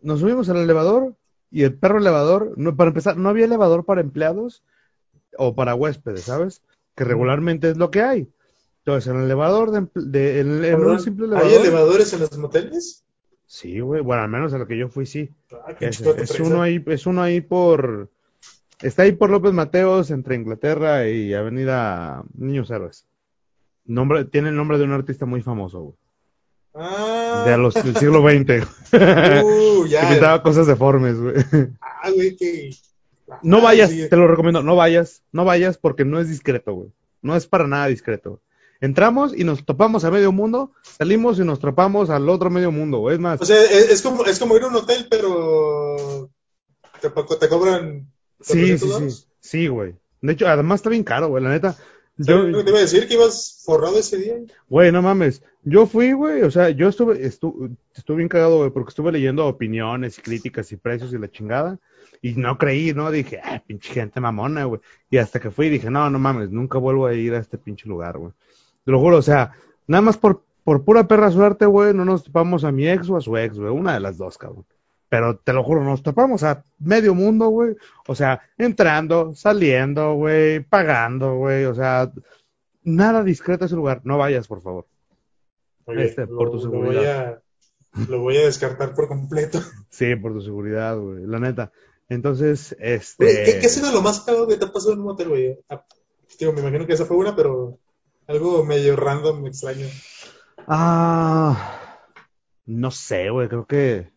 nos 0.00 0.20
subimos 0.20 0.48
al 0.48 0.58
elevador 0.58 1.14
y 1.50 1.64
el 1.64 1.74
perro 1.74 1.98
elevador, 1.98 2.54
no, 2.56 2.74
para 2.76 2.88
empezar, 2.88 3.16
no 3.16 3.28
había 3.28 3.44
elevador 3.44 3.84
para 3.84 4.00
empleados 4.00 4.62
o 5.36 5.54
para 5.54 5.74
huéspedes, 5.74 6.22
¿sabes? 6.22 6.62
Que 6.94 7.04
regularmente 7.04 7.70
es 7.70 7.76
lo 7.76 7.90
que 7.90 8.00
hay. 8.02 8.28
Entonces, 8.78 9.10
en 9.10 9.18
el 9.18 9.24
elevador, 9.24 9.70
de, 9.94 10.40
en, 10.40 10.64
en 10.64 10.80
un 10.82 10.98
simple 10.98 11.26
¿Hay 11.26 11.30
elevador. 11.32 11.60
elevadores 11.60 12.12
en 12.14 12.20
los 12.20 12.38
moteles? 12.38 13.04
Sí, 13.52 13.80
güey. 13.80 14.00
Bueno, 14.00 14.22
al 14.22 14.30
menos 14.30 14.54
a 14.54 14.58
lo 14.58 14.66
que 14.66 14.78
yo 14.78 14.88
fui, 14.88 15.04
sí. 15.04 15.28
Ah, 15.52 15.74
Es, 15.78 16.00
uno 16.40 16.62
ahí, 16.62 16.82
es 16.86 17.04
uno 17.04 17.20
ahí 17.20 17.42
por. 17.42 18.08
Está 18.80 19.02
ahí 19.02 19.12
por 19.12 19.28
López 19.28 19.52
Mateos, 19.52 20.10
entre 20.10 20.36
Inglaterra 20.36 21.06
y 21.06 21.34
Avenida 21.34 22.24
Niños 22.32 22.70
Héroes. 22.70 23.04
Nombre, 23.84 24.24
tiene 24.24 24.48
el 24.48 24.56
nombre 24.56 24.78
de 24.78 24.84
un 24.84 24.92
artista 24.92 25.26
muy 25.26 25.42
famoso, 25.42 25.80
güey. 25.82 25.96
Ah, 26.74 27.44
De 27.46 27.58
los, 27.58 27.74
del 27.74 27.94
siglo 27.94 28.22
XX. 28.22 28.66
uh, 29.44 29.84
que 29.90 30.06
pintaba 30.08 30.42
cosas 30.42 30.66
deformes, 30.66 31.20
güey. 31.20 31.34
Ah, 31.82 32.10
güey, 32.10 32.34
que. 32.34 32.70
No 33.42 33.58
Ah, 33.58 33.64
vayas, 33.64 33.90
sí. 33.90 34.08
te 34.08 34.16
lo 34.16 34.28
recomiendo, 34.28 34.62
no 34.62 34.76
vayas, 34.76 35.22
no 35.30 35.44
vayas 35.44 35.76
porque 35.76 36.06
no 36.06 36.18
es 36.18 36.30
discreto, 36.30 36.72
güey. 36.72 36.90
No 37.20 37.36
es 37.36 37.46
para 37.46 37.66
nada 37.68 37.86
discreto. 37.88 38.40
Entramos 38.82 39.32
y 39.34 39.44
nos 39.44 39.64
topamos 39.64 40.04
a 40.04 40.10
medio 40.10 40.32
mundo, 40.32 40.72
salimos 40.82 41.38
y 41.38 41.44
nos 41.44 41.60
topamos 41.60 42.10
al 42.10 42.28
otro 42.28 42.50
medio 42.50 42.72
mundo. 42.72 43.10
Es 43.12 43.18
más, 43.20 43.40
O 43.40 43.44
sea, 43.46 43.62
es, 43.62 43.90
es 43.90 44.02
como, 44.02 44.24
es 44.24 44.38
como 44.40 44.56
ir 44.56 44.64
a 44.64 44.66
un 44.66 44.74
hotel, 44.74 45.06
pero. 45.08 46.28
Te, 47.00 47.08
te 47.10 47.48
cobran. 47.48 48.08
sí, 48.40 48.76
400 48.76 48.98
sí, 48.98 49.10
sí. 49.10 49.26
Sí, 49.40 49.66
güey. 49.68 49.94
De 50.20 50.32
hecho, 50.32 50.48
además 50.48 50.80
está 50.80 50.90
bien 50.90 51.04
caro, 51.04 51.28
güey, 51.28 51.42
la 51.44 51.50
neta. 51.50 51.76
Yo, 52.16 52.42
te 52.64 52.70
iba 52.70 52.78
a 52.78 52.82
decir 52.82 53.06
que 53.08 53.14
ibas 53.14 53.62
forrado 53.64 53.98
ese 53.98 54.18
día. 54.18 54.34
Güey, 54.68 54.90
no 54.92 55.00
mames. 55.00 55.42
Yo 55.62 55.86
fui, 55.86 56.12
güey, 56.12 56.42
o 56.42 56.50
sea, 56.50 56.70
yo 56.70 56.88
estuve, 56.88 57.24
estu- 57.24 57.76
estuve 57.94 58.16
bien 58.18 58.28
cagado, 58.28 58.58
güey, 58.58 58.70
porque 58.70 58.90
estuve 58.90 59.12
leyendo 59.12 59.46
opiniones 59.46 60.18
y 60.18 60.22
críticas 60.22 60.70
y 60.72 60.76
precios 60.76 61.12
y 61.12 61.18
la 61.18 61.30
chingada. 61.30 61.78
Y 62.20 62.34
no 62.34 62.58
creí, 62.58 62.92
¿no? 62.92 63.10
Dije, 63.10 63.40
ah, 63.42 63.62
pinche 63.66 63.92
gente 63.92 64.20
mamona, 64.20 64.64
güey. 64.64 64.80
Y 65.10 65.18
hasta 65.18 65.40
que 65.40 65.50
fui, 65.50 65.68
dije, 65.68 65.88
no, 65.90 66.10
no 66.10 66.18
mames, 66.18 66.50
nunca 66.50 66.78
vuelvo 66.78 67.06
a 67.06 67.14
ir 67.14 67.34
a 67.34 67.38
este 67.38 67.58
pinche 67.58 67.88
lugar, 67.88 68.18
güey. 68.18 68.32
Te 68.84 68.90
lo 68.90 68.98
juro, 69.00 69.18
o 69.18 69.22
sea, 69.22 69.52
nada 69.86 70.02
más 70.02 70.16
por, 70.16 70.42
por 70.64 70.84
pura 70.84 71.06
perra 71.06 71.30
suerte, 71.30 71.66
güey, 71.66 71.94
no 71.94 72.04
nos 72.04 72.24
topamos 72.24 72.64
a 72.64 72.72
mi 72.72 72.88
ex 72.88 73.08
o 73.10 73.16
a 73.16 73.20
su 73.20 73.36
ex, 73.36 73.58
güey. 73.58 73.70
Una 73.70 73.94
de 73.94 74.00
las 74.00 74.18
dos, 74.18 74.38
cabrón. 74.38 74.66
Pero 75.08 75.36
te 75.36 75.52
lo 75.52 75.62
juro, 75.62 75.84
nos 75.84 76.02
topamos 76.02 76.42
a 76.42 76.64
medio 76.78 77.14
mundo, 77.14 77.48
güey. 77.48 77.76
O 78.06 78.14
sea, 78.14 78.40
entrando, 78.56 79.34
saliendo, 79.34 80.14
güey, 80.14 80.60
pagando, 80.60 81.36
güey. 81.36 81.66
O 81.66 81.74
sea, 81.74 82.10
nada 82.82 83.22
discreto 83.22 83.66
ese 83.66 83.76
lugar. 83.76 84.00
No 84.04 84.16
vayas, 84.18 84.48
por 84.48 84.62
favor. 84.62 84.86
Oye, 85.84 86.06
Este, 86.06 86.26
por 86.26 86.50
tu 86.50 86.58
lo, 86.66 86.72
lo 86.72 86.86
voy 86.86 87.04
a, 87.04 87.42
lo 88.08 88.20
voy 88.20 88.36
a 88.38 88.46
descartar 88.46 88.94
por 88.94 89.08
completo. 89.08 89.60
Sí, 89.90 90.16
por 90.16 90.32
tu 90.32 90.40
seguridad, 90.40 90.96
güey. 90.96 91.26
La 91.26 91.38
neta. 91.38 91.70
Entonces, 92.08 92.74
este. 92.80 93.44
¿qué, 93.44 93.58
¿Qué 93.60 93.66
ha 93.66 93.68
sido 93.68 93.92
lo 93.92 94.00
más 94.00 94.20
caro 94.20 94.48
que 94.48 94.56
te 94.56 94.64
ha 94.64 94.72
pasado 94.72 94.94
en 94.94 95.00
un 95.00 95.04
motel, 95.04 95.28
güey? 95.28 95.58
Ah, 95.68 95.84
Digo, 96.38 96.52
me 96.52 96.60
imagino 96.60 96.86
que 96.86 96.94
esa 96.94 97.04
fue 97.04 97.18
una, 97.18 97.36
pero 97.36 97.78
algo 98.26 98.64
medio 98.64 98.96
random, 98.96 99.46
extraño. 99.46 99.86
Ah, 100.66 101.88
no 102.66 102.90
sé, 102.90 103.30
güey, 103.30 103.48
creo 103.48 103.66
que. 103.66 104.10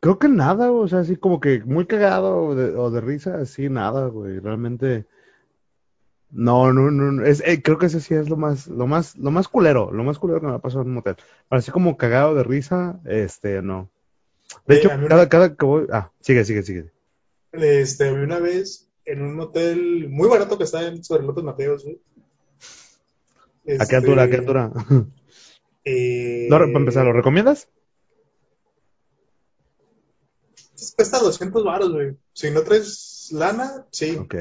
Creo 0.00 0.18
que 0.18 0.28
nada, 0.28 0.68
güey, 0.68 0.84
o 0.84 0.88
sea, 0.88 1.00
así 1.00 1.16
como 1.16 1.40
que 1.40 1.62
muy 1.64 1.86
cagado 1.86 2.38
o 2.44 2.54
de, 2.54 2.74
o 2.74 2.90
de 2.90 3.00
risa, 3.02 3.36
así 3.36 3.68
nada, 3.68 4.06
güey, 4.06 4.38
realmente. 4.38 5.06
No, 6.30 6.72
no, 6.72 6.90
no, 6.92 7.10
no, 7.12 7.26
es, 7.26 7.42
eh, 7.44 7.60
creo 7.60 7.76
que 7.76 7.86
ese 7.86 8.00
sí 8.00 8.14
es 8.14 8.30
lo 8.30 8.36
más, 8.36 8.68
lo 8.68 8.86
más, 8.86 9.16
lo 9.16 9.30
más 9.32 9.48
culero, 9.48 9.90
lo 9.90 10.04
más 10.04 10.18
culero 10.18 10.40
que 10.40 10.46
me 10.46 10.54
ha 10.54 10.58
pasado 10.58 10.82
en 10.82 10.88
un 10.88 10.94
motel. 10.94 11.16
Pero 11.16 11.58
así 11.58 11.70
como 11.72 11.96
cagado 11.96 12.34
de 12.36 12.44
risa, 12.44 13.00
este, 13.04 13.60
no. 13.62 13.90
De 14.66 14.76
Eh, 14.76 14.78
hecho, 14.78 14.90
una- 14.94 15.08
cada, 15.08 15.28
cada 15.28 15.56
que 15.56 15.64
voy, 15.66 15.86
ah, 15.92 16.12
sigue, 16.20 16.44
sigue, 16.44 16.62
sigue. 16.62 16.92
Este, 17.52 18.12
una 18.12 18.38
vez 18.38 18.88
en 19.04 19.22
un 19.22 19.40
hotel 19.40 20.08
muy 20.08 20.28
barato 20.28 20.56
que 20.58 20.64
está 20.64 20.86
en 20.86 21.02
sobre 21.04 21.24
López 21.24 21.44
Mateos, 21.44 21.84
güey. 21.84 22.00
¿A 23.78 23.86
qué 23.86 23.96
altura, 23.96 24.22
a 24.24 24.28
qué 24.28 24.36
Este, 24.36 24.36
altura? 24.36 24.72
eh, 25.84 26.46
No, 26.50 26.58
para 26.58 26.78
empezar, 26.78 27.04
¿lo 27.06 27.12
recomiendas? 27.12 27.68
pues, 30.74 30.92
Cuesta 30.96 31.18
200 31.18 31.64
baros, 31.64 31.92
güey. 31.92 32.16
Si 32.32 32.50
no 32.50 32.62
traes 32.62 33.28
lana, 33.32 33.86
sí, 33.90 34.16
Ok. 34.18 34.34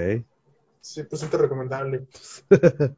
100% 0.82 1.38
recomendable. 1.38 2.08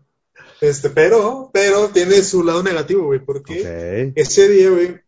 Este, 0.61 0.89
pero, 0.91 1.49
pero 1.53 1.89
tiene 1.89 2.21
su 2.23 2.43
lado 2.43 2.61
negativo, 2.63 3.05
güey, 3.05 3.19
porque 3.23 3.61
Ok. 3.61 4.13
ese 4.15 4.47
día, 4.47 4.69
güey, 4.69 4.99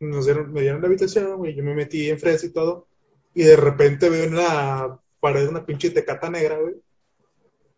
nos 0.00 0.26
dieron, 0.26 0.52
me 0.52 0.60
dieron 0.62 0.80
la 0.80 0.86
habitación, 0.86 1.36
güey, 1.38 1.54
yo 1.54 1.64
me 1.64 1.74
metí 1.74 2.08
en 2.08 2.18
fresa 2.20 2.46
y 2.46 2.50
todo, 2.50 2.86
y 3.34 3.42
de 3.42 3.56
repente 3.56 4.08
veo 4.08 4.24
en 4.24 4.36
la 4.36 5.00
pared 5.22 5.48
una 5.48 5.64
pinche 5.64 5.88
tecata 5.90 6.28
negra, 6.28 6.58
güey. 6.58 6.74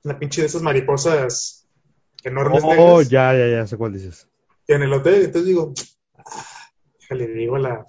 Una 0.03 0.19
pinche 0.19 0.41
de 0.41 0.49
esas 0.49 0.63
mariposas 0.63 1.69
enormes 2.25 2.63
Oh, 2.65 2.69
negras. 2.99 3.09
ya, 3.09 3.33
ya, 3.35 3.47
ya 3.49 3.67
sé 3.67 3.77
cuál 3.77 3.93
dices. 3.93 4.27
en 4.67 4.83
el 4.83 4.93
hotel, 4.93 5.25
entonces 5.27 5.45
digo, 5.47 5.73
ah, 6.17 6.47
déjale, 7.01 7.29
digo 7.29 7.57
a 7.57 7.59
la, 7.61 7.87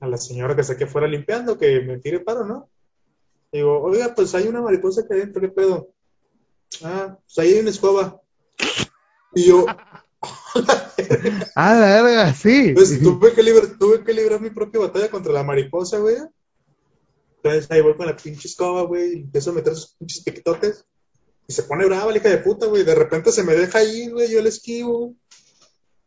a 0.00 0.06
la 0.08 0.16
señora 0.16 0.54
que 0.54 0.62
está 0.62 0.72
aquí 0.72 0.84
afuera 0.84 1.06
limpiando 1.06 1.58
que 1.58 1.80
me 1.82 1.98
tire 1.98 2.20
paro, 2.20 2.44
¿no? 2.46 2.68
Digo, 3.52 3.80
oiga, 3.82 4.14
pues 4.14 4.34
hay 4.34 4.48
una 4.48 4.60
mariposa 4.62 5.02
aquí 5.02 5.12
adentro, 5.14 5.40
¿qué 5.40 5.48
pedo? 5.48 5.90
Ah, 6.82 7.16
pues 7.24 7.38
ahí 7.38 7.52
hay 7.54 7.60
una 7.60 7.70
escoba. 7.70 8.20
Y 9.34 9.44
yo, 9.48 9.66
Ah, 11.54 11.74
la 11.74 12.02
verga, 12.02 12.34
sí. 12.34 12.72
pues 12.74 12.98
tuve 13.00 13.32
que, 13.32 13.42
librar, 13.42 13.66
tuve 13.78 14.02
que 14.04 14.12
librar 14.12 14.40
mi 14.40 14.50
propia 14.50 14.80
batalla 14.80 15.10
contra 15.10 15.32
la 15.32 15.42
mariposa, 15.42 15.98
güey. 15.98 16.16
Entonces 17.50 17.70
ahí 17.70 17.80
voy 17.80 17.96
con 17.96 18.06
la 18.06 18.16
pinche 18.16 18.48
escoba, 18.48 18.82
güey, 18.82 19.12
y 19.12 19.22
empiezo 19.22 19.50
a 19.50 19.54
meter 19.54 19.74
sus 19.74 19.94
pinches 19.94 20.22
piquetotes. 20.22 20.84
Y 21.48 21.52
se 21.52 21.62
pone 21.62 21.86
brava 21.86 22.10
la 22.10 22.18
hija 22.18 22.28
de 22.28 22.38
puta, 22.38 22.66
güey. 22.66 22.84
De 22.84 22.94
repente 22.94 23.30
se 23.32 23.44
me 23.44 23.54
deja 23.54 23.82
ir, 23.84 24.12
güey, 24.12 24.30
yo 24.30 24.42
le 24.42 24.48
esquivo. 24.48 25.14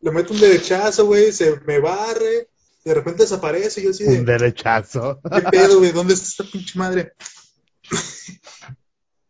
Le 0.01 0.11
meto 0.11 0.33
un 0.33 0.39
derechazo, 0.39 1.05
güey, 1.05 1.31
se 1.31 1.59
me 1.65 1.79
barre. 1.79 2.49
De 2.83 2.93
repente 2.93 3.23
desaparece 3.23 3.81
y 3.81 3.83
yo 3.85 3.89
así 3.91 4.03
de... 4.03 4.19
Un 4.19 4.25
derechazo. 4.25 5.19
¿Qué 5.23 5.41
pedo, 5.49 5.79
güey? 5.79 5.91
¿Dónde 5.91 6.13
está 6.13 6.27
esta 6.27 6.43
pinche 6.51 6.77
madre? 6.77 7.13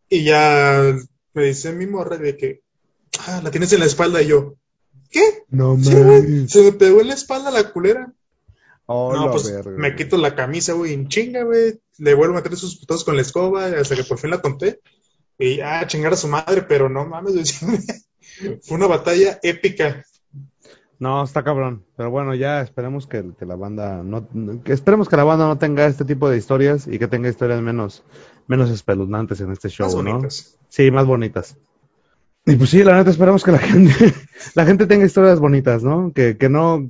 y 0.09 0.23
ya 0.23 0.95
me 1.33 1.43
dice 1.43 1.71
mi 1.73 1.87
morra 1.87 2.17
de 2.17 2.37
que, 2.37 2.61
ah, 3.27 3.41
la 3.43 3.51
tienes 3.51 3.71
en 3.73 3.79
la 3.79 3.85
espalda 3.85 4.21
y 4.21 4.27
yo, 4.27 4.55
¿qué? 5.11 5.43
No 5.49 5.77
Sí, 5.81 5.93
güey, 5.93 6.47
se 6.47 6.63
me 6.63 6.71
pegó 6.73 7.01
en 7.01 7.09
la 7.09 7.13
espalda 7.13 7.51
la 7.51 7.71
culera. 7.71 8.11
Oh, 8.85 9.13
no, 9.13 9.31
pues 9.31 9.51
verga, 9.51 9.71
me 9.77 9.95
quito 9.95 10.17
la 10.17 10.35
camisa, 10.35 10.73
güey, 10.73 10.93
en 10.93 11.07
chinga, 11.07 11.43
güey. 11.43 11.79
Le 11.99 12.13
vuelvo 12.13 12.35
a 12.37 12.41
meter 12.41 12.55
sus 12.55 12.77
putazos 12.77 13.03
con 13.03 13.15
la 13.15 13.21
escoba 13.21 13.65
hasta 13.65 13.95
que 13.95 14.03
por 14.03 14.17
fin 14.17 14.31
la 14.31 14.41
conté. 14.41 14.79
Y 15.37 15.61
ah, 15.61 15.85
chingar 15.87 16.13
a 16.13 16.17
su 16.17 16.27
madre, 16.27 16.63
pero 16.63 16.89
no 16.89 17.05
mames. 17.05 17.59
Fue 18.63 18.77
una 18.77 18.87
batalla 18.87 19.39
épica. 19.41 20.03
No, 20.99 21.23
está 21.23 21.43
cabrón. 21.43 21.85
Pero 21.95 22.11
bueno, 22.11 22.35
ya 22.35 22.61
esperemos 22.61 23.07
que, 23.07 23.31
que 23.37 23.45
la 23.45 23.55
banda 23.55 24.03
no, 24.03 24.27
que 24.63 24.73
esperemos 24.73 25.07
que 25.07 25.15
la 25.15 25.23
banda 25.23 25.47
no 25.47 25.57
tenga 25.57 25.85
este 25.85 26.03
tipo 26.03 26.29
de 26.29 26.37
historias 26.37 26.87
y 26.87 26.99
que 26.99 27.07
tenga 27.07 27.29
historias 27.29 27.61
menos, 27.61 28.03
menos 28.47 28.69
espeluznantes 28.69 29.39
en 29.39 29.51
este 29.51 29.69
show, 29.69 29.87
Más 29.87 30.03
¿no? 30.03 30.29
Sí, 30.67 30.91
más 30.91 31.05
bonitas. 31.05 31.57
Y 32.45 32.55
pues 32.55 32.69
sí, 32.69 32.83
la 32.83 32.97
neta 32.97 33.11
esperemos 33.11 33.43
que 33.43 33.51
la 33.51 33.59
gente, 33.59 33.93
la 34.55 34.65
gente 34.65 34.87
tenga 34.87 35.05
historias 35.05 35.39
bonitas, 35.39 35.83
¿no? 35.83 36.11
Que, 36.13 36.37
que 36.37 36.49
no, 36.49 36.89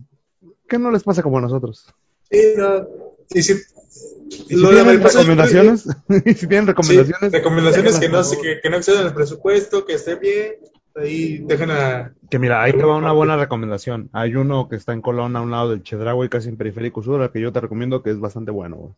que 0.68 0.80
no 0.80 0.90
les 0.90 1.04
pase 1.04 1.22
como 1.22 1.38
a 1.38 1.42
nosotros. 1.42 1.94
Sí, 2.32 2.54
no. 2.58 2.88
Y 3.30 3.44
si, 3.44 3.62
Y 4.30 4.56
si 4.56 4.68
tienen 4.68 5.00
que- 5.00 5.08
recomendaciones, 5.08 5.86
y 6.26 6.34
si 6.34 6.48
tienen 6.48 6.68
recomendaciones, 6.68 7.32
Sí, 7.32 7.38
recomendaciones 7.38 8.00
que 8.00 8.10
no, 8.10 8.22
que, 8.42 8.60
que 8.62 8.70
no 8.70 8.78
excedan 8.78 9.08
el 9.08 9.14
presupuesto, 9.14 9.86
que 9.86 9.94
esté 9.94 10.16
bien. 10.16 10.54
Ahí 10.96 11.38
dejen 11.40 11.72
a. 11.72 12.14
Que 12.30 12.40
mira, 12.40 12.62
ahí 12.64 12.74
te 12.74 12.84
va 12.84 12.96
una 12.98 13.12
buena 13.12 13.38
recomendación. 13.38 14.10
Hay 14.14 14.36
uno 14.36 14.68
que 14.70 14.76
está 14.76 14.94
en 14.94 15.02
Colón 15.02 15.36
a 15.36 15.42
un 15.42 15.52
lado 15.52 15.70
del 15.72 15.84
Chedraui, 15.84 16.30
casi 16.30 16.50
en 16.50 16.58
Periférico 16.58 17.02
Sur, 17.04 17.22
al 17.22 17.32
que 17.32 17.42
yo 17.42 17.52
te 17.54 17.60
recomiendo 17.62 18.02
que 18.04 18.10
es 18.12 18.20
bastante 18.20 18.52
bueno. 18.52 18.76
güey. 18.78 18.94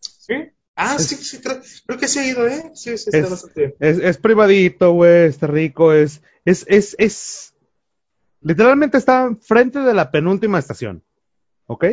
¿Sí? 0.00 0.34
Ah, 0.76 0.98
sí, 0.98 1.16
sí, 1.16 1.38
creo, 1.40 1.60
creo 1.86 1.98
que 1.98 2.06
sí 2.08 2.20
he 2.20 2.28
ido, 2.28 2.46
¿eh? 2.46 2.70
Sí, 2.74 2.96
sí, 2.98 3.04
está 3.10 3.18
Es- 3.18 3.30
bastante 3.30 3.60
bien. 3.60 3.74
Es, 3.80 3.98
es 3.98 4.16
privadito, 4.18 4.92
güey, 4.92 5.26
está 5.26 5.46
rico, 5.48 5.92
es, 5.92 6.22
es, 6.44 6.64
es, 6.68 6.94
es, 6.98 7.54
literalmente 8.42 8.96
está 8.96 9.34
frente 9.40 9.80
de 9.80 9.94
la 9.94 10.10
penúltima 10.12 10.58
estación, 10.58 11.02
¿ok? 11.66 11.84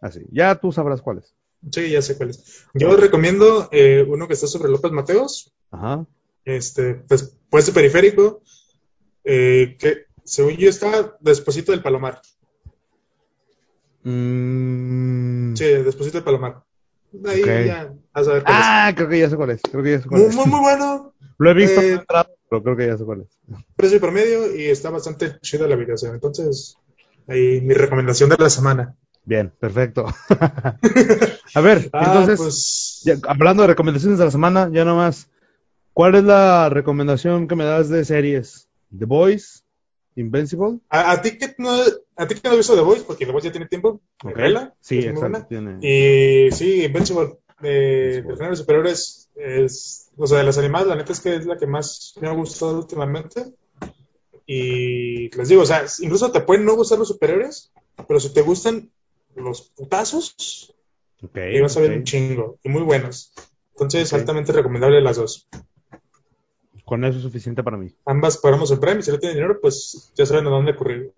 Así, 0.00 0.20
ya 0.30 0.54
tú 0.56 0.72
sabrás 0.72 1.02
cuál 1.02 1.18
es. 1.18 1.34
Sí, 1.72 1.90
ya 1.90 2.02
sé 2.02 2.16
cuál 2.16 2.30
es. 2.30 2.64
Yo 2.74 2.96
recomiendo 2.96 3.68
eh, 3.72 4.04
uno 4.06 4.28
que 4.28 4.34
está 4.34 4.46
sobre 4.46 4.70
López 4.70 4.92
Mateos, 4.92 5.52
Ajá. 5.70 6.06
este, 6.44 6.94
pues, 6.94 7.36
pues 7.50 7.66
de 7.66 7.72
periférico, 7.72 8.42
eh, 9.24 9.76
que 9.78 10.04
según 10.24 10.56
yo 10.56 10.68
está 10.68 11.16
despuesito 11.20 11.72
del 11.72 11.82
Palomar. 11.82 12.20
Mm, 14.04 15.54
Sí, 15.56 15.64
despuesito 15.64 16.18
del 16.18 16.24
Palomar. 16.24 16.62
Ahí 17.24 17.40
Ok. 17.42 17.66
ya 17.66 17.92
a 18.12 18.22
cuál 18.22 18.42
Ah, 18.46 18.92
creo 18.94 19.08
que 19.08 19.18
ya 19.18 19.30
sé 19.30 19.36
cuál 19.36 19.50
es, 19.50 19.62
creo 19.62 19.82
que 19.82 19.90
ya 19.92 20.00
sé 20.00 20.08
cuál 20.08 20.20
Muy, 20.20 20.30
es. 20.30 20.36
muy, 20.36 20.46
muy 20.46 20.60
bueno, 20.60 21.14
Lo 21.38 21.50
he 21.50 21.54
visto, 21.54 21.80
eh, 21.80 22.04
pero 22.48 22.62
creo 22.62 22.76
que 22.76 22.86
ya 22.86 22.96
sé 22.98 23.04
cuál 23.04 23.22
es. 23.22 23.28
precio 23.76 23.96
y 23.96 24.00
promedio 24.00 24.54
y 24.56 24.66
está 24.66 24.90
bastante 24.90 25.38
chida 25.40 25.66
la 25.66 25.74
habitación. 25.74 26.14
Entonces, 26.14 26.76
ahí 27.26 27.60
mi 27.60 27.74
recomendación 27.74 28.30
de 28.30 28.36
la 28.38 28.50
semana. 28.50 28.94
Bien, 29.26 29.52
perfecto. 29.58 30.06
A 31.54 31.60
ver, 31.60 31.90
Ah, 31.92 32.04
entonces, 32.06 32.38
pues, 32.38 33.02
ya, 33.04 33.16
hablando 33.28 33.62
de 33.62 33.68
recomendaciones 33.68 34.18
de 34.18 34.24
la 34.24 34.30
semana, 34.30 34.70
ya 34.72 34.84
nomás, 34.84 35.28
¿cuál 35.92 36.14
es 36.14 36.24
la 36.24 36.68
recomendación 36.70 37.48
que 37.48 37.56
me 37.56 37.64
das 37.64 37.88
de 37.88 38.04
series? 38.04 38.68
¿The 38.96 39.04
Boys? 39.04 39.64
¿Invincible? 40.14 40.78
a, 40.88 41.10
a 41.10 41.20
ti 41.20 41.36
que 41.36 41.54
no, 41.58 41.72
a 42.16 42.26
ti 42.26 42.36
que 42.36 42.40
no 42.44 42.50
has 42.52 42.56
visto 42.56 42.74
The 42.74 42.80
Voice, 42.82 43.04
porque 43.04 43.26
The 43.26 43.32
Voice 43.32 43.48
ya 43.48 43.52
tiene 43.52 43.66
tiempo, 43.66 44.00
Ok. 44.24 44.34
vela, 44.36 44.74
Sí, 44.80 45.00
exacto. 45.00 45.44
Tiene... 45.48 45.78
Y 45.82 46.50
sí, 46.52 46.84
Invincible, 46.84 47.36
de, 47.60 48.22
género 48.24 48.50
de 48.50 48.56
superhéroes, 48.56 49.28
es, 49.34 50.08
o 50.16 50.26
sea, 50.26 50.38
de 50.38 50.44
las 50.44 50.56
animadas, 50.56 50.86
la 50.86 50.94
neta 50.96 51.12
es 51.12 51.20
que 51.20 51.34
es 51.34 51.46
la 51.46 51.58
que 51.58 51.66
más 51.66 52.14
me 52.20 52.28
ha 52.28 52.32
gustado 52.32 52.78
últimamente. 52.78 53.44
Y 54.46 55.28
les 55.36 55.48
digo, 55.48 55.62
o 55.62 55.66
sea, 55.66 55.84
incluso 56.00 56.30
te 56.30 56.40
pueden 56.40 56.64
no 56.64 56.76
gustar 56.76 56.98
los 56.98 57.08
superhéroes, 57.08 57.72
pero 58.06 58.20
si 58.20 58.32
te 58.32 58.42
gustan 58.42 58.90
los 59.36 59.62
putazos, 59.62 60.74
Ok, 61.22 61.38
y 61.52 61.60
vas 61.60 61.76
a 61.76 61.80
ver 61.80 61.92
un 61.92 62.04
chingo, 62.04 62.58
y 62.62 62.68
muy 62.68 62.82
buenos. 62.82 63.32
Entonces, 63.72 64.12
altamente 64.12 64.52
recomendable 64.52 65.00
las 65.00 65.16
dos. 65.16 65.48
Con 66.84 67.04
eso 67.04 67.16
es 67.16 67.22
suficiente 67.24 67.62
para 67.62 67.76
mí. 67.76 67.94
Ambas 68.04 68.38
pagamos 68.38 68.70
en 68.70 68.80
Prime, 68.80 69.00
y 69.00 69.02
si 69.02 69.10
no 69.10 69.18
tienen 69.18 69.36
dinero, 69.36 69.58
pues 69.60 70.12
ya 70.14 70.26
saben 70.26 70.46
a 70.46 70.50
dónde 70.50 70.72
recurrir. 70.72 71.12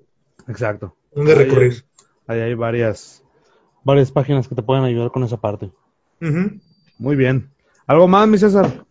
Exacto. 0.47 0.97
Dónde 1.13 1.33
Ahí 1.33 1.39
recurrir. 1.39 1.85
Ahí 2.27 2.41
hay 2.41 2.55
varias, 2.55 3.23
varias 3.85 4.11
páginas 4.11 4.49
que 4.49 4.55
te 4.55 4.63
pueden 4.63 4.85
ayudar 4.85 5.11
con 5.11 5.25
esa 5.25 5.37
parte. 5.37 5.71
Muy 6.99 7.17
bien. 7.17 7.51
¿Algo 7.87 8.09
más, 8.09 8.29
mi 8.29 8.39
César? 8.39 8.87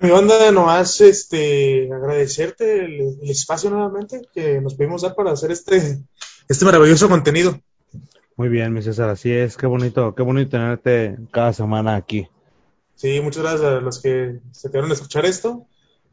Mi 0.00 0.10
banda, 0.10 0.50
nomás 0.52 1.00
este, 1.00 1.90
agradecerte 1.92 2.84
el, 2.84 3.18
el 3.22 3.30
espacio 3.30 3.70
nuevamente 3.70 4.22
que 4.32 4.60
nos 4.60 4.74
pudimos 4.74 5.02
dar 5.02 5.14
para 5.14 5.32
hacer 5.32 5.50
este, 5.50 6.02
este 6.48 6.64
maravilloso 6.64 7.08
contenido. 7.08 7.58
Muy 8.36 8.48
bien, 8.48 8.72
mi 8.72 8.82
César. 8.82 9.08
Así 9.08 9.32
es. 9.32 9.56
Qué 9.56 9.66
bonito, 9.66 10.14
qué 10.14 10.22
bonito 10.22 10.50
tenerte 10.50 11.16
cada 11.30 11.52
semana 11.52 11.96
aquí. 11.96 12.28
Sí, 12.94 13.20
muchas 13.20 13.42
gracias 13.42 13.62
a 13.62 13.80
los 13.80 14.00
que 14.00 14.38
se 14.52 14.70
quedaron 14.70 14.90
a 14.90 14.94
escuchar 14.94 15.24
esto. 15.26 15.66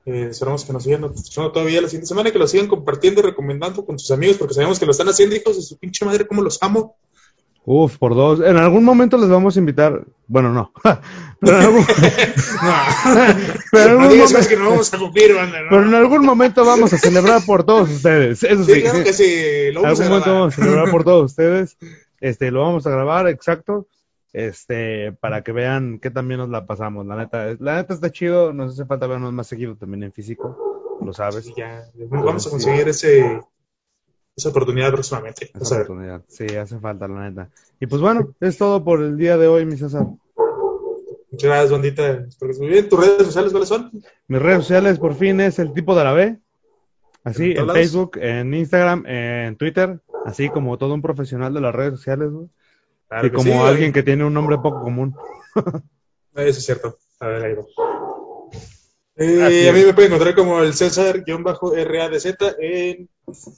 Eh, 0.05 0.27
esperamos 0.31 0.65
que 0.65 0.73
nos 0.73 0.83
sigan 0.83 1.03
escuchando 1.05 1.51
todavía 1.51 1.81
la 1.81 1.87
siguiente 1.87 2.07
semana 2.07 2.29
y 2.29 2.31
que 2.33 2.39
lo 2.39 2.47
sigan 2.47 2.67
compartiendo 2.67 3.21
y 3.21 3.23
recomendando 3.23 3.85
con 3.85 3.97
sus 3.99 4.11
amigos 4.11 4.37
porque 4.37 4.53
sabemos 4.53 4.79
que 4.79 4.85
lo 4.85 4.91
están 4.91 5.07
haciendo, 5.07 5.35
hijos 5.35 5.55
de 5.55 5.61
su 5.61 5.77
pinche 5.77 6.05
madre, 6.05 6.27
como 6.27 6.41
los 6.41 6.61
amo. 6.61 6.95
Uf, 7.65 7.97
por 7.97 8.13
dos. 8.13 8.41
En 8.41 8.57
algún 8.57 8.83
momento 8.83 9.17
les 9.17 9.29
vamos 9.29 9.55
a 9.55 9.59
invitar. 9.59 10.03
Bueno, 10.27 10.51
no. 10.51 10.73
Pero 11.39 11.57
en 11.57 11.63
algún, 11.63 11.85
pero 13.71 13.95
en 13.95 14.01
algún 14.01 14.17
momento- 14.19 14.59
vamos 14.59 14.93
a 14.93 14.97
cumplir, 14.97 15.33
banda, 15.33 15.61
¿no? 15.61 15.69
pero 15.69 15.83
en 15.83 15.93
algún 15.93 16.25
momento 16.25 16.65
vamos 16.65 16.93
a 16.93 16.97
celebrar 16.97 17.41
por 17.45 17.65
todos 17.65 17.89
ustedes. 17.89 18.43
Eso 18.43 18.63
sí. 18.63 18.75
Sí, 18.75 18.81
claro 18.81 19.03
que 19.03 19.13
sí, 19.13 19.71
lo 19.73 19.79
En 19.79 19.83
vamos 19.83 19.99
a 19.99 20.03
algún 20.03 20.19
momento 20.19 20.33
vamos 20.33 20.53
a 20.53 20.55
celebrar 20.61 20.91
por 20.91 21.03
todos 21.03 21.31
ustedes. 21.31 21.77
Este, 22.23 22.51
lo 22.51 22.61
vamos 22.61 22.87
a 22.87 22.89
grabar, 22.89 23.27
exacto. 23.27 23.89
Este, 24.31 25.11
para 25.11 25.43
que 25.43 25.51
vean 25.51 25.99
que 25.99 26.09
también 26.09 26.39
nos 26.39 26.47
la 26.47 26.65
pasamos. 26.65 27.05
La 27.05 27.17
neta, 27.17 27.53
la 27.59 27.75
neta 27.75 27.93
está 27.93 28.13
chido. 28.13 28.53
Nos 28.53 28.71
hace 28.71 28.85
falta 28.85 29.07
vernos 29.07 29.33
más 29.33 29.45
seguido 29.45 29.75
también 29.75 30.03
en 30.03 30.13
físico. 30.13 30.97
Lo 31.03 31.11
sabes. 31.11 31.43
Sí, 31.43 31.53
ya, 31.57 31.83
vamos 32.09 32.47
a 32.47 32.49
conseguir 32.49 32.87
ese, 32.87 33.41
esa 34.37 34.49
oportunidad 34.49 34.93
próximamente. 34.93 35.51
Esa 35.59 35.75
oportunidad. 35.75 36.21
Sí, 36.29 36.45
hace 36.55 36.79
falta, 36.79 37.09
la 37.09 37.29
neta. 37.29 37.49
Y 37.81 37.87
pues 37.87 38.01
bueno, 38.01 38.33
es 38.39 38.57
todo 38.57 38.85
por 38.85 39.01
el 39.01 39.17
día 39.17 39.35
de 39.35 39.47
hoy, 39.49 39.65
mi 39.65 39.75
César. 39.75 40.05
Muchas 41.29 41.49
gracias, 41.49 41.71
bandita. 41.71 42.09
Espero 42.09 42.47
que 42.47 42.51
estés 42.51 42.59
muy 42.59 42.69
bien. 42.69 42.87
¿Tus 42.87 42.99
redes 43.01 43.25
sociales 43.27 43.51
cuáles 43.51 43.67
son? 43.67 43.91
Mis 44.29 44.41
redes 44.41 44.59
sociales, 44.59 44.97
por 44.97 45.15
fin, 45.15 45.41
es 45.41 45.59
el 45.59 45.73
tipo 45.73 45.93
de 45.93 46.03
la 46.05 46.13
B. 46.13 46.39
Así, 47.25 47.51
¿En? 47.51 47.69
Facebook, 47.69 48.11
en 48.15 48.53
Instagram, 48.53 49.03
en 49.07 49.57
Twitter. 49.57 49.99
Así 50.25 50.49
como 50.49 50.77
todo 50.77 50.93
un 50.93 51.01
profesional 51.01 51.53
de 51.53 51.61
las 51.61 51.75
redes 51.75 51.95
sociales, 51.95 52.31
güey. 52.31 52.47
Claro 53.07 53.27
y 53.27 53.29
que 53.29 53.35
como 53.35 53.51
sí, 53.51 53.57
alguien 53.57 53.93
que 53.93 54.03
tiene 54.03 54.23
un 54.23 54.33
nombre 54.33 54.57
poco 54.57 54.81
común. 54.81 55.15
Eso 56.35 56.59
es 56.59 56.65
cierto. 56.65 56.97
A 57.19 57.27
ver, 57.27 57.45
ahí 57.45 57.53
va. 57.53 57.63
Eh, 59.15 59.69
a 59.69 59.73
mí 59.73 59.83
me 59.83 59.93
pueden 59.93 60.11
encontrar 60.11 60.35
como 60.35 60.61
el 60.61 60.73
César-RADZ 60.73 62.25
en, 62.57 63.09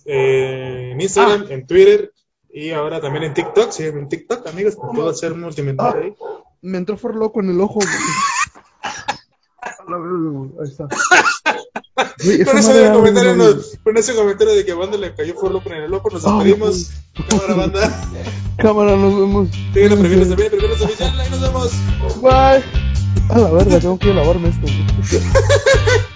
eh, 0.05 0.89
en 0.91 0.99
Instagram, 0.99 1.45
en 1.49 1.65
Twitter 1.65 2.11
y 2.49 2.71
ahora 2.71 2.99
también 2.99 3.23
en 3.23 3.33
TikTok. 3.33 3.71
Sí, 3.71 3.85
en 3.85 4.09
TikTok, 4.09 4.45
amigos, 4.47 4.75
puedo 4.75 5.09
hacer 5.09 5.31
un 5.31 5.41
multimillonario 5.41 6.03
ahí. 6.03 6.15
Me 6.61 6.77
entró 6.77 6.97
for 6.97 7.15
loco 7.15 7.39
en 7.39 7.51
el 7.51 7.61
ojo, 7.61 7.75
güey. 7.75 7.87
Ahí 10.61 10.69
está. 10.69 10.87
Con 12.17 12.57
ese, 12.57 12.91
comentario 12.93 13.35
nos- 13.35 13.77
con 13.83 13.97
ese 13.97 14.15
comentario 14.15 14.53
de 14.55 14.65
que 14.65 14.71
a 14.71 14.75
Banda 14.75 14.97
le 14.97 15.13
cayó 15.13 15.35
por 15.35 15.51
loco 15.51 15.69
en 15.69 15.83
el 15.83 15.93
ojo, 15.93 16.09
nos 16.09 16.25
Ah, 16.25 16.33
despedimos. 16.43 16.91
Cámara, 17.29 17.53
banda. 17.57 18.09
Cámara, 18.57 18.95
nos 18.95 19.15
vemos. 19.19 19.49
Síguenos, 19.73 19.99
prefieres 19.99 20.29
también, 20.29 20.49
prefieres 20.51 20.81
oficial, 20.81 21.19
ahí 21.19 21.29
nos 21.29 21.41
vemos. 21.41 21.71
Bye. 22.21 22.63
A 23.29 23.39
la 23.39 23.49
verga, 23.51 23.79
tengo 23.79 23.97
que 23.99 24.13
lavarme 24.13 24.49
esto. 24.49 24.67